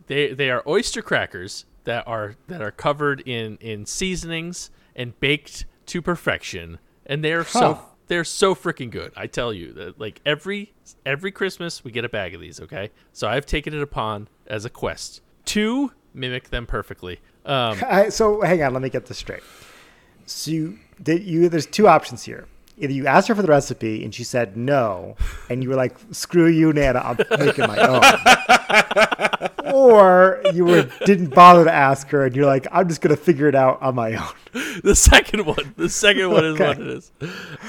they 0.06 0.32
they 0.32 0.50
are 0.50 0.62
oyster 0.66 1.02
crackers 1.02 1.64
that 1.84 2.06
are 2.06 2.36
that 2.48 2.62
are 2.62 2.70
covered 2.70 3.20
in 3.26 3.58
in 3.60 3.84
seasonings 3.86 4.70
and 4.96 5.18
baked 5.20 5.64
to 5.86 6.00
perfection, 6.00 6.78
and 7.06 7.22
they're 7.24 7.42
Huh. 7.42 7.58
so 7.60 7.80
they're 8.08 8.24
so 8.24 8.54
freaking 8.54 8.90
good. 8.90 9.12
I 9.16 9.26
tell 9.26 9.52
you, 9.52 9.72
that, 9.74 10.00
like 10.00 10.20
every 10.24 10.72
every 11.04 11.32
Christmas 11.32 11.84
we 11.84 11.90
get 11.90 12.04
a 12.04 12.08
bag 12.08 12.34
of 12.34 12.40
these. 12.40 12.60
Okay, 12.60 12.90
so 13.12 13.28
I've 13.28 13.46
taken 13.46 13.74
it 13.74 13.82
upon 13.82 14.28
as 14.46 14.64
a 14.64 14.70
quest 14.70 15.20
to 15.46 15.92
mimic 16.14 16.50
them 16.50 16.66
perfectly. 16.66 17.20
Um, 17.44 17.78
I, 17.88 18.08
so 18.08 18.40
hang 18.42 18.62
on, 18.62 18.72
let 18.72 18.82
me 18.82 18.90
get 18.90 19.06
this 19.06 19.18
straight. 19.18 19.42
So 20.26 20.50
you, 20.50 20.78
did 21.02 21.24
you 21.24 21.48
there's 21.48 21.66
two 21.66 21.88
options 21.88 22.24
here. 22.24 22.46
Either 22.82 22.92
you 22.92 23.06
asked 23.06 23.28
her 23.28 23.34
for 23.34 23.42
the 23.42 23.48
recipe 23.48 24.02
and 24.04 24.12
she 24.14 24.24
said 24.24 24.56
no, 24.56 25.14
and 25.48 25.62
you 25.62 25.68
were 25.68 25.76
like, 25.76 25.96
"Screw 26.10 26.48
you, 26.48 26.72
Nana, 26.72 26.98
I'm 27.00 27.16
making 27.38 27.66
my 27.68 27.78
own," 27.78 28.02
or 29.74 30.42
you 30.52 30.64
were 30.64 30.82
didn't 31.04 31.34
bother 31.34 31.64
to 31.64 31.72
ask 31.72 32.08
her 32.08 32.24
and 32.26 32.34
you're 32.34 32.46
like, 32.46 32.66
"I'm 32.72 32.88
just 32.88 33.00
gonna 33.00 33.16
figure 33.16 33.46
it 33.48 33.54
out 33.54 33.80
on 33.82 33.94
my 33.94 34.14
own." 34.14 34.32
the 34.82 34.94
second 34.96 35.46
one, 35.46 35.74
the 35.76 35.88
second 35.88 36.30
one 36.30 36.44
is 36.44 36.54
Okay. 36.54 36.66
what 36.68 36.80
it 36.80 36.86
is. 36.88 37.12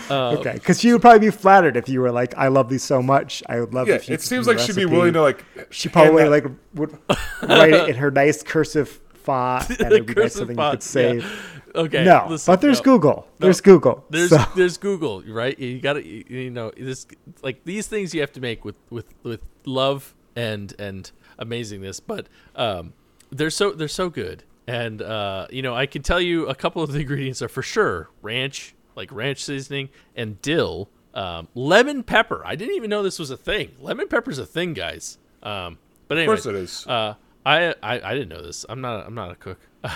Um, 0.10 0.38
Okay, 0.38 0.54
because 0.54 0.80
she 0.80 0.92
would 0.92 1.02
probably 1.02 1.20
be 1.20 1.30
flattered 1.32 1.78
if 1.78 1.88
you 1.88 2.02
were 2.02 2.12
like, 2.12 2.36
"I 2.38 2.48
love 2.48 2.70
these 2.70 2.84
so 2.84 3.02
much. 3.02 3.44
I 3.48 3.60
would 3.60 3.74
love." 3.74 3.88
Yeah, 3.88 3.96
if 3.96 4.10
you 4.10 4.16
it 4.16 4.18
could 4.18 4.26
seems 4.28 4.48
like 4.48 4.60
she'd 4.60 4.76
be 4.76 4.86
willing 4.86 5.14
to 5.14 5.22
like. 5.22 5.44
She 5.70 5.90
probably 5.90 6.28
like 6.28 6.46
would 6.74 6.98
write 7.44 7.74
it 7.74 7.90
in 7.90 7.96
her 7.96 8.12
nice 8.12 8.42
cursive 8.44 9.00
font, 9.14 9.70
and 9.70 9.82
it'd 9.94 10.06
be 10.06 10.14
nice 10.16 10.34
something 10.34 10.56
font, 10.56 10.74
you 10.74 10.78
could 10.78 10.84
save. 10.84 11.60
Okay, 11.76 12.04
no, 12.06 12.28
listen, 12.30 12.52
but 12.52 12.62
there's 12.62 12.80
no. 12.80 12.84
Google. 12.84 13.28
There's 13.40 13.62
Google. 13.62 14.06
There's 14.10 14.30
so- 14.30 14.44
there's 14.56 14.78
Google, 14.78 15.24
right? 15.24 15.58
You 15.58 15.80
got 15.80 15.94
to 15.94 16.06
you, 16.06 16.24
you 16.28 16.50
know 16.52 16.72
this 16.78 17.08
like 17.42 17.64
these 17.66 17.88
things 17.88 18.14
you 18.14 18.22
have 18.22 18.32
to 18.34 18.42
make 18.42 18.64
with 18.64 18.76
with 18.90 19.08
with 19.24 19.42
love 19.66 20.14
and 20.36 20.74
and 20.80 21.12
amazingness, 21.40 22.00
but 22.06 22.28
um 22.56 22.94
they're 23.32 23.50
so 23.50 23.72
they're 23.72 23.88
so 23.88 24.10
good. 24.10 24.44
And 24.68 25.02
uh 25.02 25.48
you 25.50 25.62
know, 25.62 25.76
I 25.76 25.86
can 25.88 26.04
tell 26.04 26.22
you 26.22 26.48
a 26.48 26.56
couple 26.56 26.84
of 26.84 26.92
the 26.92 27.00
ingredients 27.00 27.42
are 27.42 27.50
for 27.50 27.64
sure 27.64 28.10
ranch, 28.22 28.76
like 28.96 29.12
ranch 29.12 29.44
seasoning 29.44 29.90
and 30.16 30.40
dill, 30.44 30.90
um 31.16 31.48
lemon 31.56 32.04
pepper. 32.04 32.44
I 32.46 32.56
didn't 32.56 32.76
even 32.76 32.90
know 32.92 33.02
this 33.02 33.18
was 33.18 33.32
a 33.32 33.38
thing. 33.38 33.72
Lemon 33.80 34.08
pepper's 34.08 34.38
a 34.38 34.46
thing, 34.46 34.74
guys. 34.74 35.18
Um 35.42 35.80
but 36.08 36.20
anyway, 36.20 36.34
of 36.36 36.44
course 36.44 36.46
it 36.46 36.56
is. 36.56 36.86
Uh 36.88 37.16
I, 37.46 37.74
I 37.82 38.00
I 38.12 38.14
didn't 38.14 38.30
know 38.30 38.42
this. 38.44 38.64
I'm 38.70 38.80
not 38.82 39.06
I'm 39.08 39.16
not 39.16 39.32
a 39.32 39.36
cook. 39.36 39.60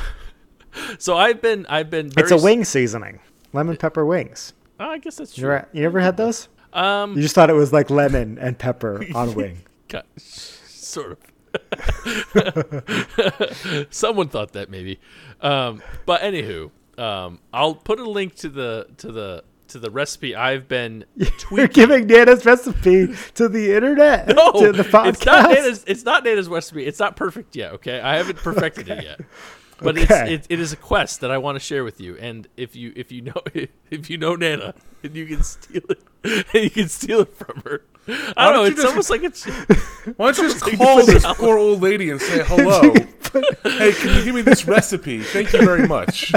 so 0.99 1.17
I've 1.17 1.41
been 1.41 1.65
I've 1.67 1.89
been 1.89 2.09
very 2.09 2.25
it's 2.25 2.31
a 2.31 2.43
wing 2.43 2.63
seasoning, 2.65 3.19
lemon 3.53 3.77
pepper 3.77 4.05
wings. 4.05 4.53
Oh, 4.79 4.85
I 4.89 4.97
guess 4.99 5.15
that's 5.15 5.33
true. 5.35 5.61
you 5.73 5.83
ever 5.85 5.99
had 5.99 6.17
those? 6.17 6.49
Um, 6.73 7.15
You 7.15 7.21
just 7.21 7.33
thought 7.33 7.49
it 7.49 7.53
was 7.53 7.73
like 7.73 7.89
lemon 7.89 8.37
and 8.37 8.57
pepper 8.59 9.03
on 9.15 9.33
wing. 9.33 9.61
Ki- 9.87 10.01
sort 10.17 11.11
of. 11.13 11.17
Someone 13.89 14.27
thought 14.29 14.51
that 14.53 14.69
maybe, 14.69 14.99
um, 15.41 15.81
but 16.05 16.21
anywho, 16.21 16.69
um, 16.97 17.39
I'll 17.53 17.75
put 17.75 17.99
a 17.99 18.07
link 18.09 18.35
to 18.35 18.49
the 18.49 18.87
to 18.97 19.11
the 19.11 19.43
to 19.69 19.79
the 19.79 19.89
recipe 19.91 20.35
I've 20.35 20.67
been 20.67 21.03
You're 21.51 21.67
giving 21.67 22.07
Nana's 22.07 22.45
recipe 22.45 23.13
to 23.35 23.49
the 23.49 23.73
internet, 23.75 24.27
no, 24.27 24.51
to 24.53 24.71
the 24.71 24.83
podcast. 24.83 25.07
it's 25.09 25.25
not 25.25 25.49
Nana's. 25.51 25.83
It's 25.87 26.03
not 26.03 26.23
Nana's 26.23 26.47
recipe. 26.49 26.85
It's 26.85 26.99
not 26.99 27.15
perfect 27.15 27.55
yet. 27.55 27.73
Okay, 27.73 27.99
I 27.99 28.17
haven't 28.17 28.37
perfected 28.37 28.89
it 28.89 29.03
yet. 29.03 29.21
But 29.79 29.97
Okay. 29.97 30.33
it's 30.33 30.47
it, 30.47 30.53
it 30.53 30.59
is 30.59 30.73
a 30.73 30.75
quest 30.77 31.21
that 31.21 31.29
I 31.31 31.37
want 31.37 31.55
to 31.55 31.59
share 31.59 31.83
with 31.83 31.99
you. 32.01 32.17
And 32.17 32.47
if 32.57 32.75
you 32.75 32.93
if 32.95 33.11
you 33.11 33.21
know 33.21 33.41
if 33.91 34.09
you 34.09 34.17
know 34.17 34.35
Nana 34.35 34.73
and 35.03 35.15
you 35.15 35.25
can 35.27 35.43
steal 35.43 35.83
it 35.89 35.99
and 36.23 36.45
you 36.63 36.69
can 36.69 36.89
steal 36.89 37.21
it 37.21 37.33
from 37.37 37.61
her, 37.65 37.83
I 38.35 38.45
don't 38.45 38.53
know. 38.53 38.63
It's 38.63 38.75
just- 38.77 38.87
almost 38.87 39.09
like 39.09 39.23
it's 39.23 39.45
Why 40.17 40.31
don't 40.31 40.37
you 40.37 40.43
just 40.53 40.65
Like 40.65 40.77
call 40.77 41.05
this 41.05 41.25
poor 41.35 41.57
old 41.57 41.81
lady 41.81 42.09
and 42.09 42.19
say 42.21 42.43
hello? 42.43 42.81
hey, 43.63 43.91
can 43.91 44.17
you 44.17 44.23
give 44.23 44.33
me 44.35 44.41
this 44.41 44.65
recipe? 44.67 45.19
Thank 45.21 45.53
you 45.53 45.59
very 45.63 45.87
much. 45.87 46.31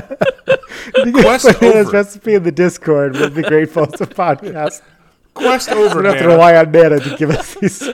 You 1.05 1.13
Quest 1.13 1.47
put 1.59 1.63
over. 1.77 1.91
recipe 1.93 2.35
in 2.35 2.43
the 2.43 2.53
Discord, 2.53 3.13
we'll 3.15 3.31
be 3.31 3.43
grateful 3.43 3.85
as 3.85 4.01
a 4.01 4.07
podcast. 4.07 4.83
Quest 5.35 5.71
over. 5.71 5.97
We 5.99 6.03
don't 6.03 6.13
have 6.15 6.23
to 6.23 6.29
rely 6.29 6.57
on 6.57 6.73
Nana 6.73 6.99
to 7.01 7.17
give 7.17 7.31
us 7.31 7.55
these. 7.55 7.89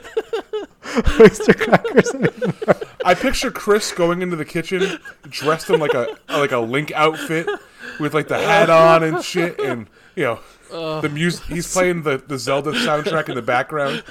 oyster 1.19 1.53
crackers 1.53 2.13
anymore. 2.13 2.53
I 3.05 3.13
picture 3.13 3.51
Chris 3.51 3.91
going 3.91 4.21
into 4.21 4.35
the 4.35 4.45
kitchen 4.45 4.99
dressed 5.29 5.69
in 5.69 5.79
like 5.79 5.93
a 5.93 6.17
like 6.29 6.51
a 6.51 6.59
Link 6.59 6.91
outfit 6.93 7.47
with 7.99 8.13
like 8.13 8.27
the 8.27 8.37
hat 8.37 8.69
on 8.69 9.03
and 9.03 9.23
shit, 9.23 9.59
and 9.59 9.87
you 10.15 10.23
know 10.23 11.01
the 11.01 11.09
music. 11.09 11.45
He's 11.45 11.71
playing 11.71 12.03
the 12.03 12.17
the 12.17 12.37
Zelda 12.37 12.71
soundtrack 12.71 13.29
in 13.29 13.35
the 13.35 13.41
background. 13.41 14.03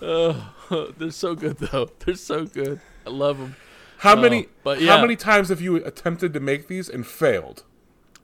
Oh, 0.00 0.52
They're 0.98 1.10
so 1.10 1.34
good 1.34 1.58
though. 1.58 1.90
They're 2.04 2.14
so 2.14 2.46
good. 2.46 2.80
I 3.06 3.10
love 3.10 3.38
them. 3.38 3.56
How 3.98 4.16
oh, 4.16 4.20
many? 4.20 4.48
but 4.64 4.82
How 4.82 5.00
many 5.00 5.16
times 5.16 5.48
have 5.48 5.60
you 5.60 5.76
attempted 5.76 6.32
to 6.34 6.40
make 6.40 6.68
these 6.68 6.88
and 6.88 7.06
failed? 7.06 7.64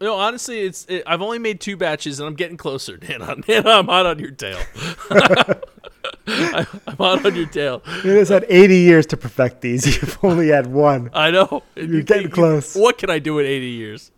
No, 0.01 0.15
honestly, 0.15 0.61
it's 0.61 0.87
it, 0.89 1.03
I've 1.07 1.23
only 1.23 1.39
made 1.39 1.61
two 1.61 1.77
batches, 1.77 2.21
and 2.21 2.29
I'm 2.29 2.35
getting 2.35 2.57
closer. 2.57 2.99
Nana, 2.99 3.37
Nana, 3.49 3.71
I'm 3.71 3.87
hot 3.87 4.07
on 4.07 4.19
your 4.19 4.31
tail. 4.31 4.61
I, 6.29 6.67
I'm 6.87 6.97
hot 6.97 7.27
on 7.27 7.35
your 7.35 7.47
tail. 7.47 7.83
You 8.05 8.11
has 8.13 8.29
had 8.29 8.45
80 8.49 8.77
years 8.77 9.07
to 9.07 9.17
perfect 9.17 9.61
these. 9.61 9.87
You've 10.03 10.19
only 10.23 10.49
had 10.49 10.67
one. 10.67 11.11
I 11.13 11.31
know. 11.31 11.63
You're 11.77 12.03
getting 12.03 12.31
close. 12.31 12.75
What 12.75 12.99
can 12.99 13.11
I 13.11 13.19
do 13.19 13.39
in 13.39 13.47
80 13.47 13.67
years? 13.67 14.11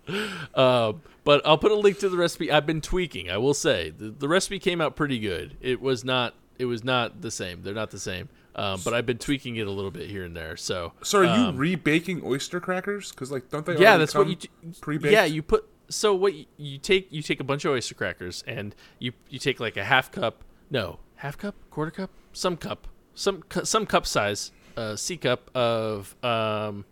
Um, 0.55 1.03
but 1.25 1.47
I'll 1.47 1.59
put 1.59 1.71
a 1.73 1.77
link 1.77 1.99
to 2.01 2.09
the 2.09 2.17
recipe. 2.17 2.51
I've 2.51 2.67
been 2.67 2.81
tweaking. 2.81 3.31
I 3.31 3.37
will 3.39 3.55
say 3.55 3.91
the, 3.91 4.11
the 4.11 4.29
recipe 4.29 4.59
came 4.59 4.81
out 4.81 4.97
pretty 4.97 5.19
good. 5.19 5.57
It 5.61 5.81
was 5.81 6.05
not. 6.05 6.35
It 6.59 6.65
was 6.67 6.85
not 6.85 7.23
the 7.23 7.31
same. 7.31 7.63
They're 7.63 7.75
not 7.75 7.91
the 7.91 7.99
same. 7.99 8.29
Um, 8.55 8.81
but 8.85 8.93
I've 8.93 9.07
been 9.07 9.19
tweaking 9.19 9.57
it 9.57 9.67
a 9.67 9.71
little 9.71 9.91
bit 9.91 10.11
here 10.11 10.25
and 10.25 10.37
there. 10.37 10.57
So 10.57 10.93
So 11.03 11.21
are 11.21 11.25
you 11.25 11.57
rebaking 11.57 12.23
oyster 12.25 12.61
crackers? 12.61 13.11
Because 13.11 13.31
like, 13.31 13.49
don't 13.49 13.65
they? 13.65 13.75
Um, 13.77 13.81
yeah, 13.81 13.91
already 13.91 14.03
that's 14.03 14.15
what 14.15 14.29
you. 14.29 14.37
t- 14.37 14.51
pre-baked. 14.81 15.13
Yeah, 15.13 15.25
you 15.25 15.43
put. 15.43 15.67
So 15.89 16.15
what 16.15 16.35
you, 16.35 16.47
you 16.57 16.79
take? 16.79 17.09
You 17.11 17.23
take 17.23 17.41
a 17.41 17.45
bunch 17.45 17.65
of 17.65 17.73
oyster 17.73 17.95
crackers 17.95 18.45
and 18.47 18.75
you 18.99 19.13
you 19.29 19.39
take 19.39 19.61
like 19.61 19.77
a 19.77 19.85
half 19.85 20.11
cup. 20.11 20.43
No, 20.71 20.99
half 21.21 21.39
cup, 21.39 21.55
quarter 21.71 21.91
cup, 21.91 22.11
some 22.33 22.57
cup, 22.57 22.89
some 23.15 23.43
cu- 23.43 23.65
some 23.65 23.87
cup 23.87 24.07
size, 24.07 24.53
uh, 24.77 24.97
C 24.97 25.17
cup 25.17 25.55
of 25.55 26.17
um, 26.25 26.85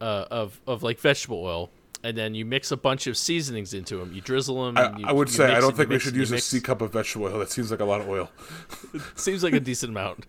uh, 0.00 0.26
of 0.30 0.60
of 0.66 0.82
like 0.82 0.98
vegetable 0.98 1.42
oil. 1.42 1.70
And 2.02 2.18
then 2.18 2.34
you 2.34 2.44
mix 2.44 2.70
a 2.70 2.76
bunch 2.76 3.06
of 3.06 3.16
seasonings 3.16 3.72
into 3.72 3.96
them. 3.96 4.12
You 4.12 4.20
drizzle 4.20 4.66
them. 4.66 4.76
I, 4.76 4.84
and 4.84 5.00
you, 5.00 5.06
I 5.06 5.12
would 5.12 5.30
say 5.30 5.54
I 5.54 5.60
don't 5.60 5.74
think 5.74 5.88
we 5.88 5.94
mix 5.94 6.04
should 6.04 6.14
use 6.14 6.30
a. 6.32 6.38
C 6.38 6.60
cup 6.60 6.82
of 6.82 6.92
vegetable 6.92 7.26
oil. 7.26 7.38
That 7.38 7.50
seems 7.50 7.70
like 7.70 7.80
a 7.80 7.84
lot 7.84 8.02
of 8.02 8.08
oil. 8.08 8.30
seems 9.16 9.42
like 9.42 9.54
a 9.54 9.60
decent 9.60 9.90
amount. 9.90 10.26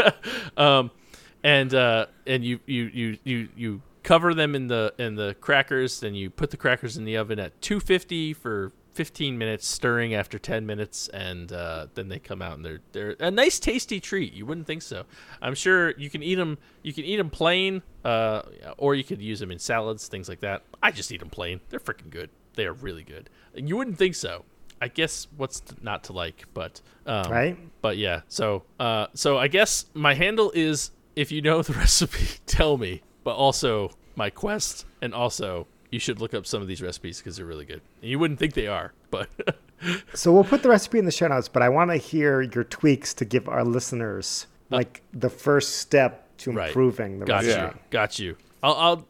um, 0.56 0.90
and 1.44 1.74
uh, 1.74 2.06
and 2.26 2.42
you, 2.42 2.60
you 2.64 2.84
you 2.84 3.18
you 3.24 3.48
you 3.54 3.82
cover 4.02 4.32
them 4.32 4.54
in 4.54 4.68
the 4.68 4.94
in 4.98 5.16
the 5.16 5.36
crackers. 5.40 6.00
Then 6.00 6.14
you 6.14 6.30
put 6.30 6.50
the 6.50 6.56
crackers 6.56 6.96
in 6.96 7.04
the 7.04 7.18
oven 7.18 7.38
at 7.38 7.60
250 7.60 8.32
for 8.32 8.72
15 9.00 9.38
minutes, 9.38 9.66
stirring 9.66 10.12
after 10.12 10.38
10 10.38 10.66
minutes, 10.66 11.08
and 11.08 11.50
uh, 11.54 11.86
then 11.94 12.08
they 12.10 12.18
come 12.18 12.42
out 12.42 12.52
and 12.58 12.62
they're 12.62 12.80
they're 12.92 13.16
a 13.18 13.30
nice, 13.30 13.58
tasty 13.58 13.98
treat. 13.98 14.34
You 14.34 14.44
wouldn't 14.44 14.66
think 14.66 14.82
so. 14.82 15.04
I'm 15.40 15.54
sure 15.54 15.96
you 15.96 16.10
can 16.10 16.22
eat 16.22 16.34
them. 16.34 16.58
You 16.82 16.92
can 16.92 17.04
eat 17.04 17.16
them 17.16 17.30
plain, 17.30 17.80
uh, 18.04 18.42
or 18.76 18.94
you 18.94 19.02
could 19.02 19.22
use 19.22 19.40
them 19.40 19.50
in 19.50 19.58
salads, 19.58 20.06
things 20.06 20.28
like 20.28 20.40
that. 20.40 20.64
I 20.82 20.90
just 20.90 21.10
eat 21.12 21.20
them 21.20 21.30
plain. 21.30 21.62
They're 21.70 21.80
freaking 21.80 22.10
good. 22.10 22.28
They 22.56 22.66
are 22.66 22.74
really 22.74 23.02
good. 23.02 23.30
And 23.54 23.70
you 23.70 23.78
wouldn't 23.78 23.96
think 23.96 24.16
so. 24.16 24.44
I 24.82 24.88
guess 24.88 25.28
what's 25.34 25.62
not 25.80 26.04
to 26.04 26.12
like, 26.12 26.44
but 26.52 26.82
um, 27.06 27.32
Right? 27.32 27.56
but 27.80 27.96
yeah, 27.96 28.20
so 28.28 28.64
uh, 28.78 29.06
so 29.14 29.38
I 29.38 29.48
guess 29.48 29.86
my 29.94 30.12
handle 30.12 30.52
is 30.54 30.90
if 31.16 31.32
you 31.32 31.40
know 31.40 31.62
the 31.62 31.72
recipe, 31.84 32.26
tell 32.44 32.76
me. 32.76 33.00
But 33.24 33.36
also 33.36 33.92
my 34.14 34.28
quest, 34.28 34.84
and 35.00 35.14
also 35.14 35.66
you 35.90 35.98
should 35.98 36.20
look 36.20 36.34
up 36.34 36.46
some 36.46 36.62
of 36.62 36.68
these 36.68 36.80
recipes 36.82 37.18
because 37.18 37.36
they're 37.36 37.46
really 37.46 37.64
good. 37.64 37.80
And 38.02 38.10
you 38.10 38.18
wouldn't 38.18 38.38
think 38.38 38.54
they 38.54 38.66
are, 38.66 38.92
but 39.10 39.28
So 40.14 40.32
we'll 40.32 40.44
put 40.44 40.62
the 40.62 40.68
recipe 40.68 40.98
in 40.98 41.04
the 41.04 41.10
show 41.10 41.28
notes, 41.28 41.48
but 41.48 41.62
I 41.62 41.68
want 41.68 41.90
to 41.90 41.96
hear 41.96 42.42
your 42.42 42.64
tweaks 42.64 43.14
to 43.14 43.24
give 43.24 43.48
our 43.48 43.64
listeners 43.64 44.46
uh, 44.70 44.76
like 44.76 45.02
the 45.12 45.30
first 45.30 45.78
step 45.78 46.26
to 46.38 46.52
right, 46.52 46.68
improving 46.68 47.18
the 47.18 47.26
got 47.26 47.44
recipe. 47.44 47.76
you, 47.76 47.80
got 47.90 48.18
you. 48.18 48.36
I'll, 48.62 48.74
I'll 48.74 49.06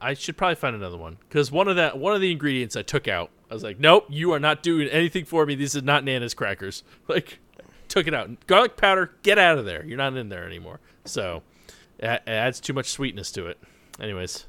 I 0.00 0.14
should 0.14 0.36
probably 0.36 0.54
find 0.56 0.74
another 0.76 0.96
one 0.96 1.18
because 1.28 1.50
one 1.50 1.68
of 1.68 1.76
that 1.76 1.98
one 1.98 2.14
of 2.14 2.20
the 2.20 2.30
ingredients 2.32 2.76
I 2.76 2.82
took 2.82 3.08
out. 3.08 3.30
I 3.50 3.54
was 3.54 3.62
like, 3.62 3.80
nope, 3.80 4.06
you 4.08 4.32
are 4.32 4.38
not 4.38 4.62
doing 4.62 4.88
anything 4.88 5.24
for 5.24 5.44
me. 5.44 5.54
These 5.56 5.76
are 5.76 5.80
not 5.82 6.04
Nana's 6.04 6.34
crackers. 6.34 6.84
Like, 7.08 7.40
took 7.88 8.06
it 8.06 8.14
out. 8.14 8.46
Garlic 8.46 8.76
powder, 8.76 9.10
get 9.24 9.36
out 9.36 9.58
of 9.58 9.64
there. 9.64 9.84
You're 9.84 9.98
not 9.98 10.16
in 10.16 10.28
there 10.28 10.46
anymore. 10.46 10.78
So, 11.04 11.42
it 11.98 12.04
it 12.24 12.30
adds 12.30 12.60
too 12.60 12.72
much 12.72 12.90
sweetness 12.90 13.32
to 13.32 13.46
it. 13.48 13.58
Anyways, 13.98 14.46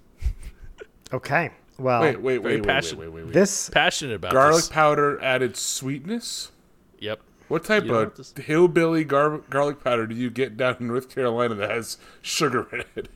Okay. 1.13 1.51
Well, 1.81 2.01
Wait, 2.01 2.21
wait, 2.21 2.37
Very 2.37 2.37
wait, 2.37 2.39
wait, 2.43 2.55
wait, 2.61 2.67
passionate. 2.67 2.99
wait, 2.99 3.09
wait, 3.13 3.25
wait. 3.25 3.33
this 3.33 3.69
passionate 3.69 4.15
about 4.15 4.31
Garlic 4.33 4.57
this. 4.57 4.69
powder 4.69 5.21
added 5.23 5.55
sweetness. 5.57 6.51
Yep. 6.99 7.19
What 7.47 7.63
type 7.65 7.83
You 7.85 7.95
of 7.95 8.33
to 8.35 8.41
hillbilly 8.41 9.03
gar- 9.03 9.39
garlic 9.49 9.83
powder 9.83 10.07
do 10.07 10.15
you 10.15 10.29
get 10.29 10.55
down 10.55 10.77
in 10.79 10.87
North 10.87 11.09
Carolina 11.13 11.55
that 11.55 11.69
has 11.69 11.97
sugar 12.21 12.67
in 12.71 12.83
it? 12.95 13.09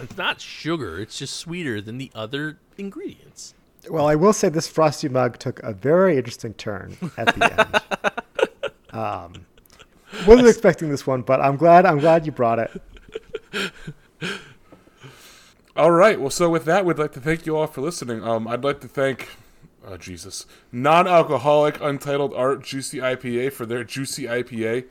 It's 0.00 0.16
not 0.16 0.40
sugar. 0.40 1.00
It's 1.00 1.18
just 1.18 1.34
sweeter 1.36 1.80
than 1.80 1.98
the 1.98 2.12
other 2.14 2.58
ingredients. 2.76 3.54
well, 3.90 4.06
I 4.06 4.14
will 4.14 4.32
say 4.32 4.48
this 4.48 4.68
frosty 4.68 5.08
mug 5.08 5.38
took 5.38 5.60
a 5.64 5.72
very 5.72 6.16
interesting 6.16 6.54
turn 6.54 6.96
at 7.16 7.34
the 7.34 7.82
end. 8.92 8.92
um, 8.92 9.46
wasn't 10.26 10.46
expecting 10.48 10.88
this 10.88 11.04
one, 11.06 11.22
but 11.22 11.40
I'm 11.40 11.56
glad. 11.56 11.84
I'm 11.84 11.98
glad 11.98 12.26
you 12.26 12.32
brought 12.32 12.60
it. 12.60 13.72
All 15.78 15.92
right. 15.92 16.20
Well, 16.20 16.30
so 16.30 16.50
with 16.50 16.64
that, 16.64 16.84
we'd 16.84 16.98
like 16.98 17.12
to 17.12 17.20
thank 17.20 17.46
you 17.46 17.56
all 17.56 17.68
for 17.68 17.80
listening. 17.82 18.24
Um, 18.24 18.48
I'd 18.48 18.64
like 18.64 18.80
to 18.80 18.88
thank, 18.88 19.28
oh 19.86 19.96
Jesus, 19.96 20.44
non-alcoholic 20.72 21.80
Untitled 21.80 22.34
Art 22.34 22.64
Juicy 22.64 22.98
IPA 22.98 23.52
for 23.52 23.64
their 23.64 23.84
Juicy 23.84 24.24
IPA. 24.24 24.86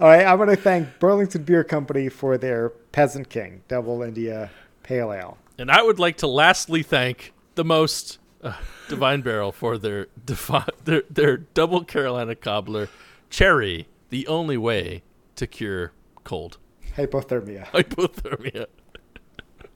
All 0.00 0.08
right, 0.08 0.26
I 0.26 0.34
want 0.34 0.50
to 0.50 0.56
thank 0.56 0.98
Burlington 0.98 1.44
Beer 1.44 1.62
Company 1.62 2.08
for 2.08 2.36
their 2.36 2.70
Peasant 2.70 3.28
King 3.28 3.62
Double 3.68 4.02
India 4.02 4.50
Pale 4.82 5.12
Ale. 5.12 5.38
And 5.58 5.70
I 5.70 5.80
would 5.80 6.00
like 6.00 6.16
to 6.18 6.26
lastly 6.26 6.82
thank 6.82 7.32
the 7.54 7.64
most 7.64 8.18
uh, 8.42 8.54
Divine 8.88 9.20
Barrel 9.20 9.52
for 9.52 9.78
their, 9.78 10.08
defi- 10.24 10.72
their 10.84 11.04
their 11.08 11.36
double 11.36 11.84
Carolina 11.84 12.34
cobbler 12.34 12.88
cherry, 13.28 13.86
the 14.08 14.26
only 14.26 14.56
way 14.56 15.04
to 15.36 15.46
cure 15.46 15.92
cold 16.24 16.58
Hypothermia. 16.96 17.68
hypothermia. 17.68 18.66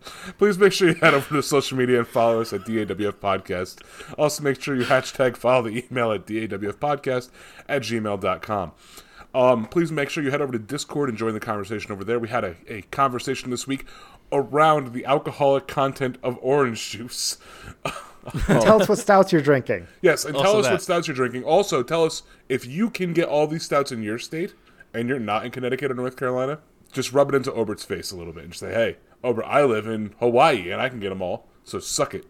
Please 0.39 0.59
make 0.59 0.73
sure 0.73 0.89
you 0.89 0.95
head 0.95 1.15
over 1.15 1.29
to 1.35 1.43
social 1.43 1.79
media 1.79 1.99
and 1.99 2.09
follow 2.09 2.41
us 2.41 2.53
at 2.53 2.63
DAWF 2.63 3.15
Podcast. 3.15 3.83
Also, 4.19 4.43
make 4.43 4.61
sure 4.61 4.75
you 4.75 4.85
hashtag 4.85 5.37
follow 5.37 5.63
the 5.63 5.85
email 5.91 6.13
at 6.13 6.27
DAWFpodcast 6.27 7.31
at 7.69 7.83
gmail.com. 7.83 8.73
Um, 9.35 9.67
please 9.67 9.91
make 9.91 10.11
sure 10.11 10.23
you 10.23 10.31
head 10.31 10.41
over 10.41 10.53
to 10.53 10.61
Discord 10.61 11.09
and 11.09 11.19
join 11.19 11.35
the 11.35 11.41
conversation 11.41 11.91
over 11.91 12.05
there. 12.05 12.21
We 12.21 12.29
had 12.29 12.45
a, 12.45 12.55
a 12.69 12.83
conversation 12.83 13.51
this 13.51 13.67
week 13.67 13.85
around 14.31 14.93
the 14.93 15.05
alcoholic 15.05 15.67
content 15.67 16.19
of 16.23 16.39
orange 16.41 16.91
juice. 16.91 17.39
Tell 18.47 18.81
us 18.81 18.89
what 18.89 18.99
stouts 18.99 19.33
you're 19.33 19.43
drinking. 19.43 19.87
Yes, 20.01 20.25
and 20.25 20.35
tell 20.35 20.57
us 20.57 20.65
that. 20.65 20.73
what 20.73 20.83
stouts 20.83 21.07
you're 21.07 21.15
drinking. 21.15 21.45
Also, 21.45 21.83
tell 21.83 22.05
us 22.05 22.23
if 22.49 22.65
you 22.65 22.89
can 22.89 23.13
get 23.13 23.29
all 23.29 23.47
these 23.47 23.65
stouts 23.65 23.93
in 23.93 24.03
your 24.03 24.19
state 24.19 24.55
and 24.95 25.11
you're 25.11 25.19
not 25.19 25.45
in 25.45 25.51
Connecticut 25.51 25.91
or 25.91 25.95
North 25.95 26.17
Carolina, 26.17 26.61
just 26.91 27.13
rub 27.13 27.29
it 27.29 27.35
into 27.35 27.53
Obert's 27.53 27.85
face 27.85 28.13
a 28.13 28.17
little 28.17 28.33
bit 28.33 28.45
and 28.45 28.53
just 28.53 28.61
say, 28.61 28.73
hey, 28.73 28.97
Obert, 29.25 29.45
I 29.47 29.65
live 29.65 29.87
in 29.87 30.15
Hawaii 30.21 30.71
and 30.71 30.81
I 30.81 30.89
can 30.89 31.01
get 31.01 31.09
them 31.09 31.23
all, 31.23 31.49
so 31.65 31.79
suck 31.81 32.15
it. 32.15 32.27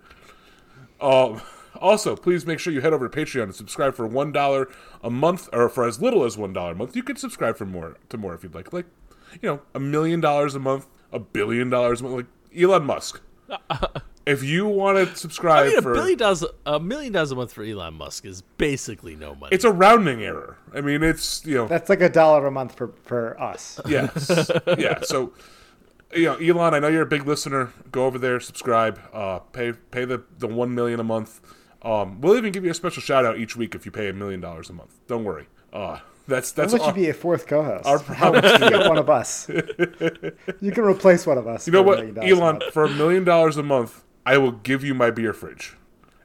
Um, 1.01 1.43
also, 1.81 2.17
please 2.17 2.47
make 2.47 2.59
sure 2.61 2.73
you 2.73 2.81
head 2.81 2.93
over 2.93 3.09
to 3.09 3.15
Patreon 3.17 3.43
and 3.45 3.55
subscribe 3.55 3.95
for 3.95 4.07
one 4.07 4.33
dollar 4.33 4.69
a 5.03 5.11
month, 5.11 5.49
or 5.53 5.69
for 5.69 5.87
as 5.87 6.01
little 6.01 6.25
as 6.25 6.39
one 6.39 6.53
dollar 6.53 6.73
a 6.73 6.75
month. 6.75 6.95
You 6.97 7.03
can 7.03 7.17
subscribe 7.17 7.57
for 7.57 7.67
more 7.67 7.97
to 8.09 8.17
more 8.17 8.35
if 8.35 8.43
you'd 8.43 8.55
like, 8.55 8.73
like 8.73 8.87
you 9.43 9.49
know, 9.49 9.61
a 9.75 9.81
million 9.81 10.21
dollars 10.21 10.55
a 10.55 10.61
month, 10.61 10.87
a 11.13 11.19
billion 11.19 11.69
dollars 11.71 12.01
a 12.01 12.05
month, 12.05 12.17
like 12.17 12.63
Elon 12.63 12.85
Musk. 12.85 13.21
if 14.27 14.43
you 14.43 14.67
want 14.67 14.97
to 14.97 15.17
subscribe 15.17 15.65
I 15.67 15.69
mean, 15.69 15.79
a 15.79 15.83
for 15.83 15.95
billion 15.95 16.19
dollars, 16.19 16.45
a 16.65 16.79
million 16.81 17.13
dollars 17.13 17.33
a 17.33 17.35
month 17.35 17.53
for 17.53 17.65
Elon 17.65 17.95
Musk 17.95 18.25
is 18.25 18.43
basically 18.57 19.17
no 19.17 19.35
money. 19.35 19.55
it's 19.55 19.65
a 19.65 19.73
rounding 19.73 20.23
error. 20.23 20.57
I 20.73 20.81
mean, 20.81 21.03
it's 21.03 21.45
you 21.45 21.57
know, 21.57 21.67
That's 21.67 21.91
like 21.91 22.01
a 22.01 22.09
dollar 22.09 22.47
a 22.47 22.51
month 22.53 22.77
for, 22.77 22.93
for 23.03 23.39
us. 23.41 23.81
yes, 23.87 24.51
yeah. 24.79 25.01
So, 25.03 25.33
you 26.15 26.25
know, 26.27 26.35
Elon, 26.37 26.75
I 26.75 26.79
know 26.79 26.89
you're 26.89 27.03
a 27.03 27.07
big 27.07 27.27
listener. 27.27 27.73
Go 27.93 28.07
over 28.07 28.19
there, 28.19 28.41
subscribe, 28.41 28.99
uh, 29.13 29.39
pay 29.41 29.73
pay 29.73 30.05
the 30.05 30.23
the 30.39 30.47
one 30.49 30.75
million 30.75 31.01
a 31.01 31.05
month. 31.05 31.41
Um, 31.83 32.21
we'll 32.21 32.37
even 32.37 32.53
give 32.53 32.65
you 32.65 32.71
a 32.71 32.75
special 32.75 33.03
shout 33.03 33.25
out 33.27 33.39
each 33.39 33.57
week 33.57 33.75
if 33.75 33.85
you 33.85 33.93
pay 33.93 34.09
a 34.09 34.13
million 34.13 34.41
dollars 34.41 34.71
a 34.71 34.73
month. 34.73 34.95
Don't 35.07 35.25
worry. 35.25 35.47
Uh, 35.73 35.99
that's 36.27 36.53
that's 36.53 36.73
I'll 36.73 36.81
let 36.81 36.89
our- 36.89 36.97
you 36.97 37.05
be 37.05 37.11
a 37.11 37.15
fourth 37.15 37.47
co-host. 37.47 37.85
our 37.87 37.99
How 38.15 38.31
promise 38.31 38.59
you 38.59 38.65
you. 38.65 38.71
get 38.71 38.89
one 38.89 38.99
of 38.99 39.11
us? 39.11 39.49
you 39.49 40.73
can 40.73 40.85
replace 40.85 41.27
one 41.27 41.37
of 41.37 41.47
us. 41.47 41.67
You 41.67 41.73
know 41.73 41.83
what, 41.83 41.99
million 41.99 42.15
dollars 42.15 42.31
a 42.31 42.35
Elon? 42.43 42.61
For 42.73 42.85
a 42.85 42.91
million 42.91 43.25
dollars 43.25 43.57
a 43.59 43.63
month, 43.63 44.03
I 44.25 44.39
will 44.39 44.53
give 44.53 44.83
you 44.85 44.95
my 44.95 45.11
beer 45.11 45.33
fridge 45.35 45.77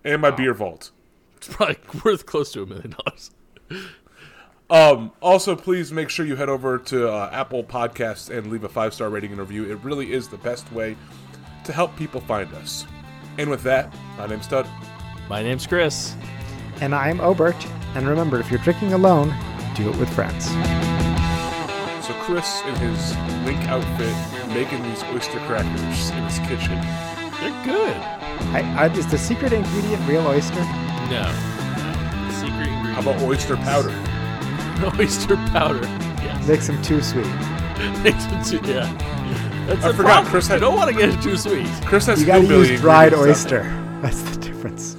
and 0.05 0.21
my 0.21 0.31
beer 0.31 0.53
vault. 0.53 0.91
It's 1.37 1.47
probably 1.49 1.77
worth 2.05 2.25
close 2.25 2.51
to 2.53 2.63
a 2.63 2.65
million 2.65 2.95
dollars. 3.05 3.31
Um, 4.69 5.11
also, 5.19 5.55
please 5.55 5.91
make 5.91 6.09
sure 6.09 6.25
you 6.25 6.35
head 6.35 6.49
over 6.49 6.77
to 6.77 7.11
uh, 7.11 7.29
Apple 7.33 7.63
Podcasts 7.63 8.29
and 8.35 8.51
leave 8.51 8.63
a 8.63 8.69
five 8.69 8.93
star 8.93 9.09
rating 9.09 9.31
and 9.31 9.39
review. 9.39 9.69
It 9.69 9.83
really 9.83 10.13
is 10.13 10.27
the 10.27 10.37
best 10.37 10.71
way 10.71 10.95
to 11.63 11.73
help 11.73 11.95
people 11.95 12.21
find 12.21 12.53
us. 12.55 12.85
And 13.37 13.49
with 13.49 13.63
that, 13.63 13.93
my 14.17 14.27
name's 14.27 14.45
Stud. 14.45 14.67
My 15.27 15.41
name's 15.41 15.65
Chris. 15.65 16.15
And 16.81 16.93
I'm 16.93 17.19
Obert. 17.19 17.55
And 17.95 18.07
remember, 18.07 18.39
if 18.39 18.51
you're 18.51 18.59
drinking 18.59 18.93
alone, 18.93 19.33
do 19.75 19.89
it 19.89 19.97
with 19.97 20.09
friends. 20.13 20.45
So 22.05 22.13
Chris 22.21 22.61
in 22.65 22.75
his 22.75 23.15
link 23.45 23.59
outfit 23.69 24.15
making 24.53 24.83
these 24.83 25.03
oyster 25.05 25.39
crackers 25.47 26.09
in 26.11 26.23
his 26.23 26.39
kitchen. 26.39 26.79
They're 27.39 27.65
good. 27.65 27.95
I, 28.51 28.75
I, 28.77 28.87
is 28.93 29.07
the 29.07 29.17
secret 29.17 29.53
ingredient 29.53 30.07
real 30.07 30.25
oyster? 30.27 30.63
No. 31.09 31.23
no. 31.23 32.31
Secret 32.31 32.67
ingredient. 32.67 32.95
How 32.95 33.01
about 33.01 33.21
oyster 33.21 33.55
powder? 33.57 34.18
oyster 34.99 35.35
powder? 35.51 35.81
Yes. 36.23 36.47
Makes 36.47 36.67
them 36.67 36.81
too 36.81 37.01
sweet. 37.01 37.25
Makes 38.03 38.25
it 38.25 38.59
too- 38.59 38.71
yeah. 38.71 38.91
That's 39.67 39.85
I 39.85 39.91
forgot 39.91 39.97
problem. 40.25 40.31
Chris 40.31 40.49
You 40.49 40.59
don't 40.59 40.75
want 40.75 40.89
to 40.91 40.97
get 40.97 41.09
it 41.09 41.21
too 41.21 41.37
sweet. 41.37 41.67
Chris 41.85 42.07
has 42.07 42.19
You 42.21 42.25
got 42.25 42.39
to 42.39 42.47
use 42.47 42.81
dried 42.81 43.13
ingredients 43.13 43.45
out 43.45 43.53
oyster. 43.53 43.99
That's 44.01 44.21
the 44.21 44.37
difference. 44.41 44.95